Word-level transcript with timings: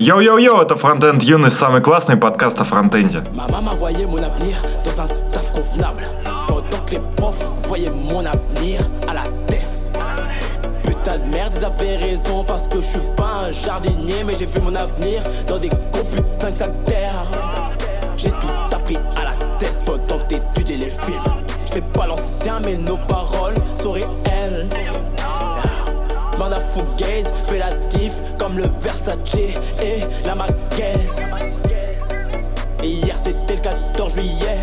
Йоу-йоу-йоу, 0.00 0.60
это 0.60 0.76
Фронтенд 0.76 1.24
Юность, 1.24 1.58
самый 1.58 1.80
классный 1.80 2.16
подкаст 2.16 2.60
о 2.60 2.64
фронтенде. 2.64 3.24
Ma 3.34 3.48
maman 3.48 3.74
voyait 3.74 4.06
mon 4.06 4.22
avenir 4.22 4.54
dans 4.84 5.00
un 5.00 5.08
taf 5.32 5.52
convenable. 5.52 6.04
Pendant 6.46 6.84
que 6.86 6.92
les 6.92 7.00
profs 7.16 7.42
voyaient 7.66 7.90
mon 7.90 8.24
avenir 8.24 8.80
à 9.08 9.14
la 9.14 9.24
tête. 9.48 9.98
Putain 10.84 11.18
de 11.18 11.28
merde, 11.34 11.52
ils 11.58 11.64
avaient 11.64 11.96
raison 11.96 12.44
parce 12.44 12.68
que 12.68 12.80
je 12.80 12.86
suis 12.86 13.00
pas 13.16 13.48
un 13.48 13.50
jardinier, 13.50 14.22
mais 14.24 14.36
j'ai 14.38 14.46
vu 14.46 14.60
mon 14.60 14.76
avenir 14.76 15.20
dans 15.48 15.58
des 15.58 15.68
gros 15.68 16.04
putains 16.04 16.50
de 16.52 16.56
sacs 16.56 16.84
terre. 16.84 17.26
J'ai 18.16 18.30
tout 18.30 18.76
appris 18.76 18.98
à 19.16 19.24
la 19.24 19.32
tête 19.58 19.80
pendant 19.84 20.20
que 20.20 20.28
t'étudiais 20.28 20.76
les 20.76 20.90
films. 20.90 21.42
Je 21.66 21.72
fais 21.72 21.82
pas 21.82 22.06
l'ancien, 22.06 22.60
mais 22.64 22.76
nos 22.76 22.98
paroles 23.08 23.56
sont 23.74 23.90
réelles. 23.90 24.68
Fugaze, 26.72 27.32
fais 27.46 27.58
la 27.58 27.70
diff 27.90 28.14
comme 28.38 28.58
le 28.58 28.64
Versace 28.82 29.34
et 29.82 30.00
la 30.26 30.34
Marquez. 30.34 30.98
Et 32.82 32.88
hier 32.88 33.16
c'était 33.16 33.56
le 33.56 33.60
14 33.62 34.14
juillet. 34.14 34.58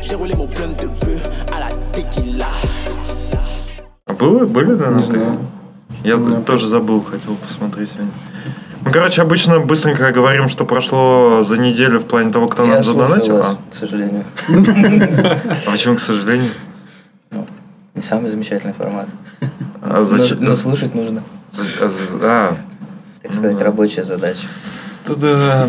J'ai 0.00 0.14
roulé 0.14 0.34
mon 0.34 0.46
blunt 0.46 0.74
de 0.80 0.86
bœuf 0.86 1.28
à 1.54 1.60
la 1.60 1.70
tequila. 1.92 2.46
А 4.06 4.12
Было, 4.14 4.46
были, 4.46 4.74
да, 4.74 4.90
на 4.90 4.98
Не 4.98 5.04
знаю. 5.04 5.38
Я 6.04 6.16
Да. 6.16 6.40
тоже 6.40 6.66
забыл, 6.66 7.02
хотел 7.02 7.34
посмотреть 7.36 7.90
сегодня. 7.90 8.12
Мы, 8.84 8.90
короче, 8.92 9.20
обычно 9.22 9.60
быстренько 9.60 10.10
говорим, 10.12 10.48
что 10.48 10.64
прошло 10.64 11.42
за 11.44 11.58
неделю 11.58 11.98
в 11.98 12.04
плане 12.06 12.30
того, 12.30 12.46
кто 12.48 12.64
Я 12.64 12.74
нам 12.74 12.84
задонатил. 12.84 13.36
вас, 13.38 13.58
к 13.70 13.74
сожалению. 13.74 14.24
А 15.66 15.70
почему, 15.70 15.96
к 15.96 16.00
сожалению? 16.00 16.50
Не 17.98 18.02
самый 18.02 18.30
замечательный 18.30 18.74
формат. 18.74 19.08
А 19.82 20.04
Но, 20.38 20.52
слушать 20.52 20.94
нужно. 20.94 21.24
А, 21.80 21.88
а, 22.22 22.56
Так 23.22 23.32
сказать, 23.32 23.54
Ну 23.54 23.58
да. 23.58 23.64
рабочая 23.64 24.04
задача. 24.04 24.46
да. 25.16 25.68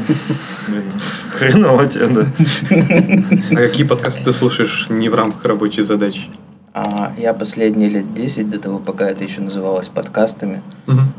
Хреново 1.38 1.88
тебе, 1.88 2.07
да. 2.07 2.25
А 3.52 3.55
какие 3.55 3.88
подкасты 3.88 4.25
ты 4.25 4.33
слушаешь 4.33 4.88
не 4.89 5.09
в 5.09 5.16
рамках 5.16 5.44
рабочей 5.45 5.81
задачи? 5.81 6.30
А 6.71 7.13
я 7.17 7.33
последние 7.33 7.89
лет 7.89 8.13
10, 8.13 8.47
до 8.52 8.59
того, 8.59 8.77
пока 8.77 9.09
это 9.09 9.23
еще 9.23 9.41
называлось 9.41 9.89
подкастами, 9.89 10.61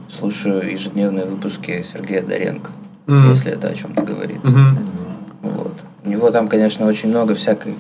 слушаю 0.08 0.70
ежедневные 0.70 1.24
выпуски 1.27 1.83
Сергея 1.83 2.22
Доренко, 2.22 2.70
если 3.08 3.50
это 3.50 3.67
о 3.67 3.74
чем-то 3.74 4.02
говорит. 4.02 4.41
Вот. 5.42 5.74
У 6.05 6.08
него 6.08 6.30
там, 6.30 6.47
конечно, 6.48 6.86
очень 6.86 7.08
много 7.08 7.34
всякой, 7.34 7.74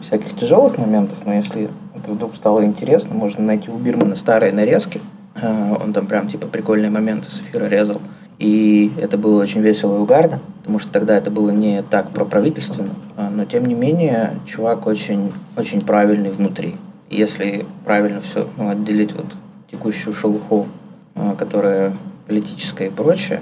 всяких 0.00 0.36
тяжелых 0.36 0.76
моментов, 0.76 1.18
но 1.24 1.34
если 1.34 1.70
это 2.04 2.12
вдруг 2.12 2.36
стало 2.36 2.64
интересно, 2.64 3.14
можно 3.14 3.42
найти 3.42 3.70
у 3.70 3.78
Бирмана 3.78 4.14
старые 4.14 4.52
нарезки. 4.52 5.00
А, 5.40 5.78
Он 5.82 5.94
там 5.94 6.06
прям 6.06 6.28
типа 6.28 6.46
прикольные 6.46 6.90
моменты 6.90 7.30
с 7.30 7.40
эфира 7.40 7.64
резал. 7.64 8.00
И 8.38 8.92
это 9.00 9.16
было 9.16 9.40
очень 9.40 9.62
весело 9.62 9.96
и 9.96 10.00
угарно, 10.00 10.40
потому 10.58 10.78
что 10.78 10.92
тогда 10.92 11.16
это 11.16 11.30
было 11.30 11.50
не 11.50 11.82
так 11.82 12.10
проправительственно, 12.10 12.90
а, 13.16 13.30
но 13.30 13.44
тем 13.44 13.64
не 13.64 13.74
менее 13.74 14.32
чувак 14.44 14.86
очень, 14.86 15.32
очень 15.56 15.80
правильный 15.80 16.30
внутри. 16.30 16.76
Если 17.08 17.64
правильно 17.84 18.20
все 18.20 18.48
ну, 18.56 18.68
отделить 18.68 19.12
вот 19.12 19.26
текущую 19.70 20.12
шелуху, 20.12 20.66
а, 21.14 21.36
которая 21.36 21.96
политическая 22.26 22.88
и 22.88 22.90
прочее, 22.90 23.40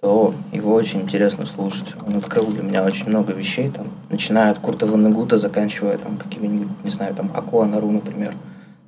то 0.00 0.34
его 0.52 0.74
очень 0.74 1.02
интересно 1.02 1.46
слушать. 1.46 1.94
Он 2.06 2.16
открыл 2.16 2.46
для 2.46 2.62
меня 2.62 2.84
очень 2.84 3.08
много 3.08 3.32
вещей, 3.32 3.70
там, 3.70 3.88
начиная 4.10 4.50
от 4.50 4.58
Курта 4.58 4.86
Ваннегута, 4.86 5.38
заканчивая 5.38 5.98
там 5.98 6.16
какими-нибудь, 6.16 6.68
не 6.84 6.90
знаю, 6.90 7.14
там, 7.14 7.30
Аку 7.34 7.62
Анару, 7.62 7.90
например, 7.90 8.34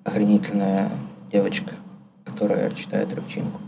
охренительная 0.04 0.90
девочка, 1.32 1.72
которая 2.24 2.70
читает 2.72 3.12
рыбчинку. 3.14 3.60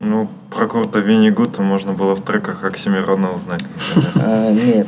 Ну, 0.00 0.28
про 0.50 0.68
Курта 0.68 1.00
Виннигута 1.00 1.60
можно 1.62 1.92
было 1.92 2.14
в 2.14 2.20
треках 2.20 2.62
Оксимирона 2.62 3.32
узнать. 3.32 3.64
А, 4.14 4.52
Нет, 4.52 4.86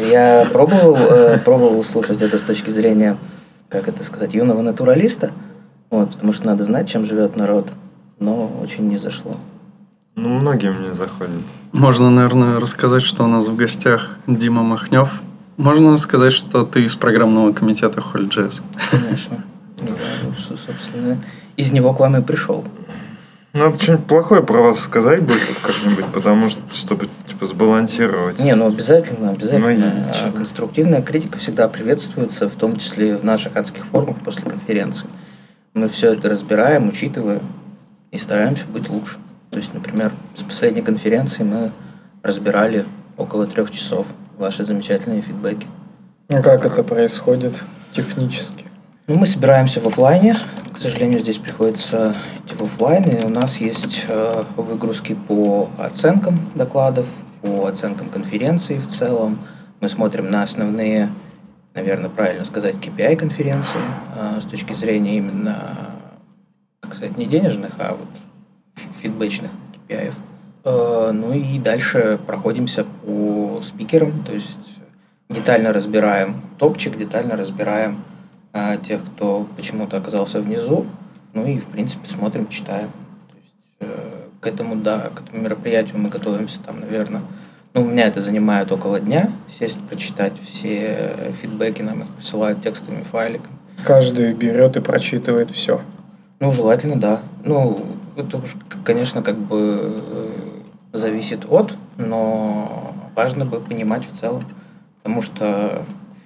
я 0.00 0.46
пробовал, 0.52 0.96
э, 0.96 1.38
пробовал 1.38 1.82
слушать 1.82 2.20
это 2.20 2.36
с 2.36 2.42
точки 2.42 2.68
зрения, 2.70 3.16
как 3.70 3.88
это 3.88 4.04
сказать, 4.04 4.34
юного 4.34 4.60
натуралиста, 4.60 5.32
вот, 5.90 6.12
потому 6.12 6.34
что 6.34 6.46
надо 6.46 6.64
знать, 6.64 6.88
чем 6.88 7.06
живет 7.06 7.36
народ, 7.36 7.68
но 8.20 8.50
очень 8.62 8.88
не 8.88 8.98
зашло. 8.98 9.36
Ну, 10.18 10.30
многим 10.30 10.82
не 10.82 10.92
заходит. 10.94 11.44
Можно, 11.70 12.10
наверное, 12.10 12.58
рассказать, 12.58 13.04
что 13.04 13.22
у 13.22 13.28
нас 13.28 13.46
в 13.46 13.54
гостях 13.54 14.16
Дима 14.26 14.64
Махнев. 14.64 15.22
Можно 15.56 15.96
сказать, 15.96 16.32
что 16.32 16.64
ты 16.64 16.82
из 16.82 16.96
программного 16.96 17.52
комитета 17.52 18.00
Холь.js. 18.00 18.62
Конечно. 18.90 19.44
Ну, 19.80 20.56
собственно, 20.56 21.18
из 21.56 21.70
него 21.70 21.94
к 21.94 22.00
вам 22.00 22.16
и 22.16 22.20
пришел. 22.20 22.64
Надо 23.52 23.80
что-нибудь 23.80 24.06
плохое 24.06 24.42
про 24.42 24.60
вас 24.60 24.80
сказать 24.80 25.22
будет 25.22 25.40
как-нибудь, 25.62 26.06
потому 26.06 26.48
что, 26.48 26.62
чтобы, 26.72 27.08
типа, 27.28 27.46
сбалансировать. 27.46 28.40
Не, 28.40 28.56
ну 28.56 28.66
обязательно, 28.66 29.30
обязательно. 29.30 29.66
Ну, 29.66 29.70
и 29.70 29.80
А. 29.80 30.32
Конструктивная 30.32 31.00
критика 31.00 31.38
всегда 31.38 31.68
приветствуется, 31.68 32.48
в 32.48 32.56
том 32.56 32.76
числе 32.76 33.16
в 33.16 33.24
наших 33.24 33.56
адских 33.56 33.86
формах 33.86 34.16
после 34.24 34.42
конференции. 34.42 35.06
Мы 35.74 35.88
все 35.88 36.14
это 36.14 36.28
разбираем, 36.28 36.88
учитываем 36.88 37.42
и 38.10 38.18
стараемся 38.18 38.64
быть 38.66 38.88
лучше. 38.88 39.18
То 39.50 39.58
есть, 39.58 39.74
например, 39.74 40.12
с 40.34 40.42
последней 40.42 40.82
конференции 40.82 41.42
мы 41.42 41.72
разбирали 42.22 42.84
около 43.16 43.46
трех 43.46 43.70
часов 43.70 44.06
ваши 44.38 44.64
замечательные 44.64 45.22
фидбэки. 45.22 45.66
Ну 46.28 46.42
как 46.42 46.64
это 46.64 46.82
происходит 46.82 47.62
технически? 47.92 48.66
Ну, 49.06 49.16
мы 49.16 49.26
собираемся 49.26 49.80
в 49.80 49.86
офлайне. 49.86 50.36
К 50.70 50.76
сожалению, 50.76 51.18
здесь 51.20 51.38
приходится 51.38 52.14
идти 52.44 52.54
в 52.54 52.62
офлайн. 52.62 53.04
И 53.04 53.24
у 53.24 53.30
нас 53.30 53.56
есть 53.56 54.04
э, 54.06 54.44
выгрузки 54.56 55.14
по 55.14 55.70
оценкам 55.78 56.50
докладов, 56.54 57.06
по 57.40 57.66
оценкам 57.66 58.10
конференции 58.10 58.78
в 58.78 58.86
целом. 58.86 59.38
Мы 59.80 59.88
смотрим 59.88 60.30
на 60.30 60.42
основные, 60.42 61.08
наверное, 61.72 62.10
правильно 62.10 62.44
сказать, 62.44 62.74
KPI 62.74 63.16
конференции 63.16 63.80
э, 64.14 64.40
с 64.42 64.44
точки 64.44 64.74
зрения 64.74 65.16
именно, 65.16 65.56
как 66.80 66.94
сказать, 66.94 67.16
не 67.16 67.24
денежных, 67.24 67.72
а 67.78 67.92
вот 67.92 68.08
фидбэчных 69.00 69.50
KPI. 69.88 70.12
Э, 70.64 71.12
Ну 71.12 71.32
и 71.32 71.58
дальше 71.58 72.18
проходимся 72.26 72.84
по 72.84 73.60
спикерам, 73.62 74.22
то 74.24 74.32
есть 74.32 74.58
детально 75.28 75.72
разбираем 75.72 76.40
топчик, 76.58 76.96
детально 76.96 77.36
разбираем 77.36 77.98
а, 78.52 78.76
тех, 78.76 79.00
кто 79.04 79.46
почему-то 79.56 79.96
оказался 79.96 80.40
внизу. 80.40 80.86
Ну 81.34 81.46
и, 81.46 81.58
в 81.58 81.66
принципе, 81.66 82.06
смотрим, 82.06 82.48
читаем. 82.48 82.88
То 83.28 83.36
есть, 83.36 83.54
э, 83.80 84.26
к 84.40 84.46
этому, 84.46 84.76
да, 84.76 85.10
к 85.14 85.22
этому 85.22 85.42
мероприятию 85.42 85.98
мы 85.98 86.08
готовимся 86.08 86.60
там, 86.60 86.80
наверное, 86.80 87.22
ну, 87.74 87.82
у 87.82 87.84
меня 87.84 88.06
это 88.06 88.20
занимает 88.20 88.72
около 88.72 88.98
дня, 88.98 89.30
сесть, 89.46 89.78
прочитать 89.88 90.32
все 90.42 90.96
э, 90.98 91.32
фидбэки, 91.40 91.82
нам 91.82 92.02
их 92.02 92.08
присылают 92.08 92.62
текстовыми 92.62 93.02
файликами. 93.02 93.54
Каждый 93.84 94.32
берет 94.32 94.76
и 94.76 94.80
прочитывает 94.80 95.50
все. 95.50 95.80
Ну, 96.40 96.52
желательно, 96.52 96.96
да. 96.96 97.20
Ну, 97.44 97.86
это 98.18 98.42
конечно, 98.84 99.22
как 99.22 99.36
бы 99.36 100.02
э, 100.04 100.30
зависит 100.92 101.46
от, 101.48 101.76
но 101.96 102.94
важно 103.14 103.44
бы 103.44 103.60
понимать 103.60 104.04
в 104.04 104.16
целом. 104.16 104.44
Потому 105.02 105.22
что 105.22 105.82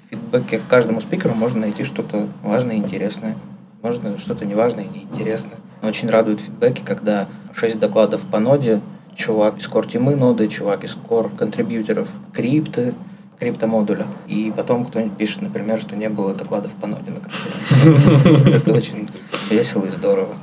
в 0.06 0.10
фидбэке 0.10 0.58
к 0.58 0.66
каждому 0.66 1.00
спикеру 1.00 1.34
можно 1.34 1.60
найти 1.60 1.84
что-то 1.84 2.26
важное 2.42 2.76
и 2.76 2.78
интересное. 2.78 3.36
Можно 3.82 4.18
что-то 4.18 4.44
неважное 4.44 4.84
и 4.84 4.88
неинтересное. 4.88 5.56
Но 5.82 5.88
очень 5.88 6.08
радует 6.08 6.40
фидбэки, 6.40 6.82
когда 6.84 7.28
шесть 7.54 7.78
докладов 7.78 8.24
по 8.26 8.38
ноде, 8.38 8.80
чувак 9.14 9.58
из 9.58 9.68
core 9.68 9.90
тимы 9.90 10.16
ноды, 10.16 10.48
чувак 10.48 10.84
из 10.84 10.96
core 10.96 11.34
контрибьюторов 11.36 12.08
крипты, 12.32 12.94
криптомодуля. 13.38 14.06
И 14.28 14.52
потом 14.56 14.86
кто-нибудь 14.86 15.16
пишет, 15.18 15.42
например, 15.42 15.78
что 15.78 15.96
не 15.96 16.08
было 16.08 16.32
докладов 16.32 16.72
по 16.74 16.86
ноде 16.86 17.10
на 17.10 17.20
конференции. 17.20 18.54
Это 18.56 18.72
очень 18.72 19.08
весело 19.50 19.84
и 19.84 19.90
здорово. 19.90 20.34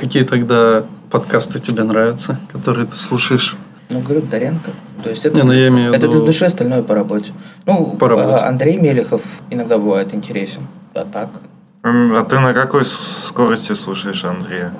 Какие 0.00 0.22
тогда 0.22 0.84
подкасты 1.10 1.58
тебе 1.58 1.82
нравятся, 1.84 2.38
которые 2.50 2.86
ты 2.86 2.96
слушаешь? 2.96 3.54
Ну, 3.90 4.00
говорю, 4.00 4.22
Доренко. 4.22 4.70
То 5.04 5.10
есть 5.10 5.26
это, 5.26 5.36
Не, 5.36 5.42
ну 5.42 5.52
я 5.52 5.68
имею 5.68 5.92
это 5.92 6.06
виду- 6.06 6.16
для 6.18 6.26
души, 6.26 6.46
остальное 6.46 6.82
по 6.82 6.94
работе. 6.94 7.32
Ну, 7.66 7.96
По 7.98 8.08
работе. 8.08 8.28
а, 8.28 8.48
Андрей 8.48 8.78
Мелехов 8.78 9.20
иногда 9.50 9.76
бывает 9.76 10.14
интересен. 10.14 10.62
А 10.94 11.04
так, 11.04 11.28
А 11.82 12.22
ты 12.24 12.38
на 12.40 12.54
какой 12.54 12.84
скорости 12.86 13.74
слушаешь 13.74 14.24
Андрея? 14.24 14.72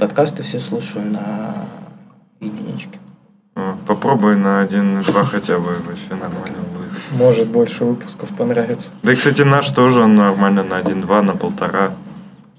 подкасты 0.00 0.42
все 0.42 0.60
слушаю 0.60 1.04
на 1.06 1.54
единичке. 2.40 2.98
Попробуй 3.86 4.36
на 4.36 4.62
1.2 4.62 5.24
хотя 5.26 5.58
бы, 5.58 5.74
вообще 5.86 6.10
нормально 6.10 6.58
будет. 6.74 6.92
Может, 7.12 7.48
больше 7.48 7.84
выпусков 7.84 8.30
понравится. 8.30 8.88
Да 9.02 9.12
и, 9.12 9.16
кстати, 9.16 9.42
наш 9.42 9.70
тоже 9.72 10.00
он 10.00 10.14
нормально 10.16 10.62
на 10.62 10.78
1.2, 10.80 11.20
на 11.22 11.34
полтора. 11.36 11.92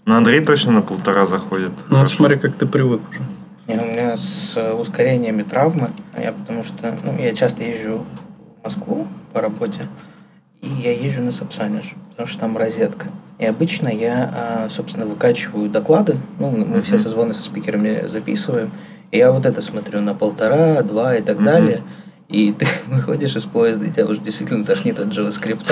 Но 0.09 0.17
Андрей 0.17 0.44
точно 0.44 0.71
на 0.71 0.81
полтора 0.81 1.27
заходит. 1.27 1.69
Ну, 1.91 2.00
вот 2.00 2.09
смотри, 2.09 2.38
как 2.38 2.56
ты 2.56 2.65
привык 2.65 3.00
уже. 3.11 3.19
Не, 3.67 3.79
у 3.79 3.85
меня 3.85 4.17
с 4.17 4.57
ускорениями 4.73 5.44
травмы. 5.44 5.91
Я 6.19 6.31
потому 6.31 6.63
что 6.63 6.97
ну, 7.03 7.15
я 7.19 7.35
часто 7.35 7.61
езжу 7.63 8.03
в 8.59 8.63
Москву 8.63 9.06
по 9.33 9.39
работе, 9.39 9.81
и 10.63 10.67
я 10.67 10.94
езжу 10.94 11.21
на 11.21 11.31
Сапсанеж, 11.31 11.94
потому 12.09 12.27
что 12.27 12.39
там 12.39 12.57
розетка. 12.57 13.09
И 13.38 13.45
обычно 13.45 13.88
я, 13.88 14.33
а, 14.35 14.69
собственно, 14.71 15.06
выкачиваю 15.06 15.69
доклады. 15.69 16.17
Ну, 16.39 16.50
мы 16.50 16.81
все 16.81 16.97
созвоны 16.97 17.35
со 17.35 17.44
спикерами 17.44 18.07
записываем. 18.07 18.71
И 19.11 19.19
я 19.19 19.31
вот 19.31 19.45
это 19.45 19.61
смотрю 19.61 20.01
на 20.01 20.15
полтора, 20.15 20.81
два 20.81 21.17
и 21.17 21.21
так 21.21 21.44
далее. 21.44 21.83
И 22.29 22.51
ты 22.51 22.65
выходишь 22.88 23.35
из 23.35 23.45
поезда, 23.45 23.85
и 23.85 23.91
тебя 23.91 24.07
уже 24.07 24.21
действительно 24.21 24.63
тошнит 24.63 25.00
от 25.00 25.09
JavaScript. 25.09 25.71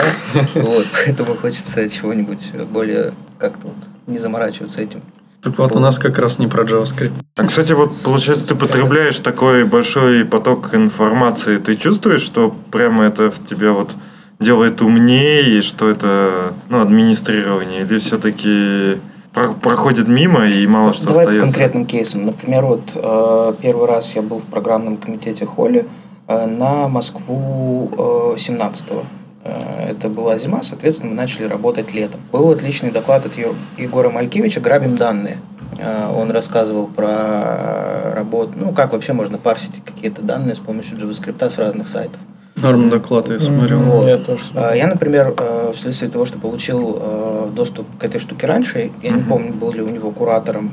Вот, 0.53 0.85
поэтому 0.93 1.33
хочется 1.33 1.89
чего-нибудь 1.89 2.53
более 2.71 3.13
как-то 3.39 3.69
вот 3.69 3.96
не 4.07 4.17
заморачиваться 4.17 4.81
этим. 4.81 5.01
Так 5.41 5.57
вот, 5.59 5.71
у 5.73 5.79
нас 5.79 5.99
как 5.99 6.17
раз 6.17 6.39
не 6.39 6.47
про 6.47 6.63
JavaScript. 6.63 7.13
А, 7.35 7.45
кстати, 7.45 7.73
вот 7.73 7.91
получается, 8.03 8.47
ты 8.47 8.55
потребляешь 8.55 9.19
такой 9.19 9.65
большой 9.65 10.25
поток 10.25 10.73
информации. 10.73 11.57
Ты 11.57 11.75
чувствуешь, 11.75 12.21
что 12.21 12.53
прямо 12.71 13.05
это 13.05 13.29
в 13.29 13.45
тебя 13.47 13.71
вот 13.71 13.91
делает 14.39 14.81
умнее, 14.81 15.57
и 15.57 15.61
что 15.61 15.89
это 15.89 16.53
ну, 16.69 16.81
администрирование, 16.81 17.81
или 17.81 17.99
все-таки 17.99 18.99
про- 19.33 19.53
проходит 19.53 20.07
мимо 20.07 20.47
и 20.47 20.65
мало 20.67 20.93
что 20.93 21.07
Давай 21.07 21.25
остается? 21.25 21.45
конкретным 21.47 21.85
кейсам. 21.85 22.25
Например, 22.25 22.65
вот 22.65 22.81
э, 22.95 23.53
первый 23.61 23.87
раз 23.87 24.11
я 24.15 24.21
был 24.23 24.39
в 24.39 24.45
программном 24.45 24.97
комитете 24.97 25.45
Холли 25.45 25.87
э, 26.27 26.45
на 26.47 26.87
Москву 26.87 27.91
э, 27.91 28.37
17-го. 28.37 29.03
Э, 29.47 29.91
Это 29.91 30.09
была 30.09 30.37
зима, 30.37 30.63
соответственно, 30.63 31.11
мы 31.11 31.15
начали 31.17 31.45
работать 31.45 31.93
летом. 31.93 32.19
Был 32.31 32.51
отличный 32.51 32.91
доклад 32.91 33.25
от 33.25 33.31
Егора 33.77 34.09
Малькевича 34.09 34.59
«Грабим 34.59 34.95
данные». 34.95 35.37
Э, 35.79 36.11
Он 36.13 36.31
рассказывал 36.31 36.87
про 36.87 38.11
работу, 38.13 38.53
ну, 38.55 38.73
как 38.73 38.93
вообще 38.93 39.13
можно 39.13 39.37
парсить 39.37 39.81
какие-то 39.83 40.21
данные 40.21 40.55
с 40.55 40.59
помощью 40.59 40.97
JavaScript 40.97 41.49
с 41.49 41.57
разных 41.57 41.87
сайтов. 41.87 42.19
Норм 42.55 42.89
доклад 42.89 43.29
я 43.29 43.39
смотрел. 43.39 43.79
Вот. 43.79 44.07
Я 44.07 44.17
тоже. 44.17 44.41
А, 44.55 44.73
Я, 44.73 44.87
например, 44.87 45.33
э, 45.37 45.71
вследствие 45.75 46.09
того, 46.11 46.25
что 46.25 46.39
получил 46.39 47.51
доступ 47.53 47.85
к 47.99 48.03
этой 48.03 48.19
штуке 48.19 48.47
раньше, 48.47 48.91
я 49.01 49.11
не 49.11 49.23
помню, 49.23 49.53
был 49.53 49.71
ли 49.71 49.81
у 49.81 49.89
него 49.89 50.11
куратором, 50.11 50.71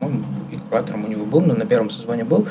по-моему, 0.00 0.24
куратором 0.68 1.04
у 1.04 1.08
него 1.08 1.24
был, 1.24 1.40
но 1.40 1.54
на 1.54 1.64
первом 1.66 1.90
созвоне 1.90 2.24
был, 2.24 2.46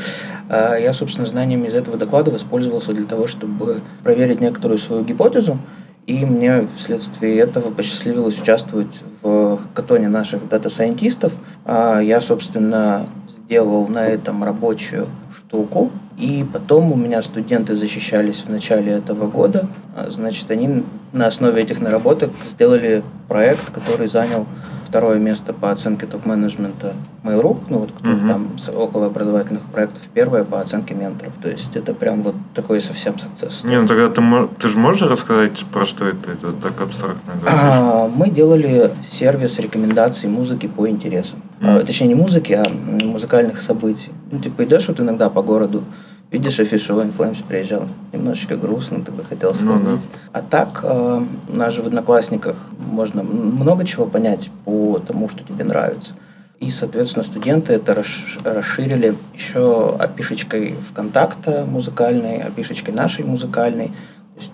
А, 0.49 0.75
я, 0.77 0.93
собственно, 0.93 1.27
знаниями 1.27 1.67
из 1.67 1.75
этого 1.75 1.97
доклада 1.97 2.31
воспользовался 2.31 2.93
для 2.93 3.05
того, 3.05 3.27
чтобы 3.27 3.81
проверить 4.03 4.41
некоторую 4.41 4.77
свою 4.77 5.03
гипотезу, 5.03 5.59
и 6.05 6.25
мне 6.25 6.67
вследствие 6.77 7.37
этого 7.37 7.69
посчастливилось 7.69 8.39
участвовать 8.39 9.01
в 9.21 9.57
хакатоне 9.57 10.07
наших 10.07 10.47
дата-сайентистов. 10.47 11.33
А, 11.65 11.99
Я, 11.99 12.21
собственно, 12.21 13.05
сделал 13.27 13.87
на 13.87 14.05
этом 14.05 14.43
рабочую 14.43 15.07
штуку, 15.37 15.91
и 16.17 16.45
потом 16.51 16.91
у 16.93 16.95
меня 16.95 17.21
студенты 17.21 17.75
защищались 17.75 18.43
в 18.45 18.49
начале 18.49 18.93
этого 18.93 19.27
года. 19.27 19.67
А, 19.97 20.09
Значит, 20.09 20.49
они 20.49 20.85
на 21.11 21.27
основе 21.27 21.61
этих 21.61 21.79
наработок 21.81 22.31
сделали 22.49 23.03
проект, 23.27 23.69
который 23.71 24.07
занял 24.07 24.45
второе 24.87 25.19
место 25.19 25.53
по 25.53 25.71
оценке 25.71 26.05
топ-менеджмента 26.05 26.93
Mail.ru, 27.23 27.57
ну 27.69 27.79
вот 27.79 27.91
кто 27.91 28.09
Мгм. 28.09 28.27
там 28.27 28.57
с 28.57 28.69
околообразовательных 28.69 29.63
проектов, 29.63 30.01
первое 30.13 30.43
по 30.43 30.61
оценке 30.61 30.93
менторов. 30.93 31.33
То 31.41 31.49
есть 31.49 31.75
это 31.75 31.93
прям 31.93 32.21
вот 32.21 32.35
такой 32.55 32.79
совсем 32.81 33.15
success. 33.15 33.67
Не, 33.67 33.81
ну 33.81 33.87
тогда 33.87 34.07
ты, 34.09 34.21
ты 34.59 34.67
же 34.69 34.77
можешь 34.77 35.01
рассказать, 35.09 35.65
про 35.73 35.85
что 35.85 36.05
это? 36.05 36.31
Это 36.31 36.53
так 36.53 36.79
абстрактно 36.81 37.33
говоришь. 37.41 37.59
А, 37.61 38.07
Мы 38.15 38.29
делали 38.29 38.91
сервис 39.05 39.59
рекомендаций 39.59 40.29
музыки 40.29 40.67
по 40.67 40.87
интересам. 40.89 41.39
А, 41.61 41.77
Мгм. 41.77 41.85
Точнее, 41.85 42.07
не 42.07 42.15
музыки, 42.15 42.53
а 42.53 42.63
музыкальных 43.03 43.59
событий. 43.61 44.11
Ну, 44.31 44.39
типа, 44.39 44.63
идешь 44.63 44.87
вот 44.87 44.99
иногда 44.99 45.29
по 45.29 45.41
городу, 45.41 45.83
видишь 46.31 46.59
афишу 46.59 46.99
In 46.99 47.15
Flames 47.15 47.43
приезжал, 47.47 47.83
немножечко 48.11 48.55
грустно, 48.57 49.03
ты 49.03 49.11
бы 49.11 49.23
хотел 49.23 49.55
Ну 49.59 49.79
сходить. 49.79 50.07
А 50.33 50.41
так, 50.41 50.81
э, 50.83 51.23
у 51.49 51.55
нас 51.55 51.73
же 51.73 51.81
в 51.83 51.87
Одноклассниках 51.87 52.57
можно 52.77 53.23
много 53.23 53.85
чего 53.85 54.05
понять 54.05 54.49
по 54.65 54.99
тому, 54.99 55.29
что 55.29 55.43
тебе 55.43 55.63
нравится. 55.63 56.13
И, 56.59 56.71
соответственно, 56.71 57.23
студенты 57.23 57.73
это 57.73 57.93
расш- 57.93 58.41
расширили 58.43 59.15
еще 59.33 59.95
опишечкой 59.95 60.75
ВКонтакта 60.89 61.65
музыкальной, 61.69 62.41
опишечкой 62.41 62.93
нашей 62.95 63.23
музыкальной. 63.25 63.87
То 63.87 64.41
есть 64.41 64.51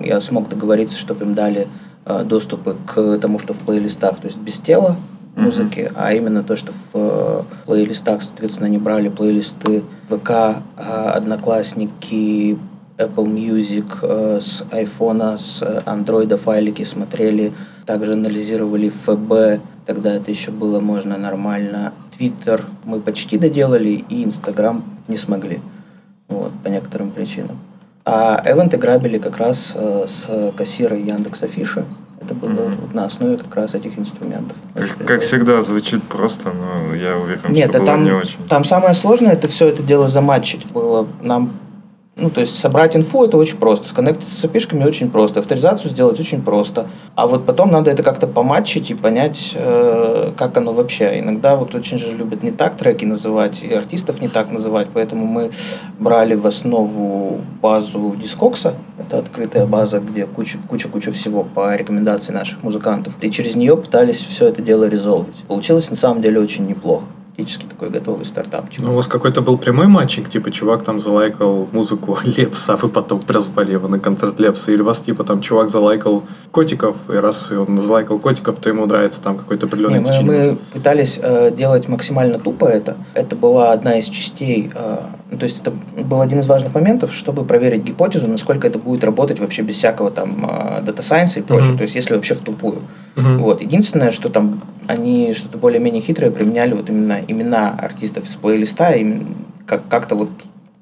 я 0.00 0.20
смог 0.20 0.48
договориться, 0.48 0.96
чтобы 0.96 1.24
им 1.24 1.34
дали 1.34 1.66
э, 2.06 2.22
доступы 2.24 2.76
к 2.86 3.18
тому, 3.18 3.38
что 3.40 3.52
в 3.52 3.58
плейлистах, 3.58 4.18
то 4.18 4.26
есть 4.26 4.38
без 4.38 4.58
тела 4.58 4.96
музыки, 5.40 5.90
а 5.94 6.12
именно 6.12 6.42
то, 6.42 6.56
что 6.56 6.72
в 6.72 6.94
э, 6.94 7.42
плейлистах, 7.66 8.22
соответственно, 8.22 8.66
они 8.66 8.78
брали 8.78 9.08
плейлисты 9.08 9.82
ВК, 10.08 10.30
э, 10.30 11.10
Одноклассники, 11.14 12.58
Apple 12.98 13.26
Music 13.26 13.98
э, 14.02 14.40
с 14.40 14.62
iPhone, 14.70 15.38
с 15.38 15.62
Android 15.86 16.36
файлики 16.36 16.84
смотрели, 16.84 17.52
также 17.86 18.12
анализировали 18.12 18.90
ФБ, 18.90 19.62
тогда 19.86 20.14
это 20.14 20.30
еще 20.30 20.50
было 20.50 20.80
можно 20.80 21.16
нормально. 21.16 21.92
Twitter 22.18 22.64
мы 22.84 23.00
почти 23.00 23.38
доделали, 23.38 24.04
и 24.08 24.24
Instagram 24.24 24.84
не 25.08 25.16
смогли, 25.16 25.60
вот, 26.28 26.52
по 26.62 26.68
некоторым 26.68 27.10
причинам. 27.10 27.58
А 28.04 28.42
эвенты 28.44 28.76
грабили 28.76 29.18
как 29.18 29.36
раз 29.38 29.76
с 29.76 30.52
кассира 30.56 30.96
Яндекс 30.96 31.42
Афиши. 31.42 31.84
Это 32.20 32.34
было 32.34 32.50
Мгм. 32.50 32.76
вот 32.82 32.94
на 32.94 33.06
основе 33.06 33.38
как 33.38 33.54
раз 33.54 33.74
этих 33.74 33.98
инструментов. 33.98 34.56
Как, 34.74 34.96
как 35.06 35.20
всегда, 35.22 35.62
звучит 35.62 36.02
просто, 36.02 36.52
но 36.52 36.94
я 36.94 37.16
уверен, 37.16 37.40
Нет, 37.52 37.70
что 37.70 37.78
а 37.78 37.80
было 37.80 37.86
там, 37.86 38.04
не 38.04 38.12
очень. 38.12 38.38
там 38.48 38.64
самое 38.64 38.94
сложное 38.94 39.32
это 39.32 39.48
все 39.48 39.68
это 39.68 39.82
дело 39.82 40.06
заматчить 40.06 40.66
было. 40.66 41.08
Нам, 41.22 41.52
ну, 42.20 42.30
то 42.30 42.40
есть 42.40 42.56
собрать 42.56 42.96
инфу 42.96 43.24
это 43.24 43.36
очень 43.36 43.56
просто, 43.56 43.88
сконнектиться 43.88 44.34
с 44.34 44.44
опишками 44.44 44.84
очень 44.84 45.10
просто, 45.10 45.40
авторизацию 45.40 45.90
сделать 45.90 46.20
очень 46.20 46.42
просто. 46.42 46.86
А 47.14 47.26
вот 47.26 47.46
потом 47.46 47.70
надо 47.70 47.90
это 47.90 48.02
как-то 48.02 48.26
поматчить 48.26 48.90
и 48.90 48.94
понять, 48.94 49.52
э, 49.54 50.32
как 50.36 50.56
оно 50.56 50.72
вообще. 50.72 51.18
Иногда 51.18 51.56
вот 51.56 51.74
очень 51.74 51.98
же 51.98 52.14
любят 52.14 52.42
не 52.42 52.50
так 52.50 52.76
треки 52.76 53.04
называть, 53.04 53.62
и 53.62 53.72
артистов 53.72 54.20
не 54.20 54.28
так 54.28 54.50
называть, 54.50 54.88
поэтому 54.92 55.26
мы 55.26 55.50
брали 55.98 56.34
в 56.34 56.46
основу 56.46 57.40
базу 57.62 58.14
Дискокса, 58.20 58.74
это 58.98 59.18
открытая 59.18 59.66
база, 59.66 60.00
где 60.00 60.26
куча- 60.26 60.58
куча-куча 60.68 61.12
всего 61.12 61.42
по 61.42 61.74
рекомендации 61.74 62.32
наших 62.32 62.62
музыкантов. 62.62 63.14
И 63.20 63.30
через 63.30 63.54
нее 63.54 63.76
пытались 63.76 64.18
все 64.18 64.46
это 64.46 64.62
дело 64.62 64.84
резолвить. 64.84 65.44
Получилось 65.48 65.90
на 65.90 65.96
самом 65.96 66.22
деле 66.22 66.40
очень 66.40 66.66
неплохо. 66.66 67.04
Фактически 67.36 67.64
такой 67.64 67.90
готовый 67.90 68.24
стартапчик. 68.24 68.82
Ну, 68.82 68.92
у 68.92 68.96
вас 68.96 69.06
какой-то 69.06 69.40
был 69.40 69.56
прямой 69.56 69.86
матчик, 69.86 70.28
типа 70.28 70.50
чувак 70.50 70.82
там 70.82 71.00
залайкал 71.00 71.68
музыку 71.72 72.18
Лепса, 72.24 72.74
а 72.74 72.76
вы 72.76 72.88
потом 72.88 73.20
призвали 73.20 73.72
его 73.72 73.88
на 73.88 73.98
концерт 73.98 74.38
Лепса, 74.38 74.72
или 74.72 74.82
вас 74.82 75.00
типа 75.00 75.24
там 75.24 75.40
чувак 75.40 75.70
залайкал 75.70 76.24
котиков, 76.50 76.96
и 77.08 77.14
раз 77.14 77.50
он 77.52 77.80
залайкал 77.80 78.18
котиков, 78.18 78.58
то 78.58 78.68
ему 78.68 78.84
нравится 78.86 79.22
там 79.22 79.38
какой-то 79.38 79.66
определенный 79.66 80.00
Не, 80.00 80.20
мы, 80.22 80.36
мы 80.46 80.56
пытались 80.72 81.18
э, 81.22 81.50
делать 81.56 81.88
максимально 81.88 82.38
тупо 82.38 82.66
это. 82.66 82.96
Это 83.14 83.36
была 83.36 83.72
одна 83.72 83.98
из 83.98 84.06
частей, 84.06 84.70
э, 84.74 84.98
ну, 85.30 85.38
то 85.38 85.44
есть 85.44 85.60
это 85.60 85.72
был 86.04 86.20
один 86.20 86.40
из 86.40 86.46
важных 86.46 86.74
моментов, 86.74 87.14
чтобы 87.14 87.44
проверить 87.44 87.84
гипотезу, 87.84 88.26
насколько 88.26 88.66
это 88.66 88.78
будет 88.78 89.04
работать 89.04 89.38
вообще 89.40 89.62
без 89.62 89.76
всякого 89.76 90.10
там 90.10 90.46
э, 90.50 90.82
дата 90.82 91.02
сайенса 91.02 91.38
и 91.38 91.42
прочего, 91.42 91.70
Мгм. 91.70 91.78
то 91.78 91.82
есть 91.84 91.94
если 91.94 92.14
вообще 92.14 92.34
в 92.34 92.40
тупую. 92.40 92.82
Мгм. 93.16 93.38
Вот. 93.38 93.62
Единственное, 93.62 94.10
что 94.10 94.28
там 94.28 94.60
они 94.90 95.32
что-то 95.34 95.56
более-менее 95.58 96.02
хитрое 96.02 96.30
применяли 96.30 96.74
вот 96.74 96.88
именно 96.90 97.20
имена 97.28 97.70
артистов 97.78 98.24
из 98.24 98.34
плейлиста, 98.36 98.92
как- 99.66 99.86
как-то 99.88 100.16
вот 100.16 100.30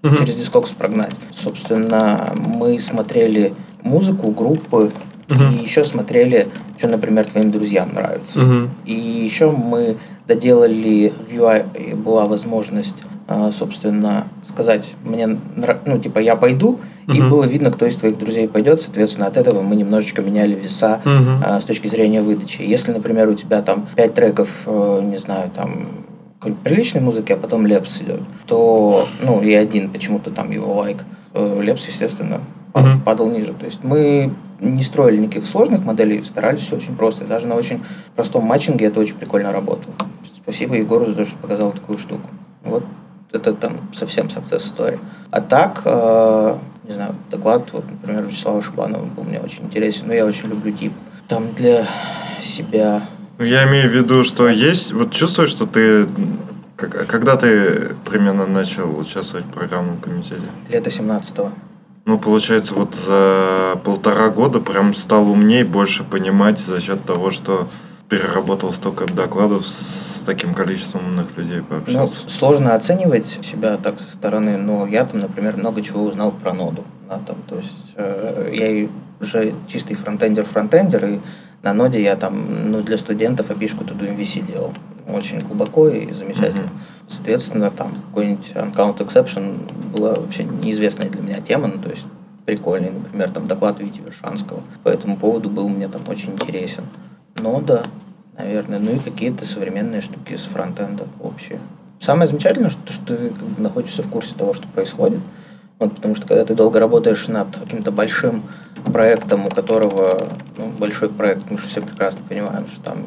Мгм. 0.03 0.17
через 0.17 0.35
дискокс 0.37 0.71
прогнать. 0.71 1.15
Собственно, 1.33 2.33
мы 2.35 2.79
смотрели 2.79 3.55
музыку, 3.83 4.31
группы, 4.31 4.91
Мгм. 5.29 5.51
и 5.51 5.63
еще 5.63 5.85
смотрели, 5.85 6.49
что, 6.79 6.89
например, 6.89 7.27
твоим 7.27 7.51
друзьям 7.51 7.93
нравится. 7.95 8.41
Мгм. 8.41 8.71
И 8.87 8.95
еще 8.95 9.51
мы 9.51 9.99
доделали 10.27 11.13
в 11.29 11.33
UI, 11.35 11.95
была 11.97 12.25
возможность, 12.27 13.03
а, 13.27 13.51
собственно, 13.53 14.29
сказать 14.43 14.95
мне, 15.05 15.39
ну, 15.85 15.99
типа, 15.99 16.19
я 16.21 16.35
пойду, 16.37 16.81
и 17.09 17.21
Мгм. 17.21 17.31
было 17.31 17.45
видно, 17.45 17.71
кто 17.71 17.87
из 17.87 17.97
твоих 17.97 18.19
друзей 18.19 18.47
пойдет, 18.49 18.81
соответственно, 18.83 19.27
от 19.29 19.39
этого 19.39 19.63
мы 19.63 19.77
немножечко 19.77 20.21
меняли 20.21 20.55
веса 20.55 21.01
Мгм. 21.05 21.43
а, 21.45 21.61
с 21.61 21.65
точки 21.65 21.89
зрения 21.89 22.21
выдачи. 22.21 22.61
Если, 22.61 22.93
например, 22.93 23.29
у 23.29 23.35
тебя 23.35 23.63
там 23.63 23.87
пять 23.97 24.13
треков, 24.15 24.49
э, 24.67 25.01
не 25.05 25.17
знаю, 25.17 25.51
там 25.55 25.87
какой-нибудь 26.39 26.63
приличной 26.63 27.01
музыки, 27.01 27.33
а 27.33 27.37
потом 27.39 27.67
Лепс 27.67 28.01
идет, 28.03 28.21
то, 28.47 29.07
ну, 29.23 29.41
и 29.41 29.55
один 29.55 29.91
почему-то 29.91 30.31
там 30.31 30.51
его 30.51 30.75
лайк, 30.75 31.05
э, 31.33 31.61
Лепс, 31.63 31.87
естественно, 31.87 32.43
Мгм. 32.75 33.01
падал 33.01 33.31
ниже. 33.31 33.55
То 33.55 33.65
есть 33.65 33.83
мы 33.83 34.31
не 34.61 34.83
строили 34.83 35.17
никаких 35.17 35.47
сложных 35.47 35.85
моделей, 35.85 36.23
старались 36.25 36.61
все 36.63 36.77
очень 36.77 36.95
просто. 36.95 37.25
И 37.25 37.27
даже 37.27 37.47
на 37.47 37.55
очень 37.55 37.81
простом 38.17 38.45
матчинге 38.45 38.87
это 38.87 39.01
очень 39.01 39.15
прикольно 39.15 39.51
работало. 39.51 39.95
Спасибо 40.37 40.77
Егору 40.77 41.07
за 41.07 41.15
то, 41.15 41.25
что 41.25 41.37
показал 41.37 41.73
такую 41.73 41.97
штуку. 41.99 42.29
Вот 42.65 42.85
это 43.33 43.53
там 43.55 43.73
совсем 43.95 44.27
success 44.27 44.63
story. 44.77 44.99
А 45.31 45.41
так, 45.41 45.83
э, 45.85 46.55
не 46.89 46.95
знаю, 46.95 47.15
доклад, 47.31 47.69
вот, 47.73 47.85
например, 47.91 48.25
Вячеслава 48.25 48.63
Шубанова 48.63 49.05
был 49.05 49.25
мне 49.25 49.41
очень 49.41 49.65
интересен, 49.65 50.07
но 50.07 50.15
я 50.15 50.25
очень 50.25 50.49
люблю 50.49 50.73
тип. 50.73 50.93
Там 51.29 51.53
для 51.53 51.87
себя 52.41 53.03
Ну, 53.39 53.45
Я 53.45 53.69
имею 53.69 53.91
в 53.91 53.93
виду, 53.93 54.25
что 54.25 54.49
есть, 54.49 54.93
вот 54.93 55.13
чувствуешь, 55.13 55.51
что 55.51 55.67
ты 55.67 56.09
Когда 56.77 57.37
ты 57.37 57.95
примерно 58.09 58.47
начал 58.47 58.99
участвовать 58.99 59.45
в 59.47 59.51
программном 59.51 59.99
комитете? 59.99 60.47
Лето 60.71 60.89
17-го. 60.91 61.53
Ну, 62.07 62.19
получается, 62.19 62.75
вот 62.75 62.95
за 62.95 63.79
полтора 63.85 64.31
года 64.31 64.61
прям 64.61 64.95
стал 64.95 65.29
умней, 65.29 65.65
больше 65.65 66.05
понимать 66.05 66.59
за 66.59 66.81
счет 66.81 67.05
того, 67.05 67.31
что 67.31 67.69
переработал 68.09 68.73
столько 68.73 69.07
докладов 69.07 69.67
с 69.67 70.23
таким 70.25 70.55
количеством 70.55 71.05
умных 71.07 71.37
людей 71.37 71.59
Ну, 71.59 71.65
пообщался. 71.65 72.29
сложно 72.29 72.75
оценивать 72.75 73.27
себя 73.27 73.77
так 73.77 74.01
со 74.01 74.11
стороны, 74.11 74.57
но 74.57 74.87
я 74.87 75.05
там, 75.05 75.21
например, 75.21 75.57
много 75.57 75.83
чего 75.83 76.03
узнал 76.05 76.33
про 76.33 76.55
ноду. 76.55 76.85
Да, 77.09 77.21
там, 77.27 77.37
то 77.47 77.57
есть 77.57 77.95
э, 77.97 78.51
я 78.55 78.89
уже 79.21 79.55
чистый 79.67 79.95
фронтендер-фронтендер, 79.95 81.05
и 81.07 81.21
на 81.63 81.75
ноде 81.75 82.03
я 82.03 82.17
там 82.17 82.71
ну, 82.71 82.83
для 82.83 82.99
студентов 82.99 83.51
API-шку 83.51 83.85
do 83.85 83.99
MVC 83.99 84.47
делал. 84.47 84.73
Очень 85.07 85.41
глубоко 85.41 85.89
и 85.89 86.13
замечательно. 86.13 86.65
Мгм. 86.69 86.81
Соответственно, 87.07 87.71
там 87.71 87.95
какой-нибудь 88.09 88.53
uncaught 88.55 88.99
exception 88.99 89.71
была 89.91 90.15
вообще 90.15 90.45
неизвестная 90.45 91.09
для 91.09 91.23
меня 91.23 91.41
тема, 91.41 91.69
ну, 91.69 91.81
то 91.81 91.89
есть 91.91 92.07
прикольный, 92.45 92.91
например, 92.91 93.31
там 93.31 93.47
доклад 93.47 93.81
Вити 93.81 94.01
Вершанского 94.01 94.63
по 94.83 94.89
этому 94.89 95.17
поводу 95.17 95.51
был 95.51 95.69
мне 95.69 95.89
там 95.89 96.03
очень 96.09 96.33
интересен. 96.33 96.85
Нода, 97.41 97.85
наверное, 98.37 98.79
ну 98.79 98.93
и 98.93 98.99
какие-то 98.99 99.45
современные 99.45 100.01
штуки 100.01 100.37
с 100.37 100.43
фронтенда 100.45 101.07
общие. 101.21 101.61
Самое 102.01 102.29
замечательное, 102.29 102.71
что, 102.71 102.93
что 102.93 103.17
ты 103.17 103.29
как 103.31 103.49
бы 103.49 103.63
находишься 103.63 104.03
в 104.03 104.09
курсе 104.09 104.35
того, 104.35 104.55
что 104.55 104.67
происходит. 104.69 105.21
Вот, 105.79 105.95
потому 105.95 106.15
что 106.15 106.27
когда 106.27 106.45
ты 106.45 106.55
долго 106.55 106.81
работаешь 106.81 107.29
над 107.29 107.57
каким-то 107.57 107.93
большим 107.93 108.43
проектом, 108.93 109.47
у 109.47 109.51
которого 109.51 110.29
ну, 110.57 110.69
большой 110.79 111.09
проект, 111.09 111.49
мы 111.51 111.59
же 111.59 111.69
все 111.69 111.81
прекрасно 111.81 112.21
понимаем, 112.29 112.67
что 112.69 112.81
там 112.83 113.05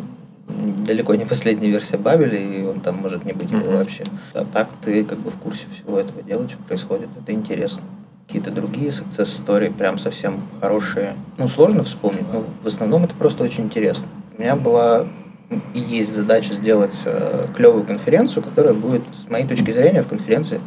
далеко 0.86 1.16
не 1.16 1.26
последняя 1.26 1.70
версия 1.70 1.98
Бабеля, 1.98 2.38
и 2.38 2.64
он 2.64 2.80
там 2.82 2.98
может 2.98 3.26
не 3.26 3.34
быть 3.34 3.52
его 3.52 3.62
Мгм. 3.66 3.78
вообще. 3.78 4.04
А 4.34 4.46
так 4.46 4.70
ты 4.84 5.04
как 5.04 5.20
бы 5.20 5.32
в 5.32 5.38
курсе 5.38 5.66
всего 5.74 5.98
этого 6.00 6.22
дела, 6.24 6.48
что 6.48 6.58
происходит. 6.60 7.10
Это 7.22 7.32
интересно. 7.34 7.84
Какие-то 8.28 8.52
другие 8.52 8.90
success 8.90 9.28
story 9.46 9.74
прям 9.74 9.98
совсем 9.98 10.42
хорошие. 10.62 11.16
Ну, 11.38 11.48
сложно 11.50 11.84
вспомнить, 11.84 12.26
но 12.32 12.46
в 12.64 12.68
основном 12.68 13.04
это 13.04 13.14
просто 13.16 13.44
очень 13.44 13.66
интересно. 13.66 14.08
У 14.38 14.42
меня 14.42 14.56
была 14.56 15.08
и 15.74 15.80
есть 15.80 16.14
задача 16.14 16.54
сделать 16.54 16.96
э, 17.06 17.48
клевую 17.56 17.84
конференцию, 17.84 18.44
которая 18.44 18.74
будет, 18.74 19.04
с 19.12 19.30
моей 19.30 19.46
точки 19.46 19.72
зрения, 19.72 20.02
в 20.02 20.08
конференции 20.08 20.62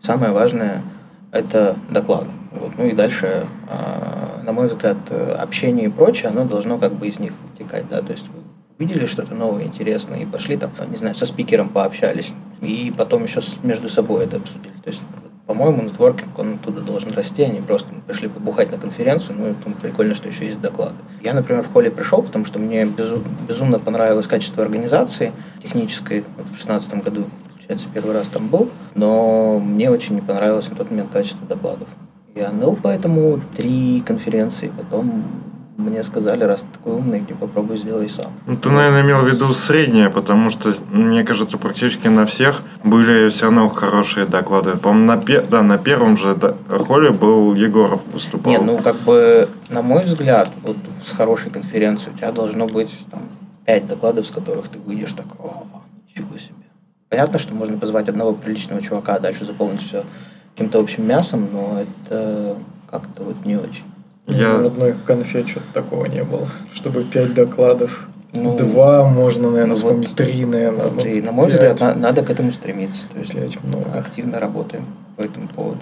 самое 0.00 0.32
важное– 0.32 0.82
это 1.32 1.76
доклады. 1.90 2.30
Вот. 2.52 2.72
Ну 2.78 2.86
и 2.86 2.92
дальше, 2.92 3.46
э, 3.68 4.42
на 4.44 4.52
мой 4.52 4.68
взгляд, 4.68 4.96
общение 5.38 5.86
и 5.86 5.90
прочее, 5.90 6.30
оно 6.30 6.44
должно 6.44 6.78
как 6.78 6.94
бы 6.94 7.06
из 7.06 7.18
них 7.18 7.32
вытекать. 7.50 7.88
Да? 7.88 8.00
То 8.00 8.12
есть 8.12 8.28
вы 8.28 8.42
увидели 8.78 9.04
что-то 9.04 9.34
новое, 9.34 9.64
интересное, 9.64 10.20
и 10.20 10.26
пошли 10.26 10.56
там, 10.56 10.70
не 10.88 10.96
знаю, 10.96 11.14
со 11.14 11.26
спикером 11.26 11.68
пообщались, 11.68 12.32
и 12.62 12.92
потом 12.96 13.24
еще 13.24 13.40
между 13.62 13.90
собой 13.90 14.24
это 14.24 14.38
обсудили. 14.38 14.74
То 14.82 14.88
есть, 14.88 15.02
по-моему, 15.50 15.82
нетворкинг, 15.82 16.38
он 16.38 16.54
оттуда 16.54 16.80
должен 16.80 17.12
расти, 17.12 17.44
не 17.44 17.60
просто 17.60 17.88
пришли 18.06 18.28
побухать 18.28 18.70
на 18.70 18.78
конференцию, 18.78 19.36
ну 19.36 19.50
и 19.50 19.54
там 19.54 19.74
прикольно, 19.74 20.14
что 20.14 20.28
еще 20.28 20.46
есть 20.46 20.60
доклады. 20.60 20.94
Я, 21.22 21.34
например, 21.34 21.64
в 21.64 21.72
холле 21.72 21.90
пришел, 21.90 22.22
потому 22.22 22.44
что 22.44 22.60
мне 22.60 22.84
безу- 22.84 23.24
безумно 23.48 23.80
понравилось 23.80 24.28
качество 24.28 24.62
организации 24.62 25.32
технической. 25.60 26.20
Вот 26.36 26.46
в 26.46 26.50
2016 26.50 27.02
году, 27.02 27.24
получается, 27.52 27.88
первый 27.92 28.14
раз 28.14 28.28
там 28.28 28.46
был, 28.46 28.70
но 28.94 29.58
мне 29.58 29.90
очень 29.90 30.14
не 30.14 30.20
понравилось 30.20 30.70
на 30.70 30.76
тот 30.76 30.88
момент 30.88 31.10
качество 31.10 31.44
докладов. 31.48 31.88
Я 32.36 32.52
ныл 32.52 32.78
поэтому 32.80 33.40
три 33.56 34.04
конференции, 34.06 34.70
потом 34.76 35.24
мне 35.80 36.02
сказали, 36.02 36.44
раз 36.44 36.60
ты 36.62 36.66
такой 36.78 36.94
умный, 36.94 37.18
иди 37.20 37.34
попробуй 37.34 37.76
сделай 37.78 38.08
сам. 38.08 38.32
Ну, 38.46 38.56
ты, 38.56 38.70
наверное, 38.70 39.02
имел 39.02 39.20
в 39.20 39.26
виду 39.28 39.52
среднее, 39.52 40.10
потому 40.10 40.50
что, 40.50 40.72
мне 40.90 41.24
кажется, 41.24 41.58
практически 41.58 42.08
на 42.08 42.26
всех 42.26 42.62
были 42.84 43.28
все 43.30 43.46
равно 43.46 43.68
хорошие 43.68 44.26
доклады. 44.26 44.76
По-моему, 44.76 45.06
на, 45.06 45.16
пе- 45.16 45.42
да, 45.42 45.62
на 45.62 45.78
первом 45.78 46.16
же 46.16 46.36
холле 46.68 47.10
был 47.10 47.54
Егоров 47.54 48.06
выступал. 48.12 48.52
Нет, 48.52 48.62
ну 48.64 48.78
как 48.78 48.96
бы, 49.00 49.48
на 49.68 49.82
мой 49.82 50.04
взгляд, 50.04 50.50
вот 50.62 50.76
с 51.04 51.12
хорошей 51.12 51.50
конференцией 51.50 52.14
у 52.14 52.18
тебя 52.18 52.32
должно 52.32 52.66
быть 52.66 53.06
там 53.10 53.22
пять 53.66 53.86
докладов, 53.86 54.26
с 54.26 54.30
которых 54.30 54.68
ты 54.68 54.78
выйдешь 54.78 55.12
так, 55.12 55.26
о, 55.38 55.64
ничего 56.08 56.38
себе. 56.38 56.54
Понятно, 57.08 57.38
что 57.38 57.54
можно 57.54 57.76
позвать 57.76 58.08
одного 58.08 58.32
приличного 58.34 58.80
чувака, 58.82 59.14
а 59.14 59.20
дальше 59.20 59.44
заполнить 59.44 59.82
все 59.82 60.04
каким-то 60.54 60.78
общим 60.78 61.06
мясом, 61.08 61.48
но 61.52 61.82
это 61.82 62.56
как-то 62.90 63.22
вот 63.24 63.44
не 63.44 63.56
очень. 63.56 63.84
Я- 64.26 64.36
Ни 64.54 64.58
на 64.62 64.66
одной 64.66 64.94
конфе 65.06 65.44
что-то 65.46 65.66
такого 65.74 66.06
не 66.06 66.22
было. 66.22 66.48
Чтобы 66.72 67.02
пять 67.04 67.34
докладов. 67.34 68.06
Ну, 68.32 68.56
Два, 68.56 69.08
можно, 69.08 69.50
наверное, 69.50 69.70
ну 69.70 69.74
вспомнить. 69.74 70.08
вот- 70.08 70.16
Три, 70.16 70.44
наверное. 70.44 70.84
Вот, 70.86 71.04
ну, 71.04 71.10
и, 71.10 71.20
на 71.20 71.32
мой 71.32 71.46
пять. 71.46 71.54
взгляд, 71.54 71.80
на- 71.80 71.94
надо 71.96 72.22
к 72.24 72.30
этому 72.30 72.52
стремиться. 72.52 73.06
То 73.12 73.18
есть 73.18 73.32
Пять 73.32 73.62
много. 73.64 73.98
активно 73.98 74.38
работаем 74.38 74.86
по 75.16 75.22
этому 75.22 75.48
поводу. 75.48 75.80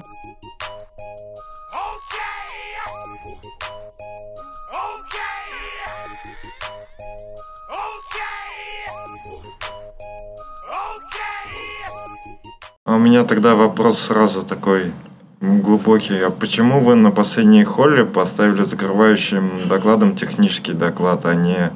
А 12.85 12.95
у 12.95 12.99
меня 12.99 13.25
тогда 13.25 13.55
вопрос 13.55 13.99
сразу 13.99 14.43
такой 14.43 14.93
глубокий. 15.41 16.21
А 16.21 16.31
почему 16.31 16.81
вы 16.81 16.95
на 16.95 17.11
последней 17.11 17.65
холле 17.65 18.05
поставили 18.05 18.63
закрывающим 18.63 19.51
докладом 19.69 20.17
технический 20.17 20.73
доклад, 20.73 21.25
а 21.27 21.35
не, 21.35 21.71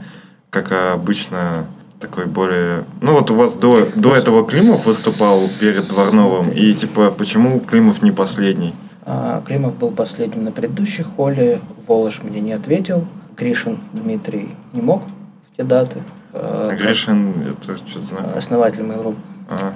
как 0.51 0.73
обычно, 0.73 1.67
такой 2.01 2.27
более... 2.27 2.85
Ну 3.01 3.13
вот 3.15 3.31
у 3.31 3.35
вас 3.35 3.55
до, 3.57 3.89
до 3.95 4.15
этого 4.15 4.45
Климов 4.45 4.87
выступал 4.87 5.41
перед 5.61 5.87
Дворновым, 5.89 6.51
и 6.51 6.73
типа 6.75 7.11
почему 7.11 7.61
Климов 7.61 8.03
не 8.03 8.11
последний? 8.11 8.75
А, 9.05 9.43
Климов 9.47 9.77
был 9.77 9.91
последним 9.91 10.45
на 10.45 10.53
предыдущей 10.53 11.05
холле, 11.05 11.61
Волош 11.87 12.23
мне 12.23 12.41
не 12.41 12.53
ответил, 12.53 13.07
Гришин 13.37 13.79
Дмитрий 13.93 14.55
не 14.73 14.83
мог 14.83 15.05
в 15.05 15.57
те 15.57 15.63
даты. 15.63 16.03
А, 16.33 16.75
Гришин, 16.75 17.33
это 17.49 17.77
что 17.77 18.01
знаю. 18.01 18.37
Основатель 18.37 18.81
Mail.ru. 18.81 19.15
А. 19.49 19.73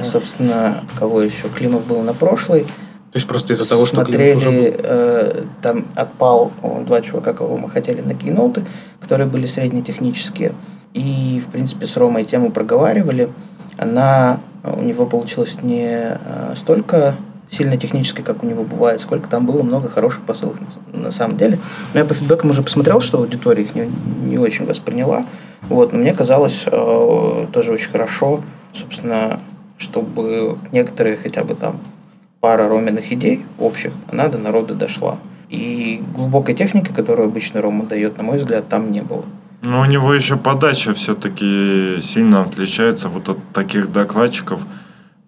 А, 0.00 0.04
собственно, 0.04 0.78
кого 0.98 1.22
еще? 1.22 1.48
Климов 1.48 1.86
был 1.86 2.02
на 2.02 2.14
прошлой. 2.14 2.66
Есть 3.18 3.26
просто 3.26 3.52
из-за 3.52 3.68
того, 3.68 3.84
что 3.84 3.96
Смотрели, 3.96 4.36
уже 4.36 4.50
был. 4.50 4.74
э, 4.78 5.42
там 5.60 5.86
отпал 5.96 6.52
два 6.86 7.00
чувака, 7.00 7.32
кого 7.32 7.56
мы 7.56 7.68
хотели 7.68 8.00
на 8.00 8.14
кейноуты, 8.14 8.64
которые 9.00 9.26
были 9.26 9.44
среднетехнические. 9.44 10.52
И, 10.94 11.42
в 11.44 11.50
принципе, 11.50 11.88
с 11.88 11.96
Ромой 11.96 12.22
тему 12.22 12.52
проговаривали. 12.52 13.28
Она 13.76 14.38
у 14.62 14.82
него 14.82 15.04
получилась 15.04 15.58
не 15.62 16.16
э, 16.16 16.54
столько 16.54 17.16
сильно 17.50 17.76
технической, 17.76 18.24
как 18.24 18.44
у 18.44 18.46
него 18.46 18.62
бывает, 18.62 19.00
сколько 19.00 19.28
там 19.28 19.46
было 19.46 19.64
много 19.64 19.88
хороших 19.88 20.22
посылок 20.22 20.58
на, 20.92 21.00
на 21.00 21.10
самом 21.10 21.36
деле. 21.36 21.58
Но 21.94 21.98
я 21.98 22.06
по 22.06 22.14
фидбэкам 22.14 22.50
уже 22.50 22.62
посмотрел, 22.62 23.00
что 23.00 23.18
аудитория 23.18 23.64
их 23.64 23.74
не, 23.74 23.90
не 24.22 24.38
очень 24.38 24.64
восприняла. 24.64 25.26
Вот, 25.62 25.92
но 25.92 25.98
мне 25.98 26.14
казалось 26.14 26.62
э, 26.66 27.46
тоже 27.52 27.72
очень 27.72 27.90
хорошо, 27.90 28.42
собственно, 28.72 29.40
чтобы 29.76 30.56
некоторые 30.70 31.16
хотя 31.16 31.42
бы 31.42 31.56
там 31.56 31.80
пара 32.40 32.68
Роминых 32.68 33.12
идей 33.12 33.44
общих, 33.58 33.92
она 34.10 34.28
до 34.28 34.38
народа 34.38 34.74
дошла. 34.74 35.18
И 35.50 36.02
глубокой 36.14 36.54
техники, 36.54 36.92
которую 36.92 37.28
обычно 37.28 37.60
Рома 37.60 37.84
дает, 37.86 38.18
на 38.18 38.22
мой 38.24 38.38
взгляд, 38.38 38.68
там 38.68 38.92
не 38.92 39.00
было. 39.02 39.24
Но 39.62 39.80
у 39.80 39.84
него 39.86 40.14
еще 40.14 40.36
подача 40.36 40.92
все-таки 40.92 41.96
сильно 42.00 42.42
отличается 42.42 43.08
вот 43.08 43.28
от 43.28 43.38
таких 43.52 43.90
докладчиков, 43.90 44.60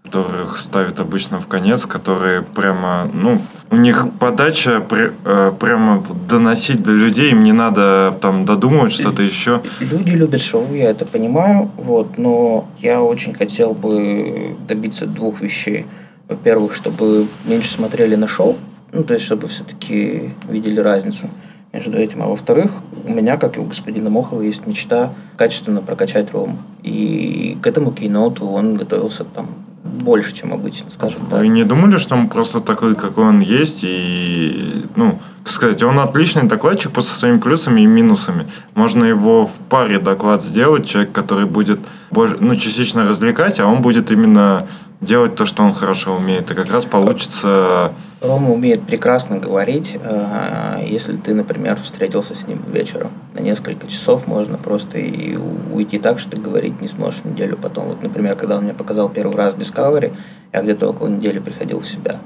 которых 0.05 0.59
ставят 0.59 1.01
обычно 1.01 1.41
в 1.41 1.47
конец, 1.47 1.87
которые 1.87 2.43
прямо, 2.43 3.09
ну, 3.13 3.41
у 3.71 3.77
них 3.77 4.07
подача 4.19 4.81
при- 4.81 5.13
э, 5.25 5.53
прямо 5.59 6.05
доносить 6.29 6.83
до 6.83 6.93
людей, 6.93 7.31
им 7.31 7.43
не 7.43 7.53
надо 7.53 8.17
там 8.21 8.45
додумывать 8.45 8.93
что-то 8.93 9.23
еще. 9.23 9.63
Люди 9.81 10.11
любят 10.11 10.41
шоу, 10.43 10.67
я 10.75 10.91
это 10.91 11.07
понимаю, 11.07 11.71
вот, 11.77 12.19
но 12.19 12.67
я 12.79 13.01
очень 13.03 13.35
хотел 13.35 13.73
бы 13.73 14.57
добиться 14.69 15.07
двух 15.07 15.41
вещей. 15.41 15.87
Во-первых, 16.31 16.75
чтобы 16.75 17.27
меньше 17.45 17.73
смотрели 17.73 18.15
на 18.15 18.29
шоу, 18.29 18.57
ну, 18.93 19.03
то 19.03 19.15
есть, 19.15 19.27
чтобы 19.27 19.49
все-таки 19.49 20.31
видели 20.49 20.79
разницу 20.79 21.29
между 21.73 21.99
этим. 21.99 22.23
А 22.23 22.29
во-вторых, 22.29 22.83
у 23.05 23.13
меня, 23.13 23.37
как 23.37 23.57
и 23.57 23.61
у 23.61 23.65
господина 23.65 24.11
Мохова, 24.11 24.43
есть 24.43 24.65
мечта 24.65 25.13
качественно 25.37 25.83
прокачать 25.83 26.33
Рому. 26.33 26.59
И 26.85 27.59
к 27.61 27.67
этому 27.67 27.91
кейноуту 27.91 28.47
он 28.47 28.77
готовился 28.77 29.25
там 29.25 29.49
больше, 29.83 30.33
чем 30.33 30.53
обычно, 30.53 30.91
скажем 30.91 31.27
так. 31.29 31.41
Вы 31.41 31.49
не 31.49 31.65
думали, 31.65 31.97
что 31.97 32.15
он 32.15 32.29
просто 32.29 32.61
такой, 32.61 32.95
какой 32.95 33.25
он 33.25 33.41
есть, 33.41 33.81
и, 33.83 34.85
ну, 34.95 35.19
сказать, 35.45 35.83
он 35.83 35.99
отличный 35.99 36.45
докладчик 36.45 36.93
по 36.93 37.03
со 37.03 37.15
своими 37.15 37.39
плюсами 37.39 37.81
и 37.83 37.87
минусами. 37.87 38.47
Можно 38.75 39.05
его 39.05 39.45
в 39.45 39.61
паре 39.61 39.99
доклад 39.99 40.43
сделать, 40.43 40.89
человек, 40.89 41.13
который 41.13 41.47
будет 41.47 41.81
больше, 42.11 42.37
ну, 42.41 42.55
частично 42.57 43.09
развлекать, 43.09 43.61
а 43.61 43.67
он 43.67 43.83
будет 43.83 44.11
именно 44.11 44.67
делать 45.01 45.35
то, 45.35 45.47
что 45.47 45.63
он 45.63 45.73
хорошо 45.73 46.15
умеет. 46.17 46.51
И 46.51 46.55
как 46.55 46.71
раз 46.71 46.85
получится... 46.85 47.95
Рома 48.21 48.53
умеет 48.53 48.83
прекрасно 48.83 49.39
говорить. 49.39 49.97
Э, 50.03 50.85
Если 50.87 51.17
ты, 51.17 51.33
например, 51.35 51.77
встретился 51.77 52.35
с 52.35 52.47
ним 52.47 52.63
вечером 52.71 53.11
на 53.35 53.41
несколько 53.41 53.87
часов, 53.87 54.27
можно 54.27 54.59
просто 54.59 54.99
и 54.99 55.39
уйти 55.73 55.99
так, 55.99 56.19
что 56.19 56.33
ты 56.33 56.41
говорить 56.41 56.83
не 56.83 56.89
сможешь 56.89 57.25
неделю 57.25 57.57
потом. 57.57 57.87
Вот, 57.87 58.03
например, 58.03 58.37
когда 58.37 58.59
он 58.59 58.65
мне 58.65 58.75
показал 58.75 59.09
первый 59.09 59.37
раз 59.37 59.55
Discovery, 59.55 60.13
я 60.53 60.63
где-то 60.63 60.91
около 60.91 61.09
недели 61.09 61.39
приходил 61.39 61.81
в 61.81 61.89
себя. 61.89 62.21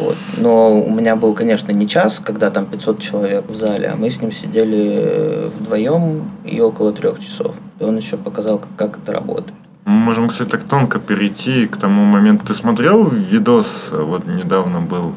Вот. 0.00 0.16
Но 0.36 0.80
у 0.80 0.90
меня 0.90 1.16
был, 1.16 1.34
конечно, 1.34 1.72
не 1.72 1.88
час, 1.88 2.20
когда 2.24 2.50
там 2.50 2.66
500 2.66 3.00
человек 3.00 3.44
в 3.48 3.54
зале, 3.54 3.88
а 3.88 3.96
мы 3.96 4.10
с 4.10 4.20
ним 4.20 4.32
сидели 4.32 5.50
вдвоем 5.58 6.30
и 6.44 6.60
около 6.60 6.92
трех 6.92 7.20
часов. 7.20 7.54
И 7.80 7.84
он 7.84 7.96
еще 7.96 8.16
показал, 8.16 8.58
как, 8.58 8.70
как 8.76 8.98
это 8.98 9.12
работает. 9.12 9.54
Мы 9.84 9.92
можем, 9.92 10.28
кстати, 10.28 10.48
так 10.48 10.64
тонко 10.64 10.98
перейти 10.98 11.66
к 11.66 11.76
тому 11.76 12.04
моменту. 12.04 12.46
Ты 12.46 12.54
смотрел 12.54 13.06
видос, 13.08 13.90
вот 13.92 14.26
недавно 14.26 14.80
был 14.80 15.14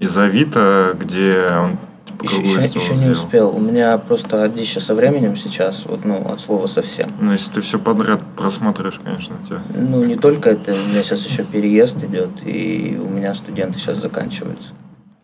из 0.00 0.16
Авито, 0.16 0.96
где 0.98 1.50
он 1.60 1.78
Еще, 2.22 2.42
еще- 2.42 2.78
еще 2.78 2.94
не 2.96 3.10
успел. 3.10 3.54
У 3.54 3.60
меня 3.60 3.96
просто 3.98 4.42
одища 4.42 4.80
со 4.80 4.94
временем 4.94 5.36
сейчас, 5.36 5.84
вот, 5.86 6.04
ну, 6.04 6.28
от 6.30 6.40
слова 6.40 6.66
совсем. 6.66 7.10
Ну, 7.20 7.32
если 7.32 7.52
ты 7.52 7.60
все 7.60 7.78
подряд 7.78 8.22
просмотришь, 8.36 9.00
конечно, 9.04 9.36
у 9.42 9.46
тебя. 9.46 9.60
Ну, 9.74 10.04
не 10.04 10.16
только 10.16 10.50
это, 10.50 10.72
у 10.72 10.88
меня 10.90 11.02
сейчас 11.02 11.24
еще 11.24 11.44
переезд 11.44 12.02
идет, 12.02 12.30
и 12.44 12.98
у 13.02 13.08
меня 13.08 13.34
студенты 13.34 13.78
сейчас 13.78 13.98
заканчиваются. 13.98 14.72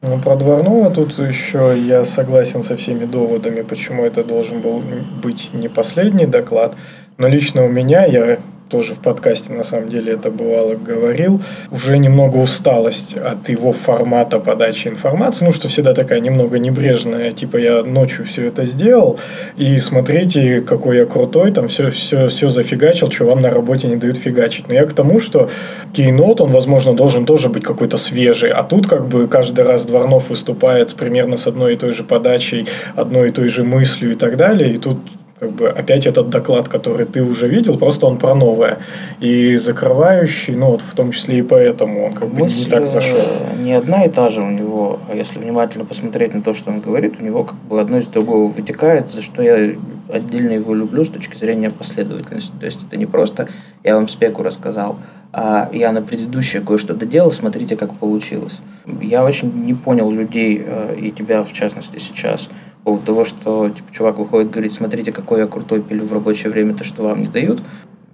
Ну, 0.02 0.18
про 0.20 0.36
Дворнова 0.36 0.90
тут 0.90 1.18
еще 1.18 1.74
я 1.78 2.04
согласен 2.04 2.62
со 2.62 2.76
всеми 2.76 3.06
доводами, 3.06 3.62
почему 3.62 4.04
это 4.04 4.22
должен 4.22 4.60
был 4.60 4.82
быть 5.22 5.48
не 5.54 5.68
последний 5.68 6.26
доклад. 6.26 6.74
Но 7.18 7.28
лично 7.28 7.64
у 7.64 7.68
меня, 7.68 8.04
я 8.04 8.38
тоже 8.68 8.94
в 8.94 8.98
подкасте 8.98 9.52
на 9.52 9.62
самом 9.62 9.88
деле 9.88 10.14
это 10.14 10.30
бывало 10.30 10.74
говорил, 10.74 11.40
уже 11.70 11.98
немного 11.98 12.38
усталость 12.38 13.16
от 13.16 13.48
его 13.48 13.72
формата 13.72 14.40
подачи 14.40 14.88
информации, 14.88 15.44
ну 15.44 15.52
что 15.52 15.68
всегда 15.68 15.92
такая 15.92 16.18
немного 16.18 16.58
небрежная, 16.58 17.30
типа 17.30 17.58
я 17.58 17.84
ночью 17.84 18.24
все 18.24 18.46
это 18.46 18.64
сделал, 18.64 19.20
и 19.56 19.78
смотрите, 19.78 20.60
какой 20.60 20.96
я 20.96 21.06
крутой, 21.06 21.52
там 21.52 21.68
все, 21.68 21.90
все, 21.90 22.28
все 22.28 22.48
зафигачил, 22.48 23.12
что 23.12 23.26
вам 23.26 23.42
на 23.42 23.50
работе 23.50 23.86
не 23.86 23.96
дают 23.96 24.16
фигачить. 24.16 24.66
Но 24.66 24.74
я 24.74 24.86
к 24.86 24.92
тому, 24.92 25.20
что 25.20 25.50
кейнот, 25.92 26.40
он, 26.40 26.50
возможно, 26.50 26.94
должен 26.94 27.26
тоже 27.26 27.48
быть 27.48 27.62
какой-то 27.62 27.96
свежий, 27.96 28.50
а 28.50 28.64
тут 28.64 28.88
как 28.88 29.06
бы 29.06 29.28
каждый 29.28 29.64
раз 29.64 29.86
Дворнов 29.86 30.30
выступает 30.30 30.90
с 30.90 30.94
примерно 30.94 31.36
с 31.36 31.46
одной 31.46 31.74
и 31.74 31.76
той 31.76 31.92
же 31.92 32.02
подачей, 32.02 32.66
одной 32.96 33.28
и 33.28 33.30
той 33.32 33.48
же 33.48 33.62
мыслью 33.62 34.12
и 34.12 34.14
так 34.14 34.36
далее, 34.36 34.74
и 34.74 34.78
тут 34.78 34.98
как 35.38 35.52
бы 35.52 35.68
опять 35.68 36.06
этот 36.06 36.30
доклад, 36.30 36.68
который 36.68 37.06
ты 37.06 37.22
уже 37.22 37.48
видел, 37.48 37.76
просто 37.76 38.06
он 38.06 38.18
про 38.18 38.34
новое. 38.34 38.78
И 39.20 39.56
закрывающий, 39.56 40.54
ну 40.54 40.70
вот 40.70 40.82
в 40.82 40.94
том 40.94 41.10
числе 41.10 41.38
и 41.38 41.42
поэтому 41.42 42.06
он 42.06 42.14
как 42.14 42.28
бы 42.28 42.42
не 42.42 42.64
так 42.64 42.86
зашел. 42.86 43.18
э, 43.18 43.62
не 43.62 43.72
одна 43.72 44.04
и 44.04 44.08
та 44.08 44.30
же 44.30 44.42
у 44.42 44.50
него, 44.50 45.00
а 45.10 45.14
если 45.14 45.38
внимательно 45.38 45.84
посмотреть 45.84 46.34
на 46.34 46.42
то, 46.42 46.54
что 46.54 46.70
он 46.70 46.80
говорит, 46.80 47.14
у 47.20 47.24
него 47.24 47.44
как 47.44 47.56
бы 47.56 47.80
одно 47.80 47.98
из 47.98 48.06
другого 48.06 48.48
вытекает, 48.48 49.10
за 49.10 49.22
что 49.22 49.42
я 49.42 49.74
отдельно 50.12 50.52
его 50.52 50.74
люблю 50.74 51.04
с 51.04 51.08
точки 51.08 51.36
зрения 51.36 51.70
последовательности. 51.70 52.52
То 52.58 52.66
есть 52.66 52.80
это 52.86 52.96
не 52.96 53.06
просто 53.06 53.48
я 53.82 53.96
вам 53.96 54.08
спеку 54.08 54.42
рассказал, 54.42 54.98
а 55.32 55.68
я 55.72 55.92
на 55.92 56.00
предыдущее 56.00 56.62
кое-что 56.62 56.94
доделал, 56.94 57.32
смотрите, 57.32 57.76
как 57.76 57.94
получилось. 57.96 58.60
Я 59.00 59.24
очень 59.24 59.52
не 59.64 59.74
понял 59.74 60.10
людей, 60.10 60.62
э, 60.64 60.96
и 60.96 61.10
тебя 61.10 61.42
в 61.42 61.52
частности 61.52 61.98
сейчас, 61.98 62.48
поводу 62.84 63.04
того, 63.04 63.24
что 63.24 63.68
типа, 63.70 63.92
чувак 63.92 64.18
выходит, 64.18 64.50
говорит, 64.50 64.72
смотрите, 64.72 65.12
какой 65.12 65.40
я 65.40 65.46
крутой 65.46 65.82
пилю 65.82 66.06
в 66.06 66.12
рабочее 66.12 66.50
время, 66.52 66.74
то, 66.74 66.84
что 66.84 67.02
вам 67.02 67.22
не 67.22 67.28
дают. 67.28 67.62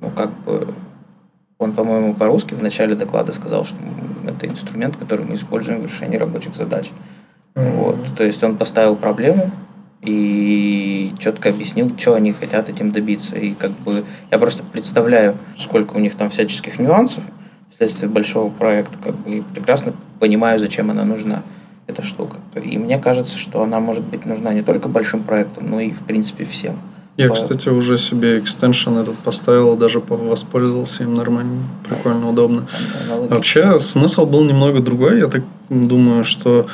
Ну, 0.00 0.10
как 0.10 0.30
бы 0.44 0.68
он, 1.58 1.72
по-моему, 1.72 2.14
по-русски 2.14 2.54
в 2.54 2.62
начале 2.62 2.94
доклада 2.94 3.32
сказал, 3.32 3.64
что 3.64 3.76
это 4.26 4.46
инструмент, 4.46 4.96
который 4.96 5.26
мы 5.26 5.34
используем 5.34 5.80
в 5.80 5.86
решении 5.86 6.16
рабочих 6.16 6.54
задач. 6.56 6.90
Вот. 7.54 7.98
То 8.16 8.24
есть 8.24 8.42
он 8.42 8.56
поставил 8.56 8.96
проблему 8.96 9.50
и 10.02 11.12
четко 11.18 11.50
объяснил, 11.50 11.92
что 11.98 12.14
они 12.14 12.32
хотят 12.32 12.70
этим 12.70 12.92
добиться. 12.92 13.36
И 13.36 13.52
как 13.52 13.72
бы 13.72 14.04
я 14.30 14.38
просто 14.38 14.62
представляю, 14.62 15.36
сколько 15.58 15.94
у 15.94 15.98
них 15.98 16.14
там 16.14 16.30
всяческих 16.30 16.78
нюансов 16.78 17.22
вследствие 17.74 18.10
большого 18.10 18.50
проекта, 18.50 18.98
как 19.02 19.16
бы 19.16 19.30
и 19.30 19.40
прекрасно 19.40 19.94
понимаю, 20.18 20.60
зачем 20.60 20.90
она 20.90 21.04
нужна, 21.04 21.42
эта 21.90 22.02
штука. 22.02 22.36
И 22.62 22.78
мне 22.78 22.98
кажется, 22.98 23.36
что 23.38 23.62
она 23.62 23.80
может 23.80 24.04
быть 24.04 24.24
нужна 24.26 24.52
не 24.54 24.62
только 24.62 24.88
большим 24.88 25.22
проектам, 25.22 25.70
но 25.70 25.80
и, 25.80 25.90
в 25.92 26.00
принципе, 26.00 26.44
всем. 26.44 26.76
Я, 27.16 27.28
По- 27.28 27.34
кстати, 27.34 27.68
уже 27.68 27.98
себе 27.98 28.38
экстеншн 28.38 28.96
этот 28.98 29.16
поставил, 29.18 29.76
даже 29.76 30.00
по- 30.00 30.16
воспользовался 30.16 31.02
им 31.02 31.14
нормально, 31.14 31.62
прикольно, 31.86 32.30
удобно. 32.30 32.66
Аналогично. 33.06 33.34
Вообще 33.36 33.80
смысл 33.80 34.24
был 34.26 34.44
немного 34.44 34.80
другой. 34.80 35.18
Я 35.18 35.26
так 35.26 35.42
думаю, 35.68 36.24
что, 36.24 36.66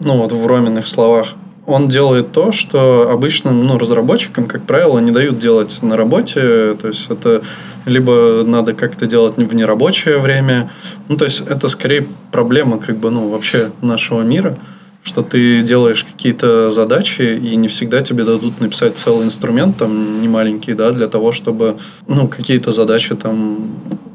ну 0.00 0.18
вот 0.18 0.32
в 0.32 0.46
Роминых 0.46 0.86
словах, 0.86 1.34
он 1.66 1.88
делает 1.88 2.32
то, 2.32 2.52
что 2.52 3.10
обычным 3.10 3.66
ну, 3.66 3.78
разработчикам, 3.78 4.46
как 4.46 4.62
правило, 4.64 4.98
не 4.98 5.10
дают 5.10 5.38
делать 5.38 5.78
на 5.82 5.96
работе. 5.96 6.74
То 6.74 6.88
есть 6.88 7.10
это 7.10 7.42
либо 7.86 8.42
надо 8.44 8.74
как-то 8.74 9.06
делать 9.06 9.36
в 9.36 9.54
нерабочее 9.54 10.18
время. 10.18 10.70
Ну, 11.08 11.16
то 11.16 11.24
есть 11.24 11.40
это 11.40 11.68
скорее 11.68 12.06
проблема 12.30 12.78
как 12.78 12.96
бы, 12.96 13.10
ну, 13.10 13.28
вообще 13.28 13.70
нашего 13.80 14.22
мира, 14.22 14.58
что 15.02 15.22
ты 15.22 15.62
делаешь 15.62 16.04
какие-то 16.04 16.70
задачи, 16.70 17.22
и 17.22 17.56
не 17.56 17.68
всегда 17.68 18.02
тебе 18.02 18.24
дадут 18.24 18.60
написать 18.60 18.96
целый 18.96 19.26
инструмент, 19.26 19.76
там, 19.76 20.20
не 20.22 20.28
маленький, 20.28 20.74
да, 20.74 20.92
для 20.92 21.08
того, 21.08 21.32
чтобы, 21.32 21.76
ну, 22.08 22.28
какие-то 22.28 22.72
задачи 22.72 23.14
там 23.14 23.70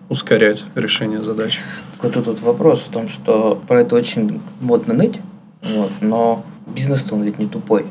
ускорять 0.10 0.66
решение 0.74 1.24
задач. 1.24 1.60
Вот 2.02 2.14
тут 2.14 2.42
вопрос 2.42 2.80
в 2.80 2.92
том, 2.92 3.08
что 3.08 3.62
про 3.68 3.82
это 3.82 3.96
очень 3.96 4.42
модно 4.62 4.96
ныть, 4.96 5.20
вот, 5.62 5.92
но 6.02 6.44
бизнес-то 6.74 7.16
он 7.16 7.24
ведь 7.24 7.40
не 7.40 7.48
тупой. 7.48 7.86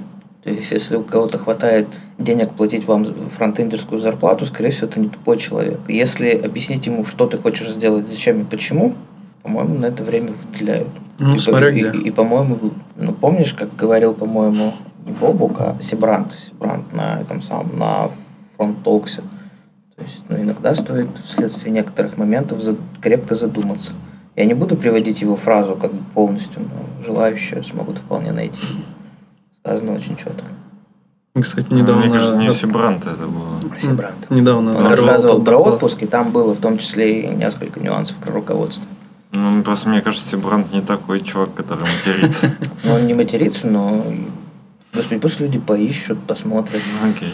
То 0.45 0.51
есть, 0.51 0.71
если 0.71 0.97
у 0.97 1.03
кого-то 1.03 1.39
хватает 1.39 1.89
денег 2.17 2.53
платить 2.53 2.87
вам 2.87 3.05
фронтендерскую 3.05 4.01
зарплату, 4.01 4.47
скорее 4.47 4.71
всего, 4.71 4.87
это 4.89 5.01
не 5.01 5.09
тупой 5.09 5.37
человек. 5.39 5.81
Если 5.89 6.31
объяснить 6.31 6.87
ему, 6.87 7.05
что 7.05 7.27
ты 7.27 7.37
хочешь 7.39 7.71
сделать, 7.71 8.09
зачем 8.09 8.41
и 8.41 8.45
почему, 8.45 8.95
по-моему, 9.43 9.75
на 9.79 9.87
это 9.87 10.03
время 10.05 10.33
выделяют. 10.33 10.89
Ну, 11.19 11.35
и, 11.35 11.39
смотря 11.39 11.69
и- 11.71 11.73
где. 11.81 11.91
И, 11.99 12.09
и, 12.09 12.11
по-моему, 12.11 12.59
ну, 12.97 13.13
помнишь, 13.13 13.53
как 13.53 13.75
говорил, 13.77 14.15
по-моему, 14.15 14.73
не 15.05 15.13
Бобук, 15.13 15.57
а 15.61 15.77
Сибрант, 15.81 16.33
Сибрант 16.33 16.93
на 16.95 17.21
этом 17.21 17.43
самом, 17.43 17.77
на 17.79 18.11
фронт-толксе. 18.57 19.23
То 19.97 20.05
есть, 20.05 20.23
ну, 20.29 20.37
иногда 20.37 20.75
стоит 20.77 21.09
вследствие 21.27 21.73
некоторых 21.73 22.17
моментов 22.17 22.63
за- 22.63 22.77
крепко 23.01 23.35
задуматься. 23.35 23.93
Я 24.39 24.45
не 24.45 24.55
буду 24.55 24.77
приводить 24.77 25.21
его 25.21 25.35
фразу 25.35 25.75
как 25.75 25.93
бы 25.93 26.01
полностью, 26.15 26.63
но 26.63 27.05
желающие 27.05 27.61
смогут 27.65 27.99
вполне 27.99 28.31
найти. 28.31 28.57
Сказано 29.59 29.95
очень 29.95 30.15
четко. 30.17 30.45
Кстати, 31.43 31.67
недавно... 31.73 32.03
Мне 32.03 32.13
кажется, 32.13 32.37
не 32.37 32.53
Сибрант 32.53 33.05
это 33.05 33.27
было. 33.27 33.59
Сибрант. 33.77 34.31
Недавно 34.31 34.79
Он 34.79 34.87
рассказывал 34.87 35.43
про 35.43 35.57
отпуск, 35.57 36.05
и 36.05 36.07
там 36.07 36.31
было 36.31 36.55
в 36.55 36.61
том 36.61 36.79
числе 36.79 37.23
и 37.23 37.35
несколько 37.35 37.81
нюансов 37.81 38.17
про 38.19 38.33
руководство. 38.33 38.87
Ну, 39.33 39.61
просто 39.65 39.89
мне 39.89 40.03
кажется, 40.03 40.29
Сибрант 40.29 40.73
не 40.73 40.83
такой 40.83 41.19
чувак, 41.21 41.55
который 41.55 41.81
матерится. 41.81 42.55
Но 42.85 42.95
он 42.95 43.09
не 43.09 43.15
матерится, 43.15 43.67
но... 43.67 44.05
Господи, 44.99 45.21
пусть 45.21 45.39
люди 45.39 45.61
поищут, 45.61 46.19
посмотрят. 46.27 46.83
Окей. 47.05 47.33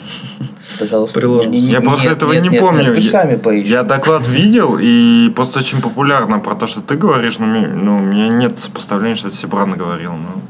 Пожалуйста. 0.79 1.19
Приложим. 1.19 1.51
Не- 1.51 1.61
не- 1.63 1.69
Я 1.69 1.79
нет, 1.79 1.89
просто 1.89 2.11
этого 2.11 2.33
нет, 2.35 2.43
не 2.43 2.49
нет, 2.51 2.61
помню. 2.61 2.83
нет, 2.83 2.95
пусть 2.95 3.11
сами 3.11 3.37
поищут. 3.37 3.71
Я 3.71 3.83
доклад 3.83 4.29
видел, 4.29 4.77
и 4.79 5.33
просто 5.35 5.61
очень 5.61 5.81
популярно 5.81 6.41
про 6.41 6.57
то, 6.57 6.67
что 6.67 6.83
ты 6.83 6.97
говоришь, 6.97 7.39
но 7.39 7.47
ну, 7.47 7.97
у 7.97 8.01
меня 8.01 8.29
нет 8.29 8.59
сопоставления, 8.59 9.17
что 9.17 9.29
это 9.29 9.37
Сибрант 9.37 9.79
говорил. 9.79 10.13
Ну, 10.13 10.43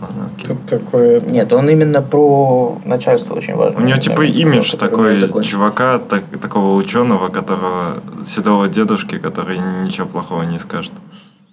ладно. 0.00 0.30
Тут 0.44 0.66
такое... 0.66 1.20
Нет, 1.20 1.52
он 1.52 1.68
именно 1.68 2.02
про 2.02 2.80
начальство 2.84 3.34
очень 3.34 3.54
важно. 3.54 3.78
У 3.78 3.84
него 3.84 3.98
типа 3.98 4.22
имидж 4.22 4.72
такой 4.76 5.20
чувака, 5.44 6.00
так- 6.00 6.40
такого 6.42 6.74
ученого, 6.74 7.28
которого 7.28 8.02
седого 8.24 8.66
дедушки, 8.66 9.18
который 9.18 9.60
ничего 9.84 10.08
плохого 10.08 10.42
не 10.42 10.58
скажет. 10.58 10.92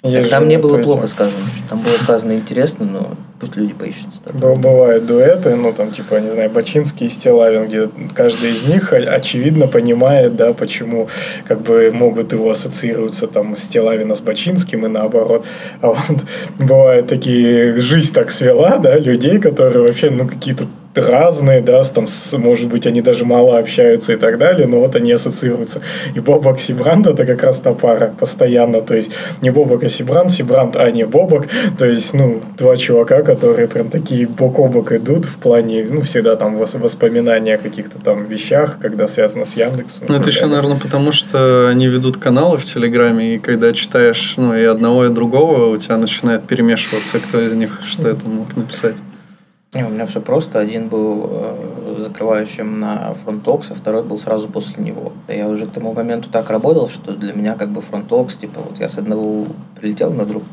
Есть 0.04 0.30
Там 0.32 0.50
не 0.50 0.58
было 0.58 0.76
эти- 0.78 0.84
плохо 0.84 1.08
сказано. 1.08 1.38
Там 1.70 1.80
было 1.80 1.94
сказано 1.94 2.34
интересно, 2.34 2.86
но 2.86 3.12
пусть 3.40 3.56
люди 3.56 3.74
поищут. 3.74 4.08
Б- 4.34 4.56
Бывают 4.56 5.06
дуэты, 5.06 5.56
ну 5.56 5.72
там 5.72 5.92
типа, 5.94 6.16
не 6.16 6.30
знаю, 6.30 6.50
Бачинский 6.50 7.08
и 7.08 7.10
Стилавин, 7.10 7.68
где 7.68 7.90
каждый 8.14 8.50
из 8.52 8.68
них 8.68 8.92
о- 8.92 8.98
очевидно 8.98 9.68
понимает, 9.68 10.36
да, 10.36 10.54
почему 10.54 11.08
как 11.48 11.62
бы 11.62 11.90
могут 11.94 12.34
его 12.34 12.50
ассоциироваться 12.50 13.28
там 13.28 13.56
Стилавина 13.56 14.14
с 14.14 14.20
Бачинским 14.20 14.86
и 14.86 14.90
наоборот. 14.90 15.46
А 15.80 15.88
вот 15.88 15.98
бывают 16.60 17.08
такие, 17.08 17.78
жизнь 17.78 18.14
так 18.14 18.30
свела, 18.32 18.80
да, 18.80 18.98
людей, 19.00 19.40
которые 19.40 19.88
вообще, 19.88 20.10
ну, 20.10 20.28
какие-то 20.28 20.66
разные, 20.96 21.62
да, 21.62 21.84
там, 21.84 22.08
с, 22.08 22.38
может 22.38 22.68
быть, 22.68 22.86
они 22.88 23.02
даже 23.02 23.26
мало 23.26 23.58
общаются 23.58 24.14
и 24.14 24.16
так 24.16 24.38
далее, 24.38 24.68
но 24.68 24.80
вот 24.80 24.96
они 24.96 25.12
ассоциируются. 25.12 25.82
И 26.16 26.20
Бобук 26.20 26.60
Себрант 26.60 27.08
это 27.08 27.26
как 27.26 27.44
раз 27.44 27.58
та 27.58 27.74
пара 27.74 28.14
постоянно, 28.20 28.82
то 28.82 28.96
есть 28.96 29.12
не 29.42 29.50
Бобук, 29.50 29.84
а 29.84 29.90
Себрант, 29.90 30.32
Себрант, 30.32 30.76
а 30.76 30.90
не 30.92 31.06
Бобук, 31.06 31.48
то 31.78 31.86
есть, 31.86 32.14
ну, 32.14 32.42
два 32.58 32.78
чувака, 32.78 33.22
которые 33.22 33.68
прям 33.68 33.90
такие 33.90 34.28
бок 34.28 34.60
о 34.60 34.68
бок 34.68 34.92
идут 34.92 35.26
в 35.26 35.38
плане, 35.38 35.86
ну, 35.90 36.02
всегда 36.02 36.36
там 36.36 36.58
воспоминания 36.58 37.56
о 37.56 37.58
каких-то 37.58 38.00
там 38.00 38.26
вещах, 38.26 38.78
когда 38.82 39.08
связано 39.08 39.46
с 39.46 39.56
Яндексом. 39.56 40.06
Ну, 40.08 40.16
это 40.16 40.30
еще, 40.30 40.46
наверное, 40.46 40.78
потому 40.78 41.12
что 41.12 41.70
они 41.70 41.88
ведут 41.88 42.18
каналы 42.18 42.58
в 42.58 42.66
Телеграме, 42.66 43.36
и 43.36 43.40
когда 43.40 43.74
читаешь, 43.74 44.36
ну, 44.38 44.56
и 44.56 44.64
одного, 44.64 45.06
и 45.06 45.10
другого, 45.10 45.74
у 45.74 45.78
тебя 45.78 45.98
начинает 45.98 46.44
перемешиваться, 46.44 47.20
кто 47.20 47.40
из 47.42 47.54
них 47.54 47.82
что 47.86 48.10
это 48.10 48.28
мог 48.28 48.56
написать. 48.56 48.96
Не, 49.74 49.84
у 49.84 49.90
меня 49.90 50.06
все 50.06 50.22
просто. 50.22 50.60
Один 50.60 50.88
был 50.88 51.30
э, 51.30 51.96
закрывающим 52.00 52.80
на 52.80 53.14
FrontTalks, 53.24 53.72
а 53.72 53.76
второй 53.76 54.04
был 54.04 54.18
сразу 54.18 54.48
после 54.48 54.84
него. 54.84 55.14
Я 55.28 55.48
уже 55.48 55.66
к 55.66 55.72
тому 55.72 55.94
моменту 55.94 56.30
так 56.30 56.50
работал, 56.50 56.88
что 56.88 57.14
для 57.14 57.34
меня 57.34 57.56
как 57.56 57.70
бы 57.70 57.82
FrontTalks, 57.82 58.38
типа 58.38 58.62
вот 58.62 58.80
я 58.80 58.88
с 58.88 58.98
одного 58.98 59.48
прилетел 59.80 60.12
на 60.14 60.26
друг, 60.26 60.44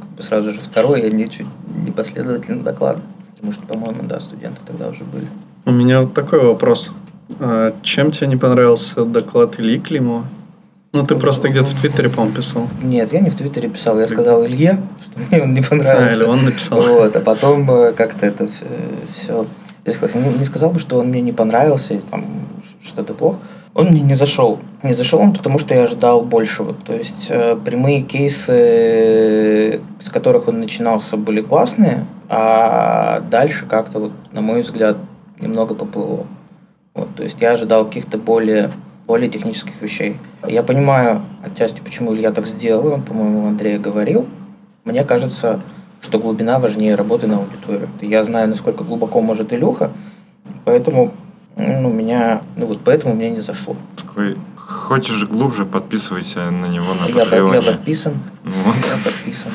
как 0.00 0.08
бы 0.10 0.22
сразу 0.22 0.52
же 0.52 0.60
второй, 0.60 1.02
я 1.02 1.10
не, 1.10 1.28
чуть 1.28 1.46
не 1.84 1.92
последовательно 1.92 2.62
доклад. 2.62 2.98
Потому 3.32 3.52
что, 3.52 3.66
по-моему, 3.66 4.02
да, 4.04 4.18
студенты 4.20 4.60
тогда 4.66 4.88
уже 4.88 5.04
были. 5.04 5.26
У 5.66 5.70
меня 5.70 6.02
вот 6.02 6.14
такой 6.14 6.40
вопрос. 6.40 6.92
А 7.38 7.74
чем 7.82 8.10
тебе 8.12 8.28
не 8.28 8.36
понравился 8.36 9.04
доклад 9.04 9.60
Ильи? 9.60 9.82
Ну, 10.92 11.06
ты 11.06 11.14
просто 11.16 11.48
где-то 11.48 11.66
в 11.66 11.80
Твиттере, 11.80 12.08
по-моему, 12.08 12.36
писал. 12.36 12.68
Нет, 12.82 13.12
я 13.12 13.20
не 13.20 13.30
в 13.30 13.34
Твиттере 13.34 13.68
писал. 13.68 13.98
Я 14.00 14.08
сказал 14.08 14.44
Илье, 14.46 14.80
что 15.02 15.20
мне 15.20 15.42
он 15.42 15.52
не 15.52 15.62
понравился. 15.62 16.14
А, 16.14 16.16
или 16.16 16.24
он 16.24 16.44
написал. 16.44 16.80
Вот, 16.80 17.14
а 17.14 17.20
потом 17.20 17.70
э, 17.70 17.92
как-то 17.92 18.26
это 18.26 18.48
все... 19.12 19.46
Я 19.84 19.92
не 19.92 20.44
сказал 20.44 20.70
бы, 20.70 20.78
что 20.78 20.98
он 20.98 21.08
мне 21.08 21.20
не 21.20 21.32
понравился, 21.32 21.94
и 21.94 21.98
там 21.98 22.24
что-то 22.82 23.14
плохо. 23.14 23.38
Он 23.74 23.88
мне 23.88 24.00
не 24.00 24.14
зашел. 24.14 24.58
Не 24.82 24.94
зашел 24.94 25.20
он, 25.20 25.34
потому 25.34 25.58
что 25.58 25.74
я 25.74 25.82
ожидал 25.82 26.22
большего. 26.22 26.72
То 26.72 26.94
есть 26.94 27.26
э, 27.28 27.56
прямые 27.62 28.00
кейсы, 28.00 29.82
с 30.00 30.08
которых 30.08 30.48
он 30.48 30.60
начинался, 30.60 31.18
были 31.18 31.42
классные, 31.42 32.06
а 32.28 33.20
дальше 33.20 33.66
как-то, 33.66 33.98
вот, 33.98 34.12
на 34.32 34.40
мой 34.40 34.62
взгляд, 34.62 34.96
немного 35.38 35.74
поплыло. 35.74 36.26
Вот, 36.94 37.14
то 37.14 37.22
есть 37.22 37.36
я 37.42 37.52
ожидал 37.52 37.84
каких-то 37.84 38.16
более 38.16 38.70
более 39.06 39.28
технических 39.28 39.80
вещей. 39.80 40.16
Я 40.46 40.62
понимаю 40.62 41.22
отчасти, 41.44 41.80
почему 41.80 42.14
Илья 42.14 42.32
так 42.32 42.46
сделал, 42.46 42.92
он, 42.92 43.02
по-моему, 43.02 43.46
Андрей 43.46 43.78
говорил. 43.78 44.26
Мне 44.84 45.04
кажется, 45.04 45.60
что 46.00 46.18
глубина 46.18 46.58
важнее 46.58 46.94
работы 46.94 47.26
на 47.26 47.38
аудиторию. 47.38 47.88
Я 48.00 48.24
знаю, 48.24 48.48
насколько 48.48 48.84
глубоко 48.84 49.20
может 49.20 49.52
Илюха, 49.52 49.90
поэтому 50.64 51.12
ну, 51.56 51.92
меня, 51.92 52.42
ну 52.56 52.66
вот 52.66 52.80
поэтому 52.84 53.14
мне 53.14 53.30
не 53.30 53.40
зашло. 53.40 53.76
Такой, 53.96 54.36
хочешь 54.56 55.24
глубже, 55.24 55.64
подписывайся 55.64 56.50
на 56.50 56.66
него 56.66 56.86
на 56.94 57.06
я, 57.08 57.54
я 57.54 57.62
подписан. 57.62 58.14
Вот. 58.44 58.76
Я 58.76 59.04
подписан. 59.04 59.52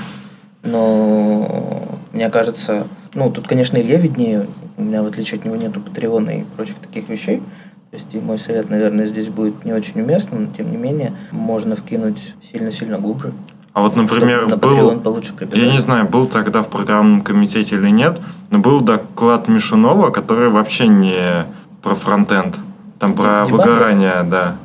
Но 0.64 2.00
мне 2.12 2.30
кажется, 2.30 2.88
ну 3.14 3.32
тут, 3.32 3.48
конечно, 3.48 3.78
Илья 3.78 3.98
виднее, 3.98 4.48
у 4.78 4.84
меня 4.84 5.04
в 5.04 5.08
отличие 5.08 5.40
от 5.40 5.46
него 5.46 5.56
нету 5.56 5.80
Патреона 5.80 6.30
и 6.42 6.44
прочих 6.44 6.76
таких 6.78 7.08
вещей. 7.10 7.42
То 7.92 7.98
есть 7.98 8.08
и 8.14 8.20
мой 8.22 8.40
совет, 8.40 8.70
наверное, 8.70 9.06
здесь 9.06 9.28
будет 9.28 9.66
не 9.66 9.74
очень 9.74 10.00
уместным, 10.02 10.46
но 10.46 10.56
тем 10.56 10.72
не 10.72 10.78
менее 10.78 11.14
можно 11.32 11.76
вкинуть 11.76 12.36
сильно-сильно 12.42 12.98
глубже. 12.98 13.34
А 13.74 13.82
вот, 13.82 13.98
например, 13.98 14.48
на 14.48 14.56
был, 14.56 14.98
получше 15.02 15.34
я 15.54 15.74
не 15.74 15.80
знаю, 15.80 16.08
был 16.08 16.26
тогда 16.26 16.62
в 16.62 16.70
программном 16.70 17.22
комитете 17.22 17.76
или 17.76 17.90
нет, 17.90 18.22
но 18.50 18.60
был 18.60 18.80
доклад 18.80 19.50
Мишунова, 19.50 20.10
который 20.10 20.50
вообще 20.50 20.88
не 20.88 21.46
про 21.82 21.94
фронтенд, 21.94 22.56
там 22.98 23.14
про 23.14 23.46
Дебага? 23.46 23.70
выгорание, 23.70 24.24
да. 24.24 24.56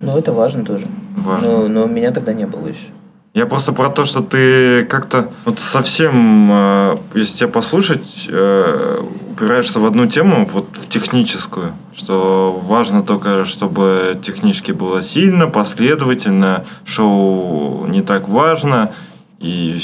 Ну, 0.00 0.16
это 0.16 0.32
важно 0.32 0.64
тоже. 0.64 0.86
Важно. 1.16 1.48
Но, 1.48 1.68
но 1.68 1.86
меня 1.86 2.12
тогда 2.12 2.32
не 2.32 2.46
было 2.46 2.68
еще. 2.68 2.88
Я 3.34 3.46
просто 3.46 3.72
про 3.72 3.88
то, 3.88 4.04
что 4.04 4.20
ты 4.20 4.84
как-то 4.84 5.30
вот 5.44 5.58
совсем, 5.58 6.48
э, 6.52 6.96
если 7.14 7.38
тебя 7.38 7.48
послушать, 7.48 8.26
э, 8.28 9.00
упираешься 9.38 9.78
в 9.78 9.86
одну 9.86 10.06
тему, 10.06 10.48
вот 10.52 10.66
в 10.76 10.88
техническую, 10.88 11.72
что 11.94 12.60
важно 12.60 13.04
только, 13.04 13.44
чтобы 13.44 14.18
технически 14.20 14.72
было 14.72 15.00
сильно, 15.00 15.46
последовательно, 15.46 16.64
шоу 16.84 17.86
не 17.86 18.02
так 18.02 18.28
важно 18.28 18.92
и 19.38 19.78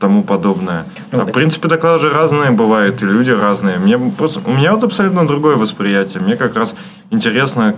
тому 0.00 0.24
подобное. 0.24 0.84
Ну, 1.12 1.20
а, 1.20 1.24
в 1.24 1.32
принципе, 1.32 1.68
доклады 1.68 2.00
же 2.00 2.10
разные 2.10 2.50
бывают, 2.50 3.00
и 3.02 3.06
люди 3.06 3.30
разные. 3.30 3.78
Мне 3.78 3.96
просто, 3.96 4.40
у 4.44 4.52
меня 4.52 4.72
вот 4.74 4.82
абсолютно 4.82 5.26
другое 5.26 5.56
восприятие. 5.56 6.20
Мне 6.22 6.34
как 6.34 6.56
раз 6.56 6.74
интересно 7.10 7.76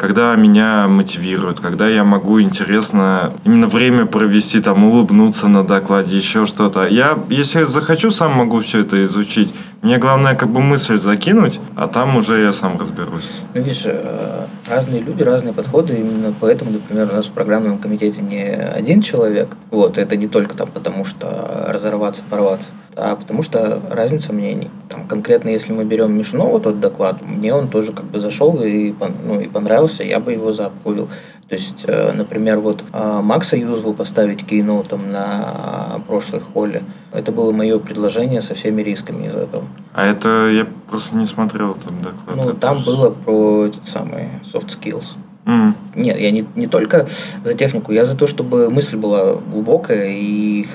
когда 0.00 0.34
меня 0.34 0.88
мотивируют, 0.88 1.60
когда 1.60 1.86
я 1.86 2.04
могу 2.04 2.40
интересно 2.40 3.34
именно 3.44 3.66
время 3.66 4.06
провести, 4.06 4.60
там, 4.60 4.84
улыбнуться 4.84 5.46
на 5.46 5.62
докладе, 5.62 6.16
еще 6.16 6.46
что-то. 6.46 6.86
Я, 6.86 7.18
если 7.28 7.64
захочу, 7.64 8.10
сам 8.10 8.32
могу 8.32 8.60
все 8.60 8.80
это 8.80 9.02
изучить. 9.02 9.52
Мне 9.82 9.96
главное 9.96 10.34
как 10.34 10.50
бы 10.50 10.60
мысль 10.60 10.98
закинуть, 10.98 11.58
а 11.74 11.88
там 11.88 12.16
уже 12.16 12.42
я 12.42 12.52
сам 12.52 12.76
разберусь. 12.78 13.30
Ну, 13.54 13.62
видишь, 13.62 13.84
э, 13.86 14.46
разные 14.68 15.00
люди, 15.00 15.22
разные 15.22 15.54
подходы. 15.54 15.94
Именно 15.94 16.34
поэтому, 16.38 16.72
например, 16.72 17.08
у 17.10 17.14
нас 17.14 17.26
в 17.26 17.30
программном 17.30 17.78
комитете 17.78 18.20
не 18.20 18.44
один 18.44 19.00
человек. 19.00 19.56
Вот, 19.70 19.96
это 19.96 20.16
не 20.16 20.28
только 20.28 20.54
там 20.54 20.68
потому, 20.68 21.06
что 21.06 21.64
разорваться, 21.68 22.22
порваться, 22.28 22.72
а 22.94 23.16
потому 23.16 23.42
что 23.42 23.80
разница 23.90 24.34
мнений. 24.34 24.68
Там 24.90 25.06
конкретно, 25.06 25.48
если 25.48 25.72
мы 25.72 25.86
берем 25.86 26.12
Мишунова 26.12 26.60
тот 26.60 26.78
доклад, 26.78 27.22
мне 27.22 27.54
он 27.54 27.68
тоже 27.68 27.92
как 27.92 28.04
бы 28.04 28.20
зашел 28.20 28.60
и, 28.62 28.92
ну, 29.24 29.40
и 29.40 29.48
понравился, 29.48 30.04
я 30.04 30.20
бы 30.20 30.32
его 30.32 30.52
запулил. 30.52 31.08
То 31.50 31.56
есть, 31.56 31.84
э, 31.88 32.12
например, 32.12 32.60
вот 32.60 32.84
э, 32.92 33.20
Макса 33.20 33.56
Юзву 33.56 33.92
поставить 33.92 34.46
кейноутом 34.46 35.10
на 35.10 36.00
прошлой 36.06 36.38
холле, 36.38 36.84
это 37.12 37.32
было 37.32 37.50
мое 37.50 37.80
предложение 37.80 38.40
со 38.40 38.54
всеми 38.54 38.82
рисками 38.82 39.26
из 39.26 39.34
этого. 39.34 39.64
А 39.92 40.06
это 40.06 40.48
я 40.48 40.64
просто 40.88 41.16
не 41.16 41.24
смотрел 41.24 41.74
там 41.74 42.00
доклад. 42.02 42.36
Ну, 42.36 42.54
там 42.54 42.78
же... 42.78 42.84
было 42.84 43.10
про 43.10 43.66
этот 43.66 43.84
самый 43.84 44.28
soft 44.44 44.68
skills. 44.68 45.16
Mm. 45.44 45.72
Нет, 45.96 46.20
я 46.20 46.30
не, 46.30 46.46
не 46.54 46.68
только 46.68 47.08
за 47.42 47.54
технику, 47.54 47.90
я 47.90 48.04
за 48.04 48.16
то, 48.16 48.28
чтобы 48.28 48.70
мысль 48.70 48.96
была 48.96 49.34
глубокая 49.34 50.06
и, 50.08 50.66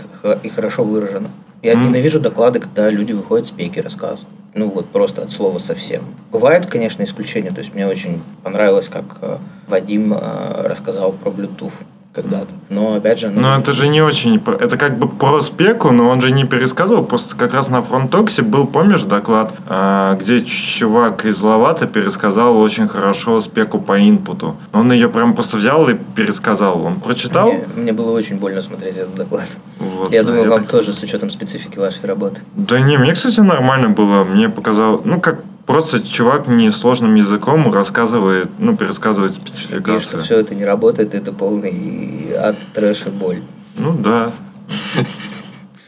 и 0.44 0.50
хорошо 0.50 0.84
выражена. 0.84 1.30
Я 1.62 1.74
mm. 1.74 1.84
ненавижу 1.84 2.20
доклады, 2.20 2.60
когда 2.60 2.90
люди 2.90 3.12
выходят 3.12 3.48
с 3.48 3.52
пейки 3.52 3.80
рассказывают. 3.80 4.28
Ну 4.54 4.70
вот 4.70 4.88
просто 4.88 5.22
от 5.22 5.32
слова 5.32 5.58
совсем. 5.58 6.04
Бывают, 6.32 6.66
конечно, 6.68 7.04
исключения. 7.04 7.52
То 7.52 7.60
есть 7.60 7.74
мне 7.74 7.88
очень 7.88 8.22
понравилось, 8.44 8.88
как 8.88 9.18
э, 9.22 9.38
Вадим 9.68 10.14
э, 10.14 10.68
рассказал 10.68 11.12
про 11.12 11.30
Bluetooth 11.30 11.74
когда-то. 12.16 12.48
Но 12.70 12.96
опять 12.96 13.20
же... 13.20 13.30
Ну, 13.30 13.42
но 13.42 13.60
это 13.60 13.74
же 13.74 13.90
не 13.90 14.02
очень... 14.02 14.42
Это 14.60 14.78
как 14.78 14.98
бы 14.98 15.08
про 15.08 15.42
спеку, 15.42 15.92
но 15.92 16.08
он 16.10 16.22
же 16.22 16.32
не 16.32 16.46
пересказывал. 16.46 17.04
Просто 17.04 17.36
как 17.36 17.54
раз 17.54 17.70
на 17.70 17.82
фронтоксе 17.82 18.42
был, 18.42 18.66
помнишь, 18.66 19.04
доклад, 19.04 19.54
а, 19.68 20.16
где 20.16 20.40
чувак 20.42 21.26
из 21.26 21.42
Лавата 21.42 21.88
пересказал 21.88 22.58
очень 22.58 22.88
хорошо 22.88 23.42
спеку 23.42 23.80
по 23.80 24.00
инпуту. 24.00 24.56
Он 24.72 24.92
ее 24.94 25.10
прям 25.10 25.36
просто 25.36 25.58
взял 25.58 25.88
и 25.90 25.96
пересказал. 26.16 26.82
Он 26.84 27.02
прочитал? 27.02 27.52
Мне, 27.52 27.68
мне 27.76 27.94
было 27.94 28.12
очень 28.12 28.38
больно 28.38 28.62
смотреть 28.62 28.96
этот 28.96 29.16
доклад. 29.16 29.50
Вот, 29.80 30.12
я 30.14 30.24
думаю, 30.24 30.44
я 30.44 30.50
вам 30.50 30.62
так... 30.62 30.72
тоже 30.72 30.94
с 30.94 31.04
учетом 31.04 31.30
специфики 31.30 31.78
вашей 31.78 32.06
работы. 32.06 32.42
Да 32.56 32.80
не, 32.80 32.98
мне, 32.98 33.14
кстати, 33.14 33.42
нормально 33.42 33.90
было. 33.90 34.24
Мне 34.24 34.48
показал... 34.48 35.02
Ну, 35.04 35.20
как 35.20 35.40
Просто 35.66 36.06
чувак 36.06 36.48
несложным 36.48 37.16
языком 37.16 37.72
рассказывает, 37.74 38.50
ну, 38.60 38.78
пересказывает 38.78 39.34
спецификацию. 39.34 39.98
И 39.98 40.00
что 40.00 40.18
все 40.20 40.40
это 40.40 40.54
не 40.54 40.64
работает, 40.64 41.16
это 41.16 41.34
полный 41.34 42.34
ад, 42.38 42.56
трэш 42.74 43.08
и 43.08 43.10
боль. 43.10 43.42
Ну 43.78 43.94
да. 43.94 44.32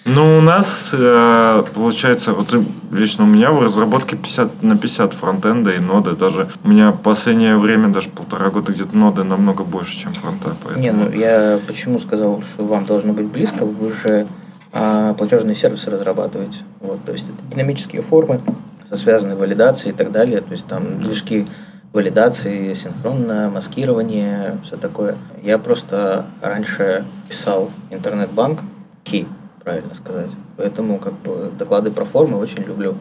Ну, 0.06 0.38
у 0.38 0.42
нас, 0.42 0.92
э, 0.94 1.64
получается, 1.76 2.32
вот 2.32 2.56
лично 2.94 3.26
у 3.26 3.28
меня 3.28 3.52
в 3.52 3.62
разработке 3.62 4.16
50 4.16 4.64
на 4.64 4.78
50 4.78 5.14
фронтенда 5.14 5.72
и 5.72 5.80
ноды. 5.80 6.16
Даже 6.16 6.48
у 6.64 6.70
меня 6.70 6.92
в 6.92 7.02
последнее 7.02 7.58
время, 7.58 7.90
даже 7.90 8.10
полтора 8.10 8.50
года 8.50 8.72
где-то 8.72 8.96
ноды 8.96 9.26
намного 9.26 9.66
больше, 9.66 10.00
чем 10.00 10.14
фронта. 10.14 10.56
Поэтому... 10.64 10.82
Не, 10.82 10.92
ну 10.92 11.12
я 11.12 11.60
почему 11.68 12.00
сказал, 12.00 12.42
что 12.42 12.64
вам 12.64 12.86
должно 12.86 13.12
быть 13.12 13.26
близко, 13.26 13.66
вы 13.66 13.92
же 13.92 14.28
а, 14.72 15.14
платежные 15.14 15.56
сервисы 15.56 15.90
разрабатываете. 15.90 16.60
Вот, 16.80 17.04
то 17.04 17.12
есть 17.12 17.26
это 17.26 17.54
динамические 17.54 18.02
формы, 18.02 18.40
со 18.88 18.98
связанной 18.98 19.36
валидацией 19.36 19.94
и 19.94 19.98
так 19.98 20.12
далее. 20.12 20.42
То 20.42 20.52
есть 20.52 20.68
там 20.68 21.02
движки 21.02 21.46
валидации, 21.94 22.74
синхронное 22.74 23.50
маскирование, 23.50 24.60
все 24.64 24.78
такое. 24.78 25.18
Я 25.42 25.58
просто 25.58 26.26
раньше 26.42 27.06
писал 27.28 27.72
интернет-банк, 27.90 28.62
ки, 29.04 29.28
правильно 29.64 29.96
сказать. 29.96 30.32
Поэтому 30.58 31.00
как 31.00 31.14
бы 31.20 31.52
доклады 31.58 31.92
про 31.92 32.06
формы 32.06 32.38
очень 32.38 32.64
люблю. 32.64 32.98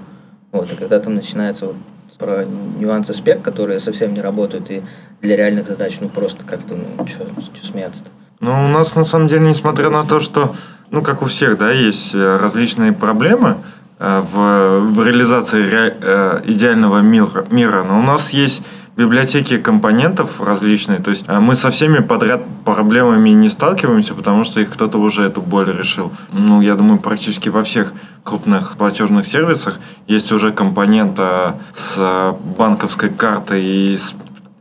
Вот, 0.53 0.73
и 0.73 0.77
когда 0.77 0.99
там 1.01 1.15
начинается 1.15 1.67
вот 1.67 1.77
про 2.19 2.45
нюансы 2.45 3.13
спек, 3.13 3.43
которые 3.43 3.79
совсем 3.81 4.15
не 4.15 4.23
работают, 4.23 4.71
и 4.71 4.83
для 5.21 5.37
реальных 5.37 5.67
задач, 5.67 5.99
ну 6.01 6.09
просто 6.09 6.45
как 6.45 6.61
бы, 6.61 6.79
ну 6.97 7.07
что 7.07 7.27
смеяться-то. 7.63 8.11
Ну, 8.41 8.53
у 8.53 8.69
нас 8.69 8.95
на 8.95 9.05
самом 9.05 9.29
деле, 9.29 9.49
несмотря 9.49 9.91
на 9.91 10.05
то, 10.05 10.21
что, 10.21 10.55
ну, 10.91 11.03
как 11.03 11.23
у 11.23 11.25
всех, 11.25 11.59
да, 11.59 11.71
есть 11.71 12.15
э, 12.15 12.37
различные 12.37 12.93
проблемы, 12.93 13.59
в, 13.99 14.81
в 14.81 15.05
реализации 15.05 15.63
ре- 15.65 15.97
э, 16.01 16.43
идеального 16.45 17.01
мира, 17.01 17.47
мира. 17.51 17.83
Но 17.83 17.99
у 17.99 18.03
нас 18.03 18.33
есть 18.35 18.63
библиотеки 18.97 19.59
компонентов 19.59 20.41
различные. 20.41 20.99
То 20.99 21.11
есть 21.11 21.25
э, 21.29 21.39
мы 21.39 21.55
со 21.55 21.71
всеми 21.71 22.01
подряд 22.01 22.43
проблемами 22.65 23.31
не 23.31 23.49
сталкиваемся, 23.49 24.15
потому 24.15 24.45
что 24.45 24.61
их 24.61 24.71
кто-то 24.71 24.99
уже 24.99 25.25
эту 25.25 25.43
боль 25.43 25.71
решил. 25.73 26.13
Ну, 26.33 26.61
я 26.61 26.75
думаю, 26.75 26.99
практически 26.99 27.49
во 27.49 27.63
всех 27.63 27.93
крупных 28.23 28.77
платежных 28.77 29.27
сервисах 29.27 29.79
есть 30.07 30.33
уже 30.33 30.53
компонент 30.53 31.19
э, 31.19 31.53
с 31.75 31.95
э, 31.99 32.35
банковской 32.59 33.11
картой 33.11 33.65
и 33.65 33.97
с 33.97 34.15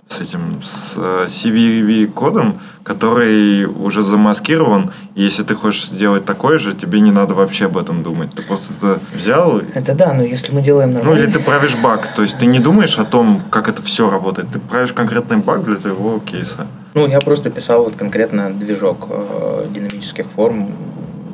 с 0.10 0.22
этим 0.22 0.62
с 0.62 0.94
э, 0.96 1.26
CVV-кодом, 1.28 2.60
который 2.84 3.66
уже 3.66 4.04
замаскирован. 4.04 4.92
И 5.16 5.24
если 5.24 5.44
ты 5.44 5.56
хочешь 5.56 5.88
сделать 5.88 6.26
такой 6.26 6.58
же, 6.58 6.74
тебе 6.74 7.00
не 7.02 7.12
надо 7.12 7.34
вообще 7.34 7.66
об 7.66 7.78
этом 7.78 8.04
думать. 8.04 8.32
Ты 8.36 8.44
просто 8.44 8.74
это 8.78 9.00
взял. 9.14 9.62
Это 9.74 9.96
да, 9.96 10.14
но 10.14 10.24
если 10.24 10.54
мы 10.54 10.62
делаем 10.62 10.92
Ну, 10.94 11.00
нормально... 11.00 11.24
или 11.24 11.32
ты 11.32 11.40
правишь 11.40 11.76
баг. 11.76 12.14
То 12.16 12.22
есть 12.22 12.38
ты 12.38 12.46
не 12.46 12.60
думаешь 12.60 12.98
о 13.00 13.06
том, 13.06 13.42
как 13.50 13.68
это 13.68 13.82
все 13.82 14.10
работает. 14.10 14.50
Ты 14.52 14.60
правишь 14.60 14.94
конкретный 14.94 15.38
баг 15.38 15.64
для 15.64 15.76
твоего 15.76 16.20
кейса. 16.20 16.68
Ну, 16.94 17.08
я 17.08 17.20
просто 17.20 17.50
писал 17.50 17.84
вот 17.84 17.96
конкретно 17.96 18.54
движок 18.54 19.08
э, 19.10 19.68
динамических 19.70 20.28
форм, 20.28 20.70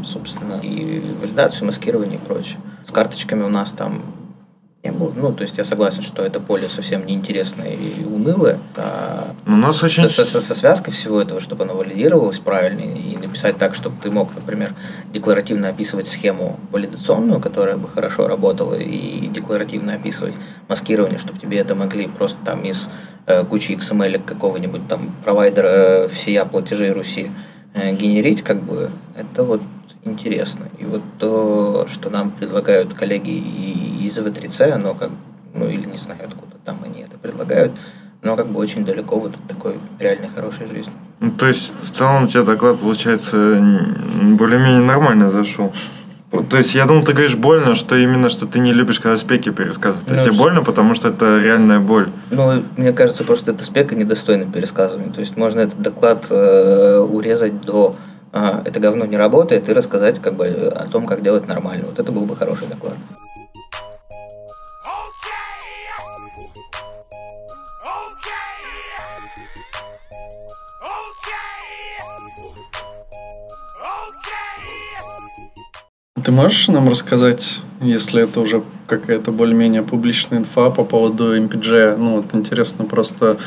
собственно, 0.04 0.60
и 0.64 1.04
валидацию, 1.22 1.66
маскирование 1.68 2.16
и 2.16 2.26
прочее. 2.26 2.58
С 2.84 2.92
карточками 2.92 3.44
у 3.44 3.50
нас 3.50 3.72
там 3.72 4.02
не 4.84 4.92
было. 4.92 5.12
Ну, 5.16 5.32
то 5.32 5.44
есть 5.44 5.58
я 5.58 5.64
согласен, 5.64 6.02
что 6.02 6.24
это 6.24 6.40
поле 6.40 6.68
совсем 6.68 7.06
неинтересное 7.06 7.74
и 7.74 8.04
унылое. 8.04 8.58
А 8.76 9.34
Но 9.46 9.54
у 9.54 9.58
нас 9.58 9.84
очень... 9.84 10.10
со, 10.10 10.26
со- 10.26 10.42
со 10.42 10.56
связкой 10.56 10.94
всего 10.94 11.22
этого, 11.22 11.40
чтобы 11.40 11.64
оно 11.66 11.76
валидировалось 11.76 12.40
правильно 12.40 12.82
и 12.82 13.16
написать 13.18 13.58
так, 13.58 13.76
чтобы 13.76 13.96
ты 14.02 14.10
мог, 14.10 14.34
например, 14.34 14.74
декларативно 15.14 15.70
описывать 15.70 16.08
схему 16.08 16.60
валидационную, 16.72 17.40
которая 17.40 17.78
бы 17.78 17.88
хорошо 17.88 18.28
работала, 18.28 18.74
и 18.74 19.28
декларативно 19.28 19.94
описывать 19.94 20.34
маскирование, 20.68 21.20
чтобы 21.20 21.40
тебе 21.40 21.60
это 21.60 21.76
могли 21.76 22.08
просто 22.08 22.38
там 22.44 22.64
из 22.64 22.90
э, 23.28 23.44
кучи 23.46 23.74
XML 23.74 24.24
какого-нибудь 24.24 24.88
там 24.88 25.14
провайдера 25.24 25.68
э, 25.68 26.08
всея 26.08 26.46
платежей 26.46 26.92
Руси 26.92 27.32
э, 27.76 27.94
генерить, 27.94 28.42
как 28.42 28.64
бы, 28.64 28.90
это 29.16 29.44
вот 29.44 29.62
интересно. 30.04 30.66
И 30.80 30.86
вот 30.86 31.02
то, 31.20 31.88
что 31.88 32.10
нам 32.10 32.32
предлагают 32.32 32.94
коллеги 32.94 33.32
из 33.32 34.18
В3C, 34.18 34.72
оно 34.72 34.94
как, 34.94 35.10
ну 35.54 35.68
или 35.68 35.86
не 35.86 35.98
знаю, 35.98 36.22
откуда 36.26 36.56
там 36.66 36.80
они 36.84 37.02
это 37.02 37.18
предлагают, 37.18 37.72
но 38.24 38.36
как 38.36 38.48
бы 38.48 38.60
очень 38.60 38.86
далеко 38.86 39.20
вот 39.20 39.36
от 39.36 39.48
такой 39.48 39.80
реальной 40.00 40.30
хорошей 40.30 40.68
жизни. 40.68 40.94
Ну, 41.20 41.32
то 41.32 41.48
есть, 41.48 41.74
в 41.84 41.92
целом, 41.92 42.26
у 42.26 42.28
тебя 42.28 42.44
доклад, 42.44 42.80
получается, 42.80 43.36
более-менее 44.38 44.82
нормально 44.82 45.30
зашел. 45.30 45.72
То 46.50 46.58
есть, 46.58 46.76
я 46.76 46.86
думал, 46.86 47.04
ты 47.04 47.12
говоришь 47.12 47.36
больно, 47.36 47.76
что 47.76 47.98
именно, 47.98 48.30
что 48.30 48.48
ты 48.48 48.60
не 48.60 48.72
любишь, 48.72 49.00
когда 49.00 49.18
спеки 49.18 49.50
пересказывают. 49.50 50.10
А 50.10 50.14
Ну, 50.16 50.24
тебе 50.24 50.32
больно, 50.32 50.64
потому 50.64 50.94
что 50.94 51.10
это 51.10 51.40
реальная 51.40 51.80
боль. 51.80 52.10
Ну, 52.30 52.64
мне 52.78 52.94
кажется, 52.94 53.24
просто 53.24 53.52
это 53.52 53.64
спека 53.64 53.96
недостойна 53.96 54.50
пересказывания. 54.50 55.12
То 55.12 55.20
есть 55.20 55.36
можно 55.36 55.60
этот 55.60 55.82
доклад 55.82 56.28
э, 56.30 57.00
урезать 57.00 57.62
до 57.62 57.96
«А, 57.98 58.11
это 58.32 58.80
говно 58.80 59.06
не 59.06 59.18
работает 59.18 59.70
и 59.70 59.74
рассказать 59.74 60.20
как 60.20 60.36
бы 60.36 60.48
о 60.48 60.88
том, 60.88 61.06
как 61.06 61.22
делать 61.22 61.48
нормально. 61.48 61.88
Вот 61.88 62.00
это 62.00 62.12
был 62.12 62.26
бы 62.26 62.36
хороший 62.36 62.68
доклад. 62.68 62.96
Ты 76.24 76.32
можешь 76.32 76.68
нам 76.68 76.88
рассказать, 76.88 77.62
если 77.82 78.24
это 78.24 78.42
уже 78.42 78.64
какая-то 78.86 79.32
более-менее 79.32 79.82
публичная 79.82 80.40
инфа 80.40 80.70
по 80.70 80.84
поводу 80.84 81.36
MPG? 81.36 81.98
Ну, 81.98 82.18
вот 82.18 82.36
интересно, 82.36 82.86
просто 82.86 83.38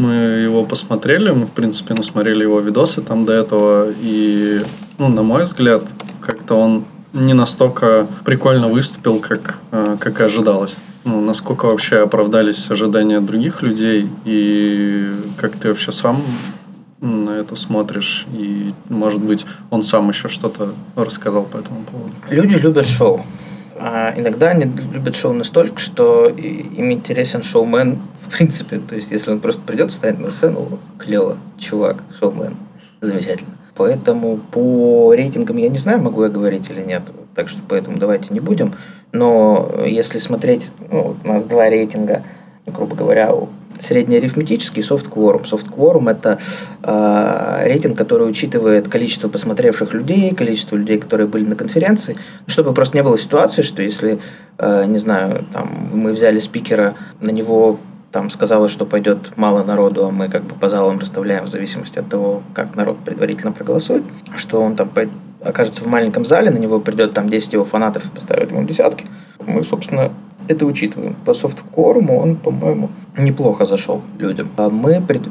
мы 0.00 0.14
его 0.14 0.64
посмотрели, 0.64 1.30
мы, 1.30 1.46
в 1.46 1.50
принципе, 1.50 1.94
ну, 1.94 2.02
смотрели 2.02 2.42
его 2.42 2.60
видосы 2.60 3.02
там 3.02 3.24
до 3.26 3.32
этого, 3.32 3.88
и, 4.00 4.62
ну, 4.98 5.08
на 5.08 5.22
мой 5.22 5.44
взгляд, 5.44 5.82
как-то 6.20 6.54
он 6.54 6.84
не 7.12 7.34
настолько 7.34 8.06
прикольно 8.24 8.68
выступил, 8.68 9.20
как, 9.20 9.58
э, 9.72 9.96
как 10.00 10.20
и 10.20 10.24
ожидалось. 10.24 10.76
Ну, 11.04 11.20
насколько 11.20 11.66
вообще 11.66 11.96
оправдались 11.96 12.70
ожидания 12.70 13.20
других 13.20 13.62
людей, 13.62 14.08
и 14.24 15.12
как 15.36 15.56
ты 15.56 15.68
вообще 15.68 15.92
сам 15.92 16.22
на 17.00 17.30
это 17.30 17.56
смотришь, 17.56 18.26
и, 18.32 18.74
может 18.88 19.20
быть, 19.20 19.46
он 19.70 19.82
сам 19.82 20.08
еще 20.08 20.28
что-то 20.28 20.74
рассказал 20.96 21.44
по 21.44 21.58
этому 21.58 21.84
поводу. 21.84 22.12
Люди 22.30 22.54
любят 22.54 22.86
шоу. 22.86 23.24
А 23.82 24.12
иногда 24.14 24.48
они 24.50 24.66
любят 24.92 25.16
шоу 25.16 25.32
настолько, 25.32 25.80
что 25.80 26.28
им 26.28 26.92
интересен 26.92 27.42
шоумен 27.42 27.98
в 28.20 28.30
принципе. 28.30 28.78
То 28.78 28.94
есть, 28.94 29.10
если 29.10 29.30
он 29.30 29.40
просто 29.40 29.62
придет, 29.62 29.90
встанет 29.90 30.20
на 30.20 30.30
сцену, 30.30 30.78
клево, 30.98 31.38
чувак, 31.58 32.02
шоумен, 32.18 32.56
замечательно. 33.00 33.52
Поэтому 33.74 34.36
по 34.36 35.14
рейтингам 35.14 35.56
я 35.56 35.70
не 35.70 35.78
знаю, 35.78 36.02
могу 36.02 36.22
я 36.22 36.28
говорить 36.28 36.68
или 36.68 36.82
нет. 36.82 37.04
Так 37.34 37.48
что 37.48 37.62
поэтому 37.66 37.96
давайте 37.96 38.34
не 38.34 38.40
будем. 38.40 38.74
Но 39.12 39.72
если 39.86 40.18
смотреть, 40.18 40.70
ну, 40.90 41.16
у 41.24 41.26
нас 41.26 41.46
два 41.46 41.70
рейтинга, 41.70 42.22
грубо 42.66 42.94
говоря, 42.94 43.32
среднеарифметический 43.80 44.82
софт-кворум. 44.82 45.44
Софт-кворум– 45.44 46.08
это 46.10 46.38
э, 46.82 47.62
рейтинг, 47.64 47.96
который 47.96 48.28
учитывает 48.28 48.88
количество 48.88 49.28
посмотревших 49.28 49.92
людей, 49.92 50.34
количество 50.34 50.76
людей, 50.76 50.98
которые 50.98 51.26
были 51.26 51.44
на 51.44 51.56
конференции, 51.56 52.16
чтобы 52.46 52.72
просто 52.74 52.96
не 52.96 53.02
было 53.02 53.18
ситуации, 53.18 53.62
что 53.62 53.82
если, 53.82 54.20
э, 54.58 54.84
не 54.86 54.98
знаю, 54.98 55.44
там, 55.52 55.90
мы 55.92 56.12
взяли 56.12 56.38
спикера, 56.38 56.94
на 57.20 57.30
него 57.30 57.78
там 58.12 58.28
сказалось, 58.30 58.72
что 58.72 58.86
пойдет 58.86 59.36
мало 59.36 59.62
народу, 59.62 60.06
а 60.06 60.10
мы 60.10 60.28
как 60.28 60.42
бы 60.42 60.54
по 60.54 60.68
залам 60.68 60.98
расставляем 60.98 61.44
в 61.44 61.48
зависимости 61.48 61.98
от 61.98 62.08
того, 62.08 62.42
как 62.54 62.74
народ 62.74 62.98
предварительно 63.04 63.52
проголосует, 63.52 64.02
что 64.36 64.60
он 64.60 64.76
там 64.76 64.90
окажется 65.42 65.84
в 65.84 65.86
маленьком 65.86 66.24
зале, 66.24 66.50
на 66.50 66.58
него 66.58 66.80
придет 66.80 67.14
там 67.14 67.28
10 67.28 67.52
его 67.52 67.64
фанатов 67.64 68.06
и 68.06 68.08
поставят 68.08 68.50
ему 68.50 68.64
десятки. 68.64 69.06
Мы, 69.46 69.62
собственно, 69.62 70.12
это 70.50 70.66
учитываем. 70.66 71.14
По 71.24 71.32
софткоруму 71.32 72.18
он, 72.18 72.36
по-моему, 72.36 72.90
неплохо 73.16 73.64
зашел 73.66 74.02
людям. 74.18 74.48
А 74.56 74.68
мы 74.68 75.00
пред- 75.00 75.28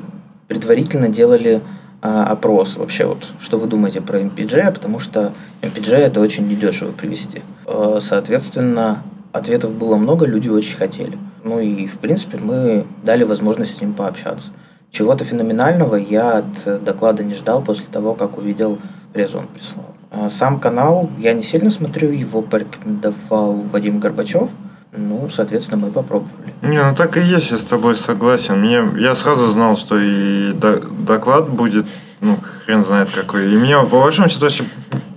предварительно 0.48 1.10
делали 1.10 1.62
а, 2.02 2.24
опрос 2.26 2.78
вообще 2.78 3.06
вот, 3.06 3.28
что 3.40 3.60
вы 3.60 3.68
думаете 3.68 4.00
про 4.00 4.22
MPG, 4.22 4.72
потому 4.74 5.00
что 5.00 5.34
MPG 5.62 5.94
это 5.96 6.22
очень 6.22 6.48
недешево 6.48 6.92
привести. 6.94 7.42
А, 7.66 8.00
Соответственно, 8.02 9.04
ответов 9.34 9.74
было 9.74 9.98
много, 9.98 10.26
люди 10.26 10.48
очень 10.48 10.78
хотели. 10.78 11.18
Ну 11.44 11.60
и, 11.60 11.86
в 11.88 12.00
принципе, 12.00 12.38
мы 12.38 12.86
дали 13.04 13.24
возможность 13.24 13.76
с 13.76 13.82
ним 13.82 13.94
пообщаться. 13.94 14.52
Чего-то 14.92 15.26
феноменального 15.26 15.96
я 15.96 16.38
от 16.40 16.84
доклада 16.84 17.24
не 17.24 17.36
ждал 17.36 17.62
после 17.62 17.86
того, 17.92 18.14
как 18.16 18.38
увидел 18.38 18.80
презу 19.14 19.38
он 19.40 19.48
прислал. 19.48 19.86
А 20.12 20.30
Сам 20.30 20.60
канал 20.60 21.10
я 21.20 21.34
не 21.34 21.44
сильно 21.44 21.70
смотрю, 21.70 22.12
его 22.12 22.42
порекомендовал 22.42 23.54
Вадим 23.72 24.00
Горбачев. 24.00 24.50
Ну, 24.92 25.30
соответственно, 25.30 25.86
мы 25.86 25.92
попробовали. 25.92 26.54
Не, 26.64 26.82
ну 26.84 26.96
так 26.96 27.16
и 27.18 27.22
есть, 27.22 27.52
я 27.52 27.58
с 27.58 27.64
тобой 27.64 27.96
согласен. 27.96 28.60
Мне, 28.60 28.84
я 28.98 29.14
сразу 29.16 29.48
знал, 29.52 29.78
что 29.78 29.98
и 30.00 30.52
до- 30.54 30.82
доклад 30.82 31.50
будет, 31.50 31.86
ну, 32.22 32.38
хрен 32.66 32.84
знает 32.84 33.10
какой. 33.12 33.54
И 33.54 33.58
мне, 33.58 33.78
по 33.86 34.00
большому 34.02 34.30
счету, 34.30 34.42
вообще 34.42 34.64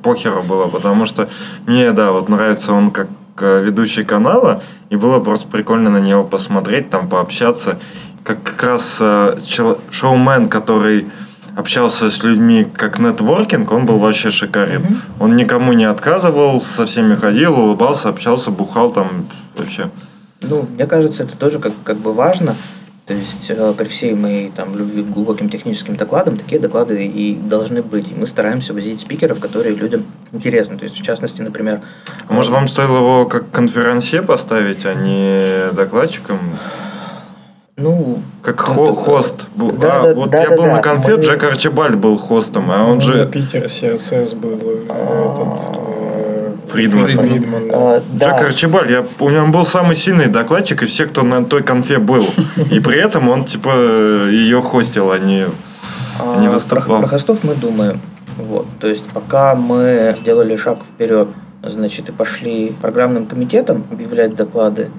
похеру 0.02 0.42
было, 0.42 0.66
потому 0.66 1.06
что 1.06 1.28
мне, 1.66 1.92
да, 1.92 2.12
вот 2.12 2.28
нравится 2.28 2.72
он 2.74 2.90
как 2.90 3.08
э, 3.40 3.62
ведущий 3.64 4.04
канала, 4.04 4.62
и 4.90 4.96
было 4.96 5.20
просто 5.20 5.48
прикольно 5.48 5.88
на 5.90 5.98
него 6.00 6.22
посмотреть, 6.24 6.90
там, 6.90 7.08
пообщаться. 7.08 7.78
Как 8.24 8.42
как 8.42 8.62
раз 8.62 8.98
э, 9.00 9.38
чел- 9.44 9.78
шоумен, 9.90 10.48
который 10.50 11.06
общался 11.56 12.10
с 12.10 12.22
людьми 12.22 12.66
как 12.76 12.98
нетворкинг, 12.98 13.72
он 13.72 13.86
был 13.86 13.98
вообще 13.98 14.30
шикарен. 14.30 15.00
Он 15.18 15.34
никому 15.34 15.72
не 15.72 15.84
отказывал, 15.84 16.60
со 16.60 16.84
всеми 16.84 17.14
ходил, 17.14 17.58
улыбался, 17.58 18.10
общался, 18.10 18.50
бухал 18.50 18.90
там 18.90 19.26
вообще. 19.56 19.90
Ну, 20.40 20.66
мне 20.74 20.86
кажется, 20.86 21.22
это 21.22 21.36
тоже 21.36 21.58
как, 21.60 21.72
как 21.84 21.96
бы 21.98 22.12
важно. 22.12 22.56
То 23.06 23.14
есть 23.14 23.50
э, 23.50 23.74
при 23.76 23.86
всей 23.86 24.14
моей 24.14 24.50
там, 24.54 24.76
любви 24.78 25.02
к 25.02 25.06
глубоким 25.10 25.48
техническим 25.50 25.96
докладам, 25.96 26.36
такие 26.36 26.60
доклады 26.60 27.04
и 27.04 27.34
должны 27.34 27.82
быть. 27.82 28.10
И 28.10 28.14
мы 28.14 28.26
стараемся 28.28 28.72
возить 28.74 29.00
спикеров, 29.00 29.40
которые 29.40 29.74
людям 29.74 30.04
интересны. 30.32 30.78
То 30.78 30.84
есть, 30.84 30.98
в 30.98 31.02
частности, 31.02 31.42
например... 31.42 31.80
А 32.28 32.32
Может, 32.32 32.52
вам 32.52 32.68
стоило 32.68 32.98
его 32.98 33.26
как 33.26 33.50
конференсье 33.50 34.22
поставить, 34.22 34.86
а 34.86 34.94
не 34.94 35.72
докладчиком? 35.72 36.38
Ну, 37.76 38.22
Как 38.42 38.68
Ну, 38.68 38.74
хо- 38.74 38.86
да, 38.88 38.94
хост. 38.94 39.46
Да, 39.56 39.64
а, 39.64 40.02
да, 40.02 40.14
вот 40.14 40.30
да, 40.30 40.42
я 40.42 40.50
да, 40.50 40.56
был 40.56 40.64
да. 40.64 40.72
на 40.76 40.82
конфет, 40.82 41.18
Мы- 41.18 41.24
Джек 41.24 41.42
Арчибальд 41.44 41.96
был 41.96 42.16
хостом, 42.18 42.70
а 42.70 42.84
он 42.84 42.96
Ну, 42.96 43.00
же... 43.00 43.26
Питер 43.26 43.64
CSS 43.64 44.36
был 44.36 44.58
э, 44.60 44.84
этот... 44.84 46.01
Фридман. 46.66 47.12
Фридман, 47.12 47.68
да. 47.68 47.96
э, 47.96 48.00
да. 48.12 48.38
Джек 48.38 48.48
Арчибальд, 48.48 48.90
я, 48.90 49.04
у 49.18 49.30
него 49.30 49.46
был 49.48 49.64
самый 49.64 49.96
сильный 49.96 50.26
докладчик 50.26 50.82
из 50.82 50.90
всех, 50.90 51.10
кто 51.10 51.22
на 51.22 51.44
той 51.44 51.62
конфе 51.62 51.98
был. 51.98 52.26
И 52.70 52.80
при 52.80 52.98
этом 52.98 53.28
он, 53.28 53.44
типа, 53.44 54.28
ее 54.30 54.60
хостил, 54.62 55.10
а 55.10 55.18
не... 55.18 55.46
А, 56.20 56.40
не 56.40 56.46
про- 56.46 56.52
выступал. 56.52 57.00
Про, 57.00 57.08
хостов 57.08 57.44
мы 57.44 57.54
думаем. 57.54 58.00
Вот. 58.36 58.66
То 58.80 58.86
есть, 58.86 59.06
пока 59.08 59.54
мы 59.54 60.14
сделали 60.18 60.56
шаг 60.56 60.78
вперед 60.82 61.28
значит, 61.62 62.08
и 62.08 62.12
пошли 62.12 62.74
программным 62.80 63.26
комитетом 63.26 63.84
объявлять 63.90 64.34
доклады 64.34 64.90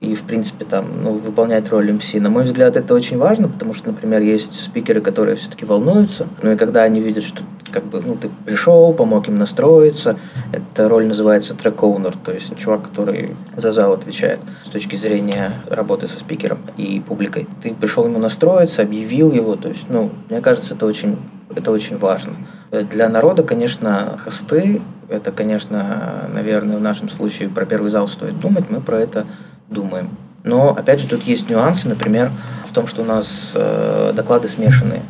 и, 0.00 0.14
в 0.14 0.22
принципе, 0.22 0.64
там, 0.64 0.86
ну, 1.02 1.12
выполнять 1.12 1.70
роль 1.70 1.90
МС. 1.92 2.14
На 2.14 2.28
мой 2.28 2.44
взгляд, 2.44 2.76
это 2.76 2.94
очень 2.94 3.18
важно, 3.18 3.48
потому 3.48 3.74
что, 3.74 3.88
например, 3.88 4.20
есть 4.20 4.62
спикеры, 4.62 5.00
которые 5.00 5.36
все-таки 5.36 5.64
волнуются, 5.64 6.26
но 6.42 6.52
и 6.52 6.56
когда 6.56 6.82
они 6.82 7.00
видят, 7.00 7.24
что 7.24 7.42
как 7.76 7.84
бы, 7.84 8.00
ну, 8.00 8.16
ты 8.16 8.30
пришел, 8.46 8.94
помог 8.94 9.28
им 9.28 9.36
настроиться, 9.36 10.16
эта 10.50 10.88
роль 10.88 11.06
называется 11.06 11.54
трек-оунер, 11.54 12.16
то 12.16 12.32
есть 12.32 12.56
чувак, 12.56 12.84
который 12.84 13.36
за 13.54 13.70
зал 13.70 13.92
отвечает 13.92 14.40
с 14.64 14.70
точки 14.70 14.96
зрения 14.96 15.52
работы 15.68 16.08
со 16.08 16.18
спикером 16.18 16.58
и 16.78 17.02
публикой. 17.06 17.46
Ты 17.62 17.74
пришел 17.74 18.06
ему 18.06 18.18
настроиться, 18.18 18.80
объявил 18.80 19.30
его, 19.30 19.56
то 19.56 19.68
есть, 19.68 19.90
ну, 19.90 20.10
мне 20.30 20.40
кажется, 20.40 20.74
это 20.74 20.86
очень, 20.86 21.18
это 21.54 21.70
очень 21.70 21.98
важно. 21.98 22.32
Для 22.70 23.10
народа, 23.10 23.42
конечно, 23.42 24.18
хосты, 24.24 24.80
это, 25.10 25.30
конечно, 25.30 26.30
наверное, 26.32 26.78
в 26.78 26.82
нашем 26.82 27.10
случае 27.10 27.50
про 27.50 27.66
первый 27.66 27.90
зал 27.90 28.08
стоит 28.08 28.40
думать, 28.40 28.70
мы 28.70 28.80
про 28.80 29.00
это 29.00 29.26
думаем. 29.68 30.08
Но, 30.44 30.70
опять 30.70 31.00
же, 31.00 31.08
тут 31.08 31.24
есть 31.24 31.50
нюансы, 31.50 31.88
например, 31.90 32.30
в 32.66 32.72
том, 32.72 32.86
что 32.86 33.02
у 33.02 33.04
нас 33.04 33.52
э, 33.54 34.12
доклады 34.14 34.48
смешанные. 34.48 35.02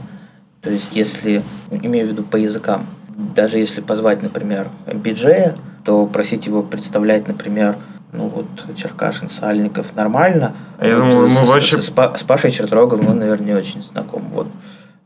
То 0.66 0.72
есть, 0.72 0.96
если, 0.96 1.44
имею 1.70 2.08
в 2.08 2.10
виду 2.10 2.24
по 2.24 2.34
языкам, 2.34 2.88
даже 3.36 3.56
если 3.56 3.80
позвать, 3.80 4.20
например, 4.20 4.68
биджея, 4.92 5.56
то 5.84 6.08
просить 6.08 6.48
его 6.48 6.64
представлять, 6.64 7.28
например, 7.28 7.76
ну 8.12 8.26
вот 8.26 8.46
Черкашин, 8.74 9.28
Сальников 9.28 9.94
нормально. 9.94 10.56
А 10.80 10.86
я 10.88 10.98
вот 10.98 11.08
думаю, 11.08 11.28
мы 11.28 11.44
с, 11.44 11.48
вообще... 11.48 11.80
С, 11.80 11.84
с 11.84 12.22
Пашей 12.24 12.50
Чертроговым 12.50 13.06
мы, 13.06 13.14
наверное, 13.14 13.46
не 13.46 13.54
очень 13.54 13.80
знаком. 13.80 14.24
Вот. 14.32 14.48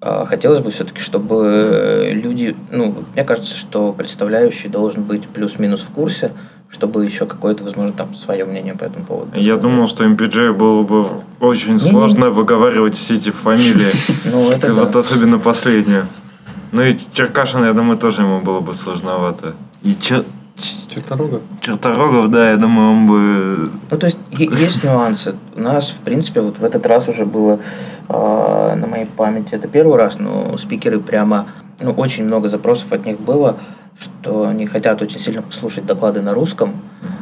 А, 0.01 0.25
хотелось 0.25 0.61
бы 0.61 0.70
все-таки, 0.70 1.03
чтобы 1.03 2.09
люди, 2.11 2.57
ну, 2.70 2.94
мне 3.12 3.25
кажется, 3.25 3.55
что 3.55 3.92
представляющий 3.92 4.70
должен 4.70 5.03
быть 5.03 5.29
плюс-минус 5.29 5.83
в 5.83 5.90
курсе, 5.90 6.33
чтобы 6.70 7.04
еще 7.04 7.26
какое-то, 7.26 7.64
возможно, 7.64 7.92
там 7.92 8.14
свое 8.14 8.44
мнение 8.44 8.74
по 8.74 8.85
этому 8.85 9.04
поводу. 9.04 9.33
Я 9.35 9.56
думал, 9.56 9.88
что 9.88 10.04
MPJ 10.04 10.52
было 10.52 10.83
бы 10.83 11.09
очень 11.40 11.72
не, 11.72 11.78
сложно 11.78 12.26
не, 12.26 12.30
выговаривать 12.30 12.94
все 12.94 13.14
эти 13.14 13.30
фамилии. 13.30 13.90
Ну, 14.24 14.50
это 14.50 14.72
Вот 14.72 14.94
особенно 14.94 15.38
последнюю. 15.38 16.06
Ну 16.72 16.83
и 16.83 16.96
Черкашин, 17.12 17.64
я 17.64 17.72
думаю, 17.72 17.98
тоже 17.98 18.22
ему 18.22 18.40
было 18.40 18.61
бы 18.61 18.74
сложновато. 18.74 19.54
И 19.83 19.94
Чер... 19.94 20.24
Черторогов? 20.88 21.40
Черторогов, 21.61 22.28
да, 22.30 22.50
я 22.50 22.56
думаю, 22.56 22.90
он 22.92 23.06
бы... 23.06 23.70
Ну, 23.90 23.96
то 23.96 24.06
есть, 24.06 24.18
есть 24.30 24.85
нюансы. 24.85 25.35
У 25.56 25.61
нас, 25.61 25.90
в 25.90 26.00
принципе, 26.00 26.40
вот 26.40 26.59
в 26.59 26.64
этот 26.64 26.87
раз 26.87 27.09
уже 27.09 27.24
было 27.24 27.59
э, 28.09 28.74
на 28.76 28.87
моей 28.87 29.06
памяти, 29.06 29.48
это 29.52 29.68
первый 29.68 29.96
раз, 29.96 30.18
но 30.18 30.56
спикеры 30.56 31.00
прямо, 31.00 31.46
ну, 31.80 31.92
очень 31.92 32.24
много 32.24 32.48
запросов 32.48 32.92
от 32.92 33.06
них 33.06 33.18
было, 33.20 33.59
что 34.00 34.48
они 34.48 34.66
хотят 34.66 35.02
очень 35.02 35.20
сильно 35.20 35.42
послушать 35.42 35.86
доклады 35.86 36.22
на 36.22 36.32
русском, 36.34 36.80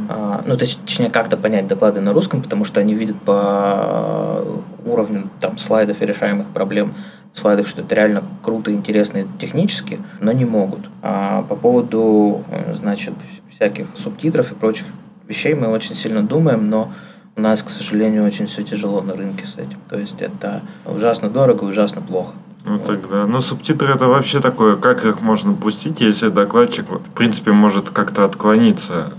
mm-hmm. 0.08 0.44
ну, 0.46 0.56
точнее, 0.56 1.10
как-то 1.10 1.36
понять 1.36 1.66
доклады 1.66 2.00
на 2.00 2.12
русском, 2.12 2.40
потому 2.40 2.64
что 2.64 2.80
они 2.80 2.94
видят 2.94 3.20
по 3.20 4.44
уровню 4.86 5.28
там, 5.40 5.58
слайдов 5.58 6.00
и 6.00 6.06
решаемых 6.06 6.48
проблем 6.48 6.94
слайдах, 7.34 7.66
что 7.66 7.82
это 7.82 7.94
реально 7.94 8.22
круто, 8.42 8.72
интересно 8.72 9.26
технически, 9.38 9.98
но 10.20 10.32
не 10.32 10.44
могут. 10.44 10.88
А 11.02 11.42
по 11.42 11.56
поводу, 11.56 12.44
значит, 12.74 13.14
всяких 13.50 13.96
субтитров 13.96 14.52
и 14.52 14.54
прочих 14.54 14.86
вещей 15.26 15.54
мы 15.54 15.68
очень 15.68 15.94
сильно 15.94 16.22
думаем, 16.22 16.68
но 16.68 16.92
у 17.36 17.40
нас, 17.40 17.62
к 17.62 17.70
сожалению, 17.70 18.24
очень 18.24 18.46
все 18.46 18.62
тяжело 18.62 19.00
на 19.00 19.12
рынке 19.14 19.46
с 19.46 19.56
этим. 19.56 19.78
То 19.88 19.98
есть 19.98 20.20
это 20.20 20.62
ужасно 20.84 21.30
дорого 21.30 21.66
и 21.66 21.68
ужасно 21.68 22.00
плохо. 22.00 22.34
Ну 22.64 22.78
тогда, 22.78 23.26
ну 23.26 23.40
субтитры 23.40 23.94
это 23.94 24.06
вообще 24.06 24.40
такое, 24.40 24.76
как 24.76 25.04
их 25.04 25.20
можно 25.20 25.54
пустить, 25.54 26.00
если 26.00 26.28
докладчик, 26.28 26.86
в 26.88 27.10
принципе, 27.14 27.52
может 27.52 27.90
как-то 27.90 28.24
отклониться, 28.24 29.12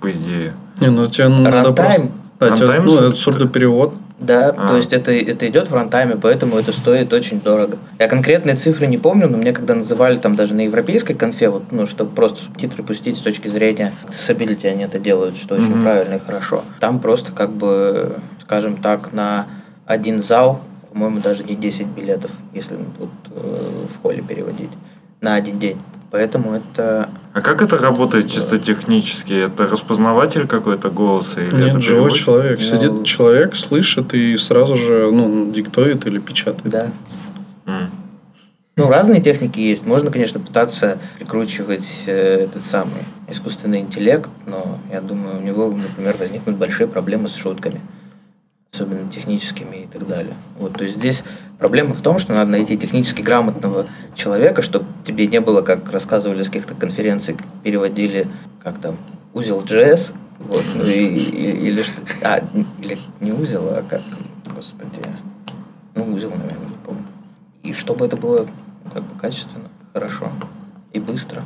по 0.00 0.10
идее. 0.10 0.54
Не, 0.80 0.90
ну 0.90 1.06
тебе 1.06 1.28
надо 1.28 1.72
просто... 1.72 2.08
Да, 2.40 2.50
тебе, 2.50 2.80
ну, 2.80 2.98
это 2.98 3.14
сурдоперевод. 3.14 3.94
Да, 4.18 4.54
а. 4.56 4.68
то 4.68 4.76
есть 4.76 4.92
это, 4.92 5.12
это 5.12 5.48
идет 5.48 5.70
в 5.70 5.74
рантайме, 5.74 6.16
поэтому 6.16 6.56
это 6.56 6.72
стоит 6.72 7.12
очень 7.12 7.40
дорого. 7.40 7.78
Я 7.98 8.08
конкретные 8.08 8.56
цифры 8.56 8.86
не 8.86 8.96
помню, 8.96 9.28
но 9.28 9.36
мне 9.36 9.52
когда 9.52 9.74
называли 9.74 10.16
там 10.16 10.36
даже 10.36 10.54
на 10.54 10.62
европейской 10.62 11.14
конфе, 11.14 11.48
вот, 11.48 11.64
ну, 11.72 11.86
чтобы 11.86 12.14
просто 12.14 12.42
субтитры 12.44 12.82
пустить 12.82 13.16
с 13.16 13.20
точки 13.20 13.48
зрения 13.48 13.92
accessibility, 14.08 14.66
они 14.66 14.84
это 14.84 14.98
делают, 14.98 15.36
что 15.36 15.56
очень 15.56 15.72
mm-hmm. 15.72 15.82
правильно 15.82 16.14
и 16.14 16.18
хорошо. 16.20 16.64
Там 16.80 17.00
просто 17.00 17.32
как 17.32 17.52
бы, 17.52 18.16
скажем 18.40 18.76
так, 18.76 19.12
на 19.12 19.46
один 19.84 20.20
зал 20.20 20.62
по-моему, 20.94 21.18
даже 21.18 21.42
не 21.42 21.56
10 21.56 21.88
билетов, 21.88 22.30
если 22.52 22.76
вот, 22.98 23.10
э, 23.32 23.84
в 23.92 24.00
холле 24.00 24.22
переводить, 24.22 24.70
на 25.20 25.34
один 25.34 25.58
день. 25.58 25.76
Поэтому 26.12 26.52
это... 26.52 27.10
А 27.32 27.40
как 27.40 27.62
это 27.62 27.76
работает 27.78 28.30
чисто 28.30 28.58
технически? 28.58 29.32
Это 29.46 29.66
распознаватель 29.66 30.46
какой-то 30.46 30.90
голоса? 30.90 31.40
Или 31.40 31.56
Нет, 31.56 31.68
это 31.70 31.80
живой 31.80 32.12
человек. 32.12 32.60
Но... 32.60 32.64
Сидит 32.64 32.92
ну, 32.92 33.02
человек, 33.02 33.56
слышит 33.56 34.14
и 34.14 34.36
сразу 34.36 34.76
же 34.76 35.10
ну, 35.10 35.50
диктует 35.50 36.06
или 36.06 36.20
печатает. 36.20 36.62
Да. 36.62 36.86
Mm. 37.66 37.86
Ну, 38.76 38.88
разные 38.88 39.20
техники 39.20 39.58
есть. 39.58 39.84
Можно, 39.84 40.12
конечно, 40.12 40.38
пытаться 40.38 40.98
прикручивать 41.18 42.04
э, 42.06 42.44
этот 42.44 42.64
самый 42.64 43.02
искусственный 43.28 43.80
интеллект, 43.80 44.30
но 44.46 44.78
я 44.92 45.00
думаю, 45.00 45.38
у 45.38 45.42
него, 45.42 45.72
например, 45.72 46.14
возникнут 46.16 46.56
большие 46.56 46.86
проблемы 46.86 47.26
с 47.26 47.34
шутками 47.34 47.80
особенно 48.74 49.08
техническими 49.10 49.84
и 49.84 49.86
так 49.86 50.06
далее. 50.08 50.34
Вот, 50.58 50.74
то 50.74 50.84
есть 50.84 50.96
здесь 50.96 51.22
проблема 51.58 51.94
в 51.94 52.00
том, 52.00 52.18
что 52.18 52.34
надо 52.34 52.50
найти 52.50 52.76
технически 52.76 53.22
грамотного 53.22 53.86
человека, 54.14 54.62
чтобы 54.62 54.86
тебе 55.06 55.28
не 55.28 55.40
было, 55.40 55.62
как 55.62 55.90
рассказывали 55.92 56.42
с 56.42 56.48
каких-то 56.48 56.74
конференций, 56.74 57.36
переводили, 57.62 58.26
как 58.62 58.80
там, 58.80 58.98
узел 59.32 59.62
JS, 59.62 60.12
вот, 60.40 60.64
ну, 60.74 60.84
и, 60.84 61.06
и, 61.06 61.68
или, 61.68 61.84
а, 62.22 62.42
или 62.80 62.98
не 63.20 63.32
узел, 63.32 63.68
а 63.68 63.84
как 63.88 64.02
господи, 64.52 65.02
ну, 65.94 66.12
узел, 66.12 66.30
наверное, 66.30 66.68
не 66.68 66.76
помню. 66.84 67.04
И 67.62 67.72
чтобы 67.72 68.06
это 68.06 68.16
было 68.16 68.46
ну, 68.84 68.90
как 68.90 69.04
бы 69.04 69.18
качественно, 69.18 69.68
хорошо 69.92 70.30
и 70.92 70.98
быстро. 70.98 71.42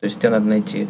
То 0.00 0.06
есть 0.06 0.20
тебе 0.20 0.30
надо 0.30 0.46
найти 0.46 0.88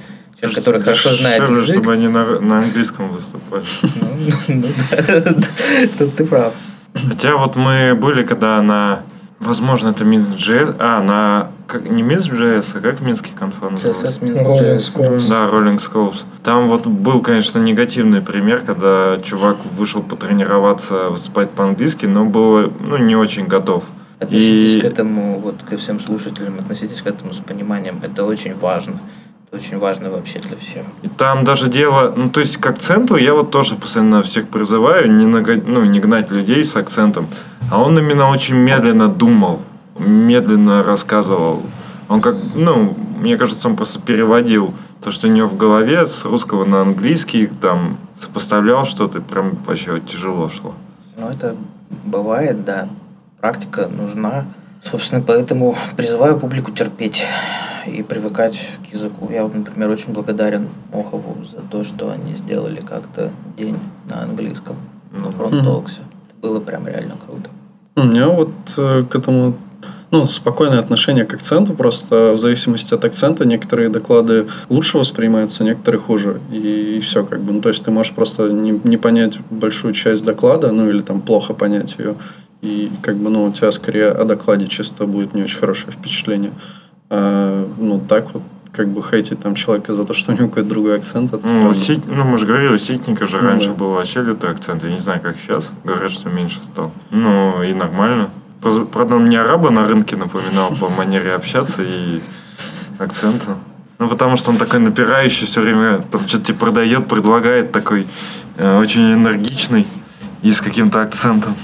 который 0.52 0.80
хорошо 0.80 1.12
знает 1.14 1.48
язык. 1.48 1.74
чтобы 1.74 1.92
они 1.92 2.08
на, 2.08 2.40
на 2.40 2.58
английском 2.58 3.10
выступали. 3.10 3.64
Ну, 3.82 4.28
ну 4.48 4.68
тут 5.98 6.16
ты 6.16 6.24
прав. 6.24 6.52
Хотя 7.08 7.36
вот 7.36 7.56
мы 7.56 7.94
были, 7.94 8.22
когда 8.22 8.62
на 8.62 9.02
Возможно, 9.44 9.88
это 9.88 10.04
Minsk.js. 10.04 10.76
А, 10.78 11.02
на... 11.02 11.50
Как, 11.66 11.88
не 11.88 12.02
Minsk.js, 12.02 12.78
а 12.78 12.80
как 12.80 13.00
в 13.00 13.02
Минске 13.02 13.30
конфа 13.38 13.66
CSS 13.66 14.20
Minsk.js. 14.20 15.28
Да, 15.28 15.46
Rolling 15.46 15.78
Scopes. 15.78 16.24
Там 16.42 16.68
вот 16.68 16.86
был, 16.86 17.20
конечно, 17.20 17.58
негативный 17.58 18.20
пример, 18.20 18.60
когда 18.60 19.18
чувак 19.22 19.56
вышел 19.76 20.02
потренироваться, 20.02 21.10
выступать 21.10 21.50
по-английски, 21.50 22.06
но 22.06 22.24
был 22.24 22.72
ну, 22.80 22.96
не 22.96 23.16
очень 23.16 23.46
готов. 23.46 23.84
Относитесь 24.18 24.76
и... 24.76 24.80
к 24.80 24.84
этому, 24.84 25.38
вот 25.40 25.56
ко 25.68 25.76
всем 25.76 26.00
слушателям, 26.00 26.58
относитесь 26.58 27.02
к 27.02 27.06
этому 27.06 27.34
с 27.34 27.40
пониманием. 27.40 28.00
Это 28.02 28.24
очень 28.24 28.54
важно 28.54 29.00
очень 29.54 29.78
важно 29.78 30.10
вообще 30.10 30.38
для 30.38 30.56
всех. 30.56 30.84
И 31.02 31.08
там 31.08 31.44
даже 31.44 31.68
дело, 31.68 32.12
ну 32.16 32.30
то 32.30 32.40
есть 32.40 32.56
к 32.56 32.66
акценту 32.66 33.16
я 33.16 33.34
вот 33.34 33.50
тоже 33.50 33.76
постоянно 33.76 34.22
всех 34.22 34.48
призываю 34.48 35.10
не, 35.10 35.26
наг... 35.26 35.48
ну, 35.66 35.84
не 35.84 36.00
гнать 36.00 36.30
людей 36.30 36.62
с 36.64 36.76
акцентом, 36.76 37.26
а 37.70 37.80
он 37.80 37.98
именно 37.98 38.28
очень 38.30 38.56
медленно 38.56 39.08
думал, 39.08 39.62
медленно 39.98 40.82
рассказывал. 40.82 41.62
Он 42.08 42.20
как, 42.20 42.36
ну, 42.54 42.96
мне 43.20 43.38
кажется, 43.38 43.68
он 43.68 43.76
просто 43.76 44.00
переводил 44.00 44.74
то, 45.02 45.10
что 45.10 45.28
у 45.28 45.30
него 45.30 45.48
в 45.48 45.56
голове 45.56 46.06
с 46.06 46.24
русского 46.24 46.64
на 46.64 46.82
английский, 46.82 47.46
там, 47.46 47.98
сопоставлял 48.18 48.84
что-то, 48.84 49.20
прям 49.20 49.56
вообще 49.66 50.00
тяжело 50.00 50.48
шло. 50.50 50.74
Ну, 51.16 51.28
это 51.28 51.56
бывает, 52.04 52.64
да. 52.64 52.88
Практика 53.40 53.88
нужна. 53.88 54.46
Собственно, 54.84 55.22
поэтому 55.22 55.76
призываю 55.96 56.38
публику 56.38 56.70
терпеть 56.70 57.22
и 57.86 58.02
привыкать 58.02 58.68
к 58.88 58.94
языку. 58.94 59.30
Я 59.30 59.44
вот, 59.44 59.54
например, 59.54 59.90
очень 59.90 60.12
благодарен 60.12 60.68
Мохову 60.92 61.36
за 61.44 61.62
то, 61.62 61.84
что 61.84 62.10
они 62.10 62.34
сделали 62.34 62.80
как-то 62.80 63.30
день 63.56 63.78
на 64.08 64.22
английском 64.22 64.76
на 65.10 65.30
фронт-толксе. 65.30 66.00
Это 66.28 66.40
было 66.40 66.60
прям 66.60 66.86
реально 66.86 67.14
круто. 67.24 67.50
У 67.96 68.02
меня 68.02 68.28
вот 68.28 68.50
э, 68.76 69.04
к 69.08 69.14
этому 69.14 69.54
ну, 70.10 70.26
спокойное 70.26 70.78
отношение 70.78 71.24
к 71.24 71.34
акценту, 71.34 71.74
просто 71.74 72.32
в 72.32 72.38
зависимости 72.38 72.94
от 72.94 73.04
акцента 73.04 73.44
некоторые 73.44 73.88
доклады 73.88 74.46
лучше 74.68 74.98
воспринимаются, 74.98 75.64
некоторые 75.64 76.00
хуже. 76.00 76.40
И, 76.52 76.96
и 76.96 77.00
все 77.00 77.24
как 77.24 77.40
бы. 77.40 77.52
Ну, 77.52 77.60
то 77.60 77.68
есть 77.68 77.84
ты 77.84 77.90
можешь 77.90 78.12
просто 78.12 78.48
не, 78.48 78.80
не 78.84 78.96
понять 78.96 79.38
большую 79.50 79.92
часть 79.94 80.24
доклада, 80.24 80.70
ну 80.70 80.88
или 80.88 81.00
там 81.00 81.20
плохо 81.20 81.54
понять 81.54 81.96
ее. 81.98 82.14
И 82.64 82.90
как 83.02 83.16
бы, 83.16 83.28
ну, 83.28 83.44
у 83.44 83.52
тебя 83.52 83.70
скорее 83.72 84.08
о 84.08 84.24
докладе 84.24 84.68
чисто 84.68 85.04
будет 85.04 85.34
не 85.34 85.42
очень 85.42 85.58
хорошее 85.58 85.92
впечатление. 85.92 86.52
А, 87.10 87.68
ну, 87.76 88.00
так 88.00 88.32
вот, 88.32 88.42
как 88.72 88.88
бы 88.88 89.02
хейтить 89.02 89.40
там 89.40 89.54
человека 89.54 89.94
за 89.94 90.06
то, 90.06 90.14
что 90.14 90.32
у 90.32 90.34
него 90.34 90.48
какой-то 90.48 90.70
другой 90.70 90.96
акцент, 90.96 91.34
это 91.34 91.46
ну, 91.46 91.74
Сит, 91.74 92.06
ну, 92.06 92.24
мы 92.24 92.38
же 92.38 92.46
говорили, 92.46 92.72
у 92.72 92.78
Ситника 92.78 93.26
же 93.26 93.36
ну, 93.36 93.48
раньше 93.48 93.68
да. 93.68 93.74
был 93.74 93.90
вообще 93.90 94.22
лютый 94.22 94.50
акцент. 94.50 94.82
Я 94.82 94.90
не 94.90 94.96
знаю, 94.96 95.20
как 95.20 95.36
сейчас. 95.36 95.70
Говорят, 95.84 96.10
что 96.10 96.30
меньше 96.30 96.62
стал. 96.62 96.90
Ну, 97.10 97.62
и 97.62 97.74
нормально. 97.74 98.30
Правда, 98.62 99.16
он 99.16 99.24
мне 99.24 99.38
араба 99.38 99.68
на 99.68 99.84
рынке 99.84 100.16
напоминал 100.16 100.70
по 100.80 100.88
манере 100.88 101.34
общаться 101.34 101.82
и 101.82 102.20
акценту. 102.98 103.58
Ну, 103.98 104.08
потому 104.08 104.38
что 104.38 104.50
он 104.50 104.56
такой 104.56 104.80
напирающий 104.80 105.46
все 105.46 105.60
время, 105.60 106.00
там 106.10 106.26
что-то 106.26 106.46
тебе 106.46 106.58
продает, 106.58 107.06
предлагает 107.08 107.72
такой 107.72 108.06
э, 108.56 108.78
очень 108.78 109.12
энергичный 109.12 109.86
и 110.40 110.50
с 110.50 110.62
каким-то 110.62 111.02
акцентом. 111.02 111.54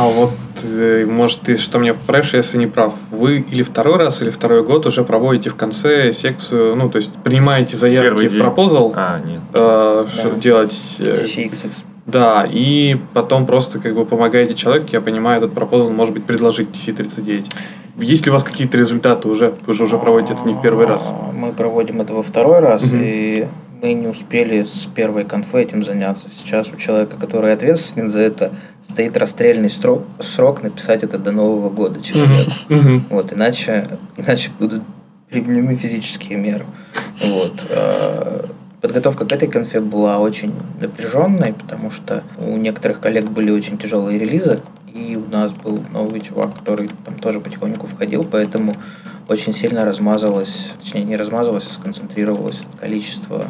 А 0.00 0.06
вот, 0.08 0.30
э, 0.64 1.04
может, 1.04 1.40
ты 1.40 1.58
что 1.58 1.78
мне 1.78 1.92
поправишь, 1.92 2.32
если 2.32 2.56
не 2.56 2.66
прав. 2.66 2.94
Вы 3.10 3.40
или 3.40 3.62
второй 3.62 3.98
раз, 3.98 4.22
или 4.22 4.30
второй 4.30 4.64
год 4.64 4.86
уже 4.86 5.04
проводите 5.04 5.50
в 5.50 5.56
конце 5.56 6.14
секцию, 6.14 6.74
ну, 6.74 6.88
то 6.88 6.96
есть 6.96 7.10
принимаете 7.22 7.76
заявки 7.76 8.06
Первый 8.06 8.28
в 8.28 8.38
пропозал, 8.38 8.94
А, 8.96 9.20
нет. 9.20 9.40
э, 9.52 10.06
чтобы 10.10 10.40
делать... 10.40 10.74
э, 11.00 11.24
TCXX. 11.26 11.84
Да, 12.06 12.46
и 12.50 12.96
потом 13.12 13.44
просто 13.44 13.78
как 13.78 13.94
бы 13.94 14.06
помогаете 14.06 14.54
человеку, 14.54 14.86
я 14.90 15.02
понимаю, 15.02 15.36
этот 15.36 15.52
пропозал 15.52 15.90
может 15.90 16.14
быть 16.14 16.24
предложить 16.24 16.68
TC39. 16.70 17.44
Есть 17.98 18.24
ли 18.24 18.30
у 18.30 18.32
вас 18.32 18.44
какие-то 18.44 18.76
результаты 18.78 19.28
уже? 19.28 19.54
Вы 19.66 19.74
же 19.74 19.84
уже 19.84 19.98
проводите 19.98 20.34
это 20.34 20.46
не 20.46 20.54
в 20.54 20.62
первый 20.62 20.86
раз. 20.86 21.12
А, 21.14 21.32
Мы 21.32 21.52
проводим 21.52 22.00
это 22.00 22.14
во 22.14 22.22
второй 22.22 22.60
раз, 22.60 22.84
Мгм. 22.84 23.00
и 23.02 23.46
мы 23.82 23.92
не 23.94 24.08
успели 24.08 24.62
с 24.64 24.86
первой 24.94 25.24
конфы 25.24 25.60
этим 25.62 25.84
заняться. 25.84 26.28
Сейчас 26.30 26.70
у 26.72 26.76
человека, 26.76 27.16
который 27.16 27.52
ответственен 27.52 28.08
за 28.08 28.20
это, 28.20 28.52
стоит 28.86 29.16
расстрельный 29.16 29.70
срок, 29.70 30.04
срок 30.20 30.62
написать 30.62 31.02
это 31.02 31.18
до 31.18 31.32
Нового 31.32 31.70
года 31.70 32.00
человеку. 32.02 32.50
Мгм. 32.68 33.04
Вот, 33.10 33.32
иначе, 33.32 33.88
иначе 34.16 34.50
будут 34.58 34.82
применены 35.30 35.76
физические 35.76 36.38
меры. 36.38 36.66
Вот. 37.24 37.52
а, 37.70 38.44
Подготовка 38.80 39.26
к 39.26 39.32
этой 39.32 39.46
конфе 39.46 39.80
была 39.80 40.18
очень 40.20 40.54
напряженной, 40.80 41.52
потому 41.52 41.90
что 41.90 42.22
у 42.38 42.56
некоторых 42.56 42.98
коллег 43.00 43.28
были 43.28 43.50
очень 43.50 43.76
тяжелые 43.76 44.18
релизы, 44.18 44.60
и 44.94 45.16
у 45.16 45.28
нас 45.28 45.52
был 45.52 45.78
новый 45.92 46.20
чувак, 46.20 46.54
который 46.54 46.90
там 47.04 47.18
тоже 47.18 47.40
потихоньку 47.40 47.86
входил, 47.86 48.24
поэтому 48.24 48.74
очень 49.28 49.52
сильно 49.52 49.84
размазалось, 49.84 50.74
точнее 50.80 51.04
не 51.04 51.16
размазалось, 51.16 51.66
а 51.66 51.70
сконцентрировалось 51.72 52.66
количество 52.78 53.46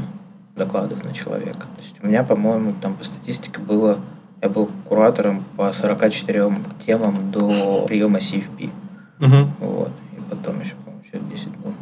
докладов 0.57 1.05
на 1.05 1.12
человека. 1.12 1.61
То 1.61 1.80
есть 1.80 1.97
у 2.03 2.07
меня, 2.07 2.22
по-моему, 2.22 2.74
там 2.80 2.95
по 2.95 3.05
статистике 3.05 3.61
было, 3.61 3.99
я 4.43 4.49
был 4.49 4.68
куратором 4.88 5.45
по 5.57 5.72
44 5.72 6.53
темам 6.84 7.30
до 7.30 7.84
приема 7.86 8.18
CFP. 8.18 8.70
Мгм. 9.18 9.53
Вот. 9.61 9.93
И 10.16 10.20
потом 10.28 10.61
еще, 10.61 10.74
по-моему, 10.76 11.05
человек 11.11 11.30
10 11.30 11.49
был. 11.57 11.74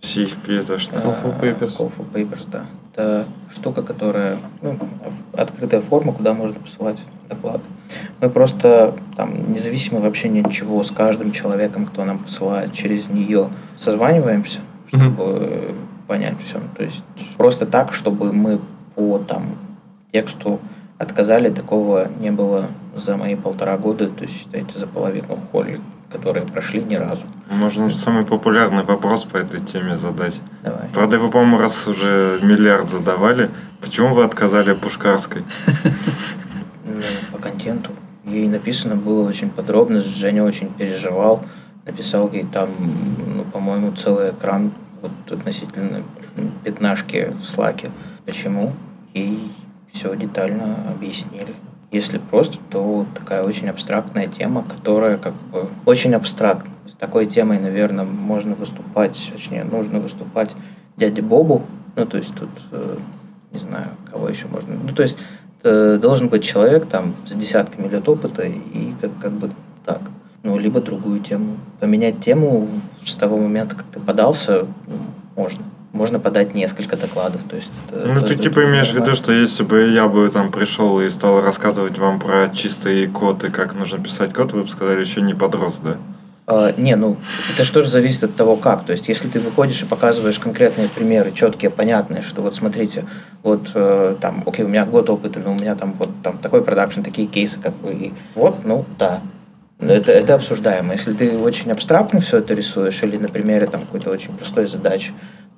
CFP 0.00 0.60
это 0.60 0.78
что? 0.78 0.96
Call 0.96 1.22
for 1.22 1.34
А, 1.38 1.44
Papers. 1.44 1.76
Call 1.76 1.92
for 1.96 2.10
Papers, 2.12 2.46
да. 2.50 2.66
Это 2.92 3.26
штука, 3.54 3.82
которая, 3.82 4.38
ну, 4.62 4.78
открытая 5.32 5.80
форма, 5.80 6.12
куда 6.12 6.34
можно 6.34 6.58
посылать 6.58 7.04
доклады. 7.28 7.62
Мы 8.20 8.30
просто 8.30 8.94
там, 9.16 9.52
независимо 9.52 10.00
вообще 10.00 10.28
ни 10.28 10.40
от 10.40 10.50
чего, 10.50 10.82
с 10.82 10.90
каждым 10.90 11.32
человеком, 11.32 11.86
кто 11.86 12.04
нам 12.04 12.18
посылает 12.18 12.72
через 12.72 13.08
нее, 13.08 13.48
созваниваемся, 13.76 14.60
чтобы 14.88 15.74
понять 16.06 16.36
все. 16.44 16.58
То 16.76 16.84
есть 16.84 17.04
просто 17.36 17.66
так, 17.66 17.92
чтобы 17.92 18.32
мы 18.32 18.60
по 18.94 19.18
там 19.18 19.56
тексту 20.12 20.60
отказали, 20.98 21.48
такого 21.48 22.08
не 22.20 22.30
было 22.30 22.66
за 22.94 23.16
мои 23.16 23.34
полтора 23.34 23.76
года, 23.78 24.08
то 24.08 24.24
есть 24.24 24.38
считайте 24.38 24.78
за 24.78 24.86
половину 24.86 25.38
холли, 25.50 25.80
которые 26.12 26.44
прошли 26.44 26.82
ни 26.82 26.96
разу. 26.96 27.24
Можно 27.48 27.88
самый 27.88 28.24
популярный 28.24 28.82
вопрос 28.82 29.24
по 29.24 29.36
этой 29.36 29.60
теме 29.60 29.96
задать. 29.96 30.40
Давай. 30.62 30.88
Правда, 30.92 31.16
его, 31.16 31.30
по-моему, 31.30 31.58
раз 31.58 31.86
уже 31.88 32.38
миллиард 32.42 32.90
задавали. 32.90 33.50
Почему 33.80 34.14
вы 34.14 34.24
отказали 34.24 34.74
Пушкарской? 34.74 35.44
Ну, 36.96 37.02
по 37.32 37.38
контенту. 37.38 37.92
Ей 38.24 38.48
написано 38.48 38.96
было 38.96 39.26
очень 39.28 39.50
подробно, 39.50 40.00
Женя 40.00 40.44
очень 40.44 40.72
переживал, 40.72 41.42
написал 41.86 42.30
ей 42.32 42.44
там, 42.44 42.68
ну, 43.34 43.44
по-моему, 43.44 43.92
целый 43.92 44.30
экран 44.30 44.72
вот 45.00 45.12
относительно 45.30 46.02
пятнашки 46.64 47.32
в 47.34 47.44
слаке. 47.44 47.90
Почему? 48.26 48.72
Ей 49.14 49.50
все 49.92 50.14
детально 50.14 50.76
объяснили. 50.90 51.54
Если 51.90 52.18
просто, 52.18 52.58
то 52.70 53.04
такая 53.14 53.42
очень 53.42 53.68
абстрактная 53.68 54.26
тема, 54.26 54.62
которая 54.62 55.16
как 55.16 55.34
бы 55.50 55.68
очень 55.86 56.14
абстрактна. 56.14 56.70
С 56.86 56.94
такой 56.94 57.26
темой, 57.26 57.58
наверное, 57.58 58.04
можно 58.04 58.54
выступать, 58.54 59.30
точнее, 59.32 59.64
нужно 59.64 59.98
выступать 59.98 60.54
дяде 60.96 61.22
Бобу. 61.22 61.62
Ну, 61.96 62.06
то 62.06 62.16
есть 62.16 62.34
тут, 62.34 62.50
э, 62.70 62.96
не 63.52 63.58
знаю, 63.58 63.88
кого 64.08 64.28
еще 64.28 64.46
можно. 64.46 64.76
Ну, 64.76 64.94
то 64.94 65.02
есть 65.02 65.18
э, 65.18 65.39
должен 65.62 66.28
быть 66.28 66.42
человек 66.44 66.86
там 66.86 67.14
с 67.26 67.34
десятками 67.34 67.88
лет 67.88 68.08
опыта 68.08 68.42
и 68.42 68.94
как, 69.00 69.10
как 69.20 69.32
бы 69.32 69.50
так. 69.84 70.00
Ну, 70.42 70.58
либо 70.58 70.80
другую 70.80 71.20
тему. 71.20 71.56
Поменять 71.80 72.20
тему 72.24 72.68
с 73.04 73.14
того 73.14 73.36
момента, 73.36 73.76
как 73.76 73.84
ты 73.92 74.00
подался, 74.00 74.66
ну, 74.86 74.96
можно. 75.36 75.62
Можно 75.92 76.20
подать 76.20 76.54
несколько 76.54 76.96
докладов. 76.96 77.42
То 77.50 77.56
есть 77.56 77.72
это- 77.88 78.06
Ну, 78.06 78.20
ты 78.20 78.36
типа 78.36 78.64
имеешь 78.64 78.90
в 78.90 78.94
виду, 78.94 79.14
что 79.16 79.32
если 79.32 79.64
бы 79.64 79.88
я 79.90 80.06
бы 80.06 80.30
там 80.30 80.52
пришел 80.52 81.00
и 81.00 81.10
стал 81.10 81.40
рассказывать 81.42 81.98
вам 81.98 82.20
про 82.20 82.48
чистый 82.48 83.08
код 83.08 83.42
и 83.44 83.50
как 83.50 83.74
нужно 83.74 83.98
писать 83.98 84.32
код, 84.32 84.52
вы 84.52 84.62
бы 84.62 84.68
сказали, 84.68 85.00
еще 85.00 85.20
не 85.20 85.34
подрос, 85.34 85.80
да? 85.82 85.96
А, 86.50 86.72
не, 86.76 86.96
ну, 86.96 87.16
это 87.54 87.62
же 87.62 87.72
тоже 87.72 87.90
зависит 87.90 88.24
от 88.24 88.34
того, 88.34 88.56
как. 88.56 88.84
То 88.84 88.90
есть, 88.90 89.06
если 89.06 89.28
ты 89.28 89.38
выходишь 89.38 89.82
и 89.82 89.86
показываешь 89.86 90.40
конкретные 90.40 90.88
примеры, 90.88 91.30
четкие, 91.30 91.70
понятные, 91.70 92.22
что 92.22 92.42
вот 92.42 92.56
смотрите, 92.56 93.04
вот 93.44 93.70
э, 93.72 94.16
там, 94.20 94.42
окей, 94.44 94.64
у 94.64 94.68
меня 94.68 94.84
год 94.84 95.08
опыта, 95.10 95.38
но 95.38 95.52
у 95.52 95.54
меня 95.54 95.76
там 95.76 95.92
вот 95.92 96.10
там 96.24 96.38
такой 96.38 96.64
продакшн, 96.64 97.02
такие 97.02 97.28
кейсы, 97.28 97.60
как 97.60 97.72
бы, 97.74 97.92
и 97.92 98.12
вот, 98.34 98.64
ну, 98.64 98.84
да. 98.98 99.20
Это, 99.78 100.10
это 100.10 100.34
обсуждаемо. 100.34 100.94
Если 100.94 101.12
ты 101.12 101.38
очень 101.38 101.70
абстрактно 101.70 102.20
все 102.20 102.38
это 102.38 102.52
рисуешь, 102.52 103.00
или 103.04 103.16
на 103.16 103.28
примере 103.28 103.68
там 103.68 103.82
какой-то 103.82 104.10
очень 104.10 104.32
простой 104.32 104.66
задачи, 104.66 105.12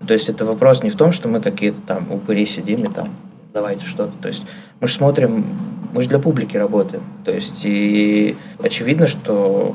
то 0.06 0.12
есть 0.12 0.28
это 0.28 0.44
вопрос 0.44 0.82
не 0.82 0.90
в 0.90 0.96
том, 0.96 1.10
что 1.10 1.26
мы 1.26 1.40
какие-то 1.40 1.80
там 1.80 2.12
упыри 2.12 2.44
сидим 2.44 2.84
и 2.84 2.92
там 2.92 3.08
давайте 3.54 3.86
что-то. 3.86 4.12
То 4.20 4.28
есть 4.28 4.42
мы 4.78 4.88
же 4.88 4.94
смотрим, 4.94 5.46
мы 5.94 6.02
же 6.02 6.10
для 6.10 6.18
публики 6.18 6.58
работаем. 6.58 7.02
То 7.24 7.32
есть 7.32 7.64
и 7.64 8.36
очевидно, 8.62 9.06
что 9.06 9.74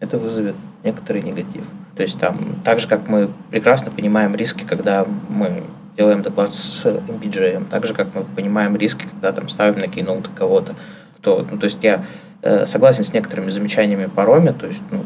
это 0.00 0.18
вызовет 0.18 0.54
некоторый 0.84 1.22
негатив. 1.22 1.64
То 1.96 2.02
есть 2.02 2.18
там, 2.18 2.38
так 2.64 2.80
же, 2.80 2.88
как 2.88 3.08
мы 3.08 3.30
прекрасно 3.50 3.90
понимаем 3.90 4.34
риски, 4.34 4.64
когда 4.64 5.06
мы 5.28 5.62
делаем 5.96 6.22
доклад 6.22 6.52
с 6.52 6.84
MPJ, 6.84 7.66
так 7.70 7.86
же, 7.86 7.94
как 7.94 8.08
мы 8.14 8.24
понимаем 8.24 8.76
риски, 8.76 9.06
когда 9.10 9.32
там 9.32 9.48
ставим 9.48 9.78
на 9.78 9.88
кейноуты 9.88 10.30
кого-то, 10.34 10.74
кто, 11.18 11.46
ну, 11.50 11.58
то 11.58 11.64
есть 11.64 11.82
я 11.82 12.04
э, 12.42 12.66
согласен 12.66 13.04
с 13.04 13.12
некоторыми 13.12 13.50
замечаниями 13.50 14.06
по 14.06 14.24
Роме, 14.24 14.52
то 14.52 14.66
есть, 14.66 14.82
ну, 14.90 15.04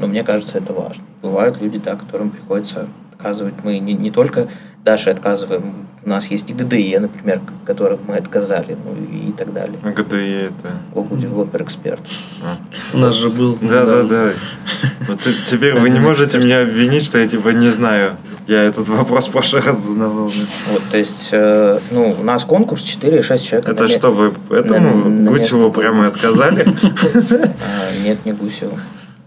но 0.00 0.06
мне 0.06 0.22
кажется, 0.22 0.58
это 0.58 0.72
важно. 0.72 1.02
Бывают 1.22 1.60
люди, 1.60 1.78
да, 1.78 1.96
которым 1.96 2.30
приходится 2.30 2.86
отказывать. 3.18 3.54
Мы 3.64 3.78
не, 3.78 3.94
не 3.94 4.10
только 4.10 4.48
Даше 4.84 5.10
отказываем, 5.10 5.88
у 6.04 6.08
нас 6.08 6.28
есть 6.28 6.48
и 6.50 6.52
ГДЕ, 6.54 7.00
например, 7.00 7.40
которым 7.66 7.98
мы 8.06 8.14
отказали, 8.16 8.76
ну 8.84 8.94
и 9.28 9.32
так 9.32 9.52
далее. 9.52 9.78
А 9.82 9.90
ГДЕ 9.90 10.46
это... 10.46 10.72
Google 10.94 11.16
Developer 11.16 11.66
Expert. 11.66 11.98
а. 12.44 12.56
У 12.94 12.98
нас 12.98 13.16
же 13.16 13.28
был... 13.28 13.58
Да, 13.60 13.84
да, 13.84 14.02
да. 14.04 14.32
Вот 15.08 15.20
те- 15.20 15.34
теперь 15.50 15.74
вы 15.74 15.90
не 15.90 15.98
можете 15.98 16.38
меня 16.38 16.62
обвинить, 16.62 17.02
что 17.04 17.18
я 17.18 17.26
типа 17.26 17.48
не 17.48 17.70
знаю. 17.70 18.16
Я 18.46 18.62
этот 18.62 18.88
вопрос 18.88 19.26
в 19.26 19.32
прошлый 19.32 19.62
раз 19.62 19.82
задавал. 19.82 20.28
да. 20.28 20.72
Вот, 20.72 20.82
то 20.90 20.96
есть, 20.96 21.28
э, 21.32 21.80
ну, 21.90 22.16
у 22.18 22.22
нас 22.22 22.44
конкурс 22.44 22.82
4-6 22.82 23.38
человек. 23.38 23.68
Это 23.68 23.88
что, 23.88 24.10
вы 24.10 24.32
этому 24.50 25.26
Гусеву 25.28 25.70
прямо 25.72 26.06
отказали? 26.06 26.66
А, 27.60 28.04
нет, 28.04 28.24
не 28.24 28.32
Гусеву. 28.32 28.78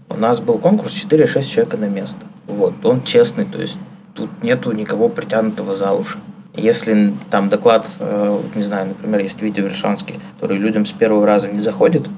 У 0.08 0.16
нас 0.16 0.40
был 0.40 0.58
конкурс 0.58 0.92
4-6 0.92 1.42
человека 1.42 1.76
на 1.76 1.88
место. 1.88 2.26
Вот, 2.46 2.74
он 2.84 3.02
честный, 3.02 3.44
то 3.44 3.60
есть 3.60 3.78
тут 4.14 4.30
нету 4.42 4.72
никого 4.72 5.08
притянутого 5.08 5.74
за 5.74 5.92
уши. 5.92 6.18
Если 6.54 7.14
там 7.30 7.48
доклад, 7.48 7.86
э, 7.98 8.40
не 8.54 8.62
знаю, 8.62 8.88
например, 8.88 9.20
есть 9.20 9.40
видео 9.40 9.64
Вершанский, 9.64 10.16
который 10.34 10.58
людям 10.58 10.84
с 10.84 10.92
первого 10.92 11.26
раза 11.26 11.48
не 11.48 11.60
заходит, 11.60 12.08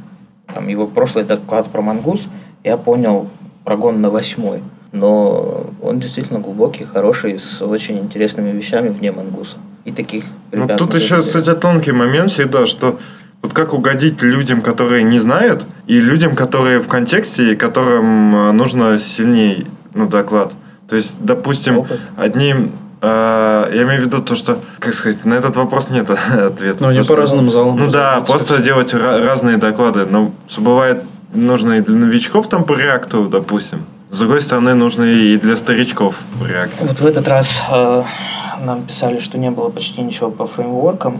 там 0.52 0.68
его 0.68 0.86
прошлый 0.86 1.24
доклад 1.24 1.68
про 1.68 1.82
мангус, 1.82 2.28
я 2.64 2.76
понял 2.76 3.28
прогон 3.64 4.00
на 4.00 4.10
восьмой. 4.10 4.62
Но 4.92 5.72
он 5.82 5.98
действительно 5.98 6.38
глубокий, 6.38 6.84
хороший, 6.84 7.38
с 7.38 7.62
очень 7.62 7.98
интересными 7.98 8.50
вещами 8.50 8.88
вне 8.88 9.10
мангуса. 9.12 9.56
И 9.84 9.92
таких 9.92 10.24
Ну, 10.52 10.64
ребят 10.64 10.78
тут 10.78 10.94
мы 10.94 10.98
еще, 10.98 11.20
кстати, 11.20 11.52
тонкий 11.54 11.92
момент 11.92 12.30
всегда, 12.30 12.66
что 12.66 12.98
вот 13.42 13.52
как 13.52 13.74
угодить 13.74 14.22
людям, 14.22 14.62
которые 14.62 15.02
не 15.02 15.18
знают, 15.18 15.66
и 15.86 16.00
людям, 16.00 16.34
которые 16.34 16.80
в 16.80 16.88
контексте, 16.88 17.52
и 17.52 17.56
которым 17.56 18.34
э, 18.34 18.52
нужно 18.52 18.96
сильнее 18.98 19.66
ну, 19.95 20.07
доклад. 20.09 20.53
То 20.88 20.97
есть, 20.97 21.16
допустим, 21.20 21.78
Опыт. 21.78 22.01
одним... 22.16 22.72
э, 23.01 23.70
я 23.74 23.82
имею 23.84 24.03
в 24.03 24.05
виду 24.05 24.20
то, 24.22 24.34
что, 24.34 24.59
как 24.78 24.92
сказать, 24.92 25.24
на 25.24 25.34
этот 25.34 25.57
вопрос 25.57 25.90
нет 25.90 26.11
ответа. 26.30 26.76
Ну, 26.80 26.88
они 26.88 27.03
по 27.03 27.16
разным 27.16 27.51
залам. 27.51 27.78
Ну 27.78 27.90
да, 27.90 28.20
просто 28.20 28.62
делать 28.62 28.92
ра- 28.92 29.24
разные 29.24 29.57
доклады. 29.57 30.05
Но 30.07 30.32
бывает 30.59 31.03
нужно 31.32 31.74
и 31.74 31.80
для 31.80 31.97
новичков 31.97 32.49
там 32.49 32.64
по 32.64 32.74
реакту, 32.74 33.28
допустим. 33.28 33.84
С 34.11 34.18
другой 34.18 34.40
стороны, 34.40 34.74
нужно 34.74 35.03
и 35.05 35.36
для 35.38 35.57
старичков 35.57 36.16
по 36.40 36.45
реакту. 36.45 36.84
Вот 36.84 37.01
в 37.01 37.07
этот 37.07 37.26
раз 37.26 37.61
э, 37.72 38.03
нам 38.64 38.82
писали, 38.82 39.18
что 39.18 39.38
не 39.38 39.51
было 39.51 39.70
почти 39.70 40.03
ничего 40.03 40.30
по 40.30 40.47
фреймворкам. 40.47 41.18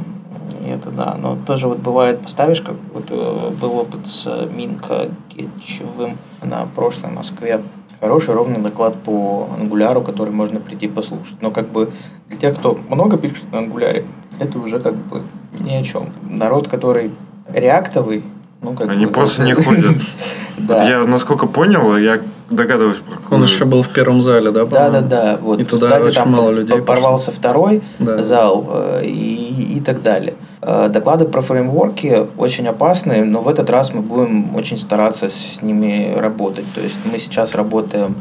И 0.65 0.71
это 0.71 0.91
да, 0.91 1.17
но 1.21 1.37
тоже 1.47 1.67
вот 1.69 1.79
бывает, 1.79 2.21
поставишь, 2.23 2.61
как 2.61 2.77
вот 2.93 3.07
э, 3.11 3.51
был 3.61 3.79
опыт 3.79 4.07
с 4.07 4.27
Минко 4.55 5.09
Гетчевым 5.35 6.19
на 6.43 6.67
прошлой 6.77 7.11
Москве. 7.11 7.61
Хороший 8.05 8.35
ровный 8.35 8.59
доклад 8.61 8.97
по 9.03 9.49
ангуляру, 9.59 10.03
который 10.03 10.29
можно 10.29 10.61
прийти 10.61 10.89
послушать. 10.89 11.41
Но 11.41 11.51
как 11.51 11.73
бы 11.73 11.89
для 12.29 12.37
тех, 12.37 12.55
кто 12.59 12.79
много 12.91 13.17
пишет 13.17 13.51
на 13.51 13.61
ангуляре, 13.61 14.05
это 14.39 14.59
уже 14.59 14.79
как 14.79 14.95
бы 14.95 15.23
ни 15.59 15.73
о 15.73 15.83
чем. 15.83 16.11
Народ, 16.29 16.69
который 16.69 17.13
реактовый, 17.51 18.23
ну, 18.61 18.75
как 18.75 18.91
Они 18.91 19.07
бы, 19.07 19.13
просто 19.13 19.43
не 19.45 19.55
ходят. 19.65 19.87
Вот 19.87 20.67
Да. 20.67 20.87
я, 20.87 21.05
насколько 21.05 21.47
понял, 21.47 21.97
я 21.97 22.21
догадываюсь, 22.51 23.01
Он 23.31 23.43
еще 23.43 23.65
был 23.65 23.81
в 23.81 23.89
первом 23.89 24.21
зале, 24.21 24.51
да? 24.51 24.67
Да, 24.67 24.91
да, 24.91 25.01
да. 25.01 25.39
Вот. 25.41 25.61
И 25.63 25.65
туда 25.65 25.87
Кстати, 25.87 26.05
очень 26.09 26.15
там 26.17 26.31
мало 26.33 26.51
людей 26.51 26.77
по- 26.77 26.85
Порвался 26.85 27.33
второй 27.33 27.81
Да. 27.99 28.23
зал 28.23 28.67
э, 28.69 29.07
и, 29.07 29.79
и 29.79 29.81
так 29.81 30.03
далее. 30.03 30.35
Э, 30.67 30.89
Доклады 30.89 31.27
про 31.27 31.43
фреймворки 31.43 32.27
очень 32.39 32.67
опасны, 32.67 33.25
но 33.25 33.43
в 33.43 33.49
этот 33.49 33.69
раз 33.69 33.93
мы 33.93 34.01
будем 34.01 34.57
очень 34.57 34.79
стараться 34.79 35.29
с 35.29 35.61
ними 35.61 36.15
работать. 36.17 36.65
То 36.75 36.81
есть 36.81 36.97
мы 37.05 37.19
сейчас 37.19 37.55
работаем 37.55 38.17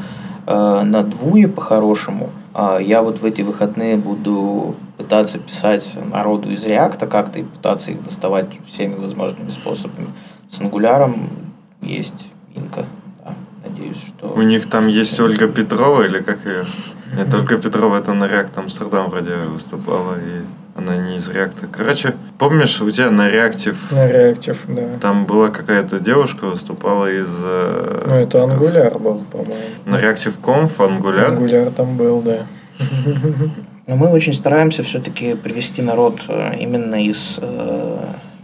э, 0.45 0.81
на 0.83 1.03
двуе 1.03 1.47
по-хорошему. 1.47 2.31
А 2.53 2.79
Я 2.79 3.01
вот 3.01 3.19
в 3.19 3.25
эти 3.25 3.41
выходные 3.41 3.95
буду 3.95 4.75
пытаться 4.97 5.39
писать 5.39 5.97
народу 6.11 6.51
из 6.51 6.65
реакта 6.65 7.07
как-то 7.07 7.39
и 7.39 7.43
пытаться 7.43 7.91
их 7.91 8.03
доставать 8.03 8.47
всеми 8.67 8.95
возможными 8.95 9.49
способами. 9.49 10.07
С 10.49 10.59
ангуляром 10.59 11.29
есть 11.81 12.29
инка. 12.55 12.85
Да. 13.23 13.33
Надеюсь, 13.65 14.03
что... 14.05 14.33
У 14.33 14.41
них 14.41 14.69
там 14.69 14.87
есть 14.87 15.17
Ольга 15.19 15.47
Петрова, 15.47 16.03
или 16.03 16.19
как 16.19 16.45
ее? 16.45 16.65
Нет, 17.17 17.33
Ольга 17.33 17.57
Петрова, 17.57 17.97
это 17.97 18.13
на 18.13 18.25
React 18.25 18.59
Амстердам 18.59 19.09
вроде 19.09 19.35
выступала, 19.35 20.15
и 20.15 20.43
она 20.75 20.97
не 20.97 21.17
из 21.17 21.29
React. 21.29 21.67
Короче, 21.71 22.15
помнишь, 22.39 22.81
у 22.81 22.89
тебя 22.89 23.11
на 23.11 23.29
Reactive 23.29 23.75
На 23.91 24.07
реактив, 24.07 24.57
да. 24.67 24.87
там 24.99 25.25
была 25.25 25.49
какая-то 25.49 25.99
девушка, 25.99 26.45
выступала 26.45 27.11
из... 27.11 27.29
э, 27.29 28.03
Ну, 28.07 28.15
это 28.15 28.43
ангуляр 28.43 28.97
был, 28.97 29.23
по-моему. 29.31 29.53
На 29.85 29.95
Reactive 30.01 30.35
Conf, 30.41 30.77
Angular. 30.77 31.25
Ангуляр 31.27 31.69
там 31.69 31.95
был, 31.95 32.21
да. 32.21 32.47
Но 33.85 33.95
мы 33.97 34.09
очень 34.09 34.33
стараемся 34.33 34.81
все-таки 34.81 35.35
привести 35.35 35.81
народ 35.81 36.21
э, 36.27 36.55
именно 36.59 37.05
из, 37.05 37.37
э, 37.41 37.97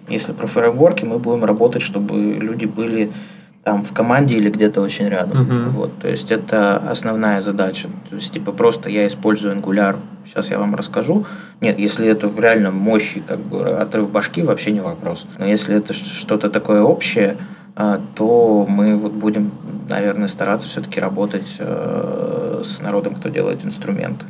если 0.09 0.33
про 0.33 0.47
фреймворки, 0.47 1.05
мы 1.05 1.17
будем 1.17 1.45
работать, 1.45 1.81
чтобы 1.81 2.15
люди 2.15 2.65
были 2.65 3.11
там 3.63 3.83
в 3.83 3.93
команде 3.93 4.35
или 4.35 4.49
где-то 4.49 4.81
очень 4.81 5.07
рядом. 5.09 5.43
Мгм. 5.43 5.69
Вот, 5.71 5.99
то 5.99 6.07
есть 6.07 6.31
это 6.31 6.77
основная 6.77 7.41
задача. 7.41 7.89
То 8.09 8.15
есть 8.15 8.33
типа 8.33 8.51
просто 8.51 8.89
я 8.89 9.05
использую 9.05 9.55
Angular, 9.55 9.97
сейчас 10.25 10.49
я 10.49 10.59
вам 10.59 10.75
расскажу. 10.75 11.25
Нет, 11.61 11.77
если 11.77 12.07
это 12.07 12.31
реально 12.37 12.71
мощь 12.71 13.17
и 13.17 13.19
как 13.19 13.39
бы 13.39 13.69
отрыв 13.69 14.09
башки, 14.11 14.41
вообще 14.41 14.71
не 14.71 14.81
вопрос. 14.81 15.25
Но 15.37 15.45
если 15.45 15.75
это 15.75 15.93
что-то 15.93 16.49
такое 16.49 16.81
общее, 16.81 17.37
а, 17.75 18.01
то 18.15 18.65
мы 18.67 18.95
вот 18.95 19.13
будем, 19.13 19.51
наверное, 19.89 20.27
стараться 20.27 20.67
все-таки 20.67 20.99
работать 20.99 21.55
э, 21.59 22.61
с 22.65 22.81
народом, 22.81 23.15
кто 23.15 23.29
делает 23.29 23.63
инструменты. 23.63 24.25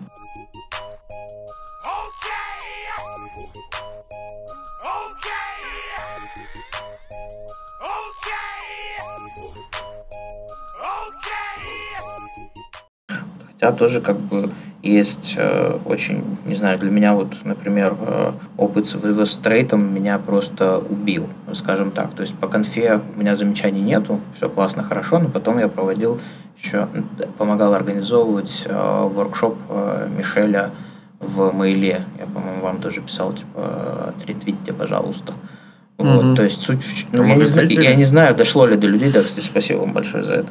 Хотя 13.59 13.73
тоже 13.73 13.99
как 13.99 14.17
бы 14.17 14.49
есть 14.81 15.35
э, 15.37 15.77
очень, 15.83 16.23
не 16.45 16.55
знаю, 16.55 16.79
для 16.79 16.89
меня 16.89 17.13
вот, 17.13 17.35
например, 17.43 17.97
э, 17.99 18.31
опыт 18.55 18.87
с 18.87 18.93
Вивестрейтом 18.93 19.93
меня 19.93 20.17
просто 20.17 20.77
убил, 20.77 21.27
скажем 21.51 21.91
так. 21.91 22.13
То 22.13 22.21
есть 22.21 22.35
по 22.35 22.47
конфе 22.47 23.01
у 23.15 23.19
меня 23.19 23.35
замечаний 23.35 23.81
нету, 23.81 24.21
все 24.35 24.47
классно, 24.47 24.83
хорошо, 24.83 25.19
но 25.19 25.27
потом 25.27 25.59
я 25.59 25.67
проводил 25.67 26.21
еще, 26.57 26.87
помогал 27.37 27.73
организовывать 27.73 28.65
э, 28.65 29.09
воркшоп 29.13 29.57
э, 29.69 30.07
Мишеля 30.17 30.69
в 31.19 31.51
Мейле. 31.51 32.05
Я, 32.17 32.25
по-моему, 32.27 32.61
вам 32.61 32.77
тоже 32.77 33.01
писал, 33.01 33.33
типа, 33.33 34.13
отретвитьте, 34.17 34.71
пожалуйста. 34.71 35.33
Вот, 35.97 36.23
Мгм. 36.23 36.35
то 36.37 36.43
есть 36.43 36.61
суть, 36.61 37.07
ну, 37.11 37.25
я, 37.25 37.35
не 37.35 37.43
знаю, 37.43 37.67
я 37.69 37.95
не 37.95 38.05
знаю, 38.05 38.33
дошло 38.33 38.65
ли 38.65 38.77
до 38.77 38.87
людей, 38.87 39.11
да, 39.11 39.21
кстати, 39.21 39.43
спасибо 39.45 39.79
вам 39.79 39.91
большое 39.91 40.23
за 40.23 40.35
это. 40.35 40.47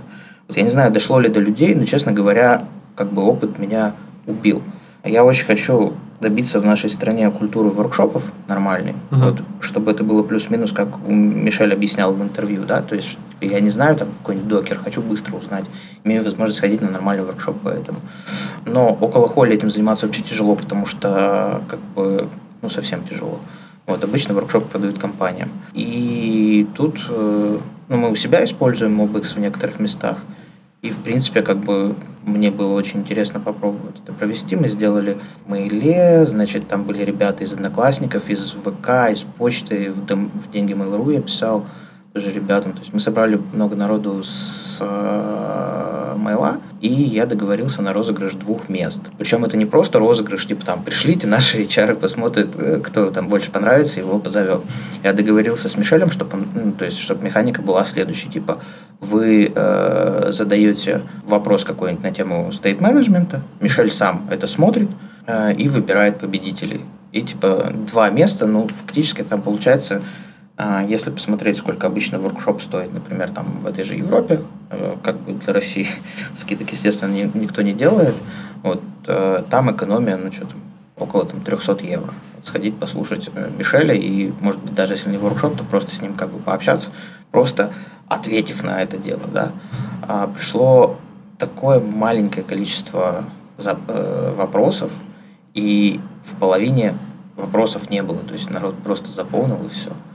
Вот 0.47 0.59
я 0.59 0.63
не 0.63 0.69
знаю, 0.69 0.91
дошло 0.93 1.19
ли 1.21 1.31
до 1.31 1.41
людей, 1.41 1.75
но, 1.75 1.85
честно 1.85 2.13
говоря, 2.13 2.63
как 2.99 3.13
бы 3.13 3.23
опыт 3.23 3.59
меня 3.61 3.95
убил. 4.27 4.61
Я 5.05 5.25
очень 5.25 5.47
хочу 5.47 5.95
добиться 6.21 6.59
в 6.61 6.65
нашей 6.67 6.91
стране 6.91 7.31
культуры 7.31 7.69
воркшопов 7.71 8.25
нормальной, 8.49 8.95
Мгм. 9.11 9.21
вот, 9.23 9.43
чтобы 9.61 9.93
это 9.93 10.03
было 10.03 10.25
плюс-минус, 10.25 10.73
как 10.73 10.89
Мишель 11.07 11.73
объяснял 11.73 12.13
в 12.13 12.21
интервью, 12.21 12.65
да, 12.67 12.83
то 12.83 12.97
есть 12.97 13.17
я 13.41 13.61
не 13.61 13.71
знаю 13.71 13.95
там 13.95 14.09
какой-нибудь 14.19 14.49
докер, 14.49 14.81
хочу 14.85 15.01
быстро 15.01 15.37
узнать, 15.37 15.65
имею 16.03 16.25
возможность 16.25 16.59
ходить 16.59 16.81
на 16.81 16.91
нормальный 16.91 17.25
воркшоп 17.25 17.57
поэтому. 17.63 18.01
Но 18.67 18.99
около 19.01 19.29
холли 19.29 19.55
этим 19.55 19.71
заниматься 19.71 20.07
вообще 20.07 20.23
тяжело, 20.23 20.57
потому 20.57 20.87
что 20.87 21.63
как 21.69 21.79
бы 21.95 22.29
ну 22.63 22.69
совсем 22.69 23.05
тяжело. 23.05 23.39
Вот, 23.87 24.03
обычно 24.03 24.35
воркшоп 24.35 24.69
продают 24.69 24.99
компаниям. 24.99 25.51
И 25.73 26.67
тут 26.75 27.01
э, 27.09 27.59
ну, 27.89 27.97
мы 27.97 28.11
у 28.11 28.17
себя 28.17 28.45
используем 28.45 29.01
MobX 29.01 29.35
в 29.37 29.39
некоторых 29.39 29.79
местах. 29.79 30.19
И, 30.81 30.91
в 30.91 30.99
принципе, 30.99 31.43
как 31.43 31.59
бы 31.59 31.97
мне 32.25 32.51
было 32.51 32.75
очень 32.75 33.01
интересно 33.01 33.41
попробовать 33.41 33.97
это 34.03 34.13
провести. 34.13 34.55
Мы 34.55 34.69
сделали 34.69 35.19
в 35.45 35.49
Мейле, 35.49 36.25
значит, 36.25 36.69
там 36.69 36.85
были 36.85 37.03
ребята 37.03 37.43
из 37.43 37.53
Одноклассников, 37.53 38.31
из 38.31 38.53
ВК, 38.53 39.11
из 39.11 39.23
почты, 39.23 39.91
в, 39.91 40.07
в 40.07 40.53
Деньги 40.53 40.75
Mail.ru 40.75 41.15
я 41.15 41.21
писал 41.21 41.67
тоже 42.19 42.33
ребятам. 42.33 42.73
То 42.73 42.81
есть 42.81 42.93
мы 42.93 43.01
собрали 43.01 43.41
много 43.53 43.77
народу 43.77 44.23
с 44.25 44.79
э, 44.81 46.15
Мейла, 46.19 46.57
и 46.81 46.89
я 46.89 47.27
договорился 47.27 47.81
на 47.81 47.93
розыгрыш 47.93 48.35
двух 48.35 48.69
мест. 48.69 49.01
Причем 49.19 49.45
это 49.45 49.57
не 49.57 49.67
просто 49.67 50.01
розыгрыш, 50.01 50.47
типа 50.47 50.65
там 50.67 50.83
пришлите, 50.83 51.27
наши 51.27 51.63
HR 51.63 51.95
посмотрят, 51.95 52.51
э, 52.57 52.81
кто 52.81 53.11
там 53.11 53.29
больше 53.29 53.53
понравится, 53.53 54.01
его 54.01 54.19
позовем. 54.19 54.63
Я 55.05 55.13
договорился 55.13 55.69
с 55.69 55.77
Мишелем, 55.77 56.11
чтобы, 56.11 56.39
ну, 56.55 56.73
то 56.73 56.85
есть, 56.85 56.99
чтобы 56.99 57.25
механика 57.25 57.63
была 57.63 57.85
следующей, 57.85 58.29
типа 58.29 58.59
вы 59.01 59.53
э, 59.55 60.29
задаете 60.33 61.03
вопрос 61.25 61.65
какой-нибудь 61.65 62.03
на 62.03 62.11
тему 62.11 62.51
стейт 62.51 62.81
менеджмента, 62.81 63.43
Мишель 63.61 63.93
сам 63.93 64.27
это 64.29 64.49
смотрит 64.49 64.89
э, 65.27 65.53
и 65.55 65.69
выбирает 65.69 66.19
победителей. 66.19 66.81
И 67.13 67.23
типа 67.23 67.73
два 67.87 68.11
места, 68.11 68.47
ну, 68.47 68.67
фактически 68.69 69.23
там 69.23 69.41
получается, 69.41 70.03
если 70.89 71.11
посмотреть, 71.11 71.59
сколько 71.59 71.87
обычно 71.87 72.19
воркшоп 72.19 72.61
стоит, 72.61 72.93
например, 72.93 73.31
там 73.31 73.61
в 73.63 73.67
этой 73.67 73.85
же 73.85 73.95
Европе, 73.95 74.43
э, 74.71 74.97
как 75.05 75.21
бы 75.21 75.35
для 75.35 75.53
России 75.53 75.87
скидок, 76.37 76.71
естественно, 76.73 77.13
ни- 77.13 77.31
никто 77.35 77.63
не 77.63 77.73
делает, 77.73 78.17
вот, 78.65 78.83
э, 79.07 79.45
там 79.51 79.71
экономия, 79.71 80.17
ну, 80.17 80.33
что 80.33 80.47
там, 80.47 80.61
около 80.97 81.25
там 81.27 81.43
300 81.43 81.85
евро. 81.85 82.13
Сходить 82.43 82.77
послушать 82.77 83.31
э, 83.33 83.51
Мишеля 83.57 83.95
и, 83.95 84.33
может 84.41 84.61
быть, 84.61 84.75
даже 84.75 84.95
если 84.95 85.11
не 85.11 85.19
воркшоп, 85.19 85.57
то 85.57 85.63
просто 85.63 85.95
с 85.95 86.03
ним 86.03 86.15
как 86.15 86.31
бы 86.31 86.41
пообщаться, 86.41 86.91
просто 87.31 87.73
ответив 88.09 88.65
на 88.65 88.83
это 88.83 88.97
дело, 88.97 89.23
да. 89.33 89.53
А, 90.03 90.27
пришло 90.27 90.99
такое 91.39 91.79
маленькое 91.79 92.43
количество 92.43 93.27
вопросов, 93.59 94.93
и 95.55 96.01
в 96.25 96.35
половине 96.37 96.95
вопросов 97.37 97.91
не 97.91 98.03
было, 98.03 98.19
то 98.19 98.35
есть 98.35 98.51
народ 98.51 98.77
просто 98.79 99.11
заполнил 99.11 99.65
и 99.65 99.69
все. 99.69 99.91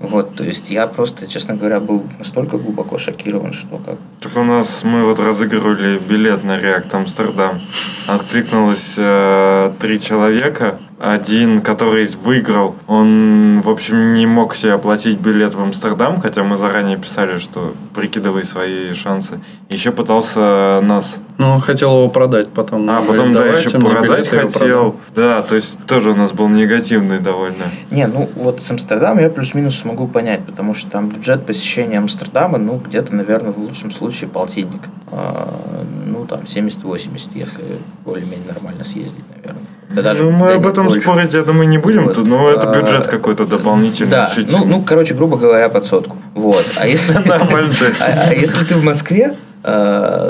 Вот, 0.00 0.34
то 0.34 0.44
есть 0.44 0.70
я 0.70 0.86
просто, 0.86 1.26
честно 1.26 1.54
говоря, 1.54 1.80
был 1.80 2.04
настолько 2.18 2.58
глубоко 2.58 2.98
шокирован, 2.98 3.52
что 3.52 3.78
как 3.78 3.96
Так 4.20 4.36
у 4.36 4.44
нас 4.44 4.84
мы 4.84 5.04
вот 5.04 5.18
разыгрывали 5.18 5.98
билет 5.98 6.44
на 6.44 6.58
React 6.58 6.94
Амстердам. 6.94 7.60
Откликнулось 8.06 8.94
э, 8.96 9.72
три 9.80 10.00
человека. 10.00 10.78
Один, 10.98 11.60
который 11.60 12.06
выиграл, 12.06 12.74
он, 12.86 13.60
в 13.60 13.68
общем, 13.68 14.14
не 14.14 14.26
мог 14.26 14.54
себе 14.54 14.72
оплатить 14.72 15.18
билет 15.18 15.54
в 15.54 15.60
Амстердам, 15.60 16.20
хотя 16.20 16.42
мы 16.42 16.56
заранее 16.56 16.96
писали, 16.96 17.38
что 17.38 17.74
прикидывай 17.94 18.44
свои 18.44 18.94
шансы. 18.94 19.40
Еще 19.68 19.92
пытался 19.92 20.80
нас... 20.82 21.18
Ну, 21.36 21.50
он 21.50 21.60
хотел 21.60 21.90
его 21.90 22.08
продать 22.08 22.48
потом. 22.48 22.88
А, 22.88 23.02
потом, 23.02 23.34
да, 23.34 23.40
«Давайте 23.40 23.68
еще 23.68 23.78
продать 23.78 24.28
хотел. 24.28 24.50
продам». 24.50 24.96
Да, 25.14 25.42
то 25.42 25.54
есть 25.54 25.84
тоже 25.86 26.12
у 26.12 26.14
нас 26.14 26.32
был 26.32 26.48
негативный 26.48 27.20
довольно. 27.20 27.64
Не, 27.90 28.06
ну 28.06 28.30
вот 28.34 28.62
с 28.62 28.70
Амстердамом 28.70 29.22
я 29.22 29.28
плюс-минус 29.28 29.76
смогу 29.86 30.08
понять, 30.08 30.44
потому 30.44 30.74
что 30.74 30.90
там 30.90 31.08
бюджет 31.08 31.46
посещения 31.46 31.98
Амстердама, 31.98 32.58
ну, 32.58 32.78
где-то, 32.84 33.14
наверное, 33.14 33.52
в 33.52 33.58
лучшем 33.58 33.90
случае 33.92 34.28
полтинник. 34.28 34.82
А, 35.12 35.84
ну, 36.04 36.26
там, 36.26 36.40
70-80, 36.46 37.28
если 37.34 37.60
более-менее 38.04 38.48
нормально 38.52 38.84
съездить, 38.84 39.24
наверное. 39.34 39.62
Да 39.90 40.02
даже- 40.02 40.24
ну, 40.24 40.32
мы 40.32 40.52
об 40.54 40.66
этом 40.66 40.86
больше. 40.86 41.00
спорить, 41.00 41.34
я 41.34 41.42
думаю, 41.44 41.68
не 41.68 41.78
будем, 41.78 42.06
Вот. 42.06 42.16
но 42.16 42.50
это 42.50 42.68
А, 42.70 42.74
бюджет 42.74 43.06
какой-то 43.06 43.46
дополнительный. 43.46 44.10
Да, 44.10 44.30
ну, 44.50 44.64
ну, 44.64 44.82
короче, 44.82 45.14
грубо 45.14 45.36
говоря, 45.36 45.68
под 45.68 45.84
сотку. 45.84 46.16
Вот. 46.34 46.64
А 46.80 46.86
если, 46.88 47.14
а, 47.30 48.28
а 48.28 48.34
если 48.34 48.64
ты 48.64 48.74
в 48.74 48.82
Москве, 48.84 49.36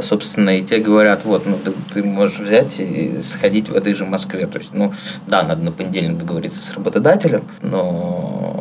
собственно, 0.02 0.58
и 0.58 0.62
тебе 0.62 0.80
говорят, 0.80 1.26
вот, 1.26 1.44
ну, 1.46 1.58
ты, 1.62 1.72
ты 1.92 2.02
можешь 2.02 2.38
взять 2.38 2.80
и 2.80 3.18
сходить 3.20 3.68
в 3.68 3.74
этой 3.74 3.92
же 3.92 4.06
Москве. 4.06 4.46
То 4.46 4.58
есть, 4.58 4.70
ну, 4.72 4.94
да, 5.26 5.42
надо 5.42 5.62
на 5.62 5.72
понедельник 5.72 6.16
договориться 6.16 6.58
с 6.58 6.72
работодателем, 6.74 7.42
но 7.60 8.55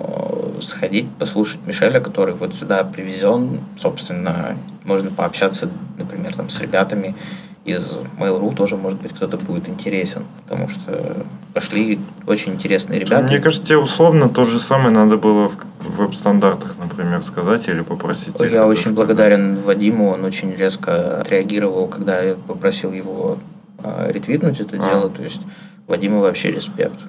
сходить, 0.66 1.10
послушать 1.20 1.60
Мишеля, 1.66 2.00
который 2.00 2.36
вот 2.36 2.54
сюда 2.54 2.84
привезен, 2.84 3.60
собственно, 3.78 4.58
можно 4.84 5.12
пообщаться, 5.12 5.70
например, 5.98 6.36
там, 6.36 6.50
с 6.50 6.60
ребятами 6.60 7.16
из 7.64 7.98
Mail.ru 8.20 8.54
тоже, 8.56 8.78
может 8.78 9.02
быть, 9.02 9.12
кто-то 9.14 9.38
будет 9.38 9.68
интересен, 9.68 10.24
потому 10.44 10.70
что 10.70 11.18
пошли 11.54 11.98
очень 12.28 12.54
интересные 12.54 13.00
ребята. 13.00 13.24
Мне 13.24 13.40
кажется, 13.40 13.66
тебе 13.66 13.78
условно 13.80 14.30
то 14.30 14.44
же 14.44 14.60
самое 14.60 14.92
надо 14.92 15.18
было 15.18 15.50
в 15.50 15.98
веб-стандартах, 15.98 16.76
например, 16.80 17.24
сказать 17.24 17.68
или 17.68 17.82
попросить 17.82 18.40
их 18.40 18.52
Я 18.52 18.68
очень 18.68 18.82
сказать. 18.82 18.96
благодарен 18.98 19.62
Вадиму, 19.62 20.10
он 20.12 20.24
очень 20.26 20.54
резко 20.54 21.22
отреагировал, 21.22 21.88
когда 21.88 22.20
я 22.22 22.36
попросил 22.36 22.92
его 22.94 23.40
э, 23.84 24.12
ретвитнуть 24.12 24.60
это 24.60 24.76
А. 24.80 24.88
дело, 24.90 25.10
то 25.10 25.24
есть 25.24 25.42
Вадиму 25.88 26.20
вообще 26.20 26.52
респект. 26.52 27.00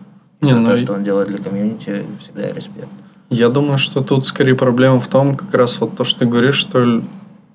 Не, 0.41 0.53
За 0.53 0.59
ну 0.59 0.69
то, 0.69 0.75
и- 0.75 0.79
что 0.79 0.93
он 0.95 1.05
делает 1.05 1.29
для 1.29 1.39
комьюнити, 1.39 2.05
всегда 2.23 2.51
респект. 2.53 2.89
Я 3.31 3.49
думаю, 3.49 3.79
что 3.79 4.03
тут 4.03 4.27
скорее 4.27 4.55
проблема 4.55 5.01
в 5.01 5.09
том, 5.09 5.37
как 5.37 5.53
раз 5.55 5.81
вот 5.81 5.97
то, 5.97 6.05
что 6.05 6.20
ты 6.20 6.27
говоришь, 6.27 6.57
что 6.57 7.03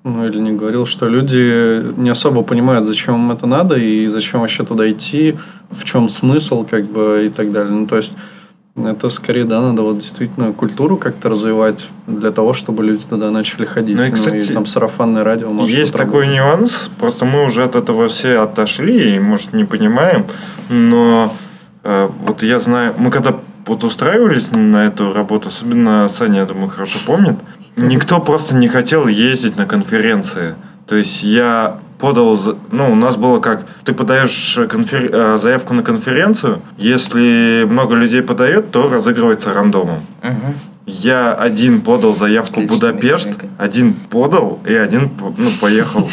ну 0.04 0.26
или 0.26 0.38
не 0.38 0.52
говорил, 0.52 0.84
что 0.84 1.08
люди 1.08 1.82
не 1.96 2.10
особо 2.10 2.42
понимают, 2.42 2.86
зачем 2.86 3.14
им 3.14 3.30
это 3.30 3.46
надо 3.46 3.76
и 3.76 4.06
зачем 4.08 4.40
вообще 4.40 4.64
туда 4.64 4.90
идти, 4.90 5.38
в 5.70 5.84
чем 5.84 6.08
смысл, 6.08 6.66
как 6.68 6.86
бы 6.86 7.24
и 7.26 7.28
так 7.28 7.52
далее. 7.52 7.72
Ну, 7.72 7.86
то 7.86 7.96
есть 7.96 8.16
это 8.74 9.10
скорее, 9.10 9.44
да, 9.44 9.60
надо 9.60 9.82
вот 9.82 9.98
действительно 9.98 10.52
культуру 10.52 10.96
как-то 10.96 11.28
развивать 11.28 11.88
для 12.06 12.30
того, 12.30 12.54
чтобы 12.54 12.82
люди 12.82 13.04
туда 13.04 13.30
начали 13.30 13.66
ходить. 13.66 13.96
Ну 13.96 14.02
и, 14.02 14.10
кстати, 14.10 14.50
там 14.52 14.64
сарафанное 14.64 15.24
радио 15.24 15.50
может 15.50 15.76
Есть 15.76 15.92
такой 15.92 16.26
работать. 16.26 16.36
нюанс, 16.36 16.90
просто 16.98 17.24
мы 17.24 17.44
уже 17.44 17.64
от 17.64 17.76
этого 17.76 18.08
все 18.08 18.38
отошли 18.38 19.16
и, 19.16 19.18
может, 19.18 19.52
не 19.52 19.64
понимаем, 19.64 20.26
но 20.70 21.34
э, 21.84 22.08
вот 22.20 22.42
я 22.42 22.58
знаю, 22.60 22.94
мы 22.96 23.10
когда 23.10 23.38
вот 23.66 23.84
устраивались 23.84 24.50
на 24.52 24.86
эту 24.86 25.12
работу, 25.12 25.48
особенно 25.48 26.08
Саня, 26.08 26.40
я 26.40 26.46
думаю, 26.46 26.68
хорошо 26.68 26.98
помнит, 27.06 27.36
никто 27.76 28.20
просто 28.20 28.54
не 28.54 28.68
хотел 28.68 29.06
ездить 29.08 29.56
на 29.56 29.66
конференции. 29.66 30.54
То 30.86 30.96
есть 30.96 31.22
я 31.22 31.78
подал, 31.98 32.38
ну, 32.72 32.92
у 32.92 32.96
нас 32.96 33.16
было 33.16 33.38
как, 33.38 33.64
ты 33.84 33.92
подаешь 33.92 34.58
конфер- 34.68 35.10
э, 35.12 35.38
заявку 35.38 35.72
на 35.74 35.82
конференцию, 35.82 36.60
если 36.76 37.64
много 37.68 37.94
людей 37.94 38.22
подает, 38.22 38.72
то 38.72 38.88
разыгрывается 38.88 39.54
рандомом. 39.54 40.04
Мгм. 40.22 40.54
Я 40.84 41.32
один 41.32 41.80
подал 41.80 42.16
заявку 42.16 42.54
в 42.60 42.64
Отличная 42.64 42.92
Будапешт, 42.92 43.26
механика. 43.28 43.46
один 43.56 43.94
подал 43.94 44.58
и 44.66 44.74
один 44.74 45.12
ну, 45.38 45.50
поехал. 45.60 46.10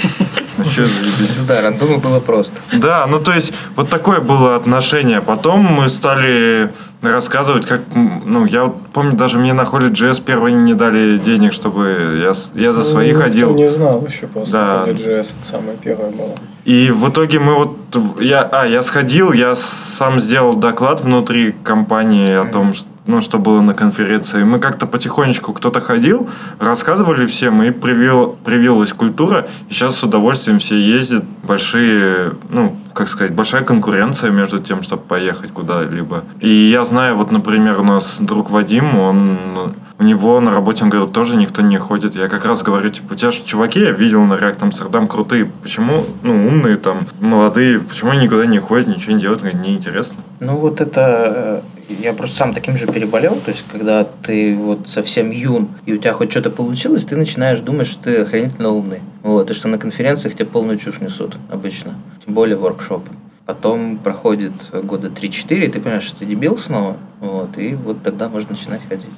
Заебись. 0.57 1.37
Да, 1.47 1.61
рандомы 1.61 1.97
было 1.97 2.19
просто. 2.19 2.53
Да, 2.73 3.07
ну 3.07 3.19
то 3.19 3.33
есть 3.33 3.53
вот 3.75 3.89
такое 3.89 4.19
было 4.19 4.55
отношение. 4.55 5.21
Потом 5.21 5.61
мы 5.61 5.89
стали 5.89 6.71
рассказывать, 7.01 7.65
как, 7.65 7.81
ну 7.93 8.45
я 8.45 8.65
вот 8.65 8.75
помню, 8.93 9.13
даже 9.15 9.37
мне 9.37 9.53
на 9.53 9.63
Холли 9.65 9.89
JS 9.89 10.21
первые 10.23 10.53
не 10.55 10.73
дали 10.73 11.17
денег, 11.17 11.53
чтобы 11.53 12.19
я, 12.21 12.33
я 12.61 12.73
за 12.73 12.83
свои 12.83 13.13
Ну, 13.13 13.19
ходил. 13.19 13.53
не 13.55 13.69
знал 13.69 14.05
еще 14.05 14.27
после 14.27 14.51
Да. 14.51 14.85
JS, 14.87 15.27
это 15.39 15.49
самое 15.49 15.77
первое 15.81 16.09
было. 16.11 16.35
И 16.65 16.91
в 16.91 17.09
итоге 17.09 17.39
мы 17.39 17.55
вот, 17.55 17.77
я, 18.19 18.41
а, 18.43 18.65
я 18.67 18.81
сходил, 18.81 19.31
я 19.31 19.55
сам 19.55 20.19
сделал 20.19 20.53
доклад 20.55 21.01
внутри 21.01 21.55
компании 21.63 22.33
о 22.35 22.45
том, 22.45 22.73
что 22.73 22.88
ну, 23.05 23.21
что 23.21 23.39
было 23.39 23.61
на 23.61 23.73
конференции. 23.73 24.43
Мы 24.43 24.59
как-то 24.59 24.85
потихонечку 24.85 25.53
кто-то 25.53 25.79
ходил, 25.79 26.29
рассказывали 26.59 27.25
всем, 27.25 27.63
и 27.63 27.71
привил, 27.71 28.37
привилась 28.43 28.93
культура. 28.93 29.47
И 29.69 29.73
сейчас 29.73 29.97
с 29.97 30.03
удовольствием 30.03 30.59
все 30.59 30.79
ездят. 30.79 31.23
Большие, 31.43 32.33
ну, 32.49 32.75
как 32.93 33.07
сказать, 33.07 33.33
большая 33.33 33.63
конкуренция 33.63 34.29
между 34.29 34.59
тем, 34.59 34.81
чтобы 34.81 35.03
поехать 35.03 35.51
куда-либо. 35.51 36.23
И 36.39 36.49
я 36.49 36.83
знаю, 36.83 37.15
вот, 37.15 37.31
например, 37.31 37.79
у 37.79 37.83
нас 37.83 38.17
друг 38.19 38.51
Вадим, 38.51 38.97
он 38.97 39.73
у 39.99 40.03
него 40.03 40.39
на 40.39 40.51
работе, 40.51 40.83
он 40.85 40.89
говорит, 40.89 41.13
тоже 41.13 41.35
никто 41.35 41.61
не 41.61 41.77
ходит. 41.77 42.15
Я 42.15 42.29
как 42.29 42.45
раз 42.45 42.63
говорю, 42.63 42.89
типа, 42.89 43.13
у 43.13 43.15
тебя 43.15 43.31
же 43.31 43.43
чуваки, 43.43 43.81
я 43.81 43.91
видел 43.91 44.23
на 44.23 44.35
React 44.35 44.59
Amsterdam 44.59 45.07
крутые. 45.07 45.51
Почему, 45.61 46.05
ну, 46.23 46.47
умные 46.47 46.77
там, 46.77 47.07
молодые, 47.19 47.79
почему 47.79 48.11
они 48.11 48.23
никуда 48.23 48.45
не 48.45 48.59
ходят, 48.59 48.87
ничего 48.87 49.13
не 49.13 49.21
делают, 49.21 49.41
говорит, 49.41 49.61
неинтересно. 49.61 50.17
Ну 50.39 50.55
вот 50.55 50.79
это 50.79 51.63
э, 51.75 51.78
я 51.89 52.13
просто 52.13 52.35
сам 52.37 52.53
таким 52.53 52.77
же 52.77 52.87
переболел, 52.87 53.35
то 53.37 53.51
есть 53.51 53.65
когда 53.71 54.03
ты 54.03 54.55
вот 54.55 54.87
совсем 54.87 55.31
юн 55.31 55.69
и 55.85 55.93
у 55.93 55.97
тебя 55.97 56.13
хоть 56.13 56.31
что-то 56.31 56.49
получилось, 56.49 57.05
ты 57.05 57.15
начинаешь 57.15 57.59
думать, 57.59 57.87
что 57.87 58.03
ты 58.03 58.17
охренительно 58.17 58.69
умный. 58.69 59.01
Вот, 59.23 59.49
и 59.49 59.53
что 59.53 59.67
на 59.67 59.77
конференциях 59.77 60.35
тебе 60.35 60.45
полную 60.45 60.77
чушь 60.77 61.01
несут 61.01 61.35
обычно, 61.49 61.95
тем 62.23 62.33
более 62.33 62.57
воркшопы. 62.57 63.11
Потом 63.45 63.97
проходит 63.97 64.53
года 64.83 65.07
3-4, 65.07 65.65
и 65.65 65.67
ты 65.69 65.79
понимаешь, 65.79 66.03
что 66.03 66.19
ты 66.19 66.25
дебил 66.25 66.57
снова, 66.57 66.97
вот, 67.19 67.57
и 67.57 67.73
вот 67.73 68.03
тогда 68.03 68.29
можно 68.29 68.51
начинать 68.51 68.81
ходить. 68.87 69.09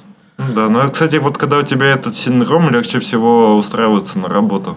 Ну 0.48 0.54
Да, 0.54 0.68
но, 0.68 0.88
кстати, 0.88 1.16
вот 1.16 1.38
когда 1.38 1.58
у 1.58 1.62
тебя 1.62 1.86
этот 1.88 2.16
синдром, 2.16 2.70
легче 2.70 2.98
всего 2.98 3.56
устраиваться 3.56 4.18
на 4.18 4.28
работу. 4.28 4.76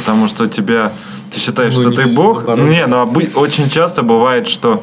Потому 0.00 0.26
что 0.28 0.46
тебя 0.46 0.92
ты 1.30 1.38
считаешь, 1.40 1.74
Ну, 1.76 1.80
что 1.82 1.90
не 1.90 1.96
ты 1.96 2.14
бог. 2.14 2.46
наоборот. 2.46 2.70
Не, 2.70 2.86
но 2.86 3.02
обы- 3.02 3.30
очень 3.34 3.68
часто 3.68 4.02
бывает, 4.02 4.48
что 4.48 4.82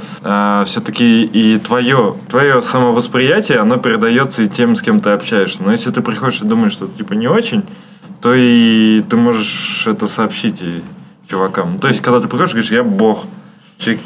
все-таки 0.66 1.24
и 1.24 1.58
твое, 1.58 2.16
твое 2.30 2.62
самовосприятие, 2.62 3.60
оно 3.60 3.78
передается 3.78 4.44
и 4.44 4.48
тем, 4.48 4.76
с 4.76 4.82
кем 4.82 5.00
ты 5.02 5.10
общаешься. 5.10 5.64
Но 5.64 5.72
если 5.72 5.90
ты 5.92 6.02
приходишь 6.02 6.42
и 6.42 6.46
думаешь, 6.46 6.72
что 6.74 6.86
ты 6.86 6.98
типа 7.00 7.14
не 7.14 7.28
очень, 7.28 7.64
то 8.22 8.34
и 8.36 9.04
ты 9.10 9.18
можешь 9.18 9.84
это 9.88 10.08
сообщить 10.08 10.62
и 10.62 10.84
чувакам. 11.28 11.72
Ну, 11.74 11.80
то 11.80 11.88
есть, 11.88 12.02
когда 12.02 12.20
ты 12.20 12.28
приходишь, 12.28 12.52
говоришь, 12.54 12.72
я 12.72 12.84
бог. 12.84 13.24
И 13.86 14.00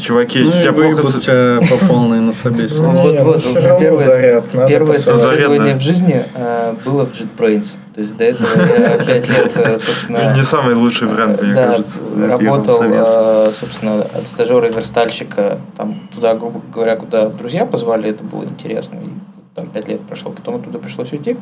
чуваки, 0.00 0.38
Ну 0.40 0.44
если 0.46 0.58
и 0.58 0.62
тебя 0.62 0.72
плохо... 0.72 1.02
с- 1.02 1.22
тебя 1.22 1.60
по 1.68 1.86
полной 1.86 2.20
на 2.20 2.32
собеседовании. 2.32 3.18
Ну, 3.18 3.24
вот, 3.24 3.44
вот, 3.44 3.44
вот 3.44 3.78
первое, 3.78 4.04
заряд, 4.04 4.44
первое 4.68 4.98
собеседование 4.98 5.76
в 5.76 5.80
жизни 5.80 6.24
э, 6.34 6.74
было 6.84 7.06
в 7.06 7.12
JetBrains. 7.12 7.76
То 7.94 8.00
есть 8.00 8.16
до 8.16 8.24
этого 8.24 8.48
я 8.78 8.98
пять 8.98 9.28
лет, 9.28 9.52
э, 9.56 9.78
собственно... 9.78 10.34
Не 10.34 10.42
самый 10.42 10.74
лучший 10.74 11.08
бренд, 11.08 11.40
мне 11.40 11.54
да, 11.54 11.66
кажется. 11.68 11.98
работал, 12.26 12.82
э, 12.82 13.52
собственно, 13.58 14.02
от 14.02 14.26
стажера 14.26 14.66
и 14.68 14.72
верстальщика, 14.72 15.58
там, 15.76 16.08
туда, 16.14 16.34
грубо 16.34 16.60
говоря, 16.72 16.96
куда 16.96 17.28
друзья 17.28 17.66
позвали, 17.66 18.10
это 18.10 18.24
было 18.24 18.44
интересно, 18.44 18.96
и 18.96 19.08
там 19.54 19.68
пять 19.68 19.86
лет 19.86 20.00
прошло, 20.00 20.32
потом 20.32 20.56
оттуда 20.56 20.78
пришлось 20.78 21.12
уйти, 21.12 21.36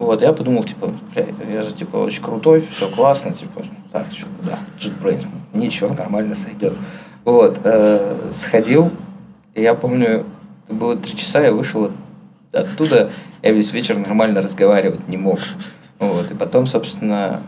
вот, 0.00 0.20
я 0.20 0.32
подумал, 0.32 0.64
типа, 0.64 0.90
бля, 1.14 1.26
я 1.48 1.62
же, 1.62 1.72
типа, 1.72 1.98
очень 1.98 2.22
крутой, 2.22 2.64
все 2.68 2.88
классно, 2.88 3.32
типа, 3.32 3.62
так, 3.92 4.06
что, 4.12 4.26
да, 4.42 4.58
JetBrains, 4.80 5.24
ничего, 5.52 5.94
нормально 5.94 6.34
сойдет. 6.34 6.72
Вот, 7.24 7.60
э, 7.64 8.30
сходил, 8.32 8.90
и 9.54 9.62
я 9.62 9.74
помню, 9.74 10.26
было 10.68 10.96
три 10.96 11.16
часа, 11.16 11.40
я 11.40 11.52
вышел 11.52 11.84
от- 11.84 11.92
оттуда, 12.52 13.10
я 13.42 13.52
весь 13.52 13.72
вечер 13.72 13.96
нормально 13.96 14.42
разговаривать 14.42 15.08
не 15.08 15.16
мог. 15.16 15.38
Вот, 15.98 16.30
и 16.30 16.34
потом, 16.34 16.66
собственно, 16.66 17.40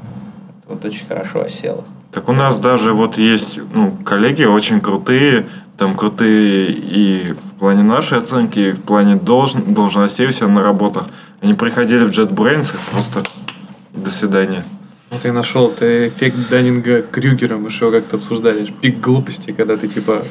вот 0.67 0.85
очень 0.85 1.07
хорошо 1.07 1.43
осело. 1.43 1.85
Так 2.13 2.29
у 2.29 2.33
нас 2.33 2.59
даже 2.59 2.95
вот 2.95 3.19
есть 3.19 3.61
ну, 3.75 3.91
коллеги 4.05 4.45
очень 4.45 4.81
крутые, 4.81 5.47
там 5.77 5.95
крутые 5.95 6.71
и 6.73 7.33
в 7.33 7.59
плане 7.59 7.83
нашей 7.83 8.17
оценки, 8.17 8.59
и 8.59 8.73
в 8.73 8.81
плане 8.81 9.17
должн, 9.17 9.61
должностей 9.75 10.33
себя 10.33 10.49
на 10.49 10.63
работах. 10.63 11.07
Они 11.43 11.53
приходили 11.53 12.05
в 12.05 12.11
JetBrains, 12.11 12.75
их 12.75 12.81
просто 12.91 13.23
до 13.93 14.11
свидания. 14.11 14.65
Ну, 15.11 15.19
ты 15.23 15.31
нашел, 15.31 15.71
ты 15.71 16.09
эффект 16.09 16.37
Даннинга 16.51 17.01
Крюгера, 17.01 17.57
мы 17.59 17.71
же 17.71 17.85
его 17.85 17.93
как-то 17.93 18.17
обсуждали. 18.17 18.67
Пик 18.81 18.99
глупости, 18.99 19.53
когда 19.53 19.77
ты 19.77 19.87
типа 19.87 20.25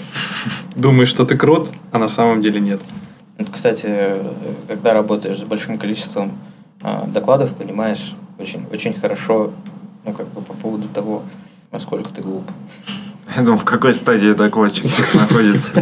думаешь, 0.76 1.08
что 1.08 1.26
ты 1.26 1.38
крут, 1.38 1.70
а 1.94 1.98
на 1.98 2.10
самом 2.10 2.42
деле 2.42 2.60
нет. 2.60 2.82
Вот, 3.38 3.48
кстати, 3.52 4.16
когда 4.68 4.94
работаешь 4.94 5.40
с 5.40 5.44
большим 5.44 5.78
количеством 5.78 6.38
а, 6.82 7.06
докладов, 7.08 7.54
понимаешь 7.54 8.16
очень, 8.38 8.66
очень 8.70 8.94
хорошо, 8.94 9.54
ну, 10.04 10.12
как 10.12 10.28
бы 10.28 10.42
по 10.42 10.54
поводу 10.54 10.90
того, 10.90 11.24
насколько 11.72 12.10
ты 12.12 12.22
глуп. 12.22 12.44
Я 13.34 13.44
думаю, 13.44 13.60
в 13.60 13.66
какой 13.66 13.94
стадии 13.94 14.34
докладчик 14.34 14.92
сейчас 14.92 15.14
находится. 15.14 15.82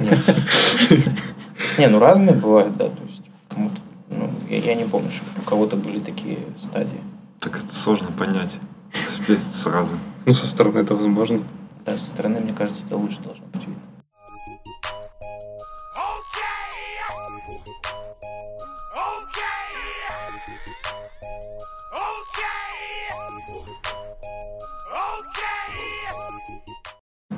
Не, 1.80 1.88
ну 1.88 1.98
разные 1.98 2.36
бывают, 2.36 2.78
да, 2.78 2.86
то 2.86 3.04
есть 3.08 3.22
кому-то, 3.50 3.82
ну, 4.12 4.30
я, 4.50 4.58
я 4.60 4.76
не 4.76 4.86
помню, 4.86 5.10
что 5.10 5.24
у 5.40 5.42
кого-то 5.42 5.76
были 5.78 5.98
такие 5.98 6.38
стадии. 6.60 7.02
Так 7.40 7.64
это 7.64 7.76
сложно 7.76 8.12
понять 8.12 8.52
себе 8.94 9.40
сразу. 9.52 9.92
Ну, 10.26 10.34
со 10.34 10.48
стороны 10.48 10.80
это 10.80 10.96
возможно. 10.96 11.44
Да, 11.86 11.98
со 11.98 12.06
стороны, 12.06 12.40
мне 12.40 12.54
кажется, 12.54 12.86
это 12.86 12.98
лучше 12.98 13.20
должно 13.20 13.46
быть 13.48 13.68
видно. 13.68 13.82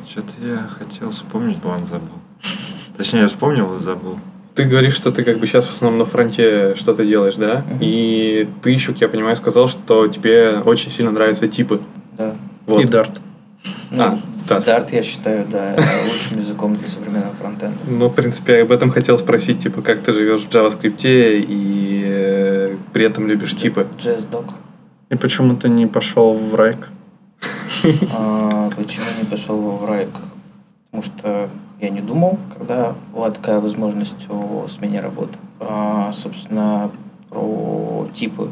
Что-то 0.08 0.32
я 0.40 0.68
хотел 0.70 1.10
вспомнить, 1.10 1.62
но 1.62 1.72
ладно, 1.72 1.86
забыл. 1.86 2.20
Точнее, 2.96 3.22
я 3.22 3.28
вспомнил 3.28 3.76
и 3.76 3.80
забыл. 3.80 4.18
Ты 4.56 4.64
говоришь, 4.64 4.94
что 4.96 5.12
ты 5.12 5.24
как 5.24 5.38
бы 5.40 5.48
сейчас 5.48 5.68
в 5.68 5.76
основном 5.76 6.00
на 6.00 6.06
фронте 6.06 6.76
что-то 6.76 7.06
делаешь, 7.06 7.36
да? 7.36 7.66
Мгм. 7.70 7.78
И 7.82 8.48
ты 8.64 8.72
еще, 8.72 8.94
как 8.94 9.02
я 9.02 9.10
понимаю, 9.10 9.36
сказал, 9.36 9.68
что 9.68 10.08
тебе 10.08 10.60
очень 10.66 10.90
сильно 10.90 11.12
нравятся 11.12 11.48
типы. 11.48 11.82
Да. 12.18 12.36
Вот. 12.66 12.82
И 12.82 12.88
Dart. 12.88 13.20
Ну, 13.92 14.04
А. 14.04 14.18
Dart, 14.48 14.94
я 14.96 15.04
считаю, 15.04 15.46
да, 15.50 15.76
лучшим 16.06 16.40
языком 16.40 16.76
для 16.78 16.88
современного 16.88 17.34
фронтенда. 17.34 17.78
Ну, 17.88 18.08
в 18.10 18.14
принципе, 18.14 18.58
я 18.58 18.62
об 18.64 18.72
этом 18.72 18.92
хотел 18.92 19.18
спросить, 19.18 19.60
типа, 19.64 19.82
как 19.82 20.02
ты 20.02 20.14
живешь 20.14 20.42
в 20.42 20.50
JavaScript 20.50 21.02
и 21.04 22.04
э, 22.08 22.76
при 22.94 23.06
этом 23.06 23.28
любишь 23.28 23.56
типы. 23.56 23.88
JSDoc. 24.00 24.52
И 25.10 25.16
почему 25.18 25.56
ты 25.58 25.68
не 25.68 25.88
пошел 25.88 26.34
в 26.36 26.56
Райк? 26.56 26.90
А, 28.14 28.70
Почему 28.76 29.06
не 29.22 29.26
пошел 29.30 29.58
в 29.60 29.86
Райк? 29.86 30.10
Потому 30.92 31.04
что 31.04 31.50
я 31.86 31.92
не 31.92 32.02
думал, 32.02 32.38
когда 32.58 32.96
была 33.14 33.30
такая 33.32 33.60
возможность 33.60 34.28
о 34.30 34.68
смене 34.68 35.00
работы. 35.00 35.38
А, 35.60 36.12
Собственно, 36.14 36.92
про 37.30 38.08
типы. 38.14 38.50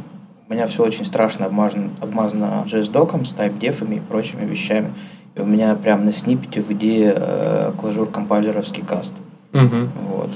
У 0.48 0.54
меня 0.54 0.68
все 0.68 0.84
очень 0.84 1.06
страшно 1.06 1.48
обмазано, 1.48 1.90
обмазано 2.00 2.64
JS-доком, 2.68 3.26
с 3.26 3.34
type-дефами 3.34 3.96
и 3.96 4.00
прочими 4.00 4.46
вещами. 4.46 4.94
И 5.36 5.42
у 5.42 5.46
меня 5.46 5.74
прям 5.76 6.06
на 6.06 6.12
сниппете 6.12 6.62
в 6.62 6.72
идее 6.72 7.14
э, 7.16 7.72
клажур 7.80 8.08
компайлеровский 8.08 8.84
каст. 8.84 9.16
Мгм. 9.52 9.90
Вот. 10.10 10.30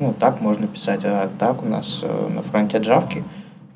Ну, 0.00 0.14
так 0.18 0.40
можно 0.40 0.66
писать, 0.66 1.02
а 1.04 1.30
так 1.38 1.62
у 1.62 1.66
нас 1.66 2.00
э, 2.02 2.28
на 2.28 2.42
фронте 2.42 2.78
джавки, 2.78 3.22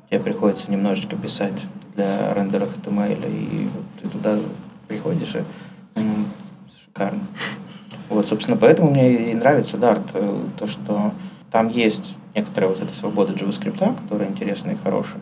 тебе 0.09 0.19
приходится 0.19 0.69
немножечко 0.69 1.15
писать 1.15 1.65
для 1.95 2.33
рендера 2.33 2.65
HTML, 2.65 3.31
и 3.31 3.69
вот 3.73 3.85
ты 4.01 4.09
туда 4.09 4.37
приходишь, 4.87 5.35
и 5.35 5.99
м, 5.99 6.25
шикарно. 6.83 7.21
Вот, 8.09 8.27
собственно, 8.27 8.57
поэтому 8.57 8.91
мне 8.91 9.31
и 9.31 9.33
нравится 9.33 9.77
Dart, 9.77 10.03
э, 10.13 10.39
то, 10.57 10.67
что 10.67 11.11
там 11.51 11.69
есть 11.69 12.15
некоторая 12.35 12.69
вот 12.69 12.81
эта 12.81 12.93
свобода 12.93 13.33
JavaScript, 13.33 13.95
которая 14.03 14.29
интересная 14.29 14.73
и 14.73 14.77
хорошая. 14.83 15.21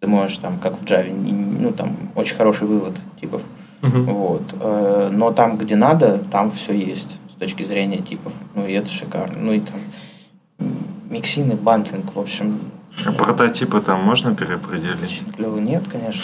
Ты 0.00 0.06
можешь 0.06 0.38
там, 0.38 0.58
как 0.58 0.80
в 0.80 0.84
Java, 0.84 1.12
ну, 1.12 1.72
там 1.72 1.94
очень 2.14 2.34
хороший 2.36 2.66
вывод 2.66 2.94
типов. 3.20 3.42
Мгм. 3.82 4.04
Вот. 4.04 4.42
Э, 4.60 5.10
Но 5.12 5.30
там, 5.32 5.56
где 5.58 5.76
надо, 5.76 6.18
там 6.30 6.50
все 6.50 6.72
есть 6.74 7.18
с 7.30 7.34
точки 7.38 7.62
зрения 7.62 7.98
типов. 7.98 8.32
Ну 8.54 8.66
и 8.66 8.72
это 8.72 8.88
шикарно. 8.88 9.38
Ну 9.38 9.52
и 9.52 9.60
там 9.60 9.80
миксины, 11.08 11.54
бандлинг, 11.54 12.14
в 12.14 12.18
общем, 12.18 12.58
А 13.06 13.12
прототипы 13.12 13.80
там 13.80 14.02
можно 14.04 14.34
переопределить? 14.34 15.02
очень 15.22 15.32
клево. 15.32 15.58
Нет, 15.58 15.84
конечно. 15.90 16.22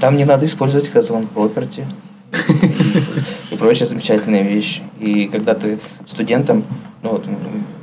Там 0.00 0.16
не 0.16 0.24
надо 0.24 0.46
использовать 0.46 0.90
has-on 0.94 1.26
property 1.34 1.84
и, 3.50 3.54
и 3.54 3.56
прочие 3.56 3.86
замечательные 3.86 4.42
вещи. 4.42 4.82
И 4.98 5.26
когда 5.26 5.54
ты 5.54 5.78
студентам, 6.06 6.64
ну 7.02 7.10
вот 7.10 7.26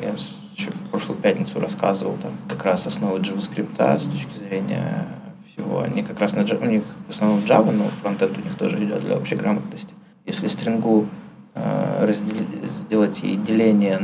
я 0.01 0.13
еще 0.57 0.71
в 0.71 0.89
прошлую 0.89 1.19
пятницу 1.19 1.59
рассказывал 1.59 2.17
там 2.21 2.31
как 2.49 2.63
раз 2.63 2.87
основы 2.87 3.19
JavaScript 3.19 3.99
с 3.99 4.03
точки 4.03 4.37
зрения 4.37 5.07
всего. 5.51 5.81
Они 5.81 6.03
как 6.03 6.19
раз 6.19 6.33
на 6.33 6.41
Java, 6.41 6.65
у 6.67 6.69
них 6.69 6.83
в 7.07 7.11
основном 7.11 7.39
Java, 7.41 7.71
но 7.71 7.85
фронтенд 8.01 8.37
у 8.37 8.41
них 8.41 8.55
тоже 8.55 8.83
идет 8.83 9.01
для 9.01 9.17
общей 9.17 9.35
грамотности. 9.35 9.93
Если 10.25 10.47
стрингу 10.47 11.07
э, 11.55 12.05
раздел- 12.05 12.67
сделать 12.67 13.19
ей 13.23 13.37
деление 13.37 13.99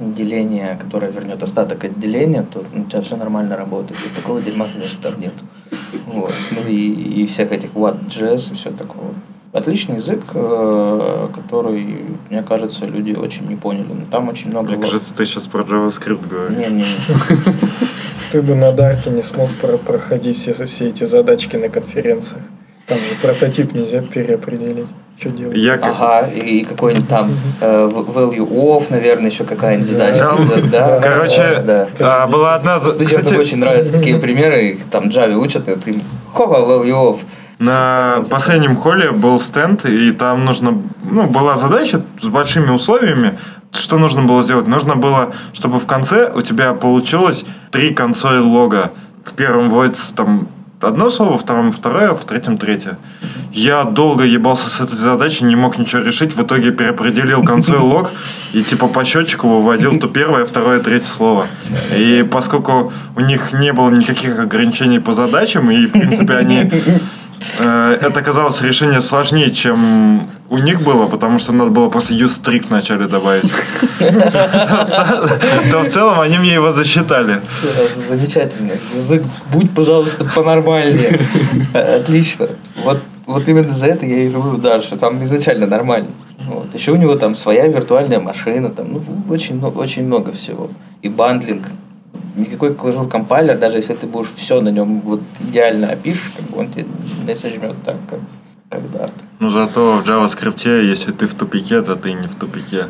деление, 0.00 0.76
которое 0.76 1.12
вернет 1.12 1.40
остаток 1.42 1.84
от 1.84 2.00
деления, 2.00 2.42
то 2.42 2.64
у 2.74 2.84
тебя 2.84 3.00
все 3.00 3.16
нормально 3.16 3.56
работает. 3.56 3.98
И 4.04 4.20
такого 4.20 4.42
дерьма, 4.42 4.66
конечно, 4.72 5.00
там 5.00 5.20
нет. 5.20 5.32
Вот. 6.06 6.32
Ну 6.52 6.68
и, 6.68 7.22
и 7.22 7.26
всех 7.26 7.52
этих 7.52 7.74
what.js 7.74 8.52
и 8.52 8.54
все 8.54 8.70
такого. 8.72 9.14
Отличный 9.54 9.96
язык, 9.96 10.20
э, 10.34 11.28
который, 11.32 11.96
мне 12.28 12.42
кажется, 12.42 12.86
люди 12.86 13.12
очень 13.12 13.46
не 13.46 13.54
поняли. 13.54 13.86
Но 13.94 14.04
там 14.10 14.28
очень 14.28 14.50
много... 14.50 14.72
Мне 14.72 14.82
кажется, 14.82 15.14
ты 15.14 15.24
сейчас 15.24 15.46
про 15.46 15.62
JavaScript 15.62 16.28
говоришь. 16.28 16.58
Не-не-не. 16.58 16.84
Ты 18.32 18.42
бы 18.42 18.56
на 18.56 18.72
Дарте 18.72 19.10
не 19.10 19.22
смог 19.22 19.48
про- 19.60 19.76
проходить 19.78 20.36
все, 20.38 20.52
все 20.64 20.88
эти 20.88 21.04
задачки 21.04 21.54
на 21.54 21.68
конференциях. 21.68 22.42
Там 22.88 22.98
же 22.98 23.04
прототип 23.22 23.72
нельзя 23.74 24.00
переопределить. 24.00 24.88
Что 25.20 25.30
делать? 25.30 25.56
Я 25.56 25.78
как- 25.78 25.94
Ага, 26.00 26.30
и, 26.34 26.40
и 26.40 26.64
какой-нибудь 26.64 27.08
там 27.08 27.30
э, 27.60 27.88
value 27.88 28.48
of, 28.50 28.86
наверное, 28.90 29.30
еще 29.30 29.44
какая-нибудь 29.44 29.86
задача. 29.88 30.18
Там, 30.18 30.48
Да, 30.72 30.98
короче, 31.00 31.62
да. 31.64 31.88
а, 32.00 32.26
была 32.26 32.56
одна... 32.56 32.80
Студентам 32.80 33.06
Кстати, 33.22 33.34
очень 33.38 33.58
нравятся 33.58 33.92
такие 33.92 34.16
примеры, 34.20 34.70
их 34.70 34.84
там 34.90 35.04
Java 35.10 35.34
учат, 35.34 35.68
и 35.68 35.76
ты 35.76 36.00
хопа, 36.32 36.56
value 36.56 36.90
of. 37.12 37.18
На 37.58 38.22
последнем 38.30 38.76
холле 38.76 39.12
был 39.12 39.38
стенд, 39.38 39.86
и 39.86 40.10
там 40.10 40.44
нужно, 40.44 40.82
ну, 41.04 41.26
была 41.26 41.56
задача 41.56 42.02
с 42.20 42.26
большими 42.26 42.70
условиями. 42.70 43.38
Что 43.72 43.98
нужно 43.98 44.22
было 44.22 44.42
сделать? 44.42 44.66
Нужно 44.66 44.96
было, 44.96 45.32
чтобы 45.52 45.78
в 45.78 45.86
конце 45.86 46.30
у 46.34 46.42
тебя 46.42 46.74
получилось 46.74 47.44
три 47.70 47.94
консоли 47.94 48.38
лога. 48.40 48.92
В 49.24 49.34
первом 49.34 49.70
вводится 49.70 50.14
там 50.14 50.48
одно 50.80 51.10
слово, 51.10 51.32
во 51.32 51.38
втором 51.38 51.70
второе, 51.70 52.12
в 52.12 52.24
третьем 52.24 52.58
третье. 52.58 52.98
Я 53.52 53.84
долго 53.84 54.24
ебался 54.24 54.68
с 54.68 54.80
этой 54.80 54.96
задачей, 54.96 55.44
не 55.44 55.56
мог 55.56 55.78
ничего 55.78 56.02
решить. 56.02 56.34
В 56.34 56.42
итоге 56.42 56.72
переопределил 56.72 57.44
консоль 57.44 57.78
лог 57.78 58.10
и 58.52 58.62
типа 58.62 58.88
по 58.88 59.04
счетчику 59.04 59.48
выводил 59.48 59.98
то 59.98 60.08
первое, 60.08 60.44
второе, 60.44 60.80
третье 60.80 61.06
слово. 61.06 61.46
И 61.96 62.26
поскольку 62.28 62.92
у 63.16 63.20
них 63.20 63.52
не 63.52 63.72
было 63.72 63.90
никаких 63.90 64.38
ограничений 64.38 64.98
по 64.98 65.12
задачам, 65.12 65.70
и 65.70 65.86
в 65.86 65.92
принципе 65.92 66.34
они 66.34 66.70
Это 67.58 68.20
оказалось 68.20 68.60
решение 68.62 69.00
сложнее, 69.00 69.50
чем 69.50 70.28
у 70.50 70.58
них 70.58 70.82
было, 70.82 71.06
потому 71.06 71.38
что 71.38 71.52
надо 71.52 71.70
было 71.70 71.88
просто 71.88 72.14
use 72.14 72.40
strict 72.42 72.68
вначале 72.68 73.06
добавить. 73.06 73.50
То 75.70 75.80
в 75.82 75.88
целом 75.88 76.20
они 76.20 76.38
мне 76.38 76.54
его 76.54 76.72
засчитали. 76.72 77.40
Замечательно. 78.08 78.72
Язык, 78.94 79.22
будь, 79.52 79.70
пожалуйста, 79.74 80.24
понормальнее. 80.24 81.18
Отлично. 81.72 82.48
Вот, 82.84 83.00
вот 83.26 83.48
именно 83.48 83.72
за 83.72 83.86
это 83.86 84.06
я 84.06 84.24
и 84.24 84.28
люблю 84.28 84.56
дальше. 84.58 84.96
Там 84.96 85.22
изначально 85.24 85.66
нормально. 85.66 86.08
Вот. 86.46 86.74
Еще 86.74 86.92
у 86.92 86.96
него 86.96 87.14
там 87.14 87.34
своя 87.34 87.66
виртуальная 87.68 88.20
машина, 88.20 88.68
там 88.68 88.92
ну, 88.92 89.02
очень, 89.30 89.56
много- 89.56 89.78
очень 89.78 90.04
много 90.04 90.32
всего. 90.32 90.70
И 91.02 91.08
бандлинг. 91.08 91.68
Никакой 92.36 92.74
Closure 92.74 93.08
Compiler, 93.08 93.56
даже 93.58 93.76
если 93.76 93.94
ты 93.94 94.06
будешь 94.06 94.32
все 94.36 94.60
на 94.60 94.70
нем 94.70 95.00
вот 95.02 95.20
идеально 95.40 95.88
опишешь, 95.88 96.32
как 96.36 96.46
бы 96.46 96.58
он 96.58 96.68
тебе 96.68 96.86
не 97.26 97.36
сожмет 97.36 97.76
так, 97.84 97.96
как, 98.08 98.18
как 98.68 98.80
Dart. 98.82 99.12
Но 99.38 99.50
зато 99.50 99.98
в 99.98 100.08
JavaScript, 100.08 100.84
если 100.84 101.12
ты 101.12 101.26
в 101.26 101.34
тупике, 101.34 101.80
то 101.82 101.94
ты 101.96 102.12
не 102.12 102.26
в 102.26 102.34
тупике. 102.34 102.86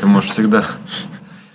Ты 0.00 0.06
можешь 0.06 0.30
всегда... 0.30 0.64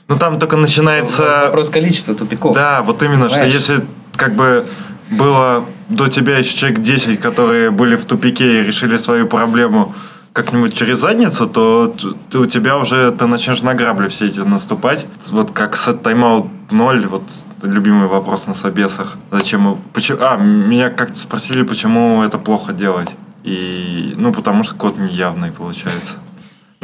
Ну 0.07 0.18
там 0.18 0.39
только 0.39 0.57
начинается... 0.57 1.41
Вопрос 1.45 1.70
количества 1.70 2.15
тупиков. 2.15 2.55
Да, 2.55 2.82
вот 2.82 3.03
именно, 3.03 3.30
что 3.30 3.45
если 3.45 3.86
как 4.15 4.34
бы 4.34 4.65
было 5.11 5.63
до 5.89 6.07
тебя 6.07 6.38
еще 6.38 6.57
человек 6.57 6.80
10, 6.80 7.20
которые 7.20 7.72
были 7.72 7.95
в 7.95 8.05
тупике 8.05 8.61
и 8.61 8.63
решили 8.63 8.97
свою 8.97 9.28
проблему 9.28 9.93
как-нибудь 10.38 10.76
через 10.76 11.00
задницу, 11.00 11.48
то 11.48 11.92
ты, 12.30 12.38
у 12.38 12.46
тебя 12.46 12.78
уже 12.78 13.12
ты 13.12 13.26
начнешь 13.26 13.64
на 13.64 13.74
грабли 13.74 14.08
все 14.08 14.28
эти 14.28 14.40
наступать. 14.42 15.08
Вот 15.32 15.50
как 15.50 15.74
set 15.74 16.04
timeout 16.04 16.48
0, 16.70 17.08
вот 17.08 17.24
любимый 17.64 18.08
вопрос 18.08 18.46
на 18.46 18.54
собесах. 18.54 19.18
Зачем? 19.32 19.80
Почему, 19.94 20.20
а, 20.22 20.38
меня 20.38 20.92
как-то 20.92 21.18
спросили, 21.18 21.64
почему 21.64 22.22
это 22.22 22.38
плохо 22.38 22.72
делать. 22.72 23.10
И, 23.44 24.14
ну, 24.16 24.32
потому 24.32 24.62
что 24.62 24.76
код 24.76 25.00
неявный 25.00 25.52
получается. 25.52 26.18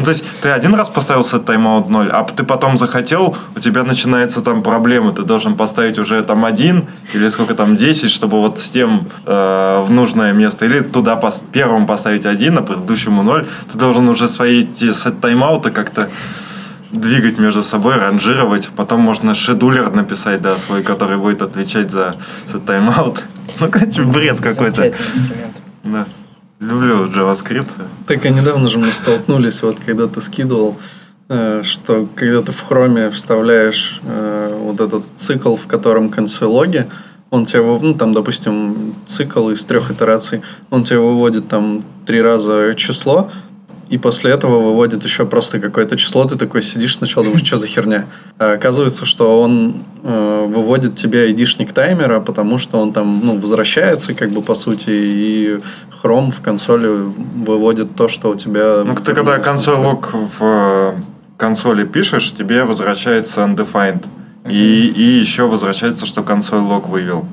Ну, 0.04 0.06
то 0.06 0.12
есть, 0.12 0.26
ты 0.42 0.50
один 0.50 0.76
раз 0.76 0.90
поставил 0.90 1.22
set 1.22 1.46
timeout 1.46 1.88
0, 1.88 2.10
а 2.12 2.26
ты 2.26 2.44
потом 2.44 2.78
захотел, 2.78 3.38
у 3.56 3.60
тебя 3.60 3.84
начинается 3.84 4.42
там 4.42 4.62
проблема. 4.62 5.14
Ты 5.14 5.24
должен 5.24 5.56
поставить 5.56 5.98
уже 5.98 6.22
там 6.24 6.44
один 6.44 6.88
или 7.14 7.30
сколько 7.30 7.56
там 7.56 7.78
10, 7.78 8.12
чтобы 8.12 8.42
вот 8.42 8.60
с 8.60 8.70
тем 8.70 9.08
э, 9.26 9.84
в 9.88 9.90
нужное 9.92 10.34
место. 10.34 10.66
Или 10.66 10.82
туда 10.82 11.18
пос- 11.18 11.46
первому 11.54 11.88
поставить 11.88 12.26
один, 12.26 12.58
а 12.58 12.62
предыдущему 12.64 13.24
0. 13.24 13.48
Ты 13.72 13.78
должен 13.78 14.10
уже 14.10 14.28
свои 14.28 14.64
эти 14.64 14.90
set 14.90 15.22
таймауты 15.22 15.72
как-то 15.72 16.10
двигать 16.92 17.40
между 17.40 17.64
собой, 17.64 17.96
ранжировать. 17.96 18.68
Потом 18.76 19.00
можно 19.00 19.34
шедулер 19.34 19.90
написать, 19.94 20.42
да, 20.42 20.58
свой, 20.58 20.84
который 20.84 21.16
будет 21.16 21.42
отвечать 21.42 21.92
за 21.92 22.16
set 22.46 22.66
timeout. 22.66 23.22
Ну, 23.62 23.70
короче, 23.72 24.02
бред 24.04 24.42
какой-то. 24.42 24.92
Да. 25.86 26.06
Люблю 26.64 27.08
JavaScript. 27.08 27.74
Так, 28.08 28.26
а 28.26 28.30
недавно 28.30 28.70
же 28.70 28.78
мы 28.78 28.88
столкнулись, 28.88 29.62
вот 29.62 29.80
когда 29.86 30.08
ты 30.08 30.22
скидывал, 30.22 30.78
э, 31.28 31.62
что 31.64 32.08
когда 32.16 32.42
ты 32.42 32.54
в 32.54 32.62
хроме 32.62 33.10
вставляешь 33.10 34.00
э, 34.04 34.58
вот 34.62 34.80
этот 34.80 35.04
цикл, 35.18 35.58
в 35.58 35.68
котором 35.68 36.10
консоль-логи, 36.10 36.88
он 37.32 37.46
тебе, 37.46 37.64
ну, 37.64 37.96
там, 37.96 38.14
допустим, 38.14 38.96
цикл 39.06 39.50
из 39.50 39.66
трех 39.66 39.92
итераций, 39.92 40.42
он 40.70 40.86
тебе 40.86 41.00
выводит 41.00 41.50
там 41.50 41.84
три 42.06 42.22
раза 42.22 42.74
число, 42.76 43.30
и 43.90 43.98
после 43.98 44.32
этого 44.32 44.60
выводит 44.60 45.04
еще 45.04 45.26
просто 45.26 45.60
какое-то 45.60 45.98
число, 45.98 46.26
ты 46.26 46.36
такой 46.36 46.62
сидишь 46.62 46.98
сначала, 46.98 47.26
думаешь, 47.26 47.46
что 47.46 47.58
за 47.58 47.68
херня. 47.68 48.06
А 48.40 48.54
оказывается, 48.54 49.06
что 49.06 49.40
он 49.42 49.84
э, 50.04 50.46
выводит 50.48 50.96
тебе 50.96 51.24
айдишник 51.24 51.74
таймера, 51.74 52.20
потому 52.20 52.58
что 52.58 52.78
он 52.78 52.94
там, 52.94 53.22
ну, 53.24 53.40
возвращается, 53.40 54.14
как 54.14 54.32
бы, 54.32 54.42
по 54.42 54.56
сути, 54.56 54.90
и 54.90 55.60
Chrome 56.02 56.32
в 56.32 56.42
консоли 56.42 56.88
выводит 56.88 57.96
то, 57.96 58.08
что 58.08 58.32
у 58.32 58.36
тебя... 58.36 58.84
Ну, 58.84 58.96
ты 58.96 59.14
когда 59.14 59.40
консоль 59.40 59.76
лог 59.76 60.14
в 60.14 60.38
э, 60.42 60.94
консоли 61.38 61.84
пишешь, 61.84 62.32
тебе 62.32 62.64
возвращается 62.64 63.42
undefined. 63.42 64.06
И, 64.50 64.88
и 64.88 65.20
еще 65.20 65.48
возвращается, 65.48 66.06
что 66.06 66.22
консоль 66.22 66.60
лог 66.60 66.90
вывел. 66.90 67.26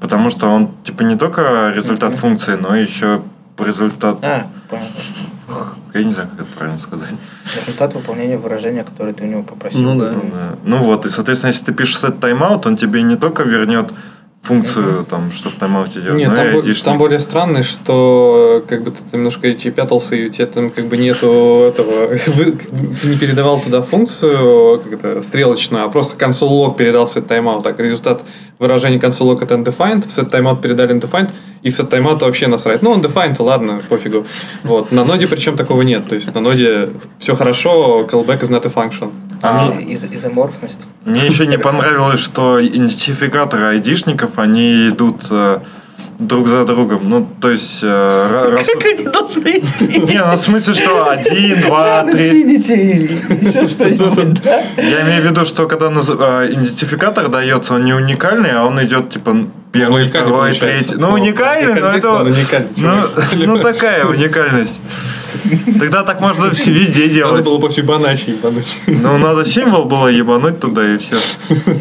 Потому 0.00 0.28
что 0.30 0.48
он, 0.48 0.70
типа, 0.84 1.02
не 1.02 1.16
только 1.16 1.72
результат 1.74 2.14
функции, 2.14 2.54
но 2.54 2.76
еще 2.76 3.22
результат... 3.58 4.18
А, 4.22 4.46
понял. 4.68 4.84
Я 5.94 6.04
не 6.04 6.12
знаю, 6.12 6.28
как 6.30 6.46
это 6.46 6.56
правильно 6.56 6.78
сказать. 6.78 7.14
Результат 7.56 7.94
выполнения 7.94 8.38
выражения, 8.38 8.82
которое 8.82 9.12
ты 9.12 9.24
у 9.24 9.26
него 9.26 9.42
попросил. 9.42 9.82
Ну 9.82 9.98
да. 9.98 10.12
Ну, 10.12 10.30
да. 10.32 10.56
Ну 10.64 10.78
вот, 10.78 11.04
и, 11.04 11.08
соответственно, 11.08 11.50
если 11.50 11.64
ты 11.66 11.72
пишешь 11.72 11.96
set 11.96 12.18
timeout, 12.18 12.66
он 12.66 12.76
тебе 12.76 13.02
не 13.02 13.16
только 13.16 13.42
вернет 13.42 13.92
функцию, 14.42 15.06
там, 15.08 15.30
что 15.30 15.50
в 15.50 15.54
тайм-ауте 15.54 16.00
делать, 16.00 16.18
Нет, 16.18 16.30
но 16.30 16.36
там, 16.36 16.48
и 16.48 16.52
бо- 16.52 16.74
там 16.84 16.98
более 16.98 17.20
странно, 17.20 17.62
что 17.62 18.64
как 18.68 18.82
бы 18.82 18.90
ты 18.90 18.98
немножко 19.12 19.46
эти 19.46 19.70
пятался, 19.70 20.16
и 20.16 20.26
у 20.26 20.30
тебя 20.30 20.46
там 20.46 20.70
как 20.70 20.86
бы 20.86 20.96
нету 20.96 21.66
этого... 21.68 22.08
Ты 23.02 23.08
не 23.08 23.16
передавал 23.16 23.60
туда 23.60 23.82
функцию 23.82 24.80
как 24.80 24.92
это, 24.92 25.22
стрелочную, 25.22 25.84
а 25.84 25.88
просто 25.88 26.22
console 26.22 26.50
log 26.50 26.76
передал 26.76 27.04
set 27.04 27.26
timeout. 27.28 27.62
Так, 27.62 27.78
результат 27.78 28.22
выражения 28.58 28.98
console 28.98 29.32
log 29.32 29.42
это 29.42 29.54
undefined, 29.54 30.06
set 30.08 30.30
timeout 30.30 30.60
передали 30.60 30.94
undefined, 30.94 31.30
и 31.62 31.68
set 31.68 31.88
timeout 31.88 32.18
вообще 32.18 32.48
насрать. 32.48 32.82
Ну, 32.82 32.96
undefined, 32.96 33.40
ладно, 33.40 33.80
пофигу. 33.88 34.26
Вот. 34.64 34.90
На 34.90 35.04
ноде 35.04 35.28
причем 35.28 35.56
такого 35.56 35.82
нет. 35.82 36.08
То 36.08 36.16
есть 36.16 36.34
на 36.34 36.40
ноде 36.40 36.88
все 37.18 37.36
хорошо, 37.36 38.06
callback 38.10 38.40
is 38.40 38.50
not 38.50 38.66
a 38.66 38.70
function. 38.70 39.12
А, 39.42 39.72
Из- 39.80 40.04
изоморфность. 40.04 40.86
Мне 41.04 41.26
еще 41.26 41.46
не 41.46 41.58
понравилось, 41.58 42.20
что 42.20 42.64
идентификаторы 42.64 43.66
айдишников, 43.66 44.38
они 44.38 44.88
идут 44.90 45.22
э, 45.30 45.58
друг 46.20 46.46
за 46.46 46.64
другом. 46.64 47.08
Ну, 47.08 47.28
то 47.40 47.50
есть... 47.50 47.80
э, 47.82 47.86
ра- 47.86 48.50
раз- 48.52 48.68
они 48.68 49.04
должны 49.08 49.48
идти? 49.58 50.00
Не, 50.12 50.24
ну 50.24 50.32
в 50.32 50.36
смысле, 50.36 50.74
что 50.74 51.10
один, 51.10 51.60
два, 51.62 52.04
три... 52.04 52.42
Или 52.42 53.48
еще 53.48 53.68
что-нибудь, 53.68 54.42
да? 54.44 54.62
Я 54.76 55.02
имею 55.02 55.22
в 55.22 55.26
виду, 55.26 55.44
что 55.44 55.66
когда 55.66 55.86
наз- 55.86 56.16
э, 56.16 56.52
идентификатор 56.52 57.28
дается, 57.28 57.74
он 57.74 57.84
не 57.84 57.92
уникальный, 57.94 58.52
а 58.52 58.64
он 58.64 58.80
идет 58.84 59.10
типа 59.10 59.48
первый, 59.72 60.06
второй, 60.06 60.54
третий. 60.54 60.94
Ну, 60.96 61.08
Ну, 61.08 61.14
уникальный, 61.14 61.80
но 61.80 61.88
это... 61.88 62.24
ну, 62.76 62.96
ну, 63.46 63.58
такая 63.58 64.04
уникальность. 64.04 64.80
Тогда 65.78 66.02
так 66.04 66.20
можно 66.20 66.46
везде 66.46 67.02
Надо 67.02 67.14
делать. 67.14 67.44
было 67.44 67.58
по 67.58 67.70
Фибоначчи 67.70 68.30
ебануть. 68.30 68.76
Ну, 68.86 69.18
надо 69.18 69.44
символ 69.44 69.84
было 69.84 70.08
ебануть 70.08 70.60
туда 70.60 70.94
и 70.94 70.98
все. 70.98 71.16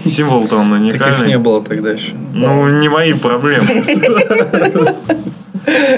Символ-то 0.09 0.57
он 0.57 0.71
Таких 0.71 0.81
не 0.83 0.91
уникальный. 0.91 1.37
было 1.37 1.63
тогда 1.63 1.91
еще. 1.91 2.13
Ну, 2.33 2.67
не 2.79 2.89
мои 2.89 3.13
проблемы. 3.13 3.83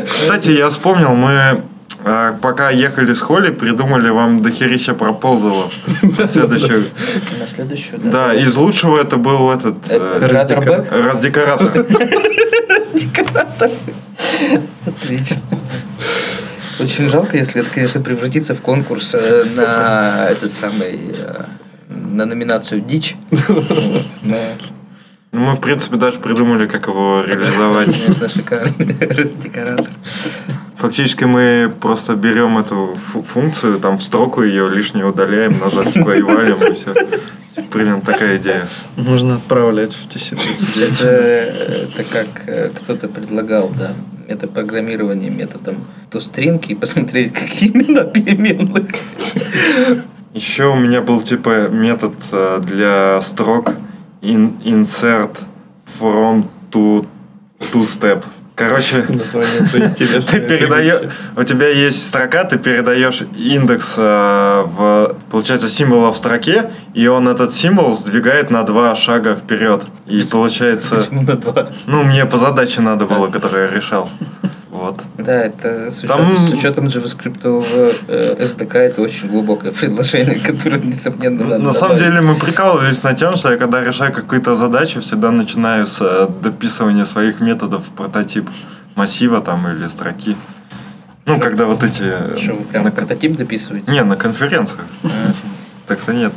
Кстати, 0.10 0.51
я 0.51 0.70
вспомнил, 0.70 1.16
мы 1.16 1.62
э, 2.04 2.34
пока 2.41 2.70
ехали 2.70 3.14
с 3.14 3.22
Холли, 3.22 3.49
придумали 3.51 4.10
вам 4.10 4.41
дохерища 4.41 4.93
пропозалов. 4.93 5.74
Следующую. 6.30 6.86
На 7.39 7.47
следующую, 7.47 7.99
Да, 8.04 8.34
из 8.34 8.56
лучшего 8.58 8.99
это 8.99 9.16
был 9.18 9.51
этот... 9.51 9.76
э. 9.89 10.28
Раздекоратор. 10.28 11.72
Раздекоратор. 12.78 13.72
Отлично. 14.86 15.38
Очень 16.80 17.09
жалко, 17.09 17.38
если 17.38 17.61
это, 17.61 17.69
конечно, 17.69 18.01
превратится 18.01 18.55
в 18.55 18.61
конкурс 18.61 19.11
э, 19.13 19.43
на 19.55 20.28
этот 20.30 20.51
самый 20.51 20.99
э, 21.17 21.43
на 21.89 22.26
номинацию 22.26 22.82
дичь. 22.82 23.15
Ну, 24.24 24.36
Мы, 25.32 25.53
в 25.53 25.61
принципе, 25.61 25.95
даже 25.97 26.19
придумали, 26.19 26.67
как 26.67 26.88
его 26.88 27.24
реализовать. 27.26 27.88
Конечно, 28.05 28.30
шикарный 28.30 28.97
раздекоратор. 29.09 29.88
Фактически 30.78 31.24
мы 31.24 31.74
просто 31.82 32.15
берем 32.15 32.57
эту 32.57 32.97
фу- 33.11 33.24
функцию, 33.24 33.80
там 33.80 33.97
в 33.97 34.03
строку 34.03 34.43
ее 34.43 34.69
лишнее 34.69 35.05
удаляем, 35.05 35.57
назад 35.59 35.91
типа 35.93 36.17
и 36.17 36.21
валим, 36.21 36.61
и 36.63 36.74
все. 36.74 36.93
Примерно 37.71 38.01
такая 38.01 38.38
идея. 38.38 38.67
Можно 38.97 39.36
отправлять 39.36 39.95
в 39.95 40.07
TC39. 40.07 40.93
Это, 40.93 41.05
это 41.05 42.03
как 42.03 42.28
э, 42.47 42.69
кто-то 42.69 43.07
предлагал, 43.07 43.69
да, 43.69 43.93
это 44.34 44.48
программирование 44.48 45.30
методом 45.30 45.76
toString 46.12 46.66
и 46.68 46.76
посмотреть, 46.76 47.34
какие 47.42 47.70
имена 47.70 48.04
переменных. 48.04 48.90
Еще 50.34 50.66
у 50.66 50.76
меня 50.76 51.02
был 51.02 51.22
типа 51.22 51.70
метод 51.70 52.14
э, 52.32 52.62
для 52.66 53.22
строк 53.22 53.76
in- 54.22 54.62
insert 54.64 55.38
from 56.00 56.46
to 56.72 57.06
to 57.72 57.82
step. 57.84 58.24
Короче, 58.56 59.01
ты 59.01 60.39
передаешь, 60.41 61.12
у 61.36 61.43
тебя 61.43 61.70
есть 61.70 62.08
строка, 62.08 62.43
ты 62.43 62.60
передаешь 62.60 63.22
индекс 63.36 63.95
э, 63.97 64.64
в, 64.66 65.16
получается, 65.32 65.68
символа 65.68 66.12
в 66.12 66.18
строке, 66.18 66.72
и 66.93 67.08
он 67.08 67.28
этот 67.28 67.56
символ 67.56 67.93
сдвигает 67.93 68.51
на 68.51 68.64
два 68.64 68.93
шага 68.93 69.36
вперед. 69.36 69.84
И 70.06 70.22
получается, 70.22 70.95
Почему 70.97 71.22
на 71.24 71.36
два? 71.36 71.68
ну, 71.88 72.04
мне 72.04 72.26
по 72.26 72.38
задаче 72.38 72.82
надо 72.82 73.06
было, 73.06 73.28
которую 73.28 73.68
я 73.68 73.74
решал. 73.74 74.08
Вот. 74.74 75.01
Да, 75.17 75.43
это 75.45 75.91
с 75.91 75.99
учетом, 76.03 76.36
Там- 76.36 76.38
с 76.38 76.49
учетом 76.51 76.86
JavaScript 76.88 77.41
э, 78.07 78.36
SDK 78.39 78.78
это 78.78 79.01
очень 79.01 79.30
глубокое 79.30 79.71
предложение, 79.80 80.39
которое, 80.39 80.80
несомненно, 80.82 81.43
надо 81.45 81.63
На 81.63 81.71
самом 81.74 81.97
добавить. 81.97 82.05
деле 82.13 82.21
мы 82.21 82.36
прикалывались 82.36 83.03
на 83.03 83.13
тем, 83.13 83.36
что 83.36 83.51
я 83.51 83.57
когда 83.57 83.82
решаю 83.84 84.11
какую-то 84.11 84.55
задачу, 84.55 84.99
всегда 84.99 85.30
начинаю 85.32 85.86
с 85.86 86.01
э, 86.01 86.28
дописывания 86.41 87.05
своих 87.05 87.39
методов 87.39 87.84
в 87.86 87.91
прототип 87.91 88.49
массива 88.95 89.41
там 89.41 89.67
или 89.67 89.88
строки. 89.88 90.36
Ну, 91.26 91.39
когда 91.39 91.65
вот 91.65 91.84
эти... 91.84 92.03
э, 92.03 92.38
Что, 92.38 92.53
вы 92.53 92.63
прям 92.63 92.84
на- 92.86 92.91
прототип 92.91 93.38
дописываете? 93.38 93.91
Не, 93.91 94.03
на 94.03 94.15
конференциях. 94.15 94.86
А, 95.03 95.07
Так-то 95.88 96.13
нет. 96.13 96.34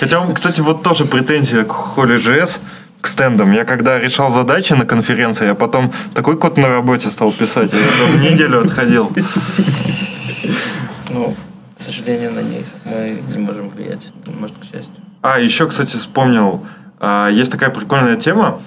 Хотя, 0.00 0.26
кстати, 0.34 0.60
вот 0.60 0.82
тоже 0.82 1.04
претензия 1.04 1.64
к 1.64 1.70
Holy.js, 1.96 2.58
к 3.04 3.06
стендам. 3.06 3.52
Я 3.52 3.66
когда 3.66 3.98
решал 3.98 4.30
задачи 4.30 4.72
на 4.72 4.86
конференции, 4.86 5.46
я 5.46 5.54
потом 5.54 5.92
такой 6.14 6.38
код 6.38 6.56
на 6.56 6.68
работе 6.68 7.10
стал 7.10 7.32
писать. 7.32 7.70
Я 7.70 7.78
там 8.06 8.22
неделю 8.22 8.62
отходил. 8.62 9.12
Ну, 11.10 11.36
к 11.78 11.82
сожалению, 11.82 12.32
на 12.32 12.40
них 12.40 12.64
мы 12.86 13.18
не 13.30 13.38
можем 13.38 13.68
влиять. 13.68 14.08
Может, 14.40 14.56
к 14.56 14.64
счастью. 14.64 14.94
А, 15.20 15.38
еще, 15.38 15.66
кстати, 15.66 15.96
вспомнил, 15.96 16.66
а, 16.98 17.28
есть 17.28 17.52
такая 17.52 17.68
прикольная 17.68 18.16
тема. 18.16 18.62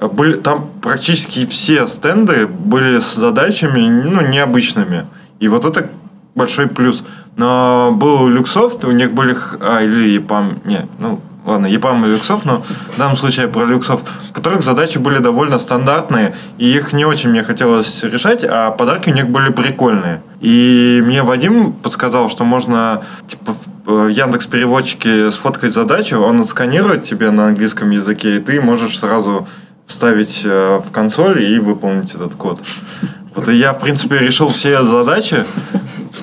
Были, 0.00 0.36
там 0.36 0.70
практически 0.80 1.44
все 1.44 1.86
стенды 1.86 2.46
были 2.46 2.98
с 2.98 3.14
задачами, 3.14 3.80
ну, 3.82 4.22
необычными. 4.22 5.04
И 5.38 5.48
вот 5.48 5.66
это 5.66 5.90
большой 6.34 6.66
плюс. 6.66 7.04
Но 7.36 7.92
был 7.94 8.26
Люксофт, 8.26 8.84
у 8.86 8.90
них 8.90 9.12
были... 9.12 9.36
А, 9.60 9.82
или 9.82 10.18
EPAM, 10.18 10.66
не, 10.66 10.86
ну, 10.98 11.20
ладно, 11.44 11.66
и 11.66 11.76
Люксофт, 11.76 12.44
но 12.44 12.62
в 12.94 12.98
данном 12.98 13.16
случае 13.16 13.48
про 13.48 13.64
Люксофт, 13.64 14.06
у 14.30 14.34
которых 14.34 14.62
задачи 14.62 14.98
были 14.98 15.18
довольно 15.18 15.58
стандартные, 15.58 16.34
и 16.58 16.68
их 16.72 16.92
не 16.92 17.04
очень 17.04 17.30
мне 17.30 17.42
хотелось 17.42 18.02
решать, 18.02 18.44
а 18.44 18.70
подарки 18.70 19.10
у 19.10 19.14
них 19.14 19.28
были 19.28 19.50
прикольные. 19.50 20.22
И 20.40 21.00
мне 21.04 21.22
Вадим 21.22 21.72
подсказал, 21.72 22.28
что 22.28 22.44
можно 22.44 23.02
типа 23.28 23.54
в 23.84 24.08
Яндекс 24.08 24.46
переводчике 24.46 25.30
сфоткать 25.30 25.72
задачу, 25.72 26.18
он 26.18 26.40
отсканирует 26.40 27.04
тебе 27.04 27.30
на 27.30 27.48
английском 27.48 27.90
языке, 27.90 28.36
и 28.36 28.40
ты 28.40 28.60
можешь 28.60 28.98
сразу 28.98 29.46
вставить 29.86 30.42
э, 30.44 30.80
в 30.84 30.90
консоль 30.90 31.42
и 31.42 31.58
выполнить 31.58 32.14
этот 32.14 32.34
код. 32.34 32.60
Вот 33.34 33.48
и 33.48 33.54
я, 33.54 33.72
в 33.72 33.80
принципе, 33.80 34.18
решил 34.18 34.48
все 34.48 34.82
задачи, 34.82 35.44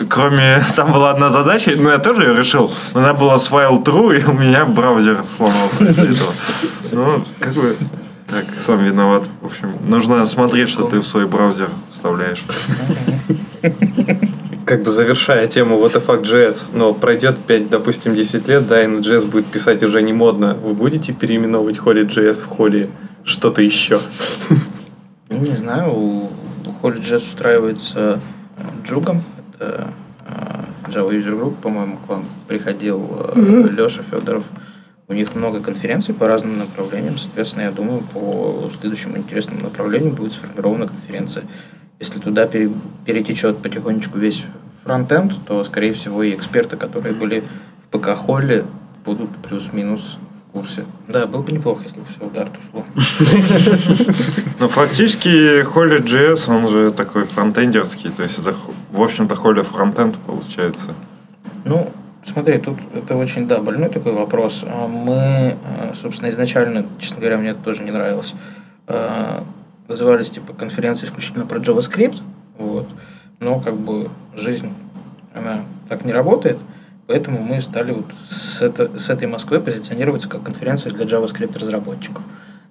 кроме... 0.09 0.63
Там 0.75 0.93
была 0.93 1.11
одна 1.11 1.29
задача, 1.29 1.73
но 1.77 1.91
я 1.91 1.97
тоже 1.97 2.23
ее 2.23 2.37
решил, 2.37 2.71
но 2.93 3.01
она 3.01 3.13
была 3.13 3.37
с 3.37 3.47
файл 3.47 3.81
true, 3.81 4.19
и 4.19 4.23
у 4.25 4.33
меня 4.33 4.65
браузер 4.65 5.23
сломался 5.23 5.85
из-за 5.85 6.01
этого. 6.03 6.33
Ну, 6.91 7.25
как 7.39 7.53
бы... 7.53 7.75
Так, 8.27 8.45
сам 8.63 8.83
виноват. 8.83 9.23
В 9.41 9.47
общем, 9.47 9.73
нужно 9.83 10.23
смотреть, 10.27 10.69
что 10.69 10.83
ты 10.83 10.99
в 10.99 11.07
свой 11.07 11.25
браузер 11.25 11.69
вставляешь. 11.89 12.43
Как 14.65 14.83
бы 14.83 14.91
завершая 14.91 15.47
тему 15.47 15.79
WTF.js, 15.79 16.71
но 16.73 16.93
пройдет 16.93 17.39
5, 17.39 17.69
допустим, 17.71 18.13
10 18.13 18.47
лет, 18.47 18.67
да, 18.67 18.83
и 18.83 18.87
на 18.87 18.99
JS 18.99 19.25
будет 19.25 19.47
писать 19.47 19.81
уже 19.81 20.03
не 20.03 20.13
модно. 20.13 20.53
Вы 20.53 20.75
будете 20.75 21.11
переименовывать 21.11 21.77
Holy.js 21.77 22.43
в 22.47 22.51
Holy 22.51 22.91
что-то 23.23 23.63
еще? 23.63 23.99
Ну, 25.29 25.39
не 25.39 25.55
знаю, 25.55 26.29
у 26.69 26.87
HolyJS 26.87 27.17
устраивается 27.17 28.19
э, 28.57 28.63
Джугом. 28.83 29.23
Это 29.53 29.93
э, 30.27 30.89
Java 30.89 31.09
User 31.09 31.39
Group, 31.39 31.55
по-моему, 31.61 31.97
к 31.97 32.07
вам 32.07 32.25
приходил 32.47 33.31
Леша 33.35 34.03
Федоров. 34.03 34.43
У 35.07 35.13
них 35.13 35.35
много 35.35 35.59
конференций 35.59 36.13
по 36.13 36.27
разным 36.27 36.59
направлениям. 36.59 37.17
Соответственно, 37.17 37.63
я 37.63 37.71
думаю, 37.71 38.01
по 38.01 38.69
следующему 38.79 39.17
интересному 39.17 39.63
направлению 39.63 40.13
будет 40.13 40.33
сформирована 40.33 40.87
конференция. 40.87 41.43
Если 41.99 42.19
туда 42.19 42.47
пере- 42.47 42.71
перетечет 43.05 43.57
потихонечку 43.57 44.17
весь 44.19 44.45
фронтенд, 44.83 45.33
то, 45.45 45.63
скорее 45.63 45.93
всего, 45.93 46.23
и 46.23 46.33
эксперты, 46.33 46.77
которые 46.77 47.15
были 47.15 47.43
в 47.83 47.97
ПК 47.97 48.15
Холле, 48.15 48.65
будут 49.03 49.35
плюс-минус 49.37 50.19
курсе. 50.51 50.85
Да, 51.07 51.25
было 51.27 51.41
бы 51.41 51.51
неплохо, 51.51 51.83
если 51.83 51.99
бы 51.99 52.05
все 52.07 52.19
в 52.19 52.33
Dart 52.33 52.51
ушло. 52.57 52.83
Ну, 54.59 54.67
фактически, 54.67 55.63
Holy.js, 55.63 56.53
он 56.53 56.67
же 56.69 56.91
такой 56.91 57.23
фронтендерский, 57.23 58.09
то 58.11 58.23
есть 58.23 58.39
это, 58.39 58.53
в 58.91 59.01
общем-то, 59.01 59.35
Holy 59.35 59.63
фронтенд 59.63 60.17
получается. 60.17 60.93
Ну, 61.63 61.89
смотри, 62.25 62.57
тут 62.57 62.77
это 62.93 63.15
очень, 63.15 63.47
да, 63.47 63.59
больной 63.59 63.89
такой 63.89 64.11
вопрос. 64.11 64.65
А 64.67 64.87
Мы, 64.87 65.55
э, 65.63 65.93
собственно, 65.95 66.29
изначально, 66.29 66.85
честно 66.99 67.19
говоря, 67.19 67.37
мне 67.37 67.51
это 67.51 67.61
тоже 67.61 67.83
не 67.83 67.91
нравилось. 67.91 68.33
э, 68.87 69.41
назывались 69.87 70.29
типа 70.29 70.53
конференции 70.53 71.05
исключительно 71.05 71.45
про 71.45 71.59
JavaScript, 71.59 72.21
вот, 72.57 72.87
но 73.39 73.59
как 73.59 73.75
бы 73.75 74.09
жизнь, 74.35 74.73
она 75.33 75.61
так 75.87 76.05
не 76.05 76.13
работает, 76.13 76.57
поэтому 77.09 77.41
мы 77.41 77.59
стали 77.59 77.91
вот 77.91 78.05
с, 78.29 78.61
это, 78.61 78.99
с 78.99 79.09
этой 79.09 79.27
Москвы 79.27 79.59
позиционироваться 79.59 80.29
как 80.29 80.43
конференция 80.43 80.93
для 80.93 81.05
JavaScript 81.05 81.57
разработчиков. 81.57 82.23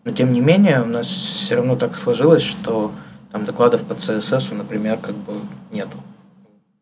Но 0.04 0.12
тем 0.12 0.32
не 0.32 0.40
менее 0.40 0.80
у 0.80 0.86
нас 0.86 1.08
все 1.08 1.56
равно 1.56 1.74
так 1.74 1.96
сложилось, 1.96 2.44
что 2.44 2.92
там 3.32 3.44
докладов 3.44 3.82
по 3.82 3.94
CSS, 3.94 4.54
например, 4.54 4.98
как 4.98 5.16
бы 5.16 5.32
нету 5.72 5.96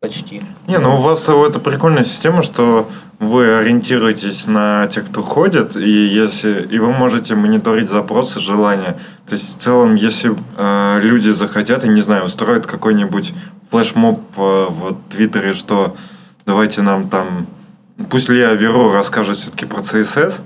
почти. 0.01 0.43
Не, 0.67 0.79
ну 0.79 0.97
у 0.97 1.01
вас 1.01 1.27
это 1.27 1.59
прикольная 1.59 2.05
система, 2.05 2.43
что 2.43 2.91
вы 3.21 3.57
ориентируетесь 3.57 4.47
на 4.47 4.87
тех, 4.89 5.07
кто 5.07 5.23
ходит, 5.23 5.77
и 5.77 6.07
если 6.09 6.61
и 6.71 6.79
вы 6.79 6.93
можете 6.93 7.37
мониторить 7.37 7.89
запросы, 7.89 8.39
желания. 8.39 8.99
То 9.27 9.35
есть 9.35 9.57
в 9.57 9.63
целом, 9.63 9.95
если 9.95 10.37
э, 10.59 11.01
люди 11.01 11.31
захотят, 11.31 11.85
и 11.85 11.89
не 11.89 12.03
знаю, 12.03 12.25
устроят 12.25 12.67
какой-нибудь 12.67 13.33
флешмоб 13.71 14.21
э, 14.37 14.67
в 14.69 14.95
Твиттере, 15.09 15.55
что 15.55 15.97
давайте 16.47 16.83
нам 16.83 17.09
там, 17.09 17.47
пусть 18.09 18.29
Лео 18.29 18.55
Веро 18.55 18.93
расскажет 18.93 19.37
все-таки 19.37 19.67
про 19.67 19.81
CSS. 19.81 20.41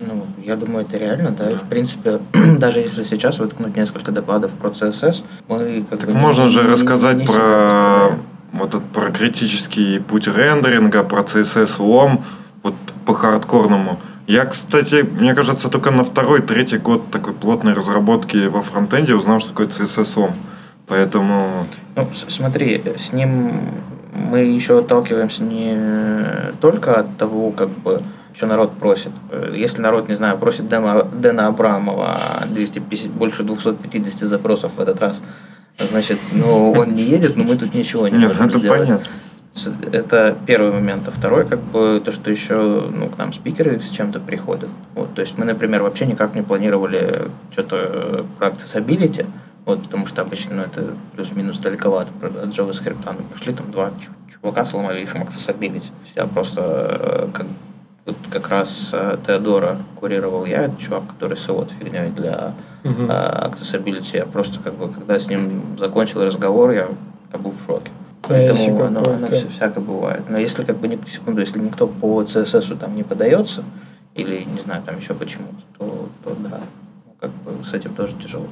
Ну, 0.00 0.26
я 0.42 0.56
думаю, 0.56 0.84
это 0.84 0.98
реально, 0.98 1.30
да. 1.30 1.50
И, 1.50 1.54
в 1.54 1.62
принципе, 1.62 2.20
даже 2.58 2.80
если 2.80 3.04
сейчас 3.04 3.38
воткнуть 3.38 3.76
несколько 3.76 4.12
докладов 4.12 4.52
про 4.54 4.70
CSS, 4.70 5.24
мы 5.48 5.84
как 5.88 6.00
так 6.00 6.10
бы... 6.10 6.14
можно 6.16 6.42
не, 6.42 6.48
же 6.48 6.62
не- 6.62 6.68
рассказать 6.68 7.18
не 7.18 7.26
про 7.26 8.10
вот 8.52 8.68
этот 8.68 8.84
про 8.90 9.10
критический 9.10 9.98
путь 10.00 10.28
рендеринга, 10.28 11.02
про 11.04 11.22
CSS 11.22 11.82
лом, 11.82 12.24
вот 12.62 12.74
по 13.06 13.14
хардкорному. 13.14 13.98
Я, 14.26 14.46
кстати, 14.46 15.02
мне 15.02 15.34
кажется, 15.34 15.68
только 15.68 15.90
на 15.90 16.02
второй, 16.02 16.40
третий 16.40 16.78
год 16.78 17.10
такой 17.10 17.34
плотной 17.34 17.74
разработки 17.74 18.46
во 18.46 18.62
фронтенде 18.62 19.14
узнал, 19.14 19.38
что 19.38 19.50
такое 19.50 19.66
CSS 19.66 20.18
лом. 20.18 20.34
Поэтому 20.86 21.66
Ну, 21.96 22.08
смотри, 22.28 22.82
с 22.96 23.12
ним 23.12 23.52
мы 24.14 24.40
еще 24.40 24.78
отталкиваемся 24.78 25.42
не 25.42 25.78
только 26.60 26.94
от 27.00 27.16
того, 27.16 27.50
как 27.50 27.68
бы, 27.68 28.00
что 28.34 28.46
народ 28.46 28.72
просит. 28.78 29.12
Э, 29.30 29.52
Если 29.54 29.80
народ, 29.80 30.08
не 30.08 30.14
знаю, 30.14 30.38
просит 30.38 30.68
Дэна, 30.68 31.04
Дэна 31.04 31.46
Абрамова 31.48 32.16
250, 32.48 33.10
больше 33.10 33.42
250 33.42 34.20
запросов 34.28 34.76
в 34.76 34.80
этот 34.80 35.00
раз, 35.00 35.22
значит, 35.78 36.18
ну, 36.32 36.72
он 36.72 36.94
не 36.94 37.02
едет, 37.02 37.36
но 37.36 37.44
мы 37.44 37.56
тут 37.56 37.74
ничего 37.74 38.08
не 38.08 38.18
нет, 38.18 38.28
можем 38.28 38.46
это 38.46 38.58
сделать. 38.58 38.80
понятно. 38.80 39.06
Это 39.92 40.36
первый 40.46 40.72
момент. 40.72 41.06
А 41.06 41.12
второй, 41.12 41.46
как 41.46 41.60
бы, 41.60 42.02
то, 42.04 42.10
что 42.10 42.28
еще 42.30 42.88
ну, 42.92 43.08
к 43.08 43.16
нам 43.18 43.32
спикеры 43.32 43.80
с 43.80 43.90
чем-то 43.90 44.18
приходят. 44.18 44.68
Вот, 44.96 45.14
то 45.14 45.20
есть 45.20 45.38
мы, 45.38 45.44
например, 45.44 45.82
вообще 45.82 46.06
никак 46.06 46.34
не 46.34 46.42
планировали 46.42 47.28
что-то 47.52 47.76
э, 47.76 48.24
про 48.38 48.48
accessibility, 48.48 49.26
вот, 49.64 49.82
потому 49.82 50.06
что 50.06 50.22
обычно 50.22 50.56
ну, 50.56 50.62
это 50.62 50.94
плюс-минус 51.14 51.58
далековато 51.58 52.08
от 52.22 52.48
JavaScript. 52.48 52.96
Ну, 53.06 53.24
пришли 53.32 53.52
там 53.52 53.70
два 53.70 53.90
чу- 54.00 54.12
чувака, 54.32 54.64
сломали 54.66 55.02
ищем 55.02 55.22
accessibility. 55.22 55.90
Я 56.16 56.26
просто 56.26 56.60
э, 56.60 57.28
как, 57.32 57.46
вот 58.06 58.16
как 58.30 58.48
раз 58.50 58.90
э, 58.92 59.16
Теодора 59.26 59.76
курировал 60.00 60.44
я, 60.44 60.64
это 60.64 60.76
чувак, 60.80 61.04
который 61.08 61.36
с 61.36 61.48
вот 61.48 61.70
фигней 61.70 62.10
для 62.10 62.52
accessibility. 63.42 64.16
Я 64.18 64.26
просто 64.26 64.60
как 64.60 64.74
бы, 64.74 64.88
когда 64.88 65.18
с 65.18 65.28
ним 65.28 65.62
закончил 65.78 66.24
разговор, 66.24 66.70
я, 66.72 66.88
я 67.32 67.38
был 67.38 67.50
в 67.52 67.62
шоке. 67.66 67.90
А 68.22 68.28
Поэтому 68.28 68.58
оно, 68.86 69.00
оно 69.00 69.26
вся- 69.26 69.48
всяко 69.50 69.80
бывает. 69.80 70.22
Но 70.28 70.38
если 70.38 70.64
как 70.64 70.76
бы 70.78 70.88
ни- 70.88 70.98
секунду, 71.10 71.40
если 71.40 71.58
никто 71.58 71.86
по 71.86 72.22
CSS 72.22 72.76
там 72.76 72.94
не 72.96 73.02
подается, 73.02 73.62
или 74.14 74.44
не 74.44 74.60
знаю, 74.60 74.82
там 74.82 74.98
еще 74.98 75.14
почему-то, 75.14 75.62
то, 75.78 76.08
то 76.24 76.36
да, 76.38 76.60
ну, 77.06 77.14
как 77.20 77.30
бы 77.30 77.64
с 77.64 77.72
этим 77.74 77.94
тоже 77.94 78.14
тяжело. 78.22 78.46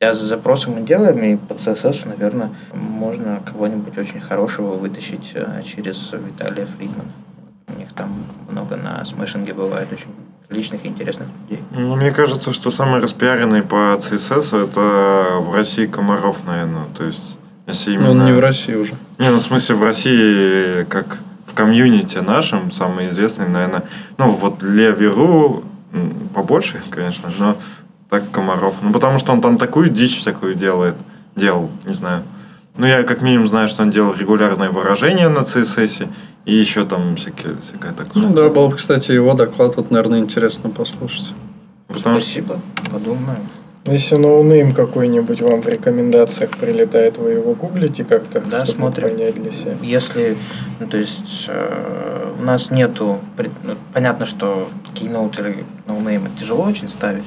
Я 0.00 0.12
с 0.14 0.20
запросом 0.20 0.74
мы 0.74 0.82
делаем, 0.82 1.18
и 1.24 1.36
по 1.36 1.54
CSS, 1.54 2.06
наверное, 2.06 2.50
можно 2.72 3.42
кого-нибудь 3.44 3.98
очень 3.98 4.20
хорошего 4.20 4.74
вытащить 4.74 5.32
э, 5.34 5.60
через 5.64 6.12
Виталия 6.12 6.66
Фридмана. 6.66 7.10
У 7.66 7.76
них 7.76 7.92
там 7.94 8.24
много 8.48 8.76
на 8.76 9.04
смешинге 9.04 9.54
бывает 9.54 9.92
очень 9.92 10.10
личных 10.50 10.84
и 10.84 10.88
интересных 10.88 11.26
людей. 11.42 11.64
Ну, 11.72 11.96
мне 11.96 12.12
кажется, 12.12 12.52
что 12.52 12.70
самый 12.70 13.00
распиаренный 13.00 13.62
по 13.62 13.96
CSS 13.98 14.68
это 14.68 15.40
в 15.40 15.52
России 15.52 15.86
Комаров, 15.86 16.44
наверное. 16.46 16.84
То 16.96 17.02
есть, 17.02 17.36
если 17.66 17.96
Но 17.96 18.12
именно... 18.12 18.22
он 18.22 18.26
не 18.26 18.32
в 18.32 18.38
России 18.38 18.74
уже. 18.74 18.92
Не, 19.18 19.30
ну 19.30 19.38
в 19.38 19.42
смысле 19.42 19.74
в 19.74 19.82
России, 19.82 20.84
как 20.84 21.18
в 21.44 21.54
комьюнити 21.54 22.18
нашем, 22.18 22.70
самый 22.70 23.08
известный, 23.08 23.48
наверное, 23.48 23.82
ну 24.16 24.30
вот 24.30 24.62
Ле 24.62 24.92
Веру 24.92 25.64
м, 25.92 26.28
побольше, 26.32 26.80
конечно, 26.90 27.30
но 27.40 27.56
так 28.10 28.30
Комаров. 28.30 28.76
Ну 28.82 28.92
потому 28.92 29.18
что 29.18 29.32
он 29.32 29.40
там 29.40 29.58
такую 29.58 29.90
дичь 29.90 30.18
всякую 30.18 30.54
делает, 30.54 30.94
делал, 31.36 31.70
не 31.84 31.94
знаю. 31.94 32.22
Ну 32.76 32.86
я 32.86 33.02
как 33.02 33.22
минимум 33.22 33.48
знаю, 33.48 33.68
что 33.68 33.82
он 33.82 33.90
делал 33.90 34.14
регулярные 34.14 34.70
выражения 34.70 35.28
на 35.28 35.40
CSS 35.40 36.08
и 36.44 36.54
еще 36.54 36.84
там 36.84 37.16
всякие, 37.16 37.56
всякое 37.60 37.92
такое. 37.92 38.22
Ну 38.22 38.32
да, 38.32 38.48
было 38.48 38.68
бы, 38.68 38.76
кстати, 38.76 39.12
его 39.12 39.34
доклад, 39.34 39.76
вот, 39.76 39.90
наверное, 39.90 40.20
интересно 40.20 40.70
послушать. 40.70 41.34
Потому 41.88 42.18
что 42.18 42.28
Спасибо, 42.28 42.60
подумаем. 42.92 43.40
Если 43.86 44.16
ноунейм 44.16 44.74
какой-нибудь 44.74 45.40
вам 45.40 45.62
в 45.62 45.68
рекомендациях 45.68 46.50
прилетает, 46.50 47.16
вы 47.16 47.30
его 47.30 47.54
гуглите 47.54 48.04
как-то, 48.04 48.40
Да, 48.40 48.64
чтобы 48.66 48.78
смотрим. 48.80 49.08
понять 49.08 49.34
для 49.42 49.50
себя. 49.50 49.76
Если, 49.80 50.36
ну, 50.78 50.86
то 50.86 50.98
есть, 50.98 51.46
э, 51.48 52.34
у 52.38 52.42
нас 52.44 52.70
нету, 52.70 53.20
ну, 53.64 53.74
понятно, 53.94 54.26
что 54.26 54.68
Keynote 54.94 55.40
или 55.40 55.64
ноунеймы 55.86 56.28
тяжело 56.38 56.64
очень 56.64 56.86
ставить, 56.88 57.24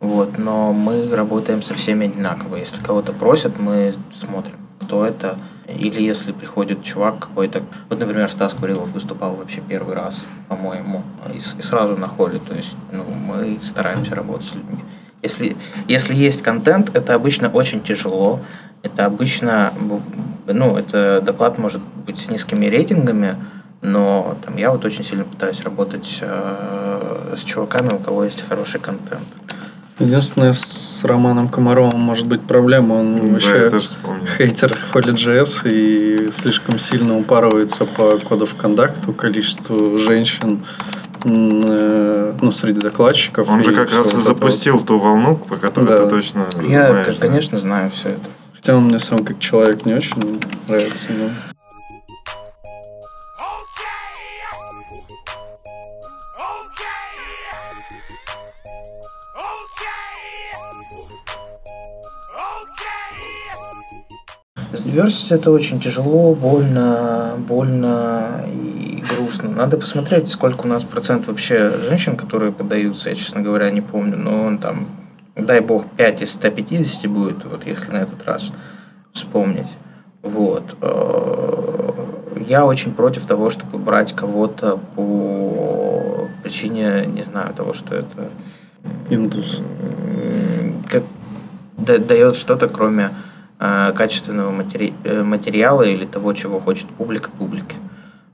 вот, 0.00 0.38
но 0.38 0.72
мы 0.72 1.14
работаем 1.14 1.62
со 1.62 1.74
всеми 1.74 2.06
одинаково. 2.06 2.56
Если 2.56 2.82
кого-то 2.82 3.12
просят, 3.12 3.58
мы 3.58 3.94
смотрим, 4.14 4.56
кто 4.80 5.04
это, 5.06 5.38
или 5.68 6.00
если 6.00 6.32
приходит 6.32 6.82
чувак 6.82 7.18
какой-то, 7.18 7.62
вот, 7.88 7.98
например, 7.98 8.30
Стас 8.30 8.54
Курилов 8.54 8.90
выступал 8.90 9.34
вообще 9.34 9.62
первый 9.66 9.94
раз, 9.94 10.26
по-моему, 10.48 11.02
и, 11.32 11.38
и 11.38 11.62
сразу 11.62 11.96
на 11.96 12.06
холле, 12.08 12.38
то 12.38 12.54
есть, 12.54 12.76
ну, 12.92 13.04
мы 13.04 13.58
стараемся 13.62 14.14
работать 14.14 14.46
с 14.46 14.54
людьми. 14.54 14.84
Если, 15.22 15.56
если 15.88 16.14
есть 16.14 16.42
контент, 16.42 16.94
это 16.94 17.14
обычно 17.14 17.48
очень 17.48 17.82
тяжело. 17.82 18.40
Это 18.82 19.06
обычно, 19.06 19.72
ну, 20.46 20.76
это 20.76 21.20
доклад 21.20 21.58
может 21.58 21.82
быть 22.06 22.18
с 22.18 22.30
низкими 22.30 22.66
рейтингами, 22.66 23.36
но 23.80 24.36
там, 24.44 24.56
я 24.56 24.70
вот 24.70 24.84
очень 24.84 25.02
сильно 25.02 25.24
пытаюсь 25.24 25.62
работать 25.62 26.18
э, 26.20 27.34
с 27.36 27.42
чуваками, 27.42 27.94
у 27.94 27.98
кого 27.98 28.24
есть 28.24 28.46
хороший 28.46 28.78
контент. 28.78 29.26
Единственное, 29.98 30.52
с 30.52 31.00
Романом 31.04 31.48
Комаровым 31.48 32.00
может 32.00 32.26
быть 32.26 32.42
проблема. 32.42 32.94
Он 32.94 33.16
да, 33.16 33.32
вообще 33.32 33.70
хейтер 34.36 34.78
Holy.js 34.92 35.70
и 35.70 36.30
слишком 36.30 36.78
сильно 36.78 37.16
упарывается 37.16 37.86
по 37.86 38.18
коду 38.18 38.44
в 38.44 38.54
контакту, 38.56 39.14
количеству 39.14 39.96
женщин 39.98 40.60
э, 41.24 42.34
ну, 42.40 42.52
среди 42.52 42.80
докладчиков. 42.80 43.48
Он 43.48 43.64
же 43.64 43.74
как 43.74 43.90
раз 43.94 44.12
и 44.12 44.18
запустил 44.18 44.78
ту 44.80 44.98
волну, 44.98 45.36
по 45.36 45.56
которой 45.56 45.86
Да. 45.86 46.04
ты 46.04 46.10
точно 46.10 46.46
Я, 46.68 46.88
знаешь. 46.90 47.06
к- 47.06 47.10
да. 47.18 47.26
конечно, 47.28 47.58
знаю 47.58 47.90
все 47.90 48.10
это. 48.10 48.20
Хотя 48.54 48.76
он 48.76 48.84
мне 48.84 48.98
сам 48.98 49.24
как 49.24 49.38
человек 49.38 49.86
не 49.86 49.94
очень 49.94 50.40
нравится. 50.68 51.06
но- 51.08 51.30
Diversity 64.96 65.34
это 65.34 65.50
очень 65.50 65.78
тяжело, 65.78 66.34
больно, 66.34 67.34
больно 67.38 68.44
и 68.46 69.02
грустно. 69.10 69.50
Надо 69.50 69.76
посмотреть, 69.76 70.28
сколько 70.28 70.64
у 70.64 70.68
нас 70.68 70.84
процент 70.84 71.26
вообще 71.26 71.70
женщин, 71.88 72.16
которые 72.16 72.50
подаются. 72.52 73.10
Я, 73.10 73.14
честно 73.16 73.42
говоря, 73.42 73.70
не 73.70 73.82
помню, 73.82 74.16
но 74.16 74.44
он 74.44 74.58
там, 74.58 74.86
дай 75.34 75.60
бог, 75.60 75.84
5 75.98 76.22
из 76.22 76.32
150 76.32 77.06
будет, 77.10 77.44
вот 77.44 77.66
если 77.66 77.90
на 77.92 77.98
этот 77.98 78.24
раз 78.24 78.52
вспомнить. 79.12 79.68
Вот. 80.22 80.76
Э, 80.80 81.92
Я 82.46 82.64
очень 82.64 82.92
против 82.92 83.26
того, 83.26 83.50
чтобы 83.50 83.78
брать 83.78 84.12
кого-то 84.14 84.78
по 84.94 86.28
причине, 86.42 87.04
не 87.06 87.22
знаю, 87.22 87.52
того, 87.54 87.72
что 87.74 87.94
это 87.94 88.30
Индус. 89.10 89.62
как 90.90 91.02
да- 91.76 91.98
дает 91.98 92.36
что-то, 92.36 92.68
кроме 92.68 93.10
качественного 93.58 94.50
матери- 94.50 94.94
э, 95.04 95.22
материала 95.22 95.82
или 95.82 96.04
того, 96.04 96.32
чего 96.34 96.60
хочет 96.60 96.86
публика 96.88 97.30
публики. 97.30 97.76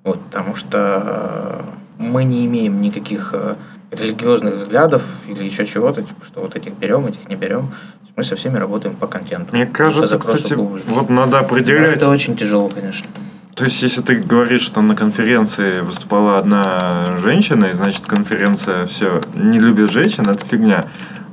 Вот, 0.04 0.20
потому 0.20 0.56
что 0.56 1.62
э, 1.98 2.02
мы 2.02 2.24
не 2.24 2.44
имеем 2.46 2.80
никаких 2.80 3.30
э, 3.32 3.54
религиозных 3.92 4.54
взглядов 4.54 5.02
или 5.28 5.44
еще 5.44 5.64
чего-то, 5.64 6.02
типа, 6.02 6.24
что 6.24 6.40
вот 6.40 6.56
этих 6.56 6.72
берем, 6.74 7.06
этих 7.06 7.28
не 7.28 7.36
берем. 7.36 7.72
Мы 8.14 8.24
со 8.24 8.36
всеми 8.36 8.58
работаем 8.58 8.94
по 8.94 9.06
контенту. 9.06 9.54
Мне 9.56 9.66
кажется, 9.66 10.18
кстати, 10.18 10.54
публики. 10.54 10.84
вот 10.88 11.08
надо 11.08 11.32
Но 11.32 11.38
определять. 11.38 11.96
Это 11.96 12.10
очень 12.10 12.36
тяжело, 12.36 12.68
конечно. 12.68 13.06
То 13.54 13.64
есть, 13.64 13.82
если 13.82 14.00
ты 14.00 14.16
говоришь, 14.16 14.62
что 14.62 14.80
на 14.80 14.96
конференции 14.96 15.80
выступала 15.80 16.38
одна 16.38 17.18
женщина, 17.22 17.66
и 17.66 17.72
значит 17.72 18.06
конференция 18.06 18.86
все 18.86 19.20
не 19.34 19.58
любит 19.58 19.90
женщин, 19.90 20.24
это 20.26 20.44
фигня. 20.44 20.84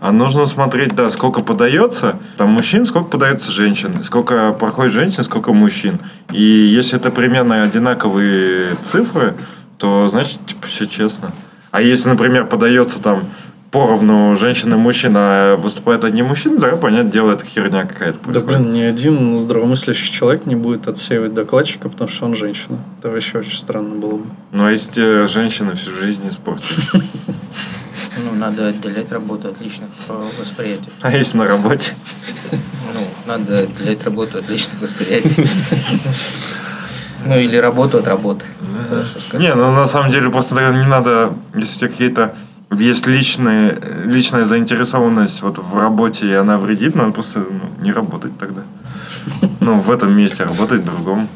А 0.02 0.12
нужно 0.12 0.46
смотреть, 0.46 0.96
да, 0.96 1.10
сколько 1.10 1.42
подается, 1.42 2.20
там 2.38 2.50
мужчин, 2.52 2.86
сколько 2.86 3.10
подается 3.10 3.52
женщин, 3.52 4.04
сколько 4.04 4.52
проходит 4.52 4.94
женщин, 4.94 5.24
сколько 5.24 5.54
мужчин. 5.54 6.00
И 6.32 6.42
если 6.42 6.98
это 6.98 7.10
примерно 7.10 7.64
одинаковые 7.64 8.76
цифры, 8.84 9.36
то 9.78 10.08
значит, 10.10 10.46
типа, 10.46 10.68
все 10.68 10.88
честно. 10.88 11.32
А 11.72 11.82
если, 11.82 12.10
например, 12.10 12.48
подается 12.48 13.02
там 13.02 13.26
поровну 13.72 14.36
женщина 14.36 14.76
и 14.76 14.78
мужчина, 14.78 15.20
а 15.20 15.56
выступает 15.56 16.04
одни 16.04 16.22
мужчины, 16.22 16.58
да, 16.58 16.76
понятное 16.76 17.12
дело, 17.12 17.34
это 17.34 17.46
херня 17.46 17.86
какая-то. 17.86 18.32
Да, 18.32 18.40
блин, 18.40 18.74
ни 18.74 18.82
один 18.82 19.38
здравомыслящий 19.38 20.12
человек 20.12 20.46
не 20.46 20.56
будет 20.56 20.88
отсеивать 20.88 21.34
докладчика, 21.34 21.90
потому 21.90 22.10
что 22.10 22.26
он 22.26 22.36
женщина. 22.36 22.80
Это 23.00 23.10
вообще 23.10 23.40
очень 23.40 23.58
странно 23.58 23.96
было 23.96 24.18
бы. 24.18 24.26
Ну, 24.52 24.66
а 24.66 24.72
если 24.72 24.92
тебе 24.94 25.28
женщины 25.28 25.76
всю 25.76 25.92
жизнь 25.92 26.28
испортили? 26.28 26.80
Ну, 28.22 28.38
надо 28.38 28.68
отделять 28.68 29.10
работу 29.14 29.48
от 29.48 29.62
личных 29.62 29.88
э, 30.10 30.30
восприятий. 30.38 30.90
А 31.00 31.16
если 31.16 31.38
на 31.38 31.48
работе? 31.48 31.94
Ну, 32.52 33.00
надо 33.26 33.60
отделять 33.60 34.04
работу 34.04 34.40
от 34.40 34.50
личных 34.50 34.82
восприятий. 34.82 35.46
Ну, 37.26 37.38
или 37.38 37.58
работу 37.58 37.98
от 37.98 38.08
работы. 38.08 38.46
Хорошо 38.88 39.20
сказать. 39.20 39.42
Не, 39.46 39.54
ну 39.54 39.72
на 39.72 39.86
самом 39.88 40.10
деле 40.10 40.30
просто 40.30 40.56
не 40.72 40.88
надо, 40.88 41.34
если 41.54 41.76
у 41.76 41.80
тебя 41.80 41.90
какие-то 41.90 42.36
есть 42.72 43.08
личные, 43.08 43.80
личная 44.06 44.46
заинтересованность 44.46 45.42
вот 45.42 45.58
в 45.58 45.78
работе, 45.78 46.28
и 46.28 46.34
она 46.34 46.58
вредит, 46.58 46.96
надо 46.96 47.12
просто 47.12 47.40
ну, 47.40 47.84
не 47.84 47.92
работать 47.92 48.38
тогда. 48.38 48.64
Ну, 49.60 49.80
в 49.80 49.92
этом 49.92 50.16
месте, 50.16 50.44
работать 50.44 50.82
в 50.82 50.86
другом. 50.86 51.28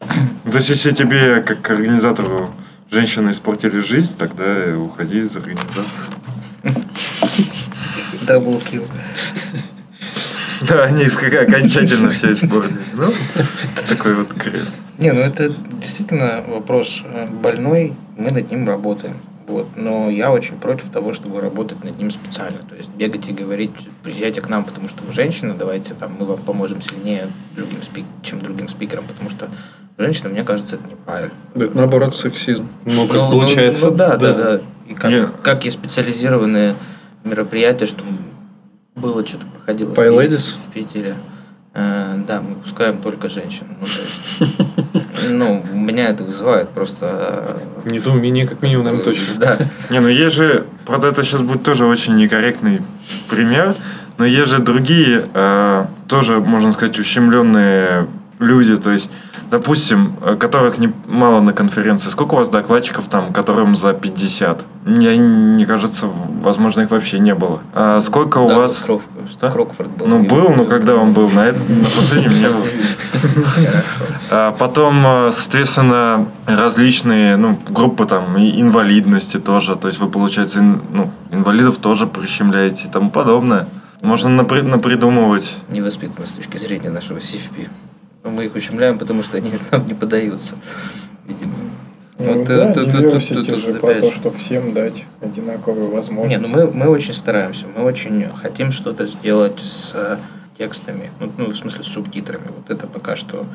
То 0.00 0.58
есть, 0.58 0.68
если 0.68 0.90
тебе, 0.90 1.42
как 1.42 1.70
организатору, 1.70 2.50
женщины 2.90 3.30
испортили 3.30 3.80
жизнь, 3.80 4.16
тогда 4.18 4.44
уходи 4.76 5.18
из 5.20 5.36
организации. 5.36 6.04
Даблкил. 8.26 8.86
Да, 10.68 10.84
они 10.84 11.04
окончательно 11.04 12.10
все 12.10 12.32
испортили. 12.32 12.80
Ну, 12.94 13.12
такой 13.88 14.14
вот 14.14 14.32
крест. 14.34 14.78
Не, 14.98 15.12
ну 15.12 15.20
это 15.20 15.54
действительно 15.72 16.42
вопрос 16.46 17.02
э, 17.04 17.26
больной, 17.26 17.94
мы 18.16 18.30
над 18.30 18.50
ним 18.50 18.66
работаем. 18.66 19.16
Вот. 19.46 19.68
Но 19.76 20.08
я 20.10 20.32
очень 20.32 20.56
против 20.56 20.88
того, 20.90 21.12
чтобы 21.12 21.40
работать 21.40 21.84
над 21.84 21.98
ним 21.98 22.10
специально. 22.10 22.58
То 22.58 22.74
есть 22.74 22.90
бегать 22.90 23.28
и 23.28 23.32
говорить, 23.32 23.70
приезжайте 24.02 24.40
к 24.40 24.48
нам, 24.48 24.64
потому 24.64 24.88
что 24.88 25.04
вы 25.04 25.12
женщина, 25.12 25.54
давайте 25.54 25.94
там 25.94 26.16
мы 26.18 26.24
вам 26.24 26.38
поможем 26.38 26.80
сильнее, 26.80 27.28
другим 27.54 27.82
спик, 27.82 28.04
чем 28.22 28.40
другим 28.40 28.68
спикерам, 28.68 29.04
потому 29.06 29.28
что 29.28 29.50
женщина, 29.98 30.30
мне 30.30 30.44
кажется, 30.44 30.76
это 30.76 30.88
неправильно. 30.88 31.34
Это 31.54 31.76
наоборот 31.76 32.14
сексизм. 32.16 32.68
Ну, 32.86 33.06
как 33.06 33.16
Ну, 33.16 33.24
ну, 33.24 33.30
получается... 33.40 33.90
ну 33.90 33.96
да, 33.96 34.16
да, 34.16 34.32
да. 34.32 34.60
И 34.88 34.94
как, 34.94 35.42
как 35.42 35.66
и 35.66 35.70
специализированные 35.70 36.74
мероприятия, 37.24 37.86
что 37.86 38.02
было, 38.94 39.26
что-то 39.26 39.44
проходило 39.46 39.90
в 39.90 39.98
Pie 39.98 40.08
Пи- 40.10 40.34
Ladies? 40.34 40.54
в 40.68 40.72
Питере. 40.72 41.16
Э, 41.74 42.18
да, 42.26 42.40
мы 42.40 42.54
пускаем 42.56 42.98
только 42.98 43.28
женщин. 43.28 43.66
Ну, 43.80 43.86
то 43.86 44.46
есть, 44.46 44.83
ну, 45.28 45.64
у 45.72 45.76
меня 45.76 46.08
это 46.08 46.24
вызывает 46.24 46.68
просто... 46.70 47.56
Недоумение, 47.84 48.46
как 48.46 48.62
минимум, 48.62 48.84
наверное, 48.84 49.04
точно. 49.04 49.34
Да. 49.38 49.58
Не, 49.90 50.00
ну 50.00 50.08
есть 50.08 50.36
же, 50.36 50.66
правда, 50.86 51.08
это 51.08 51.22
сейчас 51.22 51.40
будет 51.42 51.62
тоже 51.62 51.86
очень 51.86 52.16
некорректный 52.16 52.82
пример, 53.28 53.74
но 54.18 54.24
есть 54.24 54.50
же 54.50 54.58
другие, 54.58 55.26
э, 55.32 55.86
тоже, 56.08 56.40
можно 56.40 56.72
сказать, 56.72 56.98
ущемленные 56.98 58.06
люди, 58.38 58.76
то 58.76 58.90
есть, 58.90 59.10
допустим, 59.54 60.16
э, 60.20 60.34
которых 60.34 60.74
мало 61.06 61.40
на 61.40 61.52
конференции. 61.52 62.08
Сколько 62.10 62.34
у 62.34 62.38
вас 62.38 62.48
докладчиков 62.48 63.06
там, 63.06 63.32
которым 63.32 63.76
за 63.76 63.92
50? 63.92 64.64
Мне 64.84 65.16
не 65.16 65.64
кажется, 65.64 66.06
возможно, 66.42 66.80
их 66.82 66.90
вообще 66.90 67.20
не 67.20 67.34
было. 67.34 67.60
А 67.72 68.00
сколько 68.00 68.38
у 68.38 68.48
Да, 68.48 68.56
вас... 68.58 68.84
Кров- 68.84 69.02
Что? 69.30 69.50
Крокфорд 69.52 69.90
был. 69.90 70.06
Ну, 70.08 70.24
был, 70.24 70.48
но 70.50 70.64
когда 70.64 70.96
он 70.96 71.12
был? 71.12 71.30
На, 71.30 71.44
на 71.52 71.84
последнем 71.96 72.32
не 72.32 72.48
был. 72.48 72.64
А 74.30 74.50
потом, 74.50 75.06
э, 75.06 75.30
соответственно, 75.32 76.26
различные 76.46 77.36
ну, 77.36 77.56
группы 77.68 78.06
там 78.06 78.36
и 78.36 78.60
инвалидности 78.60 79.38
тоже. 79.38 79.76
То 79.76 79.86
есть 79.86 80.00
вы, 80.00 80.08
получается, 80.10 80.62
ну, 80.62 81.12
инвалидов 81.30 81.76
тоже 81.76 82.08
прищемляете 82.08 82.88
и 82.88 82.90
тому 82.90 83.10
подобное. 83.10 83.68
Можно 84.02 84.42
напри- 84.42 84.62
напридумывать. 84.62 85.56
Невоспитанно 85.68 86.26
с 86.26 86.30
точки 86.30 86.56
зрения 86.56 86.90
нашего 86.90 87.18
CFP. 87.18 87.68
Мы 88.24 88.46
их 88.46 88.54
ущемляем, 88.54 88.98
потому 88.98 89.22
что 89.22 89.36
они 89.36 89.52
нам 89.70 89.86
не 89.86 89.94
поддаются. 89.94 90.54
Видимо. 91.26 91.52
Ну, 92.18 92.32
Вот, 92.38 92.46
да, 92.46 92.70
э, 92.70 92.74
тут- 92.74 92.92
тут- 92.92 93.28
тут- 93.28 93.58
же 93.58 93.74
про 93.74 93.94
то, 93.94 94.10
чтобы 94.10 94.36
всем 94.38 94.72
дать 94.72 95.04
одинаковые 95.20 95.88
Не, 95.88 95.94
возможности. 95.94 96.36
ну 96.40 96.48
мы, 96.48 96.70
мы 96.70 96.88
очень 96.88 97.12
стараемся, 97.12 97.66
мы 97.76 97.84
очень 97.84 98.28
хотим 98.40 98.70
что-то 98.72 99.06
сделать 99.06 99.58
с 99.60 99.92
э, 99.94 100.16
текстами, 100.56 101.10
ну, 101.20 101.30
ну, 101.36 101.46
в 101.50 101.56
смысле 101.56 101.82
с 101.84 101.88
субтитрами. 101.88 102.46
Вот 102.56 102.70
это 102.70 102.86
пока 102.86 103.16
что 103.16 103.46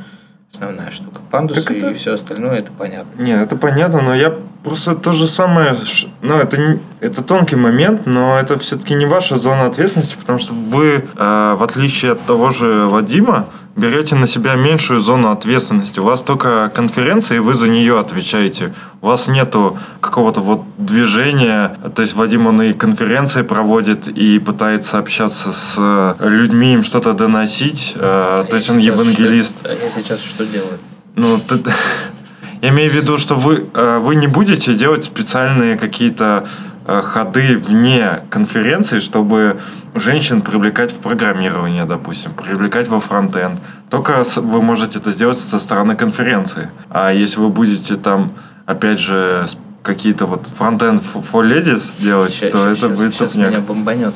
основная 0.53 0.91
штука. 0.91 1.21
Пандусы 1.31 1.61
Так 1.61 1.71
это- 1.77 1.91
и 1.91 1.93
все 1.93 2.13
остальное, 2.13 2.57
это 2.57 2.71
понятно. 2.77 3.21
Не, 3.21 3.41
это 3.41 3.55
понятно, 3.55 4.01
но 4.01 4.13
я 4.13 4.35
просто 4.63 4.93
то 4.95 5.13
же 5.13 5.25
самое... 5.25 5.77
Ну, 6.21 6.35
это, 6.35 6.57
не- 6.57 6.79
это 6.99 7.23
тонкий 7.23 7.55
момент, 7.55 8.05
но 8.07 8.37
это 8.37 8.57
все-таки 8.57 8.93
не 8.93 9.05
ваша 9.05 9.37
зона 9.37 9.67
ответственности, 9.67 10.17
потому 10.19 10.37
что 10.37 10.53
вы, 10.53 11.05
э, 11.17 11.55
в 11.57 11.63
отличие 11.63 12.11
от 12.11 12.21
того 12.25 12.49
же 12.49 12.87
Вадима, 12.87 13.47
берете 13.79 14.15
на 14.15 14.27
себя 14.27 14.55
меньшую 14.55 14.99
зону 14.99 15.31
ответственности. 15.31 15.99
У 15.99 16.03
вас 16.03 16.21
только 16.21 16.71
конференция, 16.75 17.37
и 17.37 17.39
вы 17.39 17.53
за 17.53 17.67
нее 17.67 17.99
отвечаете. 17.99 18.73
У 19.01 19.07
вас 19.07 19.27
нету 19.27 19.77
какого-то 20.01 20.41
вот 20.41 20.63
движения. 20.77 21.75
То 21.95 22.01
есть 22.01 22.13
Вадим, 22.15 22.47
он 22.47 22.61
и 22.61 22.73
конференции 22.73 23.41
проводит, 23.41 24.07
и 24.07 24.39
пытается 24.39 24.99
общаться 24.99 25.51
с 25.51 25.75
э, 25.77 26.13
людьми, 26.21 26.73
им 26.73 26.83
что-то 26.83 27.13
доносить. 27.13 27.93
э, 27.95 27.99
А 28.01 28.43
то 28.43 28.55
есть 28.55 28.69
он 28.69 28.77
евангелист. 28.77 29.55
что- 29.59 29.69
а 29.69 29.73
я 29.73 29.91
сейчас 29.95 30.19
что 30.21 30.45
делаю? 30.45 30.77
Ну, 31.15 31.39
ты- 31.39 31.63
я 32.61 32.69
имею 32.69 32.91
в 32.91 32.95
виду, 32.95 33.17
что 33.17 33.35
вы, 33.35 33.67
э, 33.73 33.99
вы 34.01 34.15
не 34.15 34.27
будете 34.27 34.73
делать 34.73 35.03
специальные 35.05 35.77
какие-то 35.77 36.47
ходы 37.03 37.57
вне 37.57 38.21
конференции, 38.29 38.99
чтобы 38.99 39.59
женщин 39.95 40.41
привлекать 40.41 40.91
в 40.91 40.99
программирование, 40.99 41.85
допустим, 41.85 42.31
привлекать 42.33 42.87
во 42.87 42.99
фронтенд. 42.99 43.59
Только 43.89 44.23
вы 44.37 44.61
можете 44.61 44.99
это 44.99 45.11
сделать 45.11 45.37
со 45.37 45.59
стороны 45.59 45.95
конференции. 45.95 46.69
А 46.89 47.11
если 47.11 47.39
вы 47.39 47.49
будете 47.49 47.95
там, 47.95 48.33
опять 48.65 48.99
же, 48.99 49.45
какие-то 49.83 50.25
вот 50.25 50.45
фронтенд 50.45 51.01
for 51.01 51.41
ladies 51.47 51.93
делать, 52.01 52.33
Ща- 52.33 52.49
то 52.51 52.75
ща- 52.75 52.87
это 52.87 52.89
будет 52.89 53.13
щас 53.15 53.31
тупняк. 53.33 53.51
меня 53.51 53.61
бомбанет. 53.61 54.13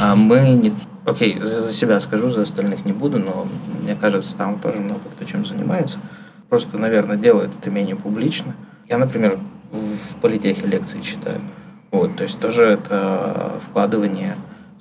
А 0.00 0.14
мы 0.14 0.40
не... 0.50 0.72
Окей, 1.04 1.38
за, 1.40 1.62
за 1.62 1.72
себя 1.72 2.00
скажу, 2.00 2.30
за 2.30 2.42
остальных 2.42 2.84
не 2.84 2.92
буду, 2.92 3.18
но 3.18 3.46
мне 3.82 3.94
кажется, 3.96 4.36
там 4.36 4.58
тоже 4.58 4.78
много 4.80 5.00
кто 5.14 5.24
чем 5.24 5.46
занимается. 5.46 5.98
Просто, 6.48 6.78
наверное, 6.78 7.16
делает 7.16 7.50
это 7.60 7.70
менее 7.70 7.96
публично. 7.96 8.54
Я, 8.88 8.98
например, 8.98 9.38
в 9.72 10.16
политехе 10.20 10.66
лекции 10.66 11.00
читаю. 11.00 11.40
Вот, 11.96 12.14
то 12.14 12.24
есть 12.24 12.38
тоже 12.38 12.66
это 12.66 13.54
вкладывание, 13.58 14.36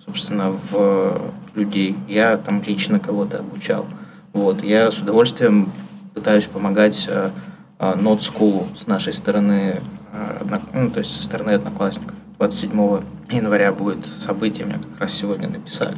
собственно, 0.05 0.51
в 0.51 1.32
людей. 1.53 1.95
Я 2.09 2.36
там 2.36 2.61
лично 2.61 2.99
кого-то 2.99 3.39
обучал. 3.39 3.86
Вот, 4.34 4.61
я 4.61 4.91
с 4.91 4.99
удовольствием 4.99 5.72
пытаюсь 6.13 6.45
помогать 6.47 7.05
э, 7.09 7.30
э, 7.80 7.93
Not 7.93 8.20
School 8.20 8.78
с 8.78 8.86
нашей 8.88 9.13
стороны, 9.13 9.82
э, 10.11 10.59
ну, 10.74 10.91
то 10.91 10.99
есть 10.99 11.16
со 11.16 11.24
стороны 11.24 11.51
одноклассников. 11.51 12.16
27 12.38 12.99
января 13.32 13.72
будет 13.72 14.05
событие, 14.05 14.66
мне 14.66 14.76
как 14.76 14.99
раз 14.99 15.13
сегодня 15.13 15.47
написали. 15.47 15.95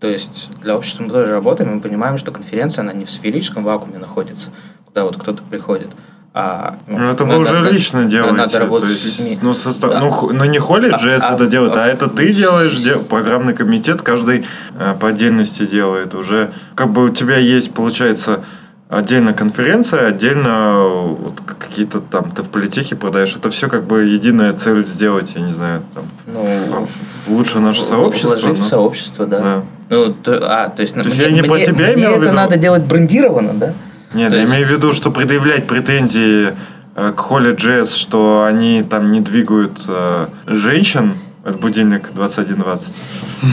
То 0.00 0.06
есть 0.08 0.48
для 0.62 0.76
общества 0.76 1.02
мы 1.02 1.10
тоже 1.10 1.30
работаем, 1.30 1.74
мы 1.74 1.82
понимаем, 1.82 2.16
что 2.16 2.32
конференция, 2.32 2.80
она 2.80 2.94
не 2.94 3.04
в 3.04 3.10
сферическом 3.10 3.64
вакууме 3.64 3.98
находится, 3.98 4.48
куда 4.86 5.04
вот 5.04 5.18
кто-то 5.18 5.42
приходит, 5.42 5.90
а... 6.34 6.74
Ну, 6.88 7.08
это 7.10 7.24
вы 7.24 7.38
уже 7.38 7.52
надо- 7.54 7.70
лично 7.70 8.04
делаете. 8.04 8.34
Надо 8.36 8.58
работать 8.58 8.88
то 8.88 8.94
с 8.94 9.04
есть, 9.04 9.20
людьми. 9.20 9.38
Ну, 9.42 9.54
со 9.54 9.70
ста- 9.72 9.88
Да. 9.88 10.00
ну, 10.00 10.30
ну, 10.32 10.44
не 10.44 10.58
холит 10.58 10.92
А- 10.92 10.98
JS 10.98 11.20
а- 11.22 11.34
это 11.36 11.46
делает, 11.46 11.76
а, 11.76 11.84
а- 11.84 11.86
это 11.86 12.08
ты 12.08 12.32
делаешь, 12.34 12.76
де- 12.82 12.96
программный 12.96 13.54
комитет 13.54 14.02
каждый 14.02 14.44
э, 14.78 14.94
по 14.98 15.08
отдельности 15.08 15.64
делает. 15.64 16.14
Уже 16.14 16.52
как 16.74 16.90
бы 16.90 17.04
у 17.04 17.08
тебя 17.08 17.36
есть, 17.36 17.72
получается, 17.72 18.42
отдельно 18.88 19.32
конференция, 19.32 20.08
отдельно 20.08 20.82
вот 21.18 21.40
какие-то 21.58 22.00
там, 22.00 22.30
ты 22.32 22.42
в 22.42 22.48
политехе 22.48 22.96
продаешь. 22.96 23.34
Это 23.36 23.48
все 23.50 23.68
как 23.68 23.84
бы 23.86 24.02
единая 24.04 24.52
цель 24.54 24.84
сделать, 24.84 25.32
я 25.36 25.40
не 25.40 25.52
знаю, 25.52 25.82
там, 25.94 26.04
Ну, 26.26 26.84
в- 26.84 27.30
лучше 27.30 27.60
наше 27.60 27.80
в- 27.80 27.84
сообщество. 27.84 28.28
Вложить 28.30 28.58
в 28.58 28.62
ну. 28.62 28.68
сообщество, 28.68 29.26
да. 29.26 29.38
Да. 29.38 29.62
Ну, 29.90 30.12
то, 30.14 30.38
а, 30.42 30.68
то 30.68 30.82
есть, 30.82 30.94
То 30.94 31.00
есть 31.00 31.16
мне, 31.16 31.26
я 31.26 31.30
не 31.32 31.42
мне- 31.42 31.64
тебя 31.64 31.74
мне 31.86 31.94
имел 31.94 32.10
в 32.10 32.14
это 32.16 32.22
виду? 32.24 32.34
надо 32.34 32.56
делать 32.56 32.82
брендированно, 32.82 33.52
да? 33.54 33.72
Нет, 34.14 34.30
То 34.30 34.36
я 34.36 34.42
есть- 34.42 34.54
имею 34.54 34.66
в 34.66 34.70
виду, 34.70 34.92
что 34.92 35.10
предъявлять 35.10 35.66
претензии 35.66 36.54
э, 36.96 37.12
к 37.16 37.18
Холли 37.20 37.54
Джесс, 37.54 37.94
что 37.94 38.44
они 38.48 38.82
там 38.82 39.10
не 39.12 39.20
двигают 39.20 39.80
э, 39.88 40.26
женщин, 40.46 41.14
это 41.44 41.58
будильник 41.58 42.10
21.20. 42.14 42.96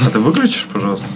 А 0.05 0.09
ты 0.11 0.19
выключишь, 0.19 0.67
пожалуйста? 0.71 1.07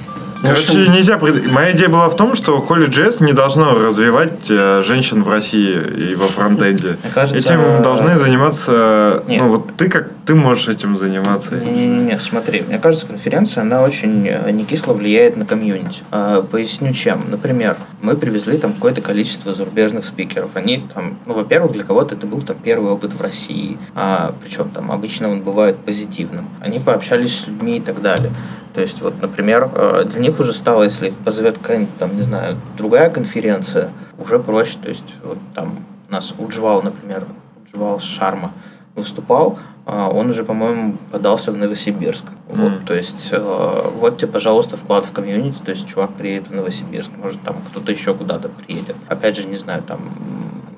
Ну, 0.45 0.51
Короче, 0.51 0.79
общем- 0.79 0.91
нельзя... 0.91 1.17
Моя 1.17 1.71
идея 1.71 1.89
была 1.89 2.07
в 2.07 2.15
том, 2.15 2.35
что 2.35 2.63
Holy.js 2.67 3.23
не 3.23 3.33
должно 3.33 3.73
развивать 3.73 4.49
э, 4.49 4.81
женщин 4.85 5.23
в 5.23 5.29
России 5.29 6.11
и 6.11 6.15
во 6.15 6.27
фронтенде. 6.27 6.97
Кажется, 7.13 7.53
Этим 7.53 7.61
э, 7.61 7.81
должны 7.81 8.15
заниматься... 8.17 9.23
Нет. 9.27 9.41
Ну, 9.41 9.49
вот 9.49 9.75
ты 9.75 9.89
как... 9.89 10.09
Ты 10.25 10.33
можешь 10.33 10.67
этим 10.67 10.97
заниматься. 10.97 11.55
Не-не-не, 11.55 12.17
смотри, 12.17 12.63
мне 12.67 12.79
кажется, 12.79 13.05
конференция, 13.05 13.61
она 13.61 13.83
очень 13.83 14.27
э, 14.27 14.49
не 14.51 14.65
кисло 14.65 14.93
влияет 14.93 15.37
на 15.37 15.45
комьюнити. 15.45 16.01
А, 16.11 16.41
Поясню 16.41 16.93
чем. 16.93 17.29
Например, 17.29 17.77
мы 18.01 18.15
привезли 18.15 18.57
там 18.57 18.73
какое-то 18.73 19.01
количество 19.01 19.53
зарубежных 19.53 20.03
спикеров. 20.05 20.49
Они 20.55 20.83
там, 20.93 21.17
ну, 21.25 21.35
во-первых, 21.35 21.73
для 21.73 21.83
кого-то 21.83 22.15
это 22.15 22.25
был 22.27 22.41
там 22.41 22.55
первый 22.63 22.91
опыт 22.91 23.13
в 23.13 23.21
России. 23.21 23.77
А, 23.93 24.33
причем 24.43 24.69
там 24.69 24.91
обычно 24.91 25.29
он 25.29 25.41
бывает 25.41 25.77
позитивным. 25.77 26.49
Они 26.59 26.79
пообщались 26.79 27.41
с 27.41 27.47
людьми 27.47 27.77
и 27.77 27.81
так 27.81 28.01
далее. 28.01 28.31
То 28.73 28.81
есть, 28.81 29.01
вот, 29.01 29.13
например, 29.21 29.69
для 30.05 30.19
них 30.19 30.34
уже 30.39 30.53
стало, 30.53 30.83
если 30.83 31.13
позовет 31.23 31.57
какая-нибудь 31.57 31.97
там, 31.97 32.15
не 32.15 32.21
знаю, 32.21 32.57
другая 32.77 33.09
конференция, 33.09 33.91
уже 34.17 34.39
проще. 34.39 34.77
То 34.81 34.89
есть, 34.89 35.15
вот 35.23 35.37
там 35.53 35.85
у 36.09 36.11
нас 36.11 36.33
Уджвал, 36.37 36.81
например, 36.83 37.25
Уджвал 37.63 37.99
Шарма 37.99 38.51
выступал, 38.95 39.59
а, 39.85 40.09
он 40.09 40.29
уже, 40.29 40.43
по-моему, 40.43 40.97
подался 41.11 41.51
в 41.51 41.57
Новосибирск. 41.57 42.25
Вот, 42.47 42.71
Мгм. 42.71 42.85
то 42.85 42.95
есть, 42.95 43.29
э, 43.31 43.91
вот 43.99 44.17
тебе, 44.17 44.31
пожалуйста, 44.31 44.77
вклад 44.77 45.05
в 45.05 45.11
комьюнити, 45.11 45.59
то 45.63 45.71
есть, 45.71 45.85
чувак 45.87 46.13
приедет 46.13 46.47
в 46.47 46.55
Новосибирск, 46.55 47.11
может, 47.17 47.41
там 47.41 47.57
кто-то 47.69 47.91
еще 47.91 48.13
куда-то 48.13 48.49
приедет. 48.49 48.95
Опять 49.09 49.35
же, 49.35 49.47
не 49.47 49.57
знаю, 49.57 49.83
там, 49.83 49.99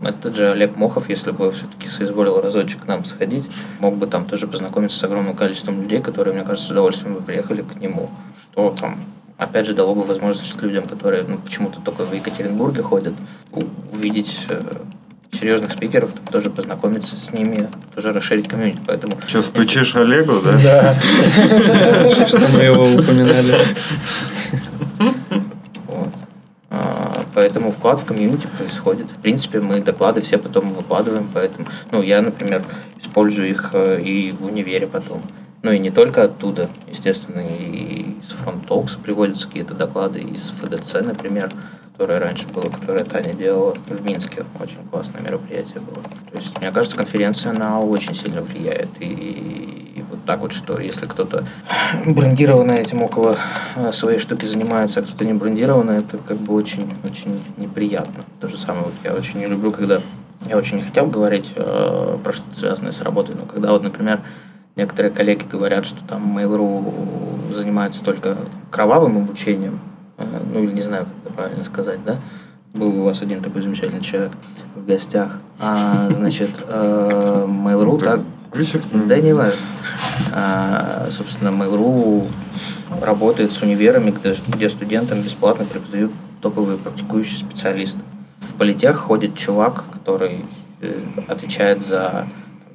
этот 0.01 0.35
же 0.35 0.49
Олег 0.51 0.75
Мохов, 0.77 1.09
если 1.09 1.31
бы 1.31 1.51
все-таки 1.51 1.87
соизволил 1.87 2.41
разочек 2.41 2.81
к 2.81 2.87
нам 2.87 3.05
сходить, 3.05 3.49
мог 3.79 3.95
бы 3.95 4.07
там 4.07 4.25
тоже 4.25 4.47
познакомиться 4.47 4.97
с 4.97 5.03
огромным 5.03 5.35
количеством 5.35 5.81
людей, 5.81 6.01
которые, 6.01 6.33
мне 6.33 6.43
кажется, 6.43 6.67
с 6.67 6.71
удовольствием 6.71 7.15
бы 7.15 7.21
приехали 7.21 7.61
к 7.61 7.75
нему. 7.75 8.09
Что 8.41 8.75
там, 8.79 8.97
опять 9.37 9.67
же, 9.67 9.73
дало 9.73 9.95
бы 9.95 10.03
возможность 10.03 10.61
людям, 10.61 10.85
которые 10.85 11.23
ну, 11.23 11.37
почему-то 11.37 11.79
только 11.81 12.05
в 12.05 12.13
Екатеринбурге 12.13 12.81
ходят, 12.81 13.13
увидеть 13.91 14.45
э, 14.49 14.59
серьезных 15.31 15.71
спикеров, 15.71 16.11
там 16.13 16.25
тоже 16.25 16.49
познакомиться 16.49 17.17
с 17.17 17.31
ними, 17.31 17.69
тоже 17.93 18.13
расширить 18.13 18.47
комьюнити. 18.47 18.79
Поэтому 18.85 19.17
Че, 19.27 19.41
стучишь 19.41 19.95
Олегу, 19.95 20.39
да? 20.41 20.59
Да. 20.63 20.95
Что 22.27 22.47
мы 22.53 22.63
его 22.63 22.83
упоминали. 22.83 23.55
Вот. 25.87 26.13
А, 26.69 27.23
Поэтому 27.33 27.71
вклад 27.71 27.99
в 28.01 28.05
комьюнити 28.05 28.47
происходит. 28.57 29.07
В 29.11 29.21
принципе, 29.21 29.59
мы 29.59 29.79
доклады 29.79 30.21
все 30.21 30.37
потом 30.37 30.71
выкладываем, 30.71 31.29
поэтому, 31.33 31.67
ну, 31.91 32.01
я, 32.01 32.21
например, 32.21 32.63
использую 32.99 33.49
их 33.49 33.69
э, 33.73 34.01
и 34.01 34.31
в 34.31 34.45
универе 34.45 34.87
потом. 34.87 35.21
Ну, 35.63 35.71
и 35.71 35.79
не 35.79 35.89
только 35.89 36.23
оттуда, 36.23 36.69
естественно, 36.87 37.41
и 37.41 38.15
с 38.23 38.31
фронтокса 38.31 38.99
приводятся 38.99 39.47
какие-то 39.47 39.73
доклады, 39.73 40.19
и 40.19 40.37
с 40.37 40.49
ФДЦ, 40.51 41.01
например, 41.01 41.51
которое 41.97 42.19
раньше 42.19 42.47
было, 42.47 42.69
которое 42.69 43.03
Таня 43.03 43.33
делала 43.33 43.75
в 43.87 44.05
Минске. 44.05 44.45
Очень 44.61 44.87
классное 44.91 45.21
мероприятие 45.21 45.79
было. 45.79 46.03
То 46.31 46.37
есть, 46.37 46.59
мне 46.59 46.71
кажется, 46.71 46.95
конференция, 46.95 47.51
она 47.51 47.79
очень 47.79 48.13
сильно 48.13 48.41
влияет. 48.41 48.89
И, 48.99 49.93
и 49.95 50.05
вот 50.07 50.23
так 50.25 50.41
вот, 50.41 50.51
что 50.51 50.79
если 50.79 51.07
кто-то 51.07 51.43
брендированно 52.05 52.73
этим 52.73 53.01
около 53.01 53.35
э, 53.75 53.91
своей 53.91 54.19
штуки 54.19 54.45
занимается, 54.45 54.99
а 54.99 55.03
кто-то 55.03 55.25
не 55.25 55.33
брендированно, 55.33 55.91
это 55.91 56.19
как 56.19 56.37
бы 56.37 56.53
очень, 56.53 56.87
очень 57.03 57.41
неприятно. 57.57 58.23
То 58.39 58.47
же 58.47 58.59
самое, 58.59 58.85
вот 58.85 58.93
я 59.03 59.15
очень 59.15 59.39
не 59.39 59.47
люблю, 59.47 59.71
когда 59.71 59.99
я 60.45 60.55
очень 60.55 60.77
не 60.77 60.83
хотел 60.83 61.07
говорить 61.07 61.51
э, 61.55 62.17
про 62.23 62.31
что-то 62.31 62.55
связанное 62.55 62.91
с 62.91 63.01
работой, 63.01 63.33
но 63.33 63.47
когда 63.47 63.71
вот, 63.71 63.81
например, 63.81 64.21
некоторые 64.77 65.11
коллеги 65.11 65.43
говорят, 65.43 65.85
что 65.85 65.99
там 66.07 66.37
Mail.ru 66.37 67.53
занимается 67.53 68.03
только 68.03 68.37
кровавым 68.71 69.17
обучением, 69.17 69.79
э, 70.17 70.25
ну 70.53 70.63
или 70.63 70.71
не 70.71 70.81
знаю, 70.81 71.05
как 71.05 71.13
это 71.25 71.33
правильно 71.33 71.63
сказать, 71.65 72.03
да, 72.05 72.17
был 72.73 72.99
у 72.99 73.03
вас 73.03 73.21
один 73.21 73.41
такой 73.41 73.63
замечательный 73.63 74.01
человек 74.01 74.31
в 74.75 74.85
гостях, 74.85 75.39
а, 75.59 76.09
значит, 76.09 76.51
э, 76.67 77.45
Mail.ru 77.47 77.99
так, 77.99 78.21
да, 79.07 79.17
не 79.17 79.33
важно. 79.33 79.59
А, 80.33 81.07
собственно, 81.11 81.49
Mail.ru 81.49 82.27
работает 83.01 83.51
с 83.51 83.61
универами, 83.61 84.11
где, 84.11 84.35
где 84.47 84.69
студентам 84.69 85.21
бесплатно 85.21 85.65
преподают 85.65 86.11
топовые 86.41 86.77
практикующие 86.77 87.39
специалисты. 87.39 87.99
В 88.39 88.53
политех 88.53 88.97
ходит 88.97 89.35
чувак, 89.35 89.83
который 89.91 90.45
э, 90.81 90.93
отвечает 91.27 91.85
за 91.85 92.27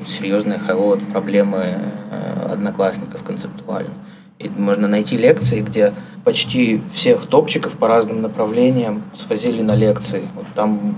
серьезные 0.06 0.58
хайлоуд 0.58 1.00
проблемы 1.08 1.78
э, 2.10 2.48
одноклассников 2.52 3.22
концептуально. 3.22 3.92
И 4.38 4.48
можно 4.48 4.88
найти 4.88 5.16
лекции, 5.16 5.60
где 5.60 5.92
почти 6.24 6.80
всех 6.92 7.26
топчиков 7.26 7.76
по 7.76 7.88
разным 7.88 8.22
направлениям 8.22 9.02
свозили 9.14 9.62
на 9.62 9.74
лекции. 9.74 10.22
Вот 10.34 10.46
там 10.54 10.96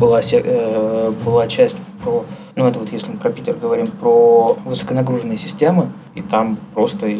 была, 0.00 0.20
э, 0.22 1.12
была 1.24 1.48
часть 1.48 1.76
про, 2.02 2.24
ну 2.56 2.66
это 2.66 2.78
вот 2.78 2.92
если 2.92 3.10
мы 3.12 3.18
про 3.18 3.30
Питер 3.30 3.54
говорим, 3.54 3.88
про 3.88 4.56
высоконагруженные 4.64 5.38
системы, 5.38 5.90
и 6.14 6.22
там 6.22 6.58
просто 6.74 7.12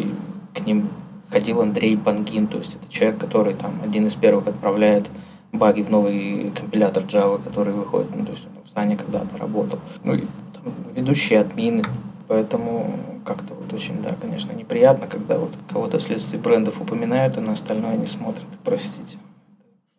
к 0.55 0.67
ним 0.67 0.89
ходил 1.31 1.61
Андрей 1.61 1.97
Пангин, 1.97 2.47
то 2.47 2.59
есть 2.59 2.77
это 2.77 2.91
человек, 2.91 3.19
который 3.19 3.55
там 3.55 3.81
один 3.85 4.07
из 4.07 4.15
первых 4.15 4.47
отправляет 4.47 5.07
баги 5.53 5.83
в 5.83 5.91
новый 5.91 6.53
компилятор 6.55 7.05
Java, 7.05 7.43
который 7.43 7.73
выходит, 7.73 8.15
ну 8.15 8.25
то 8.25 8.33
есть 8.33 8.47
он 8.47 8.65
в 8.65 8.71
Сане 8.75 8.97
когда-то 8.97 9.37
работал. 9.39 9.79
Ну 10.05 10.15
и 10.15 10.25
там 10.63 10.75
ведущие 10.95 11.41
админы, 11.41 11.85
Поэтому 12.29 13.01
как-то 13.25 13.55
вот 13.55 13.73
очень, 13.73 14.03
да, 14.03 14.15
конечно, 14.21 14.53
неприятно, 14.53 15.07
когда 15.07 15.39
вот 15.39 15.51
кого-то 15.73 15.99
вследствие 15.99 16.41
брендов 16.41 16.81
упоминают, 16.81 17.39
а 17.39 17.41
на 17.41 17.53
остальное 17.53 17.97
не 17.97 18.07
смотрят. 18.07 18.47
Простите. 18.63 19.17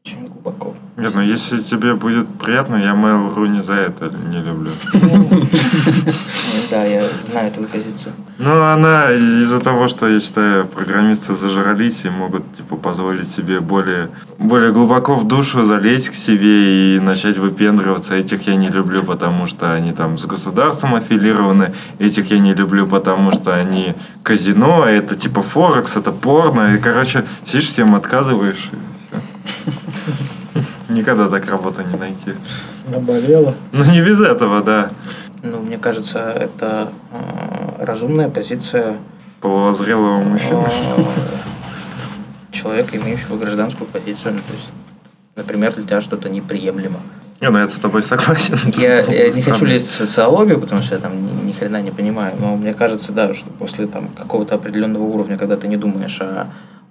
Очень 0.09 0.27
глубоко. 0.27 0.73
Нет, 0.97 1.13
ну 1.15 1.21
если 1.21 1.57
тебе 1.57 1.93
будет 1.93 2.27
приятно, 2.39 2.75
я 2.77 2.91
Mail.ru 2.91 3.47
не 3.47 3.61
за 3.61 3.73
это 3.73 4.09
не 4.09 4.41
люблю. 4.41 4.71
Ну 4.93 5.29
Да, 6.69 6.83
я 6.85 7.03
знаю 7.23 7.51
твою 7.51 7.67
позицию. 7.67 8.13
Ну, 8.37 8.63
она 8.63 9.11
из-за 9.13 9.59
того, 9.59 9.87
что, 9.87 10.07
я 10.07 10.19
считаю, 10.19 10.65
программисты 10.65 11.33
зажрались 11.33 12.05
и 12.05 12.09
могут, 12.09 12.43
типа, 12.53 12.75
позволить 12.75 13.27
себе 13.27 13.59
более, 13.59 14.09
более 14.37 14.71
глубоко 14.71 15.15
в 15.15 15.27
душу 15.27 15.63
залезть 15.63 16.09
к 16.09 16.13
себе 16.13 16.95
и 16.95 16.99
начать 16.99 17.37
выпендриваться. 17.37 18.15
Этих 18.15 18.47
я 18.47 18.55
не 18.55 18.67
люблю, 18.67 19.03
потому 19.03 19.47
что 19.47 19.73
они 19.73 19.93
там 19.93 20.17
с 20.17 20.25
государством 20.25 20.95
аффилированы. 20.95 21.73
Этих 21.97 22.31
я 22.31 22.39
не 22.39 22.53
люблю, 22.53 22.87
потому 22.87 23.31
что 23.31 23.53
они 23.55 23.95
казино, 24.23 24.85
это 24.85 25.15
типа 25.15 25.41
Форекс, 25.41 25.97
это 25.97 26.11
порно. 26.11 26.75
И, 26.75 26.77
короче, 26.77 27.25
сидишь, 27.45 27.67
всем 27.67 27.95
отказываешь. 27.95 28.69
Никогда 30.89 31.29
так 31.29 31.47
работы 31.49 31.83
не 31.83 31.97
найти. 31.97 32.33
Наболело. 32.87 33.53
Ну, 33.71 33.83
не 33.91 34.01
без 34.01 34.19
этого, 34.19 34.63
да. 34.63 34.89
Ну, 35.43 35.59
мне 35.61 35.77
кажется, 35.77 36.19
это 36.19 36.91
э, 37.11 37.85
разумная 37.85 38.29
позиция 38.29 38.97
Половозрелого 39.39 40.17
мужчины. 40.23 40.65
э, 40.97 41.03
человека, 42.51 42.97
имеющего 42.97 43.37
гражданскую 43.37 43.87
позицию. 43.87 44.33
Ну, 44.33 44.39
то 44.39 44.53
есть, 44.53 44.69
например, 45.35 45.73
для 45.75 45.83
тебя 45.83 46.01
что-то 46.01 46.27
неприемлемо. 46.29 46.99
Не, 47.39 47.49
ну 47.49 47.59
я 47.59 47.69
с 47.69 47.79
тобой 47.79 48.03
согласен. 48.03 48.57
Я, 48.77 48.99
я 48.99 49.29
не 49.29 49.41
хочу 49.41 49.65
лезть 49.65 49.89
в 49.91 49.95
социологию, 49.95 50.59
потому 50.59 50.81
что 50.81 50.95
я 50.95 51.01
там 51.01 51.13
ни, 51.25 51.47
ни 51.47 51.51
хрена 51.53 51.81
не 51.81 51.91
понимаю, 51.91 52.33
но 52.37 52.57
мне 52.57 52.73
кажется, 52.73 53.13
да, 53.13 53.33
что 53.33 53.49
после 53.51 53.87
там 53.87 54.09
какого-то 54.09 54.55
определенного 54.55 55.03
уровня, 55.03 55.37
когда 55.37 55.55
ты 55.55 55.69
не 55.69 55.77
думаешь 55.77 56.19
о, 56.19 56.47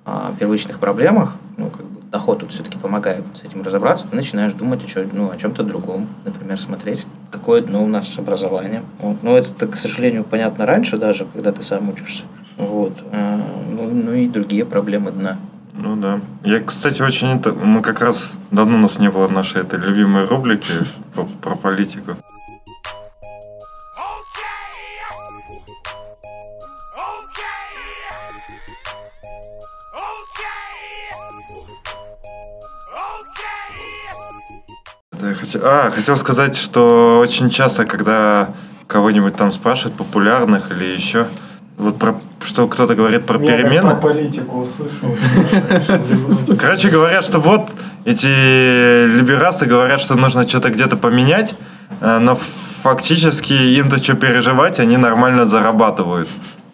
о 0.06 0.32
первичных 0.38 0.78
проблемах, 0.78 1.36
ну, 1.58 1.68
как 1.68 1.84
бы 1.84 1.97
доход 2.10 2.40
тут 2.40 2.52
все-таки 2.52 2.78
помогает 2.78 3.24
с 3.34 3.42
этим 3.42 3.62
разобраться, 3.62 4.08
ты 4.08 4.16
начинаешь 4.16 4.52
думать 4.52 4.82
о, 4.84 4.86
чё- 4.86 5.08
ну, 5.12 5.30
о 5.30 5.36
чем-то 5.36 5.62
другом, 5.62 6.08
например, 6.24 6.58
смотреть, 6.58 7.06
какое 7.30 7.62
ну, 7.66 7.84
у 7.84 7.88
нас 7.88 8.18
образование. 8.18 8.82
Вот. 8.98 9.22
Но 9.22 9.36
это, 9.36 9.66
к 9.66 9.76
сожалению, 9.76 10.24
понятно 10.24 10.66
раньше 10.66 10.96
даже, 10.96 11.26
когда 11.26 11.52
ты 11.52 11.62
сам 11.62 11.88
учишься. 11.88 12.24
Вот. 12.56 12.92
А, 13.12 13.40
ну, 13.70 13.88
ну 13.90 14.12
и 14.12 14.28
другие 14.28 14.64
проблемы 14.64 15.10
дна. 15.10 15.38
Ну 15.74 15.94
да. 15.96 16.20
Я, 16.42 16.60
кстати, 16.60 17.02
очень 17.02 17.28
это... 17.28 17.52
Мы 17.52 17.82
как 17.82 18.00
раз... 18.00 18.32
Давно 18.50 18.76
у 18.76 18.80
нас 18.80 18.98
не 18.98 19.10
было 19.10 19.28
нашей 19.28 19.62
этой 19.62 19.78
любимой 19.78 20.24
рубрики 20.24 20.72
про 21.42 21.54
политику. 21.54 22.16
Я 35.28 35.34
хотел... 35.34 35.60
А, 35.64 35.90
хотел 35.90 36.16
сказать, 36.16 36.56
что 36.56 37.18
очень 37.20 37.50
часто, 37.50 37.84
когда 37.84 38.50
кого-нибудь 38.86 39.36
там 39.36 39.52
спрашивают, 39.52 39.96
популярных 39.96 40.70
или 40.70 40.84
еще, 40.84 41.26
вот 41.76 41.98
про 41.98 42.20
что 42.42 42.66
кто-то 42.66 42.94
говорит 42.94 43.24
про 43.26 43.38
Я 43.40 43.56
перемены. 43.56 43.90
про 43.90 43.96
политику 43.96 44.60
услышал. 44.60 45.14
Короче, 46.58 46.88
говорят, 46.88 47.24
что 47.24 47.38
вот 47.38 47.70
эти 48.04 48.26
либерасты 49.06 49.66
говорят, 49.66 50.00
что 50.00 50.14
нужно 50.14 50.48
что-то 50.48 50.70
где-то 50.70 50.96
поменять, 50.96 51.54
э, 52.00 52.18
но 52.18 52.38
фактически 52.82 53.52
им-то 53.52 54.02
что 54.02 54.14
переживать, 54.14 54.80
они 54.80 54.96
нормально 54.96 55.46
зарабатывают. 55.46 56.28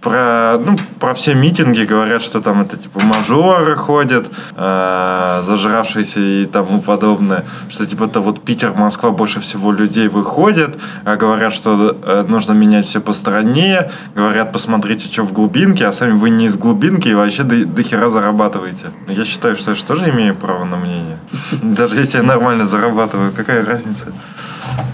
Про, 0.04 0.58
ну, 0.58 0.76
про 1.00 1.14
все 1.14 1.34
митинги 1.34 1.84
говорят, 1.84 2.22
что 2.22 2.40
там 2.40 2.60
это 2.60 2.76
типа 2.76 3.00
мажоры 3.02 3.74
ходят, 3.74 4.26
э, 4.54 5.42
зажравшиеся 5.42 6.20
и 6.20 6.46
тому 6.46 6.80
подобное. 6.80 7.44
Что 7.70 7.86
типа 7.86 8.04
это 8.04 8.20
вот 8.20 8.44
Питер, 8.44 8.74
Москва 8.74 9.10
больше 9.10 9.40
всего 9.40 9.72
людей 9.72 10.08
выходят, 10.08 10.76
а 11.04 11.16
говорят, 11.16 11.54
что 11.54 11.96
э, 12.02 12.24
нужно 12.28 12.52
менять 12.52 12.86
все 12.86 13.00
по 13.00 13.14
стране, 13.14 13.90
говорят, 14.14 14.52
посмотрите, 14.52 15.10
что 15.10 15.22
в 15.22 15.32
глубинке, 15.32 15.86
а 15.86 15.92
сами 15.92 16.12
вы 16.12 16.28
не 16.28 16.46
из 16.46 16.56
глубинки 16.58 17.08
и 17.08 17.14
вообще 17.14 17.42
до, 17.42 17.64
до 17.64 17.82
хера 17.82 18.10
зарабатываете. 18.10 18.90
Но 19.06 19.12
я 19.12 19.24
считаю, 19.24 19.56
что 19.56 19.70
я 19.70 19.74
же 19.74 19.84
тоже 19.84 20.10
имею 20.10 20.34
право 20.34 20.64
на 20.64 20.76
мнение. 20.76 21.18
Даже 21.62 21.96
если 21.96 22.18
я 22.18 22.24
нормально 22.24 22.66
зарабатываю, 22.66 23.32
какая 23.32 23.64
разница? 23.64 24.12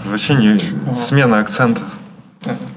Вообще 0.05 0.35
не 0.35 0.59
смена 0.93 1.39
акцентов. 1.39 1.83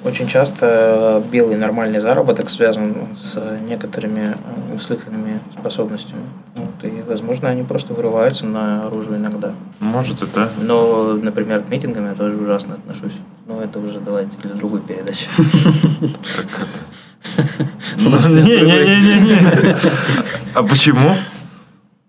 Очень 0.04 0.28
часто 0.28 1.22
белый 1.32 1.56
нормальный 1.56 1.98
заработок 1.98 2.50
связан 2.50 2.94
с 3.16 3.38
некоторыми 3.66 4.36
мыслительными 4.70 5.40
способностями. 5.58 6.20
Вот, 6.54 6.84
и, 6.84 7.02
возможно, 7.08 7.48
они 7.48 7.62
просто 7.62 7.94
вырываются 7.94 8.44
наружу 8.44 9.16
иногда. 9.16 9.54
Может 9.80 10.22
да. 10.34 10.50
Но, 10.60 11.14
например, 11.14 11.62
к 11.62 11.70
митингам 11.70 12.04
я 12.06 12.14
тоже 12.14 12.36
ужасно 12.36 12.74
отношусь. 12.74 13.14
Но 13.46 13.62
это 13.62 13.78
уже 13.78 14.00
давайте 14.00 14.36
для 14.42 14.54
другой 14.54 14.82
передачи. 14.82 15.28
Не-не-не-не. 17.96 19.76
А 20.54 20.62
почему? 20.62 21.14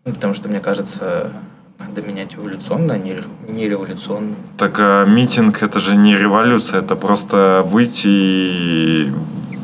Потому 0.03 0.34
что, 0.34 0.49
мне 0.49 0.60
кажется, 0.60 1.32
надо 1.80 2.02
менять 2.02 2.35
эволюционно, 2.35 2.93
а 2.93 2.97
не, 2.97 3.18
не 3.47 3.68
революционно. 3.69 4.35
Так 4.57 4.76
а 4.80 5.06
митинг 5.06 5.61
это 5.61 5.80
же 5.80 5.95
не 5.95 6.15
революция, 6.18 6.81
это 6.81 6.95
просто 6.95 7.61
выйти 7.65 8.07
и 8.07 9.14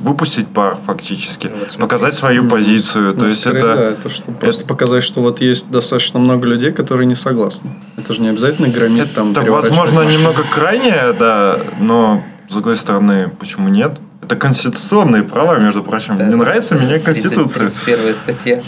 выпустить 0.03 0.47
пар 0.47 0.75
фактически, 0.75 1.47
Ну, 1.47 1.53
вот 1.59 1.71
смотри. 1.71 1.81
показать 1.81 2.13
свою 2.15 2.43
Ну, 2.43 2.49
позицию. 2.49 3.13
То 3.13 3.19
Ну, 3.21 3.27
есть 3.27 3.41
скорее, 3.41 3.57
это 3.59 3.75
да, 3.75 3.81
это 3.91 4.09
что 4.09 4.31
просто 4.31 4.65
показать, 4.65 5.03
что 5.03 5.21
вот 5.21 5.41
есть 5.41 5.69
достаточно 5.69 6.19
много 6.19 6.47
людей, 6.47 6.71
которые 6.71 7.05
не 7.05 7.15
согласны. 7.15 7.69
Это 7.97 8.11
же 8.13 8.21
не 8.21 8.29
обязательно 8.29 8.67
громить 8.69 9.13
там. 9.13 9.31
Это, 9.31 9.43
возможно, 9.51 10.01
машины. 10.01 10.13
немного 10.17 10.43
крайнее, 10.43 11.13
да, 11.13 11.59
но, 11.79 12.23
с 12.49 12.53
другой 12.53 12.77
стороны, 12.77 13.29
почему 13.39 13.69
нет? 13.69 13.99
Это 14.23 14.35
конституционные 14.35 15.23
права, 15.23 15.57
между 15.59 15.83
прочим. 15.83 16.17
Да, 16.17 16.23
Мне 16.23 16.31
да. 16.31 16.37
нравится 16.37 16.75
менять 16.75 17.03
Конституцию. 17.03 17.69
31 17.69 18.15
статья. 18.15 18.61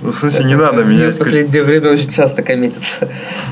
В 0.00 0.12
смысле, 0.12 0.44
не 0.44 0.56
надо 0.56 0.84
менять 0.84 1.14
в 1.14 1.18
последнее 1.18 1.64
время 1.64 1.90
очень 1.92 2.10
часто 2.10 2.42
коммитится. 2.42 3.08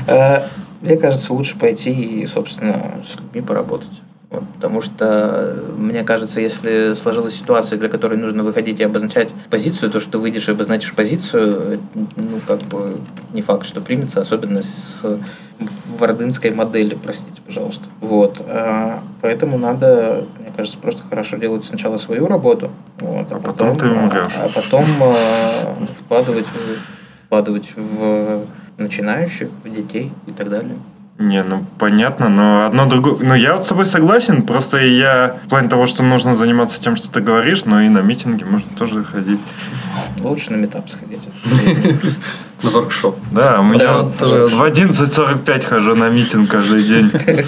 Э, 0.07 0.43
Мне 0.81 0.95
кажется, 0.97 1.33
лучше 1.33 1.57
пойти 1.57 1.91
и, 1.91 2.25
собственно, 2.27 3.01
с 3.05 3.19
людьми 3.19 3.41
поработать. 3.41 3.89
Вот, 4.29 4.43
потому 4.55 4.81
что, 4.81 5.63
мне 5.77 6.03
кажется, 6.03 6.41
если 6.41 6.93
сложилась 6.95 7.35
ситуация, 7.35 7.77
для 7.79 7.87
которой 7.87 8.17
нужно 8.17 8.43
выходить 8.43 8.79
и 8.81 8.83
обозначать 8.83 9.33
позицию, 9.49 9.89
то, 9.89 10.01
что 10.01 10.13
ты 10.13 10.17
выйдешь 10.17 10.49
и 10.49 10.51
обозначишь 10.51 10.93
позицию, 10.93 11.79
ну, 11.93 12.41
как 12.45 12.59
бы, 12.63 12.97
не 13.33 13.41
факт, 13.41 13.65
что 13.65 13.79
примется, 13.79 14.19
особенно 14.21 14.61
с 14.61 15.05
в 15.59 16.03
ордынской 16.03 16.51
модели, 16.51 16.95
простите, 17.01 17.41
пожалуйста. 17.45 17.85
Вот. 18.01 18.41
а, 18.47 19.01
Поэтому 19.21 19.57
надо, 19.57 20.25
мне 20.39 20.51
кажется, 20.55 20.77
просто 20.77 21.03
хорошо 21.09 21.37
делать 21.37 21.65
сначала 21.65 21.97
свою 21.97 22.27
работу, 22.27 22.69
вот, 22.99 23.31
А 23.31 23.39
потом 23.39 23.77
ты 23.77 23.87
а- 23.87 23.91
умрешь. 23.91 24.33
А 24.37 24.49
потом 24.53 24.85
а, 25.01 25.75
вкладывать, 26.03 26.45
вкладывать 27.25 27.71
в 27.75 28.45
начинающих, 28.77 29.49
в 29.63 29.69
детей 29.69 30.11
и 30.27 30.31
так 30.31 30.49
далее. 30.49 30.75
Не, 31.19 31.43
ну 31.43 31.65
понятно, 31.79 32.29
но 32.29 32.67
одно 32.67 32.85
другое... 32.85 33.17
Ну 33.21 33.33
я 33.33 33.55
вот 33.55 33.65
с 33.65 33.67
тобой 33.67 33.87
согласен, 33.87 34.43
просто 34.43 34.77
я 34.77 35.39
в 35.45 35.49
плане 35.49 35.67
того, 35.67 35.87
что 35.87 36.03
нужно 36.03 36.35
заниматься 36.35 36.79
тем, 36.79 36.95
что 36.95 37.09
ты 37.09 37.21
говоришь, 37.21 37.65
но 37.65 37.81
и 37.81 37.89
на 37.89 37.99
митинги 37.99 38.43
можно 38.43 38.69
тоже 38.77 39.03
ходить. 39.03 39.39
Лучше 40.19 40.51
на 40.51 40.57
метап 40.57 40.87
сходить. 40.89 41.21
На 42.63 42.71
воркшоп. 42.71 43.19
Да, 43.31 43.59
у 43.59 43.63
меня 43.63 43.97
в 43.97 44.63
11.45 44.63 45.65
хожу 45.65 45.95
на 45.95 46.09
митинг 46.09 46.49
каждый 46.49 46.81
день. 46.81 47.11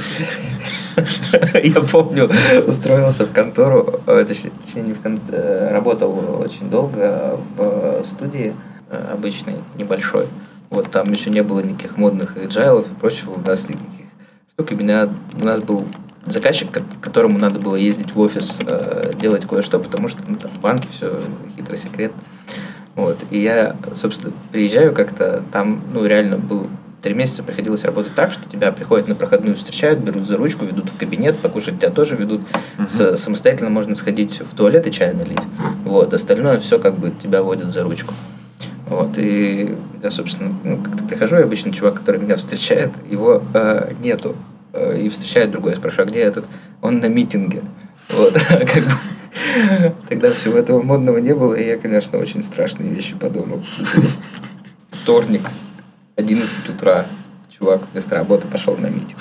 Я 1.64 1.82
помню, 1.82 2.30
устроился 2.68 3.26
в 3.26 3.32
контору, 3.32 4.02
э, 4.06 4.26
точнее, 4.28 4.52
точнее, 4.64 4.84
не 4.84 4.94
в 4.94 5.02
кон- 5.02 5.20
э, 5.32 5.70
работал 5.72 6.42
очень 6.44 6.70
долго 6.70 7.40
в 7.58 8.04
студии 8.04 8.54
э, 8.92 9.06
обычной, 9.14 9.56
небольшой. 9.76 10.28
Вот 10.70 10.90
там 10.92 11.12
еще 11.12 11.30
не 11.30 11.42
было 11.44 11.62
никаких 11.62 11.98
модных 11.98 12.38
agile 12.38 12.86
и 12.90 12.96
прочего, 13.00 13.32
у 13.32 13.40
нас 13.42 13.68
никаких 13.68 14.06
штук. 14.54 14.72
И 14.72 14.76
меня, 14.76 15.10
у 15.42 15.44
нас 15.46 15.60
был 15.62 15.86
заказчик, 16.26 16.70
ко- 16.72 16.84
которому 17.02 17.40
надо 17.40 17.60
было 17.60 17.76
ездить 17.76 18.14
в 18.14 18.20
офис, 18.20 18.60
э, 18.66 19.14
делать 19.20 19.48
кое-что, 19.48 19.80
потому 19.80 20.08
что 20.08 20.22
ну, 20.28 20.36
там 20.36 20.52
в 20.52 20.60
банке 20.60 20.88
все 20.92 21.20
хитро 21.56 21.76
секретно. 21.76 22.22
Вот. 22.96 23.18
И 23.32 23.40
я, 23.40 23.76
собственно, 23.96 24.34
приезжаю 24.52 24.94
как-то, 24.94 25.42
там, 25.52 25.82
ну, 25.94 26.06
реально 26.06 26.38
был 26.38 26.68
три 27.02 27.14
месяца 27.14 27.42
приходилось 27.44 27.86
работать 27.86 28.14
так, 28.14 28.34
что 28.34 28.48
тебя 28.50 28.72
приходят 28.74 29.08
на 29.08 29.16
проходную, 29.16 29.56
встречают, 29.56 30.00
берут 30.02 30.28
за 30.28 30.36
ручку, 30.38 30.66
ведут 30.66 30.90
в 30.92 30.98
кабинет, 30.98 31.40
покушать 31.40 31.80
тебя 31.80 31.90
тоже 31.92 32.16
ведут. 32.18 32.42
С- 32.88 33.16
самостоятельно 33.18 33.70
можно 33.70 33.96
сходить 33.96 34.42
в 34.42 34.54
туалет 34.56 34.86
и 34.86 34.92
чай 34.92 35.14
налить. 35.14 35.40
Вот. 35.86 36.14
Остальное 36.14 36.60
все 36.60 36.78
как 36.78 37.00
бы 37.00 37.12
тебя 37.12 37.42
водят 37.42 37.74
за 37.74 37.84
ручку. 37.84 38.14
Вот. 38.90 39.18
И 39.18 39.76
я, 40.04 40.12
собственно, 40.12 40.54
ну, 40.64 40.78
как-то 40.84 41.04
прихожу, 41.04 41.38
и 41.38 41.44
обычно 41.44 41.72
чувак, 41.72 41.96
который 41.96 42.20
меня 42.20 42.36
встречает, 42.36 42.92
его 43.10 43.44
э, 43.54 43.94
нету. 44.02 44.36
Э, 44.74 45.00
И 45.00 45.10
встречает 45.10 45.52
другой, 45.52 45.72
я 45.72 45.78
спрашиваю, 45.78 46.08
а 46.08 46.10
где 46.10 46.20
этот? 46.20 46.46
Он 46.82 47.00
на 47.00 47.06
митинге. 47.06 47.62
Вот. 48.10 48.34
Как 48.50 48.84
бы 48.84 48.92
Тогда 50.08 50.32
всего 50.32 50.58
этого 50.58 50.82
модного 50.82 51.18
не 51.18 51.34
было, 51.34 51.54
и 51.54 51.66
я, 51.66 51.78
конечно, 51.78 52.18
очень 52.18 52.44
страшные 52.44 52.90
вещи 52.90 53.16
подумал. 53.16 53.64
Вторник, 54.92 55.42
11 56.16 56.70
утра, 56.70 57.06
чувак 57.58 57.82
вместо 57.92 58.16
работы 58.16 58.48
пошел 58.48 58.76
на 58.76 58.88
митинг. 58.88 59.20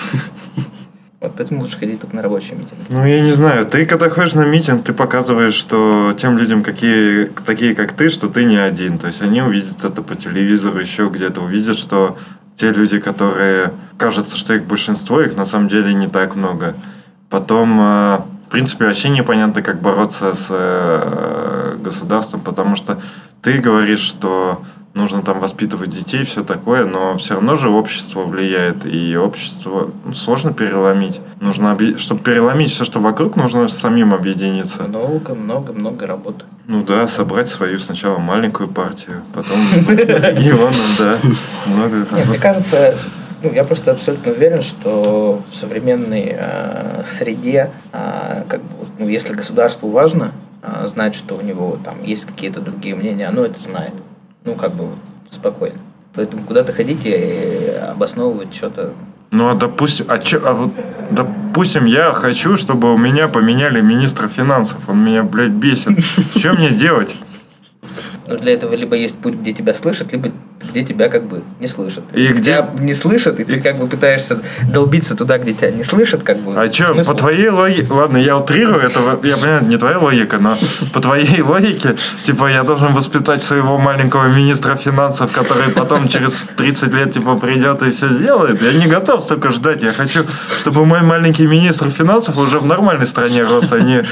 Вот 1.20 1.34
поэтому 1.36 1.62
лучше 1.62 1.78
ходить 1.78 2.00
только 2.00 2.14
на 2.14 2.22
рабочие 2.22 2.56
митинги. 2.56 2.84
Ну, 2.88 3.04
я 3.04 3.20
не 3.20 3.32
знаю, 3.32 3.64
ты 3.64 3.86
когда 3.86 4.08
ходишь 4.08 4.34
на 4.34 4.44
митинг, 4.44 4.84
ты 4.84 4.92
показываешь, 4.92 5.54
что 5.54 6.14
тем 6.16 6.38
людям, 6.38 6.62
какие, 6.62 7.24
такие 7.44 7.74
как 7.74 7.92
ты, 7.92 8.08
что 8.08 8.28
ты 8.28 8.44
не 8.44 8.56
один. 8.56 8.98
То 8.98 9.08
есть 9.08 9.20
они 9.20 9.42
увидят 9.42 9.82
это 9.82 10.00
по 10.02 10.14
телевизору, 10.14 10.78
еще 10.78 11.08
где-то 11.08 11.40
увидят, 11.40 11.76
что 11.76 12.16
те 12.54 12.70
люди, 12.70 13.00
которые 13.00 13.72
кажется, 13.96 14.36
что 14.36 14.54
их 14.54 14.64
большинство, 14.64 15.20
их 15.20 15.36
на 15.36 15.44
самом 15.44 15.68
деле 15.68 15.92
не 15.92 16.06
так 16.06 16.36
много. 16.36 16.76
Потом, 17.30 17.78
э, 17.80 18.20
в 18.48 18.50
принципе, 18.50 18.86
вообще 18.86 19.10
непонятно, 19.10 19.60
как 19.60 19.82
бороться 19.82 20.32
с 20.32 20.46
э, 20.48 21.76
государством, 21.84 22.40
потому 22.40 22.76
что 22.76 22.98
ты 23.42 23.58
говоришь, 23.58 24.00
что 24.00 24.62
нужно 24.94 25.20
там 25.20 25.38
воспитывать 25.38 25.90
детей, 25.90 26.24
все 26.24 26.42
такое, 26.42 26.86
но 26.86 27.14
все 27.18 27.34
равно 27.34 27.56
же 27.56 27.68
общество 27.68 28.22
влияет, 28.22 28.86
и 28.86 29.14
общество 29.18 29.90
ну, 30.02 30.14
сложно 30.14 30.54
переломить. 30.54 31.20
Нужно, 31.40 31.74
объ- 31.74 31.98
чтобы 31.98 32.22
переломить 32.22 32.70
все, 32.70 32.86
что 32.86 33.00
вокруг, 33.00 33.36
нужно 33.36 33.68
самим 33.68 34.14
объединиться. 34.14 34.84
Много-много-много 34.84 36.06
работы. 36.06 36.46
Ну 36.66 36.82
да, 36.82 37.06
собрать 37.06 37.50
свою 37.50 37.78
сначала 37.78 38.16
маленькую 38.16 38.70
партию, 38.70 39.24
потом 39.34 39.58
регионом, 39.88 40.72
да. 40.98 41.18
Много 41.66 42.06
мне 42.26 42.38
кажется, 42.38 42.96
ну, 43.42 43.52
я 43.52 43.64
просто 43.64 43.92
абсолютно 43.92 44.32
уверен, 44.32 44.62
что 44.62 45.42
в 45.50 45.54
современной 45.54 46.34
э, 46.36 47.02
среде, 47.04 47.70
э, 47.92 48.42
как 48.48 48.60
бы, 48.62 48.86
ну, 48.98 49.08
если 49.08 49.32
государству 49.32 49.88
важно 49.88 50.32
э, 50.62 50.86
знать, 50.86 51.14
что 51.14 51.36
у 51.36 51.40
него 51.40 51.78
там 51.84 52.02
есть 52.02 52.24
какие-то 52.24 52.60
другие 52.60 52.94
мнения, 52.94 53.26
оно 53.26 53.44
это 53.44 53.58
знает. 53.60 53.92
Ну, 54.44 54.54
как 54.54 54.74
бы 54.74 54.86
вот, 54.86 54.98
спокойно. 55.28 55.78
Поэтому 56.14 56.42
куда-то 56.44 56.72
ходить 56.72 57.02
и 57.04 57.72
обосновывать 57.90 58.54
что-то. 58.54 58.92
Ну, 59.30 59.48
а 59.48 59.54
допустим, 59.54 60.06
а 60.08 60.18
чё, 60.18 60.40
а 60.44 60.54
вот, 60.54 60.72
допустим, 61.10 61.84
я 61.84 62.12
хочу, 62.12 62.56
чтобы 62.56 62.92
у 62.92 62.96
меня 62.96 63.28
поменяли 63.28 63.80
министра 63.80 64.26
финансов. 64.26 64.88
Он 64.88 65.04
меня, 65.04 65.22
блядь, 65.22 65.50
бесит. 65.50 65.98
Что 66.36 66.54
мне 66.54 66.70
делать? 66.70 67.14
Но 68.26 68.36
для 68.36 68.52
этого 68.52 68.74
либо 68.74 68.96
есть 68.96 69.16
путь, 69.16 69.34
где 69.34 69.52
тебя 69.52 69.74
слышат, 69.74 70.12
либо 70.12 70.30
где 70.70 70.84
тебя 70.84 71.08
как 71.08 71.26
бы 71.26 71.42
не 71.60 71.66
слышат. 71.66 72.04
И 72.12 72.26
где- 72.26 72.48
тебя 72.48 72.70
не 72.78 72.94
слышат, 72.94 73.40
и 73.40 73.44
ты 73.44 73.60
как 73.60 73.78
бы 73.78 73.86
пытаешься 73.86 74.40
долбиться 74.72 75.14
туда, 75.14 75.38
где 75.38 75.52
тебя 75.52 75.70
не 75.70 75.82
слышат, 75.82 76.22
как 76.22 76.38
бы. 76.38 76.54
А 76.56 76.72
что, 76.72 76.94
по 76.94 77.14
твоей 77.14 77.48
логике... 77.48 77.86
Ладно, 77.90 78.16
я 78.16 78.36
утрирую, 78.36 78.80
это, 78.80 79.00
я 79.22 79.36
понимаю, 79.36 79.64
не 79.64 79.76
твоя 79.76 79.98
логика, 79.98 80.38
но 80.38 80.56
по 80.92 81.00
твоей 81.00 81.42
логике, 81.42 81.96
типа, 82.24 82.46
я 82.50 82.62
должен 82.62 82.92
воспитать 82.94 83.42
своего 83.42 83.78
маленького 83.78 84.28
министра 84.28 84.76
финансов, 84.76 85.32
который 85.32 85.70
потом 85.70 86.08
через 86.08 86.48
30 86.56 86.92
лет, 86.94 87.12
типа, 87.12 87.36
придет 87.36 87.82
и 87.82 87.90
все 87.90 88.08
сделает. 88.08 88.62
Я 88.62 88.72
не 88.72 88.86
готов 88.86 89.22
столько 89.22 89.50
ждать. 89.50 89.82
Я 89.82 89.92
хочу, 89.92 90.24
чтобы 90.58 90.84
мой 90.86 91.02
маленький 91.02 91.46
министр 91.46 91.90
финансов 91.90 92.36
уже 92.36 92.58
в 92.58 92.66
нормальной 92.66 93.06
стране 93.06 93.42
рос, 93.44 93.72
а 93.72 93.80
не 93.80 94.04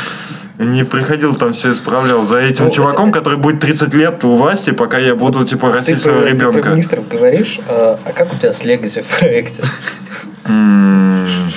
Не 0.58 0.84
приходил 0.84 1.34
там 1.34 1.52
все 1.52 1.72
исправлял 1.72 2.22
за 2.22 2.38
этим 2.38 2.66
Ну, 2.66 2.70
чуваком, 2.70 3.12
который 3.12 3.38
будет 3.38 3.60
30 3.60 3.92
лет 3.94 4.24
у 4.24 4.34
власти, 4.36 4.70
пока 4.70 4.98
я 4.98 5.14
буду, 5.14 5.44
типа, 5.44 5.70
растить 5.70 5.96
про, 5.96 6.02
своего 6.02 6.20
ты 6.22 6.26
про 6.28 6.32
ребенка. 6.34 6.68
министров 6.70 7.08
говоришь, 7.08 7.60
а, 7.68 7.98
а 8.04 8.12
как 8.12 8.32
у 8.32 8.36
тебя 8.36 8.52
с 8.54 8.62
Legacy 8.62 9.02
в 9.02 9.18
проекте? 9.18 9.62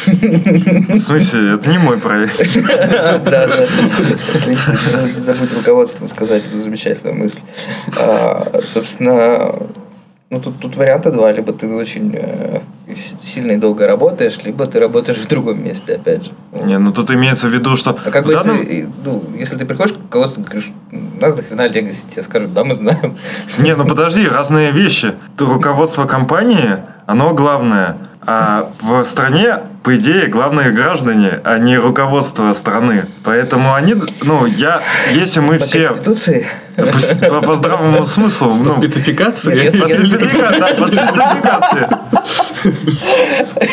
В 0.08 1.00
смысле, 1.00 1.54
это 1.56 1.70
не 1.70 1.78
мой 1.78 1.98
проект. 2.00 2.36
Да, 3.24 3.48
да. 3.48 3.66
Отлично. 4.36 4.78
Забудь 5.18 5.54
руководству 5.56 6.08
сказать 6.08 6.46
эту 6.46 6.60
замечательную 6.60 7.16
мысль. 7.18 7.42
А, 7.98 8.62
Собственно, 8.66 9.56
ну 10.30 10.40
тут, 10.40 10.60
тут 10.60 10.76
варианта 10.76 11.12
два. 11.12 11.32
Либо 11.32 11.54
ты 11.54 11.68
очень 11.74 12.12
э, 12.14 12.62
сильно 13.22 13.54
и 13.54 13.58
долго 13.58 13.88
работаешь, 13.88 14.38
либо 14.44 14.66
ты 14.68 14.80
работаешь 14.80 15.18
в 15.18 15.28
другом 15.28 15.64
месте, 15.64 15.96
опять 15.96 16.26
же. 16.26 16.32
Не, 16.52 16.78
ну 16.78 16.92
тут 16.94 17.10
имеется 17.12 17.48
в 17.48 17.54
виду, 17.54 17.76
что... 17.78 17.98
А 18.06 18.12
как 18.12 18.26
бы 18.26 18.34
данном- 18.34 18.60
если, 18.62 18.88
ну, 19.04 19.24
если 19.38 19.58
ты 19.58 19.66
приходишь 19.66 19.96
к 19.96 20.16
и 20.16 20.42
говоришь, 20.42 20.72
у 20.92 21.22
нас 21.22 21.34
до 21.34 21.42
хрена 21.42 21.68
Legacy, 21.68 22.10
тебе 22.10 22.24
скажут, 22.24 22.54
да, 22.54 22.64
мы 22.64 22.76
знаем. 22.76 23.16
Не, 23.58 23.76
ну 23.76 23.86
подожди, 23.88 24.28
разные 24.28 24.72
вещи. 24.72 25.16
Руководство 25.38 26.06
компании, 26.06 26.78
оно 27.06 27.34
главное. 27.34 27.98
А 28.32 28.70
в 28.80 29.06
стране, 29.06 29.58
по 29.82 29.96
идее, 29.96 30.28
главные 30.28 30.70
граждане, 30.70 31.42
а 31.44 31.58
не 31.58 31.80
руководство 31.80 32.54
страны. 32.54 33.08
Поэтому 33.24 33.74
они, 33.74 33.96
ну, 34.22 34.46
я, 34.46 34.82
если 35.14 35.40
мы 35.40 35.58
По 35.58 35.66
все 35.66 35.88
Конституции. 35.88 36.48
по, 36.76 37.28
по- 37.28 37.42
по 37.42 37.56
здравому 37.56 38.06
смыслу, 38.06 38.50
По 38.50 38.56
ну, 38.56 38.70
спецификации. 38.70 39.56
Нет, 39.56 39.72
по 39.82 39.88
да, 40.60 40.68
по 40.78 40.88
спецификации. 40.88 41.88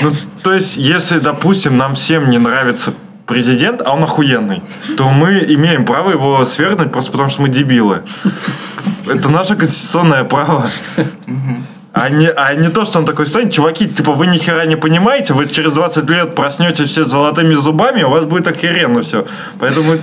Ну, 0.01 0.13
то 0.43 0.55
есть, 0.55 0.79
если, 0.79 1.19
допустим, 1.19 1.77
нам 1.77 1.93
всем 1.93 2.31
не 2.31 2.39
нравится 2.39 2.95
президент, 3.27 3.83
а 3.85 3.93
он 3.93 4.05
охуенный, 4.05 4.63
то 4.97 5.11
мы 5.11 5.41
имеем 5.41 5.85
право 5.85 6.13
его 6.13 6.47
свергнуть 6.47 6.93
просто 6.93 7.11
потому, 7.11 7.29
что 7.29 7.43
мы 7.43 7.51
дебилы. 7.51 8.05
Это 9.07 9.29
наше 9.29 9.55
конституционное 9.55 10.25
право. 10.25 10.67
А 11.99 12.11
не, 12.11 12.29
а 12.29 12.55
не 12.55 12.69
то, 12.69 12.85
что 12.85 12.99
он 12.99 13.07
такой 13.07 13.27
станет, 13.27 13.55
чуваки, 13.55 13.89
типа, 13.89 14.13
вы 14.13 14.27
ни 14.27 14.37
хера 14.37 14.67
не 14.67 14.77
понимаете, 14.77 15.33
вы 15.33 15.47
через 15.47 15.73
20 15.73 16.11
лет 16.11 16.35
проснетесь 16.35 16.91
все 16.91 17.05
с 17.05 17.09
золотыми 17.09 17.55
зубами, 17.55 18.03
у 18.03 18.11
вас 18.11 18.27
будет 18.27 18.47
охеренно 18.47 19.01
все. 19.01 19.25
Поэтому, 19.59 19.97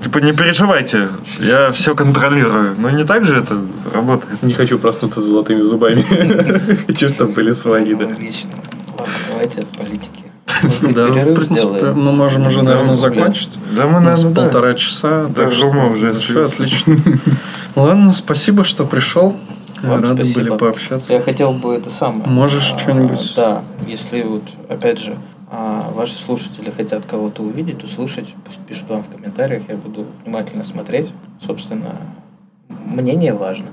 типа, 0.00 0.18
не 0.18 0.32
переживайте, 0.32 1.08
я 1.40 1.72
все 1.72 1.96
контролирую. 1.96 2.76
Но 2.78 2.90
не 2.90 3.02
так 3.02 3.24
же 3.24 3.38
это 3.38 3.60
работает. 3.92 4.40
Не 4.44 4.54
хочу 4.54 4.78
проснуться 4.78 5.20
с 5.20 5.24
золотыми 5.24 5.62
зубами. 5.62 6.02
Хочу, 6.86 7.08
чтобы 7.08 7.32
были 7.32 7.50
свои, 7.50 7.94
да. 7.94 8.06
Логично. 8.06 8.50
Ладно, 8.96 9.14
давайте 9.30 9.60
от 9.62 9.68
политики. 9.76 10.24
Да, 10.94 11.08
в 11.08 11.34
принципе, 11.34 11.86
мы 11.86 12.12
можем 12.12 12.46
уже, 12.46 12.62
наверное, 12.62 12.94
закончить. 12.94 13.58
Да 13.76 13.88
мы, 13.88 13.98
У 13.98 14.00
нас 14.00 14.22
наверное, 14.22 14.44
полтора 14.44 14.74
часа. 14.74 15.26
Да, 15.34 15.48
уже 15.48 16.44
отлично. 16.44 16.96
Ладно, 17.74 18.12
спасибо, 18.12 18.62
что 18.62 18.84
пришел. 18.84 19.36
Вам 19.82 20.02
Рады 20.02 20.24
спасибо. 20.24 20.40
были 20.40 20.56
пообщаться. 20.56 21.14
Я 21.14 21.20
хотел 21.20 21.52
бы 21.52 21.74
это 21.74 21.90
самое. 21.90 22.28
Можешь 22.28 22.72
а, 22.72 22.78
что-нибудь? 22.78 23.32
Да, 23.36 23.62
если 23.86 24.22
вот, 24.22 24.42
опять 24.68 24.98
же, 24.98 25.16
а, 25.50 25.90
ваши 25.94 26.16
слушатели 26.16 26.70
хотят 26.70 27.04
кого-то 27.04 27.42
увидеть, 27.42 27.82
услышать, 27.84 28.34
пусть 28.44 28.58
пишут 28.60 28.88
вам 28.90 29.02
в 29.02 29.08
комментариях, 29.08 29.62
я 29.68 29.76
буду 29.76 30.06
внимательно 30.24 30.64
смотреть. 30.64 31.12
Собственно, 31.40 31.96
мнение 32.68 33.32
важно. 33.32 33.66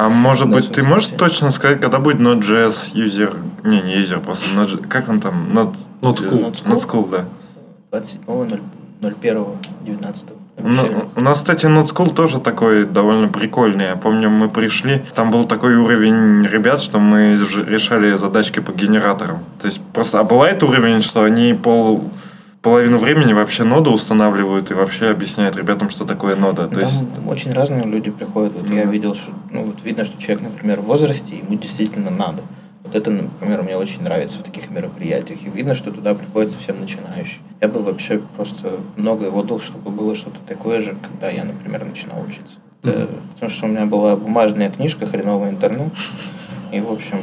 А 0.00 0.08
может 0.08 0.48
быть, 0.48 0.72
ты 0.72 0.82
можешь 0.82 1.08
точно 1.08 1.50
сказать, 1.50 1.82
когда 1.82 1.98
будет 1.98 2.20
Node.js 2.20 2.94
user... 2.94 3.36
Не, 3.64 3.82
не 3.82 4.02
user, 4.02 4.20
просто 4.20 4.46
Node... 4.58 4.86
Как 4.88 5.10
он 5.10 5.20
там? 5.20 5.50
Node... 5.52 5.76
Node 6.00 6.16
School. 6.16 6.40
Node 6.40 6.54
School? 6.54 6.72
Node 6.72 6.88
School, 6.88 7.10
да. 7.10 7.26
27.01.19. 7.98 10.26
Ну, 10.62 11.10
у 11.14 11.20
нас, 11.20 11.40
кстати, 11.40 11.66
Node 11.66 11.94
School 11.94 12.14
тоже 12.14 12.40
такой 12.40 12.86
довольно 12.86 13.28
прикольный. 13.28 13.88
Я 13.88 13.96
помню, 13.96 14.30
мы 14.30 14.48
пришли, 14.48 15.04
там 15.14 15.30
был 15.30 15.44
такой 15.44 15.76
уровень 15.76 16.46
ребят, 16.46 16.80
что 16.80 16.98
мы 16.98 17.38
решали 17.68 18.16
задачки 18.16 18.60
по 18.60 18.72
генераторам. 18.72 19.40
То 19.60 19.66
есть 19.66 19.82
просто, 19.92 20.20
а 20.20 20.24
бывает 20.24 20.62
уровень, 20.62 21.02
что 21.02 21.24
они 21.24 21.52
пол 21.52 22.10
половину 22.62 22.98
времени 22.98 23.32
вообще 23.32 23.64
ноду 23.64 23.90
устанавливают 23.92 24.70
и 24.70 24.74
вообще 24.74 25.10
объясняют 25.10 25.56
ребятам, 25.56 25.90
что 25.90 26.04
такое 26.04 26.36
нода. 26.36 26.68
То 26.68 26.74
Там 26.74 26.80
есть, 26.80 27.06
очень 27.26 27.52
разные 27.52 27.84
люди 27.84 28.10
приходят. 28.10 28.52
Вот 28.54 28.68
я 28.70 28.82
Мгм. 28.82 28.90
видел, 28.90 29.14
что 29.14 29.32
ну, 29.50 29.64
вот 29.64 29.82
видно, 29.84 30.04
что 30.04 30.20
человек, 30.20 30.42
например, 30.44 30.80
в 30.80 30.84
возрасте, 30.84 31.36
ему 31.36 31.56
действительно 31.58 32.10
надо. 32.10 32.42
Вот 32.84 32.94
это, 32.96 33.10
например, 33.10 33.62
мне 33.62 33.76
очень 33.76 34.02
нравится 34.02 34.38
в 34.38 34.42
таких 34.42 34.70
мероприятиях. 34.70 35.38
И 35.44 35.50
видно, 35.50 35.74
что 35.74 35.90
туда 35.90 36.14
приходят 36.14 36.50
совсем 36.50 36.80
начинающие. 36.80 37.40
Я 37.60 37.68
бы 37.68 37.80
вообще 37.80 38.20
просто 38.36 38.78
многое 38.96 39.30
отдал, 39.30 39.60
чтобы 39.60 39.90
было 39.90 40.14
что-то 40.14 40.38
такое 40.46 40.80
же, 40.80 40.96
когда 41.02 41.30
я, 41.30 41.44
например, 41.44 41.84
начинал 41.84 42.22
учиться. 42.22 42.58
Э, 42.82 43.06
Потому 43.34 43.50
что 43.50 43.66
у 43.66 43.68
меня 43.68 43.86
была 43.86 44.16
бумажная 44.16 44.70
книжка, 44.70 45.06
хреновый 45.06 45.50
интернет. 45.50 45.92
И, 46.72 46.80
в 46.80 46.90
общем, 46.90 47.18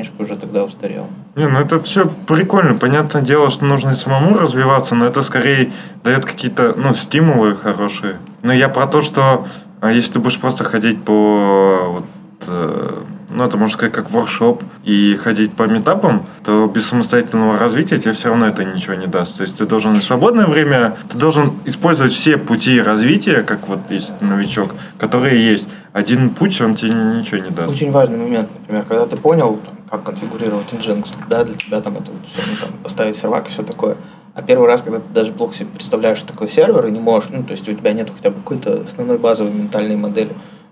книжка 0.00 0.22
уже 0.22 0.36
тогда 0.36 0.64
устарела. 0.64 1.06
Не, 1.36 1.46
ну 1.46 1.58
это 1.58 1.78
все 1.78 2.10
прикольно. 2.26 2.74
Понятное 2.74 3.22
дело, 3.22 3.50
что 3.50 3.64
нужно 3.64 3.90
и 3.90 3.94
самому 3.94 4.36
развиваться, 4.38 4.94
но 4.94 5.06
это 5.06 5.22
скорее 5.22 5.72
дает 6.02 6.24
какие-то, 6.24 6.74
ну, 6.76 6.94
стимулы 6.94 7.54
хорошие. 7.54 8.18
Но 8.42 8.52
я 8.52 8.68
про 8.68 8.86
то, 8.86 9.02
что 9.02 9.46
а, 9.80 9.92
если 9.92 10.14
ты 10.14 10.18
будешь 10.18 10.38
просто 10.38 10.64
ходить 10.64 11.02
по 11.04 11.84
вот, 11.88 12.04
ну, 12.46 13.44
это 13.44 13.56
можно 13.56 13.74
сказать, 13.74 13.92
как 13.92 14.10
воркшоп, 14.10 14.62
и 14.84 15.16
ходить 15.16 15.52
по 15.52 15.64
метапам, 15.64 16.26
то 16.44 16.66
без 16.66 16.86
самостоятельного 16.86 17.58
развития 17.58 17.98
тебе 17.98 18.12
все 18.12 18.28
равно 18.28 18.46
это 18.46 18.64
ничего 18.64 18.94
не 18.94 19.06
даст. 19.06 19.36
То 19.36 19.42
есть 19.42 19.56
ты 19.56 19.66
должен 19.66 19.94
в 19.94 20.02
свободное 20.02 20.46
время, 20.46 20.96
ты 21.08 21.18
должен 21.18 21.52
использовать 21.64 22.12
все 22.12 22.36
пути 22.36 22.80
развития, 22.80 23.42
как 23.42 23.68
вот 23.68 23.78
есть 23.90 24.20
новичок, 24.20 24.74
которые 24.98 25.52
есть. 25.52 25.68
Один 25.92 26.30
путь, 26.30 26.60
он 26.60 26.76
тебе 26.76 26.92
ничего 26.92 27.38
не 27.38 27.50
даст. 27.50 27.72
Очень 27.74 27.90
важный 27.90 28.18
момент, 28.18 28.48
например, 28.60 28.84
когда 28.84 29.06
ты 29.06 29.16
понял, 29.16 29.58
как 29.90 30.04
конфигурировать 30.04 30.72
Nginx, 30.72 31.08
да, 31.28 31.44
для 31.44 31.54
тебя 31.56 31.80
там 31.80 31.94
это 31.94 32.12
все, 32.26 32.40
ну, 32.48 32.56
там, 32.60 32.70
поставить 32.82 33.16
сервак 33.16 33.48
и 33.48 33.50
все 33.50 33.62
такое. 33.62 33.96
А 34.34 34.42
первый 34.42 34.68
раз, 34.68 34.82
когда 34.82 35.00
ты 35.00 35.12
даже 35.12 35.32
плохо 35.32 35.54
себе 35.54 35.68
представляешь, 35.74 36.18
что 36.18 36.28
такое 36.28 36.46
сервер, 36.46 36.86
и 36.86 36.90
не 36.92 37.00
можешь, 37.00 37.30
ну, 37.30 37.42
то 37.42 37.50
есть 37.50 37.68
у 37.68 37.72
тебя 37.74 37.92
нет 37.92 38.08
хотя 38.14 38.30
бы 38.30 38.36
какой-то 38.36 38.82
основной 38.82 39.18
базовой 39.18 39.52
ментальной 39.52 39.96
модели, 39.96 40.30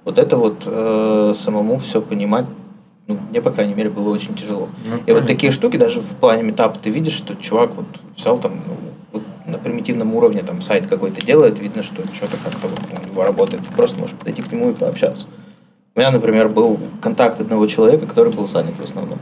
вот 0.08 0.18
это 0.18 0.38
вот 0.38 0.62
э, 0.64 1.34
самому 1.36 1.76
все 1.76 2.00
понимать, 2.00 2.46
ну, 3.08 3.18
мне, 3.28 3.42
по 3.42 3.50
крайней 3.50 3.74
мере, 3.74 3.90
было 3.90 4.08
очень 4.08 4.34
тяжело. 4.34 4.70
Ну, 4.86 4.94
И 4.94 4.96
вот 4.96 5.04
понятно. 5.06 5.26
такие 5.26 5.52
штуки, 5.52 5.76
даже 5.76 6.00
в 6.00 6.14
плане 6.14 6.44
метапа, 6.44 6.78
ты 6.78 6.88
видишь, 6.88 7.12
что 7.12 7.34
чувак 7.34 7.72
вот 7.76 7.84
взял 8.16 8.38
там, 8.38 8.52
ну, 8.66 8.74
вот 9.12 9.22
на 9.46 9.58
примитивном 9.58 10.14
уровне 10.14 10.42
там 10.42 10.62
сайт 10.62 10.86
какой-то 10.86 11.20
делает, 11.20 11.58
видно, 11.58 11.82
что 11.82 12.02
что-то 12.14 12.38
как-то 12.42 12.68
вот 12.68 12.80
у 12.90 13.10
него 13.12 13.22
работает. 13.22 13.62
Ты 13.68 13.74
просто 13.74 14.00
можешь 14.00 14.16
подойти 14.16 14.40
к 14.40 14.50
нему 14.50 14.70
и 14.70 14.72
пообщаться. 14.72 15.26
У 15.94 15.98
меня, 16.00 16.10
например, 16.10 16.48
был 16.48 16.80
контакт 17.02 17.38
одного 17.42 17.66
человека, 17.66 18.06
который 18.06 18.32
был 18.32 18.46
занят 18.46 18.78
в 18.78 18.82
основном. 18.82 19.18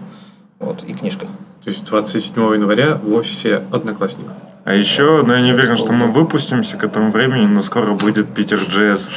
Вот, 0.60 0.84
и 0.84 0.94
книжка. 0.94 1.26
То 1.64 1.70
есть 1.70 1.84
27 1.84 2.40
января 2.54 2.94
в 2.94 3.12
офисе 3.12 3.64
Одноклассников. 3.72 4.34
А 4.66 4.74
еще, 4.74 5.22
ну 5.24 5.32
я 5.32 5.43
не 5.43 5.52
уверен, 5.52 5.76
что 5.76 5.93
мы 5.93 6.09
выпустимся 6.09 6.76
к 6.76 6.82
этому 6.82 7.12
времени, 7.12 7.47
но 7.47 7.62
скоро 7.62 7.93
будет 7.93 8.34
Питер 8.34 8.59
Джесс. 8.59 9.09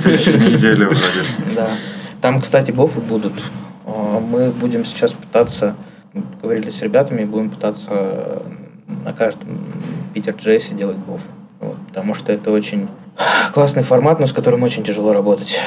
Следующей 0.00 0.32
неделе 0.52 0.86
вроде. 0.86 1.54
Да. 1.54 1.70
Там, 2.20 2.40
кстати, 2.40 2.72
бофы 2.72 3.00
будут. 3.00 3.32
А, 3.86 4.18
Мы 4.18 4.50
будем 4.50 4.84
сейчас 4.84 5.12
пытаться, 5.12 5.76
говорили 6.42 6.70
с 6.70 6.82
ребятами, 6.82 7.24
будем 7.24 7.50
пытаться 7.50 8.42
на 9.04 9.12
каждом 9.12 9.60
Питер 10.12 10.34
Джессе 10.34 10.74
делать 10.74 10.96
бофы. 10.96 11.30
Вот, 11.60 11.76
потому 11.86 12.14
что 12.14 12.32
это 12.32 12.50
очень 12.50 12.88
классный 13.54 13.84
формат, 13.84 14.18
но 14.18 14.26
с 14.26 14.32
которым 14.32 14.64
очень 14.64 14.82
тяжело 14.82 15.12
работать. 15.12 15.60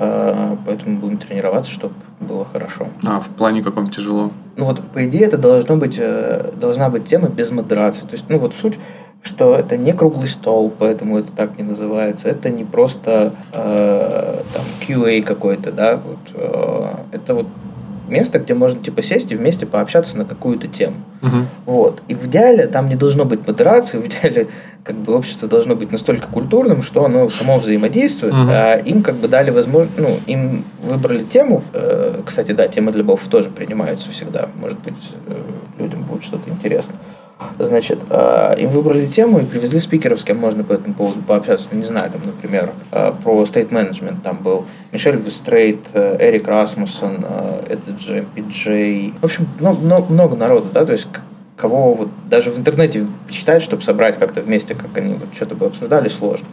А, 0.00 0.56
Поэтому 0.64 0.98
будем 0.98 1.18
тренироваться, 1.18 1.72
чтобы 1.72 1.94
было 2.20 2.44
хорошо. 2.44 2.88
А, 3.06 3.20
в 3.20 3.28
плане 3.28 3.62
каком 3.62 3.86
тяжело. 3.88 4.30
Ну 4.56 4.64
вот, 4.64 4.82
по 4.90 5.06
идее, 5.06 5.26
это 5.26 5.38
должно 5.38 5.76
быть, 5.76 5.96
э, 5.98 6.52
должна 6.60 6.88
быть 6.88 7.04
тема 7.04 7.28
без 7.28 7.50
модерации. 7.50 8.06
То 8.06 8.12
есть, 8.12 8.24
ну 8.28 8.38
вот 8.38 8.54
суть, 8.54 8.78
что 9.22 9.54
это 9.54 9.76
не 9.76 9.92
круглый 9.92 10.28
стол, 10.28 10.72
поэтому 10.76 11.18
это 11.18 11.32
так 11.32 11.58
не 11.58 11.64
называется. 11.64 12.28
Это 12.28 12.50
не 12.50 12.64
просто 12.64 13.32
э, 13.52 14.42
там 14.54 14.64
QA 14.86 15.22
какой-то, 15.22 15.72
да. 15.72 15.96
Вот, 15.96 16.18
э, 16.34 16.94
это 17.12 17.34
вот 17.34 17.46
место, 18.08 18.38
где 18.38 18.54
можно 18.54 18.82
типа 18.82 19.02
сесть 19.02 19.30
и 19.32 19.36
вместе 19.36 19.66
пообщаться 19.66 20.16
на 20.18 20.24
какую-то 20.24 20.66
тему. 20.68 20.96
Вот. 21.66 22.02
И 22.08 22.14
в 22.14 22.26
идеале 22.26 22.66
там 22.66 22.88
не 22.88 22.94
должно 22.96 23.24
быть 23.24 23.46
модерации, 23.46 23.98
в 23.98 24.06
идеале 24.06 24.48
как 24.84 24.96
бы 24.96 25.14
общество 25.14 25.48
должно 25.48 25.74
быть 25.74 25.92
настолько 25.92 26.28
культурным, 26.28 26.82
что 26.82 27.04
оно 27.04 27.28
само 27.30 27.58
взаимодействует, 27.58 28.32
Мгм. 28.32 28.48
а 28.50 28.76
им 28.76 29.02
как 29.02 29.16
бы 29.16 29.28
дали 29.28 29.50
возможность, 29.50 29.98
ну, 29.98 30.18
им 30.26 30.64
выбрали 30.82 31.24
тему. 31.24 31.62
Э, 31.72 32.22
Кстати, 32.24 32.52
да, 32.52 32.68
темы 32.68 32.92
для 32.92 33.04
бофов 33.04 33.28
тоже 33.28 33.50
принимаются 33.50 34.10
всегда. 34.10 34.48
Может 34.60 34.78
быть, 34.80 35.10
э, 35.26 35.34
людям 35.78 36.04
будет 36.04 36.22
что-то 36.22 36.48
интересно. 36.50 36.94
Значит, 37.58 38.00
э, 38.10 38.54
им 38.58 38.70
выбрали 38.70 39.06
тему 39.06 39.38
и 39.38 39.44
привезли 39.44 39.78
спикеров, 39.78 40.20
с 40.20 40.24
кем 40.24 40.38
можно 40.38 40.64
по 40.64 40.72
этому 40.72 40.94
поводу 40.94 41.20
пообщаться. 41.20 41.68
Ну, 41.70 41.78
не 41.78 41.84
знаю, 41.84 42.10
там, 42.10 42.22
например, 42.24 42.70
э, 42.90 43.12
про 43.22 43.42
state 43.44 43.70
management. 43.70 44.22
Там 44.22 44.38
был 44.38 44.66
Мишель 44.92 45.16
Вестрейт, 45.16 45.78
э, 45.92 46.16
Эрик 46.20 46.48
Расмуссен, 46.48 47.24
э, 47.28 47.62
этот 47.70 48.00
же 48.00 48.24
Пиджей. 48.34 49.14
В 49.20 49.24
общем, 49.24 49.46
много, 49.60 49.80
много, 49.80 50.12
много 50.12 50.36
народу, 50.36 50.68
да, 50.72 50.84
то 50.84 50.92
есть 50.92 51.06
кого 51.56 51.92
вот 51.92 52.08
даже 52.30 52.50
в 52.50 52.58
интернете 52.58 53.06
читать, 53.28 53.62
чтобы 53.62 53.82
собрать 53.82 54.16
как-то 54.16 54.40
вместе, 54.40 54.74
как 54.74 54.96
они 54.96 55.14
вот 55.14 55.28
что-то 55.34 55.56
бы 55.56 55.66
обсуждали, 55.66 56.08
сложно. 56.08 56.46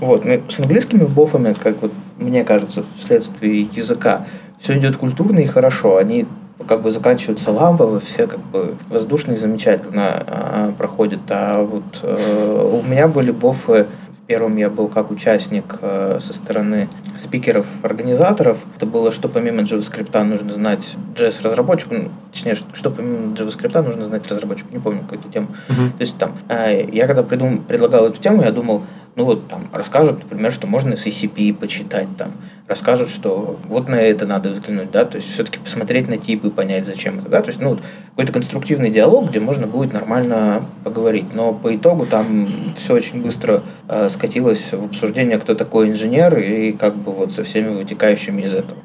Вот, 0.00 0.24
ну, 0.24 0.40
с 0.48 0.58
английскими 0.58 1.04
бофами, 1.04 1.54
как 1.62 1.80
вот 1.82 1.92
мне 2.18 2.42
кажется, 2.42 2.84
вследствие 2.98 3.68
языка, 3.72 4.26
все 4.58 4.78
идет 4.78 4.96
культурно 4.96 5.40
и 5.40 5.46
хорошо. 5.46 5.98
Они 5.98 6.26
как 6.66 6.82
бы 6.82 6.90
заканчиваются 6.90 7.52
лампово, 7.52 8.00
все 8.00 8.26
как 8.26 8.40
бы 8.40 8.76
воздушно 8.88 9.32
и 9.32 9.36
замечательно 9.36 10.24
а, 10.26 10.72
проходят. 10.76 11.20
А 11.28 11.62
вот 11.62 12.00
э, 12.02 12.70
у 12.72 12.82
меня 12.82 13.08
были 13.08 13.30
бофы 13.30 13.86
в 14.26 14.28
первом 14.28 14.56
я 14.56 14.70
был 14.70 14.88
как 14.88 15.12
участник 15.12 15.78
э, 15.82 16.18
со 16.20 16.34
стороны 16.34 16.88
спикеров-организаторов. 17.14 18.58
Это 18.76 18.84
было, 18.84 19.12
что 19.12 19.28
помимо 19.28 19.62
JavaScript 19.62 20.20
нужно 20.24 20.50
знать 20.50 20.96
JS-разработчику, 21.14 21.94
ну, 21.94 22.08
точнее, 22.32 22.56
что, 22.56 22.90
помимо 22.90 23.36
JavaScript 23.36 23.80
нужно 23.82 24.04
знать 24.04 24.26
разработчику, 24.28 24.72
не 24.72 24.80
помню 24.80 25.02
какую-то 25.02 25.28
тему. 25.28 25.46
То 25.68 26.00
есть 26.00 26.18
там, 26.18 26.32
э, 26.48 26.88
я 26.92 27.06
когда 27.06 27.22
придум, 27.22 27.58
предлагал 27.58 28.06
эту 28.06 28.20
тему, 28.20 28.42
я 28.42 28.50
думал, 28.50 28.82
ну 29.16 29.24
вот 29.24 29.48
там 29.48 29.64
расскажут, 29.72 30.22
например, 30.22 30.52
что 30.52 30.66
можно 30.66 30.94
с 30.94 31.06
ACP 31.06 31.54
почитать, 31.54 32.06
там 32.18 32.32
расскажут, 32.66 33.08
что 33.08 33.58
вот 33.66 33.88
на 33.88 33.94
это 33.94 34.26
надо 34.26 34.50
взглянуть, 34.50 34.90
да, 34.90 35.06
то 35.06 35.16
есть 35.16 35.32
все-таки 35.32 35.58
посмотреть 35.58 36.06
на 36.06 36.18
типы, 36.18 36.50
понять, 36.50 36.84
зачем 36.84 37.18
это, 37.18 37.30
да, 37.30 37.40
то 37.40 37.48
есть, 37.48 37.60
ну, 37.60 37.70
вот 37.70 37.80
какой-то 38.10 38.32
конструктивный 38.32 38.90
диалог, 38.90 39.30
где 39.30 39.40
можно 39.40 39.66
будет 39.66 39.94
нормально 39.94 40.66
поговорить, 40.84 41.26
но 41.32 41.54
по 41.54 41.74
итогу 41.74 42.04
там 42.04 42.46
все 42.76 42.92
очень 42.92 43.22
быстро 43.22 43.62
э, 43.88 44.10
скатилось 44.10 44.72
в 44.72 44.84
обсуждение, 44.84 45.38
кто 45.38 45.54
такой 45.54 45.88
инженер 45.90 46.38
и 46.38 46.72
как 46.72 46.94
бы 46.96 47.12
вот 47.12 47.32
со 47.32 47.42
всеми 47.42 47.70
вытекающими 47.70 48.42
из 48.42 48.52
этого 48.52 48.78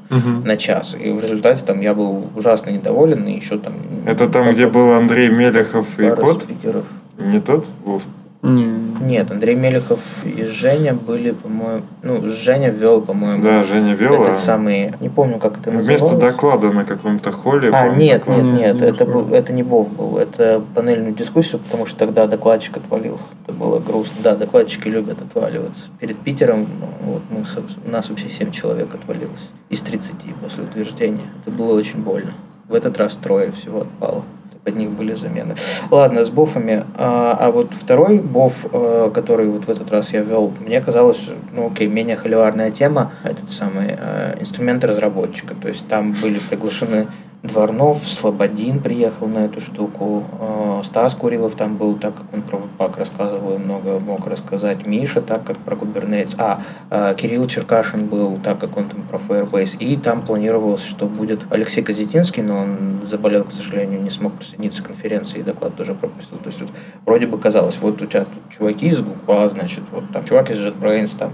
на 0.45 0.55
час, 0.55 0.95
и 0.97 1.11
в 1.11 1.19
результате 1.19 1.65
там 1.65 1.81
я 1.81 1.93
был 1.93 2.29
ужасно 2.37 2.69
недоволен, 2.69 3.27
и 3.27 3.35
еще 3.35 3.57
там... 3.57 3.73
Это 4.05 4.29
там, 4.29 4.53
где 4.53 4.67
был 4.67 4.93
Андрей 4.93 5.29
Мелехов 5.29 5.99
и 5.99 6.09
Кот? 6.09 6.43
спикеров. 6.43 6.85
Не 7.17 7.41
тот? 7.41 7.67
Вов? 7.83 8.03
Не, 8.43 8.65
Нет, 9.01 9.29
Андрей 9.29 9.53
Мелехов 9.53 9.99
и 10.23 10.45
Женя 10.45 10.95
были, 10.95 11.31
по-моему... 11.31 11.83
Ну, 12.01 12.27
Женя 12.27 12.69
вел, 12.69 13.01
по-моему, 13.01 13.43
Да, 13.43 13.63
Женя 13.63 13.93
вел. 13.93 14.15
этот 14.15 14.33
а 14.33 14.35
самый... 14.35 14.93
Не 14.99 15.09
помню, 15.09 15.37
как 15.37 15.59
это 15.59 15.71
называлось. 15.71 16.01
Вместо 16.01 16.17
доклада 16.17 16.71
на 16.71 16.83
каком-то 16.83 17.31
холле. 17.31 17.69
А, 17.71 17.89
нет, 17.89 18.21
доклад. 18.21 18.43
нет, 18.43 18.53
нет, 18.53 18.75
Не 18.81 18.87
это, 18.87 19.05
был, 19.05 19.31
это 19.31 19.53
не 19.53 19.61
Бов 19.61 19.91
был, 19.91 20.17
это 20.17 20.63
панельную 20.73 21.13
дискуссию, 21.13 21.59
потому 21.59 21.85
что 21.85 21.99
тогда 21.99 22.25
докладчик 22.25 22.77
отвалился. 22.77 23.25
Это 23.43 23.53
было 23.53 23.79
грустно. 23.79 24.15
Да, 24.23 24.35
докладчики 24.35 24.87
любят 24.87 25.21
отваливаться. 25.21 25.89
Перед 25.99 26.17
Питером 26.17 26.65
ну, 27.05 27.13
вот 27.13 27.21
мы, 27.29 27.91
нас 27.91 28.09
вообще 28.09 28.27
7 28.27 28.49
человек 28.51 28.93
отвалилось 28.95 29.51
из 29.69 29.81
30 29.81 30.15
после 30.41 30.63
утверждения. 30.63 31.29
Это 31.41 31.55
было 31.55 31.77
очень 31.77 32.01
больно. 32.01 32.31
В 32.67 32.73
этот 32.73 32.97
раз 32.97 33.17
трое 33.17 33.51
всего 33.51 33.81
отпало. 33.81 34.23
Под 34.63 34.75
них 34.75 34.91
были 34.91 35.15
замены. 35.15 35.55
Ладно, 35.89 36.23
с 36.23 36.29
бофами. 36.29 36.83
А, 36.95 37.35
а 37.39 37.51
вот 37.51 37.73
второй 37.73 38.19
боф, 38.19 38.67
э, 38.71 39.11
который 39.11 39.47
вот 39.47 39.65
в 39.65 39.69
этот 39.69 39.89
раз 39.89 40.13
я 40.13 40.21
вел, 40.21 40.53
мне 40.59 40.79
казалось, 40.81 41.29
ну 41.51 41.71
окей, 41.71 41.87
менее 41.87 42.15
холиварная 42.15 42.69
тема, 42.69 43.11
этот 43.23 43.49
самый 43.49 43.95
э, 43.97 44.35
инструменты 44.39 44.85
разработчика. 44.85 45.55
То 45.55 45.67
есть 45.67 45.87
там 45.87 46.11
были 46.11 46.37
приглашены 46.37 47.07
Дворнов, 47.43 48.07
Слободин 48.07 48.79
приехал 48.81 49.27
на 49.27 49.45
эту 49.45 49.61
штуку, 49.61 50.23
э, 50.39 50.81
Стас 50.83 51.15
Курилов 51.15 51.55
там 51.55 51.75
был, 51.75 51.95
так 51.95 52.13
как 52.13 52.25
он 52.33 52.43
про 52.43 52.57
веб-пак 52.57 52.97
рассказывал, 52.97 53.55
и 53.55 53.57
много 53.57 53.99
мог 53.99 54.27
рассказать, 54.27 54.85
Миша, 54.85 55.21
так 55.21 55.43
как 55.43 55.57
про 55.57 55.75
Kubernetes, 55.75 56.35
а 56.37 56.61
э, 56.91 57.15
Кирилл 57.17 57.47
Черкашин 57.47 58.05
был, 58.05 58.37
так 58.37 58.59
как 58.59 58.77
он 58.77 58.89
там 58.89 59.01
про 59.01 59.17
Firebase, 59.17 59.75
и 59.79 59.97
там 59.97 60.21
планировалось, 60.21 60.85
что 60.85 61.07
будет 61.07 61.47
Алексей 61.49 61.81
Казетинский, 61.81 62.43
но 62.43 62.57
он 62.57 63.01
заболел, 63.03 63.43
к 63.43 63.51
сожалению, 63.51 64.03
не 64.03 64.11
смог 64.11 64.33
присоединиться 64.33 64.83
к 64.83 64.87
конференции, 64.87 65.39
и 65.39 65.43
доклад 65.43 65.75
тоже 65.75 65.95
пропустил. 65.95 66.37
То 66.37 66.47
есть 66.47 66.61
вот, 66.61 66.69
вроде 67.07 67.25
бы 67.25 67.39
казалось, 67.39 67.79
вот 67.81 67.99
у 68.03 68.05
тебя 68.05 68.25
тут 68.25 68.55
чуваки 68.55 68.89
из 68.89 69.01
Гуква, 69.01 69.49
значит, 69.49 69.83
вот 69.91 70.03
там 70.13 70.23
чувак 70.25 70.51
из 70.51 70.59
JetBrains, 70.59 71.17
там 71.17 71.31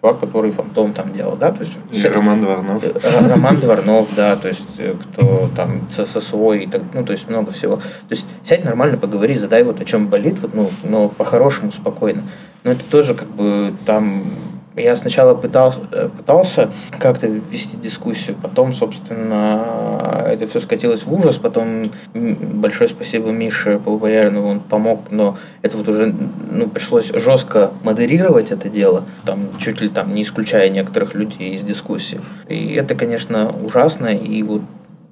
чувак, 0.00 0.20
который 0.20 0.50
фантом 0.52 0.92
там 0.92 1.12
делал, 1.12 1.36
да, 1.36 1.50
то 1.50 1.60
есть 1.60 1.78
И 1.92 2.06
Роман 2.08 2.40
Дворнов. 2.40 2.84
Р- 2.84 3.28
Роман 3.30 3.56
Дворнов, 3.60 4.08
да, 4.16 4.36
то 4.36 4.48
есть 4.48 4.78
э, 4.78 4.94
кто 4.94 5.48
там 5.56 5.88
ССО 5.90 6.52
и 6.54 6.66
так, 6.66 6.82
ну, 6.94 7.04
то 7.04 7.12
есть 7.12 7.28
много 7.28 7.50
всего. 7.52 7.76
То 7.76 7.82
есть 8.10 8.26
сядь 8.44 8.64
нормально, 8.64 8.96
поговори, 8.96 9.34
задай 9.34 9.62
вот 9.64 9.80
о 9.80 9.84
чем 9.84 10.06
болит, 10.06 10.38
вот, 10.40 10.54
ну, 10.54 10.70
но 10.84 11.08
по-хорошему, 11.08 11.72
спокойно. 11.72 12.22
Но 12.64 12.72
это 12.72 12.84
тоже 12.84 13.14
как 13.14 13.28
бы 13.28 13.74
там 13.86 14.24
я 14.78 14.96
сначала 14.96 15.34
пытался, 15.34 15.80
э, 15.92 16.08
пытался 16.08 16.70
как-то 16.98 17.26
вести 17.26 17.76
дискуссию, 17.76 18.36
потом, 18.40 18.72
собственно, 18.72 20.24
это 20.26 20.46
все 20.46 20.60
скатилось 20.60 21.04
в 21.04 21.12
ужас, 21.12 21.38
потом 21.38 21.90
большое 22.14 22.88
спасибо 22.88 23.30
Мише 23.30 23.78
Полубояринову, 23.78 24.48
он 24.48 24.60
помог, 24.60 25.10
но 25.10 25.36
это 25.62 25.76
вот 25.76 25.88
уже 25.88 26.14
ну, 26.50 26.68
пришлось 26.68 27.12
жестко 27.14 27.72
модерировать 27.82 28.50
это 28.50 28.68
дело, 28.68 29.04
там 29.24 29.40
чуть 29.58 29.80
ли 29.80 29.88
там 29.88 30.14
не 30.14 30.22
исключая 30.22 30.68
некоторых 30.70 31.14
людей 31.14 31.54
из 31.54 31.62
дискуссии. 31.62 32.20
И 32.48 32.74
это, 32.74 32.94
конечно, 32.94 33.50
ужасно, 33.62 34.08
и 34.08 34.42
вот, 34.42 34.62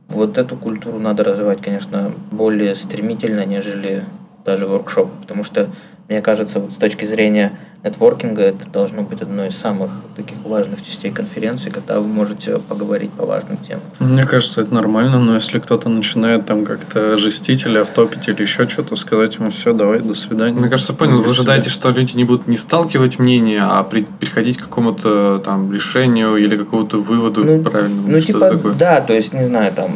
вот 0.09 0.39
эту 0.39 0.57
культуру 0.57 0.99
надо 0.99 1.25
развивать, 1.25 1.61
конечно, 1.61 2.13
более 2.31 2.75
стремительно, 2.75 3.45
нежели 3.45 4.05
даже 4.45 4.67
воркшоп, 4.67 5.11
потому 5.23 5.45
что, 5.45 5.69
мне 6.09 6.23
кажется, 6.23 6.61
вот 6.61 6.73
с 6.73 6.77
точки 6.77 7.05
зрения 7.05 7.53
нетворкинга 7.87 8.43
это 8.43 8.69
должно 8.71 9.03
быть 9.03 9.23
одной 9.23 9.49
из 9.49 9.57
самых 9.57 9.91
таких 10.17 10.37
важных 10.45 10.83
частей 10.83 11.11
конференции, 11.11 11.71
когда 11.71 12.01
вы 12.01 12.07
можете 12.07 12.59
поговорить 12.59 13.11
по 13.13 13.25
важным 13.25 13.57
темам. 13.59 13.83
Мне 13.99 14.25
кажется, 14.25 14.63
это 14.63 14.75
нормально, 14.75 15.19
но 15.19 15.35
если 15.35 15.59
кто-то 15.59 15.89
начинает 15.89 16.47
там 16.47 16.65
как-то 16.65 17.17
жестить 17.17 17.65
или 17.65 17.79
автопить 17.79 18.29
или 18.29 18.43
еще 18.43 18.69
что-то, 18.69 18.97
сказать 18.97 19.37
ему 19.37 19.51
все, 19.51 19.73
давай, 19.73 20.01
до 20.01 20.15
свидания. 20.15 20.59
Мне 20.59 20.69
кажется, 20.69 20.95
понял, 20.95 21.21
вы 21.23 21.31
ожидаете, 21.31 21.71
что 21.71 21.91
люди 21.91 22.17
не 22.17 22.25
будут 22.25 22.47
не 22.47 22.57
сталкивать 22.57 23.19
мнения, 23.19 23.63
а 23.63 23.83
при- 23.83 24.07
приходить 24.21 24.59
к 24.59 24.65
какому-то 24.65 25.39
там 25.45 25.73
решению 25.73 26.37
или 26.37 26.57
какому-то 26.57 26.99
выводу 26.99 27.43
правильному, 27.63 28.09
ну, 28.09 28.21
типа, 28.21 28.49
такое. 28.49 28.75
да, 28.75 29.01
то 29.01 29.13
есть, 29.15 29.33
не 29.33 29.45
знаю, 29.45 29.73
там, 29.73 29.91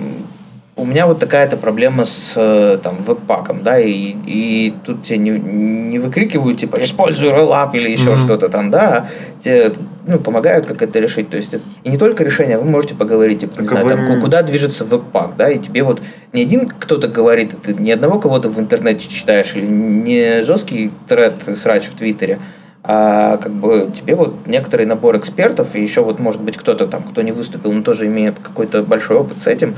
у 0.81 0.87
меня 0.87 1.07
вот 1.07 1.19
такая-то 1.19 1.59
проблема 1.59 2.07
с 2.07 2.33
э, 2.37 2.79
там, 2.83 3.03
веб-паком, 3.03 3.63
да, 3.63 3.79
и, 3.79 4.15
и 4.27 4.75
тут 4.85 5.03
тебе 5.03 5.19
не, 5.19 5.31
не 5.31 5.99
выкрикивают, 5.99 6.59
типа, 6.59 6.83
используй 6.83 7.31
роллап 7.31 7.75
или 7.75 7.91
еще 7.91 8.13
Мгм. 8.13 8.19
что-то 8.19 8.49
там, 8.49 8.71
да, 8.71 9.07
тебе 9.41 9.73
ну, 10.07 10.19
помогают 10.19 10.67
как 10.67 10.81
это 10.81 10.99
решить. 10.99 11.29
То 11.29 11.37
есть, 11.37 11.55
и 11.85 11.91
не 11.91 11.99
только 11.99 12.25
решение, 12.25 12.57
вы 12.57 12.65
можете 12.65 12.95
поговорить, 12.95 13.41
типа, 13.41 13.61
не 13.61 13.69
Так, 13.69 13.69
знаю, 13.69 13.85
вы 13.85 14.07
там, 14.07 14.21
куда 14.23 14.43
движется 14.43 14.87
веб-пак, 14.87 15.37
да, 15.37 15.51
и 15.51 15.59
тебе 15.59 15.83
вот 15.83 16.01
не 16.33 16.41
один 16.43 16.67
кто-то 16.67 17.09
говорит, 17.09 17.55
ты 17.63 17.75
ни 17.75 17.91
одного 17.91 18.19
кого-то 18.19 18.49
в 18.49 18.59
интернете 18.59 19.07
читаешь, 19.07 19.55
или 19.55 19.67
не 19.67 20.43
жесткий 20.45 20.93
тред 21.09 21.35
срач 21.57 21.85
в 21.85 21.95
Твиттере, 21.95 22.39
а 22.83 23.37
как 23.37 23.53
бы 23.53 23.93
тебе 23.95 24.15
вот 24.15 24.47
некоторый 24.47 24.87
набор 24.87 25.19
экспертов, 25.19 25.75
и 25.75 25.83
еще 25.83 26.03
вот 26.03 26.19
может 26.19 26.41
быть 26.41 26.57
кто-то 26.57 26.87
там, 26.87 27.03
кто 27.03 27.21
не 27.21 27.33
выступил, 27.33 27.73
но 27.73 27.83
тоже 27.83 28.07
имеет 28.07 28.37
какой-то 28.43 28.83
большой 28.83 29.19
опыт 29.19 29.43
с 29.43 29.47
этим, 29.47 29.77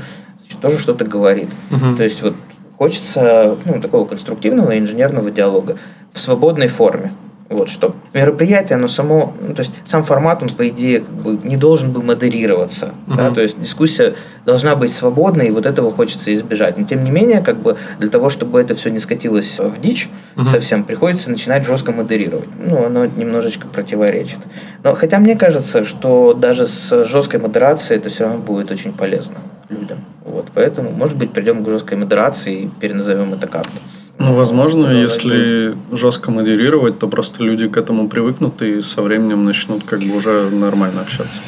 тоже 0.61 0.79
что-то 0.79 1.05
говорит. 1.05 1.49
Мгм. 1.69 1.97
То 1.97 2.03
есть 2.03 2.21
вот 2.21 2.33
хочется 2.77 3.57
ну, 3.65 3.81
такого 3.81 4.05
конструктивного 4.05 4.77
инженерного 4.77 5.31
диалога 5.31 5.77
в 6.11 6.19
свободной 6.19 6.67
форме. 6.67 7.13
Вот 7.49 7.69
что. 7.69 7.95
Мероприятие, 8.13 8.77
оно 8.77 8.87
само, 8.87 9.33
ну, 9.39 9.53
то 9.53 9.61
есть 9.61 9.73
сам 9.85 10.03
формат, 10.03 10.41
он, 10.41 10.49
по 10.49 10.67
идее, 10.69 11.01
как 11.01 11.09
бы 11.09 11.39
не 11.47 11.55
должен 11.55 11.91
бы 11.91 12.01
модерироваться. 12.01 12.93
Да? 13.05 13.25
Мгм. 13.25 13.35
То 13.35 13.41
есть 13.41 13.61
дискуссия 13.61 14.15
должна 14.45 14.75
быть 14.75 14.91
свободной, 14.91 15.47
и 15.47 15.51
вот 15.51 15.65
этого 15.65 15.91
хочется 15.91 16.33
избежать. 16.33 16.77
Но 16.77 16.85
тем 16.85 17.03
не 17.03 17.11
менее, 17.11 17.41
как 17.41 17.61
бы 17.61 17.77
для 17.99 18.09
того, 18.09 18.29
чтобы 18.29 18.59
это 18.59 18.73
все 18.75 18.89
не 18.89 18.99
скатилось 18.99 19.59
в 19.59 19.79
дичь 19.79 20.09
Мгм. 20.35 20.47
совсем, 20.47 20.83
приходится 20.83 21.29
начинать 21.29 21.65
жестко 21.65 21.91
модерировать. 21.91 22.49
Ну, 22.59 22.85
оно 22.85 23.05
немножечко 23.05 23.67
противоречит. 23.67 24.39
Но 24.83 24.95
хотя 24.95 25.19
мне 25.19 25.35
кажется, 25.35 25.85
что 25.85 26.33
даже 26.33 26.65
с 26.65 27.05
жесткой 27.05 27.39
модерацией 27.39 27.99
это 27.99 28.09
все 28.09 28.23
равно 28.23 28.39
будет 28.39 28.71
очень 28.71 28.93
полезно 28.93 29.35
людям. 29.73 29.97
Вот. 30.25 30.47
Поэтому, 30.53 30.91
может 30.91 31.17
быть, 31.17 31.31
придем 31.31 31.63
к 31.63 31.67
жесткой 31.69 31.97
модерации 31.97 32.63
и 32.63 32.67
переназовем 32.79 33.33
это 33.33 33.47
как-то. 33.47 33.71
Ну, 34.19 34.35
возможно, 34.35 34.83
Давай. 34.83 35.01
если 35.01 35.75
жестко 35.91 36.31
модерировать, 36.31 36.99
то 36.99 37.07
просто 37.07 37.43
люди 37.43 37.67
к 37.67 37.75
этому 37.77 38.07
привыкнут 38.07 38.61
и 38.61 38.81
со 38.81 39.01
временем 39.01 39.43
начнут 39.43 39.83
как 39.83 39.99
бы 40.01 40.15
уже 40.15 40.49
нормально 40.49 41.01
общаться. 41.01 41.39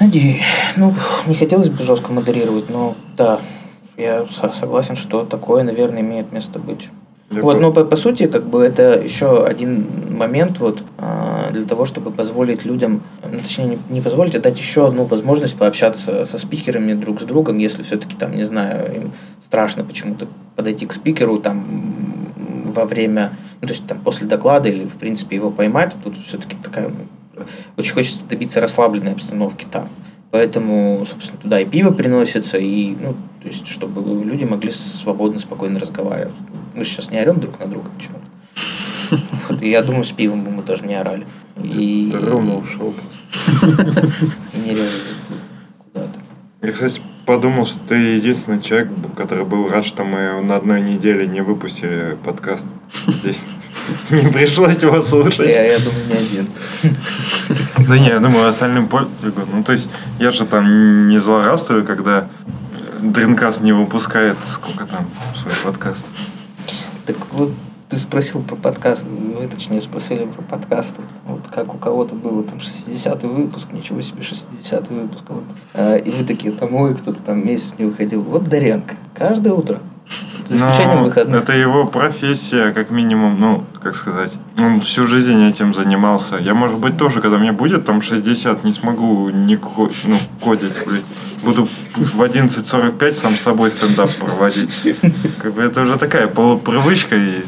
Надеюсь. 0.00 0.40
Ну, 0.76 0.94
не 1.26 1.34
хотелось 1.34 1.68
бы 1.68 1.82
жестко 1.84 2.12
модерировать, 2.12 2.70
но 2.70 2.94
да, 3.16 3.40
я 3.96 4.24
со- 4.28 4.52
согласен, 4.52 4.96
что 4.96 5.24
такое, 5.24 5.62
наверное, 5.64 6.00
имеет 6.00 6.32
место 6.32 6.58
быть. 6.58 6.88
Я 7.32 7.42
Вот, 7.42 7.60
но 7.60 7.72
по, 7.72 7.84
по 7.84 7.96
сути, 7.96 8.26
как 8.26 8.46
бы 8.46 8.62
это 8.62 9.00
еще 9.00 9.44
один 9.44 9.86
момент 10.10 10.58
вот 10.58 10.82
а, 10.98 11.50
для 11.50 11.64
того, 11.64 11.84
чтобы 11.84 12.10
позволить 12.10 12.64
людям, 12.64 13.02
ну, 13.22 13.40
точнее, 13.40 13.66
не, 13.66 13.78
не 13.90 14.00
позволить, 14.00 14.34
а 14.34 14.40
дать 14.40 14.58
еще 14.58 14.86
одну 14.86 15.04
возможность 15.04 15.56
пообщаться 15.56 16.26
со 16.26 16.38
спикерами 16.38 16.92
друг 16.94 17.20
с 17.20 17.24
другом, 17.24 17.58
если 17.58 17.82
все-таки 17.82 18.16
там, 18.16 18.36
не 18.36 18.44
знаю, 18.44 18.94
им 18.94 19.12
страшно 19.40 19.84
почему-то 19.84 20.28
подойти 20.56 20.86
к 20.86 20.92
спикеру, 20.92 21.38
там 21.38 21.64
во 22.66 22.84
время, 22.84 23.36
ну, 23.60 23.68
то 23.68 23.74
есть 23.74 23.86
там 23.86 23.98
после 24.00 24.26
доклада 24.26 24.68
или, 24.68 24.86
в 24.86 24.96
принципе, 24.96 25.36
его 25.36 25.50
поймать, 25.50 25.94
тут 26.04 26.16
все-таки 26.16 26.56
такая, 26.62 26.88
ну, 26.88 27.44
очень 27.76 27.94
хочется 27.94 28.24
добиться 28.28 28.60
расслабленной 28.60 29.12
обстановки 29.12 29.66
там. 29.70 29.88
Поэтому, 30.30 31.04
собственно, 31.04 31.38
туда 31.40 31.60
и 31.60 31.66
пиво 31.66 31.92
приносится, 31.92 32.56
и, 32.56 32.96
ну, 32.96 33.14
то 33.42 33.48
есть, 33.48 33.66
чтобы 33.68 34.24
люди 34.24 34.44
могли 34.44 34.70
свободно, 34.70 35.38
спокойно 35.38 35.78
разговаривать. 35.78 36.34
Мы 36.74 36.84
сейчас 36.84 37.10
не 37.10 37.18
орем 37.20 37.40
друг 37.40 37.58
на 37.58 37.66
друга, 37.66 37.90
чего 37.98 38.18
вот, 39.48 39.62
и 39.62 39.70
я 39.70 39.82
думаю, 39.82 40.04
с 40.04 40.12
пивом 40.12 40.42
бы 40.42 40.50
мы 40.50 40.62
тоже 40.62 40.86
не 40.86 40.94
орали. 40.94 41.26
И, 41.62 42.08
Ты 42.10 42.18
ровно 42.18 42.56
ушел 42.56 42.92
просто. 42.92 44.06
и 44.54 44.58
не 44.58 44.70
резали 44.70 45.14
куда-то. 45.78 46.18
Я, 46.62 46.72
кстати, 46.72 47.00
подумал, 47.26 47.66
что 47.66 47.78
ты 47.88 47.94
единственный 47.94 48.60
человек, 48.60 48.88
который 49.16 49.44
был 49.44 49.68
рад, 49.68 49.84
что 49.84 50.04
мы 50.04 50.42
на 50.42 50.56
одной 50.56 50.80
неделе 50.80 51.26
не 51.26 51.42
выпустили 51.42 52.16
подкаст. 52.24 52.66
Не 54.10 54.28
пришлось 54.28 54.80
его 54.80 55.02
слушать. 55.02 55.48
Я, 55.48 55.72
я 55.72 55.78
думаю, 55.80 56.06
не 56.06 56.14
один. 56.14 56.46
Да 57.88 57.98
не, 57.98 58.06
я 58.06 58.20
думаю, 58.20 58.46
остальным 58.46 58.86
пофигу. 58.86 59.42
Ну, 59.52 59.64
то 59.64 59.72
есть, 59.72 59.88
я 60.20 60.30
же 60.30 60.46
там 60.46 61.08
не 61.08 61.18
злорадствую, 61.18 61.84
когда 61.84 62.28
Дринкас 63.00 63.60
не 63.60 63.72
выпускает 63.72 64.36
сколько 64.44 64.84
там 64.84 65.10
свой 65.34 65.52
подкаст. 65.64 66.06
Так 67.12 67.26
вот, 67.32 67.50
ты 67.90 67.98
спросил 67.98 68.42
про 68.42 68.56
подкаст, 68.56 69.04
вы 69.04 69.46
точнее 69.46 69.82
спросили 69.82 70.24
про 70.24 70.40
подкасты. 70.40 71.02
Вот 71.26 71.46
как 71.48 71.74
у 71.74 71.76
кого-то 71.76 72.14
было 72.14 72.42
там 72.42 72.56
60-й 72.56 73.28
выпуск, 73.28 73.68
ничего 73.70 74.00
себе 74.00 74.22
60-й 74.22 74.94
выпуск. 74.94 75.24
Вот. 75.28 75.44
А, 75.74 75.96
и 75.96 76.08
вы 76.08 76.24
такие, 76.24 76.54
там, 76.54 76.74
ой, 76.74 76.94
кто-то 76.94 77.20
там 77.20 77.46
месяц 77.46 77.74
не 77.78 77.84
выходил. 77.84 78.22
Вот 78.22 78.44
Даренко. 78.44 78.94
Каждое 79.14 79.52
утро. 79.52 79.82
За 80.46 80.56
исключением 80.56 80.98
Но 80.98 81.04
выходных. 81.04 81.42
Это 81.42 81.52
его 81.52 81.86
профессия, 81.86 82.72
как 82.72 82.90
минимум, 82.90 83.40
ну, 83.40 83.64
как 83.82 83.94
сказать. 83.96 84.32
Он 84.58 84.80
всю 84.80 85.06
жизнь 85.06 85.42
этим 85.48 85.72
занимался. 85.74 86.36
Я, 86.36 86.54
может 86.54 86.78
быть, 86.78 86.96
тоже, 86.96 87.20
когда 87.20 87.38
мне 87.38 87.52
будет 87.52 87.84
там 87.86 88.02
60, 88.02 88.64
не 88.64 88.72
смогу 88.72 89.30
не 89.30 89.56
ко- 89.56 89.90
ну, 90.04 90.16
кодить, 90.40 90.74
блин. 90.86 91.02
Буду 91.42 91.68
в 91.96 92.20
11.45 92.22 93.12
сам 93.12 93.36
с 93.36 93.40
собой 93.40 93.70
стендап 93.70 94.10
проводить. 94.16 94.70
Как 95.40 95.54
бы 95.54 95.62
это 95.62 95.82
уже 95.82 95.96
такая 95.96 96.26
полупривычка. 96.26 97.16
И... 97.16 97.42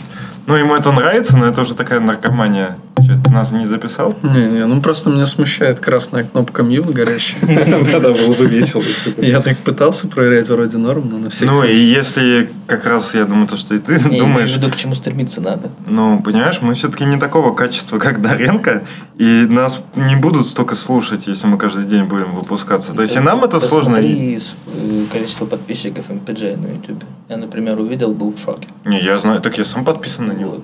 Ну, 0.47 0.57
ему 0.57 0.75
это 0.75 0.93
нравится, 0.93 1.37
но 1.37 1.47
это 1.47 1.63
уже 1.63 1.75
такая 1.75 2.01
наркомания. 2.01 2.79
Че, 3.07 3.21
ты 3.23 3.31
нас 3.31 3.53
не 3.53 3.67
записал? 3.67 4.15
Не-не, 4.23 4.67
ну 4.67 4.81
просто 4.81 5.11
меня 5.11 5.27
смущает 5.27 5.81
красная 5.81 6.25
кнопка 6.25 6.63
мьют 6.63 6.91
горящая. 6.91 7.65
Тогда 7.93 8.13
было 8.13 8.33
бы 8.33 8.47
весело. 8.47 8.83
Я 9.19 9.41
так 9.41 9.59
пытался 9.59 10.07
проверять 10.09 10.49
вроде 10.49 10.79
норм, 10.79 11.09
но 11.11 11.19
на 11.19 11.31
всякий 11.31 11.51
Ну, 11.51 11.65
и 11.65 11.77
если 11.77 12.51
как 12.67 12.87
раз, 12.87 13.15
я 13.15 13.25
думаю, 13.25 13.47
то, 13.47 13.57
что 13.57 13.75
и 13.75 13.79
ты 13.79 13.93
Я 13.93 13.99
имею 13.99 14.15
в 14.15 14.19
думаешь... 14.19 14.55
виду, 14.55 14.71
к 14.71 14.77
чему 14.77 14.95
стремиться 14.95 15.41
надо. 15.41 15.71
Ну, 15.87 16.21
понимаешь, 16.23 16.61
мы 16.63 16.75
все-таки 16.75 17.05
не 17.05 17.19
такого 17.19 17.55
качества, 17.55 17.99
как 17.99 18.23
Даренко, 18.23 18.83
и 19.17 19.47
нас 19.49 19.83
не 19.97 20.17
будут 20.17 20.47
столько 20.47 20.75
слушать, 20.75 21.27
если 21.27 21.47
мы 21.47 21.59
каждый 21.59 21.85
день 21.85 22.05
будем 22.05 22.35
выпускаться. 22.35 22.93
То 22.93 23.03
есть 23.03 23.17
и 23.17 23.21
нам 23.21 23.45
это 23.45 23.61
сложно. 23.61 23.97
Э, 23.97 25.07
количество 25.13 25.47
подписчиков 25.47 26.09
MPJ 26.09 26.57
на 26.57 26.67
YouTube. 26.75 27.05
Я, 27.29 27.37
например, 27.37 27.79
увидел, 27.79 28.13
был 28.13 28.33
в 28.33 28.39
шоке. 28.39 28.69
Не, 28.85 29.01
я 29.01 29.19
знаю, 29.19 29.41
так 29.41 29.57
я 29.59 29.65
сам 29.65 29.85
подписан 29.85 30.27
на 30.27 30.33
него. 30.33 30.61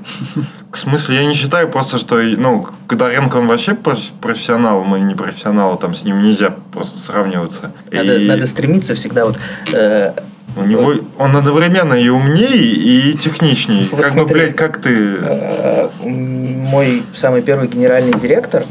В 0.71 0.77
смысле, 0.79 1.17
я 1.17 1.27
не 1.27 1.35
считаю 1.35 1.71
просто, 1.71 1.99
что, 1.99 2.21
ну, 2.37 2.67
Даренко, 2.89 3.37
он 3.37 3.47
вообще 3.47 3.75
проф- 3.75 4.13
профессионал, 4.21 4.85
мы 4.85 5.01
не 5.01 5.15
профессионалы, 5.15 5.79
там 5.79 5.95
с 5.95 6.05
ним 6.05 6.23
нельзя 6.23 6.55
просто 6.73 6.99
сравниваться. 6.99 7.73
Надо, 7.91 8.17
И 8.17 8.27
надо 8.27 8.47
стремиться 8.47 8.95
всегда 8.95 9.27
вот 9.27 9.39
э, 9.73 10.13
у 10.57 10.65
него, 10.65 10.95
он 11.19 11.37
одновременно 11.37 11.95
и 11.95 12.09
умней, 12.09 12.59
и 12.59 13.15
техничней. 13.15 13.89
Вот 13.93 14.01
как 14.01 14.11
бы, 14.11 14.21
смотри. 14.21 14.35
блядь, 14.35 14.57
как 14.57 14.81
ты... 14.81 15.17
Э, 15.23 15.89
мой 16.03 17.03
самый 17.15 17.43
первый 17.43 17.69
генеральный 17.69 18.13
директор 18.19 18.65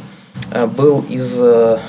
э, 0.51 0.65
был 0.65 1.05
из, 1.09 1.37
э, 1.39 1.79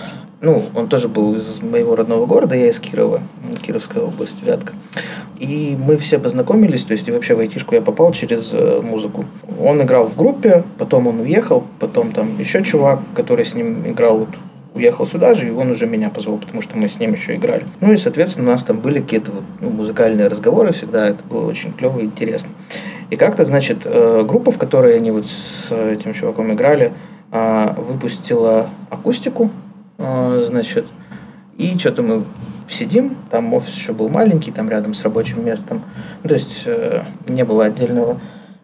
ну, 0.43 0.65
он 0.75 0.89
тоже 0.89 1.09
был 1.09 1.35
из 1.35 1.61
моего 1.61 1.95
родного 1.95 2.27
города, 2.27 2.55
я 2.55 2.69
из 2.69 2.81
Кирова, 2.81 3.23
Кировская 3.63 4.03
область, 4.03 4.43
Вятка. 4.43 4.73
И 5.39 5.77
мы 5.79 5.97
все 5.97 6.19
познакомились, 6.19 6.85
то 6.85 6.93
есть 6.93 7.09
и 7.09 7.13
вообще 7.13 7.35
в 7.35 7.41
айтишку 7.41 7.75
я 7.75 7.83
попал 7.83 8.13
через 8.13 8.51
э, 8.53 8.81
музыку. 8.83 9.25
Он 9.59 9.83
играл 9.83 10.07
в 10.07 10.17
группе, 10.17 10.65
потом 10.79 11.07
он 11.07 11.21
уехал, 11.21 11.65
потом 11.79 12.13
там 12.13 12.39
еще 12.39 12.63
чувак, 12.63 13.01
который 13.15 13.45
с 13.45 13.55
ним 13.55 13.87
играл, 13.87 14.19
вот, 14.19 14.29
уехал 14.75 15.07
сюда 15.07 15.35
же, 15.35 15.49
и 15.49 15.51
он 15.51 15.71
уже 15.71 15.87
меня 15.87 16.11
позвал, 16.11 16.39
потому 16.39 16.63
что 16.63 16.77
мы 16.77 16.89
с 16.89 16.99
ним 16.99 17.13
еще 17.13 17.35
играли. 17.35 17.65
Ну 17.81 17.93
и, 17.93 17.97
соответственно, 17.97 18.49
у 18.49 18.53
нас 18.53 18.65
там 18.65 18.81
были 18.81 19.01
какие-то 19.01 19.33
вот, 19.33 19.45
ну, 19.61 19.71
музыкальные 19.71 20.29
разговоры 20.29 20.73
всегда, 20.73 21.09
это 21.09 21.23
было 21.25 21.47
очень 21.47 21.73
клево 21.73 21.99
и 22.01 22.05
интересно. 22.05 22.51
И 23.11 23.17
как-то, 23.17 23.45
значит, 23.45 23.79
э, 23.85 24.25
группа, 24.27 24.53
в 24.53 24.59
которой 24.59 24.97
они 24.97 25.11
вот 25.11 25.27
с 25.27 25.71
этим 25.71 26.15
чуваком 26.15 26.53
играли, 26.53 26.93
а, 27.33 27.75
выпустила 27.79 28.71
акустику, 28.91 29.51
значит, 30.01 30.87
и 31.59 31.77
что-то 31.79 32.03
мы 32.03 32.25
сидим, 32.69 33.17
там 33.31 33.53
офис 33.53 33.75
еще 33.75 33.93
был 33.93 34.09
маленький, 34.09 34.51
там 34.51 34.69
рядом 34.69 34.95
с 34.95 35.03
рабочим 35.03 35.45
местом, 35.45 35.83
ну, 36.23 36.29
то 36.29 36.35
есть 36.35 36.63
э, 36.67 37.03
не 37.29 37.45
было 37.45 37.65
отдельного 37.65 38.21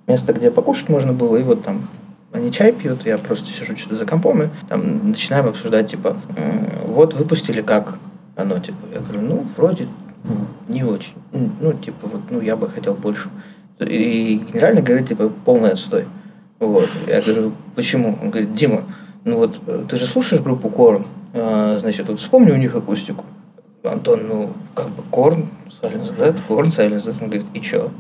места, 0.07 0.33
где 0.33 0.51
покушать 0.51 0.89
можно 0.89 1.13
было, 1.13 1.37
и 1.37 1.43
вот 1.43 1.65
там 1.65 1.89
они 2.33 2.53
чай 2.53 2.73
пьют, 2.73 3.05
я 3.05 3.19
просто 3.19 3.49
сижу 3.49 3.77
что-то 3.77 3.97
за 3.97 4.07
компом, 4.07 4.43
и 4.43 4.49
там 4.69 5.09
начинаем 5.09 5.49
обсуждать, 5.49 5.91
типа, 5.91 6.17
«М, 6.37 6.69
вот 6.87 7.15
выпустили 7.15 7.63
как 7.63 7.99
оно, 8.37 8.59
типа, 8.59 8.79
я 8.93 9.01
говорю, 9.01 9.23
ну, 9.23 9.47
вроде 9.57 9.89
не 10.69 10.85
очень, 10.85 11.15
ну, 11.33 11.73
типа, 11.73 12.09
вот, 12.09 12.21
ну, 12.31 12.41
я 12.41 12.57
бы 12.57 12.69
хотел 12.69 12.95
больше. 12.95 13.31
И 13.79 14.41
генеральный 14.53 14.83
говорит, 14.83 15.09
типа, 15.09 15.31
полный 15.45 15.71
отстой. 15.71 16.07
Вот. 16.59 16.89
Я 17.07 17.21
говорю, 17.21 17.53
почему? 17.75 18.19
Он 18.21 18.31
говорит, 18.31 18.55
Дима, 18.55 18.85
ну 19.25 19.37
вот 19.37 19.61
э, 19.67 19.85
ты 19.89 19.97
же 19.97 20.07
слушаешь 20.07 20.43
группу 20.43 20.71
Корн, 20.71 21.05
А, 21.05 21.26
значит, 21.33 22.09
вот 22.09 22.19
вспомни 22.19 22.51
у 22.51 22.57
них 22.57 22.75
акустику. 22.75 23.25
Антон, 23.85 24.27
ну, 24.27 24.53
как 24.75 24.89
бы 24.91 25.03
Корн, 25.11 25.49
Silence 25.69 26.17
Dead, 26.17 26.39
Корн, 26.49 26.69
Silence 26.69 27.07
Dead. 27.07 27.15
Он 27.21 27.29
говорит, 27.29 27.47
и 27.55 27.61
чё? 27.61 27.91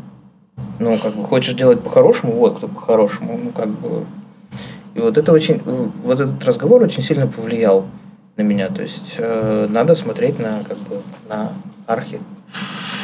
Ну, 0.78 0.98
как 0.98 1.14
бы, 1.14 1.24
хочешь 1.24 1.54
делать 1.54 1.80
по-хорошему, 1.80 2.32
вот 2.32 2.58
кто 2.58 2.68
по-хорошему. 2.68 3.38
Ну, 3.42 3.50
как 3.50 3.68
бы... 3.68 4.04
И 4.94 5.00
вот 5.00 5.16
это 5.16 5.32
очень... 5.32 5.62
Вот 5.64 6.20
этот 6.20 6.42
разговор 6.44 6.82
очень 6.82 7.02
сильно 7.02 7.26
повлиял 7.26 7.86
на 8.36 8.42
меня. 8.42 8.68
То 8.68 8.82
есть, 8.82 9.16
э, 9.18 9.66
надо 9.68 9.94
смотреть 9.94 10.38
на, 10.38 10.64
как 10.64 10.78
бы, 10.78 11.00
на 11.28 11.52
архи 11.86 12.20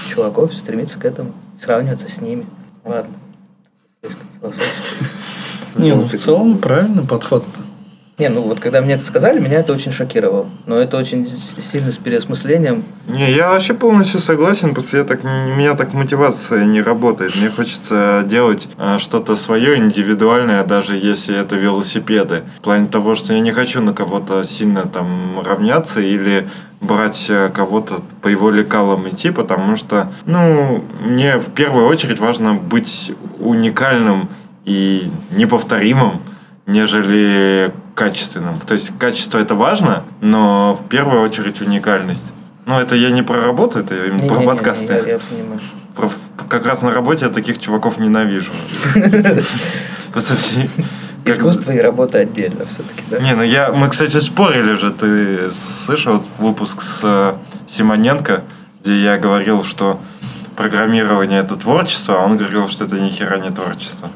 чуваков, 0.09 0.53
стремиться 0.53 0.99
к 0.99 1.05
этому, 1.05 1.33
сравниваться 1.59 2.11
с 2.11 2.21
ними. 2.21 2.47
Ладно. 2.85 3.15
Не, 5.77 5.95
ну 5.95 6.03
в 6.03 6.13
целом 6.13 6.59
правильный 6.59 7.07
подход-то. 7.07 7.61
Не, 8.23 8.29
ну 8.29 8.43
вот 8.43 8.61
когда 8.61 8.81
мне 8.81 8.95
это 8.95 9.05
сказали, 9.05 9.41
меня 9.41 9.59
это 9.59 9.73
очень 9.73 9.91
шокировало. 9.91 10.47
Но 10.67 10.77
это 10.77 10.97
очень 10.97 11.27
сильно 11.27 11.91
с 11.91 11.99
переосмыслением. 11.99 12.85
Не, 13.09 13.33
я 13.33 13.51
вообще 13.51 13.75
полностью 13.75 14.21
согласен, 14.21 14.69
потому 14.69 14.87
что 14.87 14.99
я 14.99 15.03
так, 15.03 15.25
меня 15.25 15.75
так 15.75 15.93
мотивация 15.93 16.65
не 16.65 16.83
работает. 16.83 17.35
Мне 17.35 17.51
хочется 17.51 18.23
делать 18.25 18.69
а, 18.79 18.99
что-то 18.99 19.35
свое, 19.35 19.77
индивидуальное, 19.77 20.63
даже 20.63 20.97
если 20.97 21.37
это 21.37 21.57
велосипеды. 21.57 22.45
В 22.61 22.63
плане 22.63 22.87
того, 22.87 23.17
что 23.17 23.33
я 23.35 23.41
не 23.41 23.51
хочу 23.51 23.83
на 23.83 23.93
кого-то 23.93 24.45
сильно 24.45 24.87
там 24.87 25.41
равняться 25.45 26.01
или 26.01 26.47
брать 26.81 27.27
э, 27.29 27.51
кого-то 27.53 28.03
по 28.23 28.29
его 28.29 28.51
лекалам 28.51 29.09
идти, 29.09 29.31
потому 29.31 29.75
что, 29.75 30.13
ну, 30.27 30.85
мне 31.01 31.39
в 31.39 31.51
первую 31.51 31.89
очередь 31.89 32.21
важно 32.21 32.55
быть 32.55 33.11
уникальным 33.41 34.29
и 34.65 35.11
неповторимым, 35.33 36.23
нежели 36.67 37.73
качественным. 37.95 38.61
То 38.61 38.75
есть 38.75 38.97
качество 38.99 39.39
это 39.39 39.55
важно, 39.55 40.05
но 40.21 40.75
в 40.75 40.89
первую 40.89 41.23
очередь 41.23 41.61
уникальность. 41.61 42.27
Ну, 42.65 42.79
это 42.79 42.95
я 42.95 43.11
не 43.11 43.23
про 43.23 43.41
работу, 43.41 43.81
это 43.81 43.95
именно 43.95 44.21
про 44.21 44.37
Не-не-не, 44.37 44.47
подкасты. 44.47 44.93
Я, 44.93 44.99
я 44.99 45.19
понимаю. 45.19 45.61
Про- 45.97 46.11
как 46.49 46.65
раз 46.65 46.83
на 46.83 46.93
работе 46.93 47.25
я 47.25 47.31
таких 47.31 47.59
чуваков 47.59 47.99
ненавижу. 47.99 48.53
Искусство 51.25 51.71
и 51.71 51.79
работа 51.79 52.19
отдельно 52.19 52.65
все-таки, 52.67 53.03
да? 53.11 53.19
Не, 53.21 53.35
ну 53.35 53.43
я... 53.43 53.71
Мы, 53.73 53.89
кстати, 53.89 54.19
спорили 54.19 54.75
же. 54.75 54.91
Ты 54.91 55.53
слышал 55.53 56.23
выпуск 56.39 56.83
с 56.83 57.01
э, 57.05 57.35
Симоненко, 57.69 58.43
где 58.81 59.01
я 59.01 59.19
говорил, 59.19 59.63
что 59.63 60.01
программирование 60.57 61.41
это 61.41 61.57
творчество, 61.57 62.17
а 62.21 62.25
он 62.25 62.37
говорил, 62.37 62.69
что 62.69 62.85
это 62.85 62.99
ни 62.99 63.09
хера 63.09 63.39
не 63.39 63.51
творчество. 63.51 64.09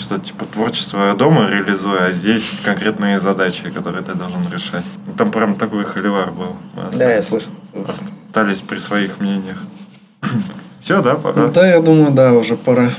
Что, 0.00 0.16
типа, 0.18 0.46
творчество 0.46 1.08
я 1.08 1.14
дома 1.14 1.46
реализую, 1.48 2.02
а 2.02 2.10
здесь 2.10 2.60
конкретные 2.64 3.20
задачи, 3.20 3.70
которые 3.70 4.02
ты 4.02 4.14
должен 4.14 4.40
решать. 4.50 4.84
Там 5.18 5.30
прям 5.30 5.54
такой 5.56 5.84
холивар 5.84 6.30
был. 6.32 6.56
Мы 6.74 6.82
Да, 6.96 7.12
я 7.12 7.18
остались- 7.18 7.24
слышал. 7.26 7.50
Остались 7.86 8.60
при 8.60 8.78
своих 8.78 9.20
мнениях. 9.20 9.58
Все, 10.82 11.02
да, 11.02 11.14
пора. 11.16 11.48
Да, 11.48 11.66
я 11.68 11.80
думаю, 11.80 12.12
да, 12.12 12.32
уже 12.32 12.56
пора. 12.56 12.90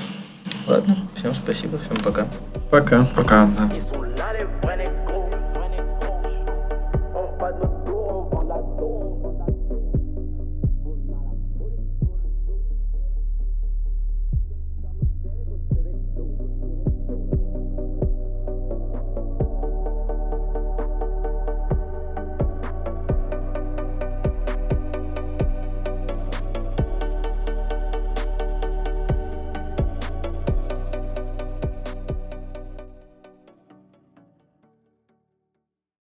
Ладно, 0.67 0.95
всем 1.15 1.33
спасибо, 1.33 1.79
всем 1.79 1.97
пока. 2.03 2.27
Пока. 2.69 3.05
Пока, 3.15 3.49
да. 3.57 3.69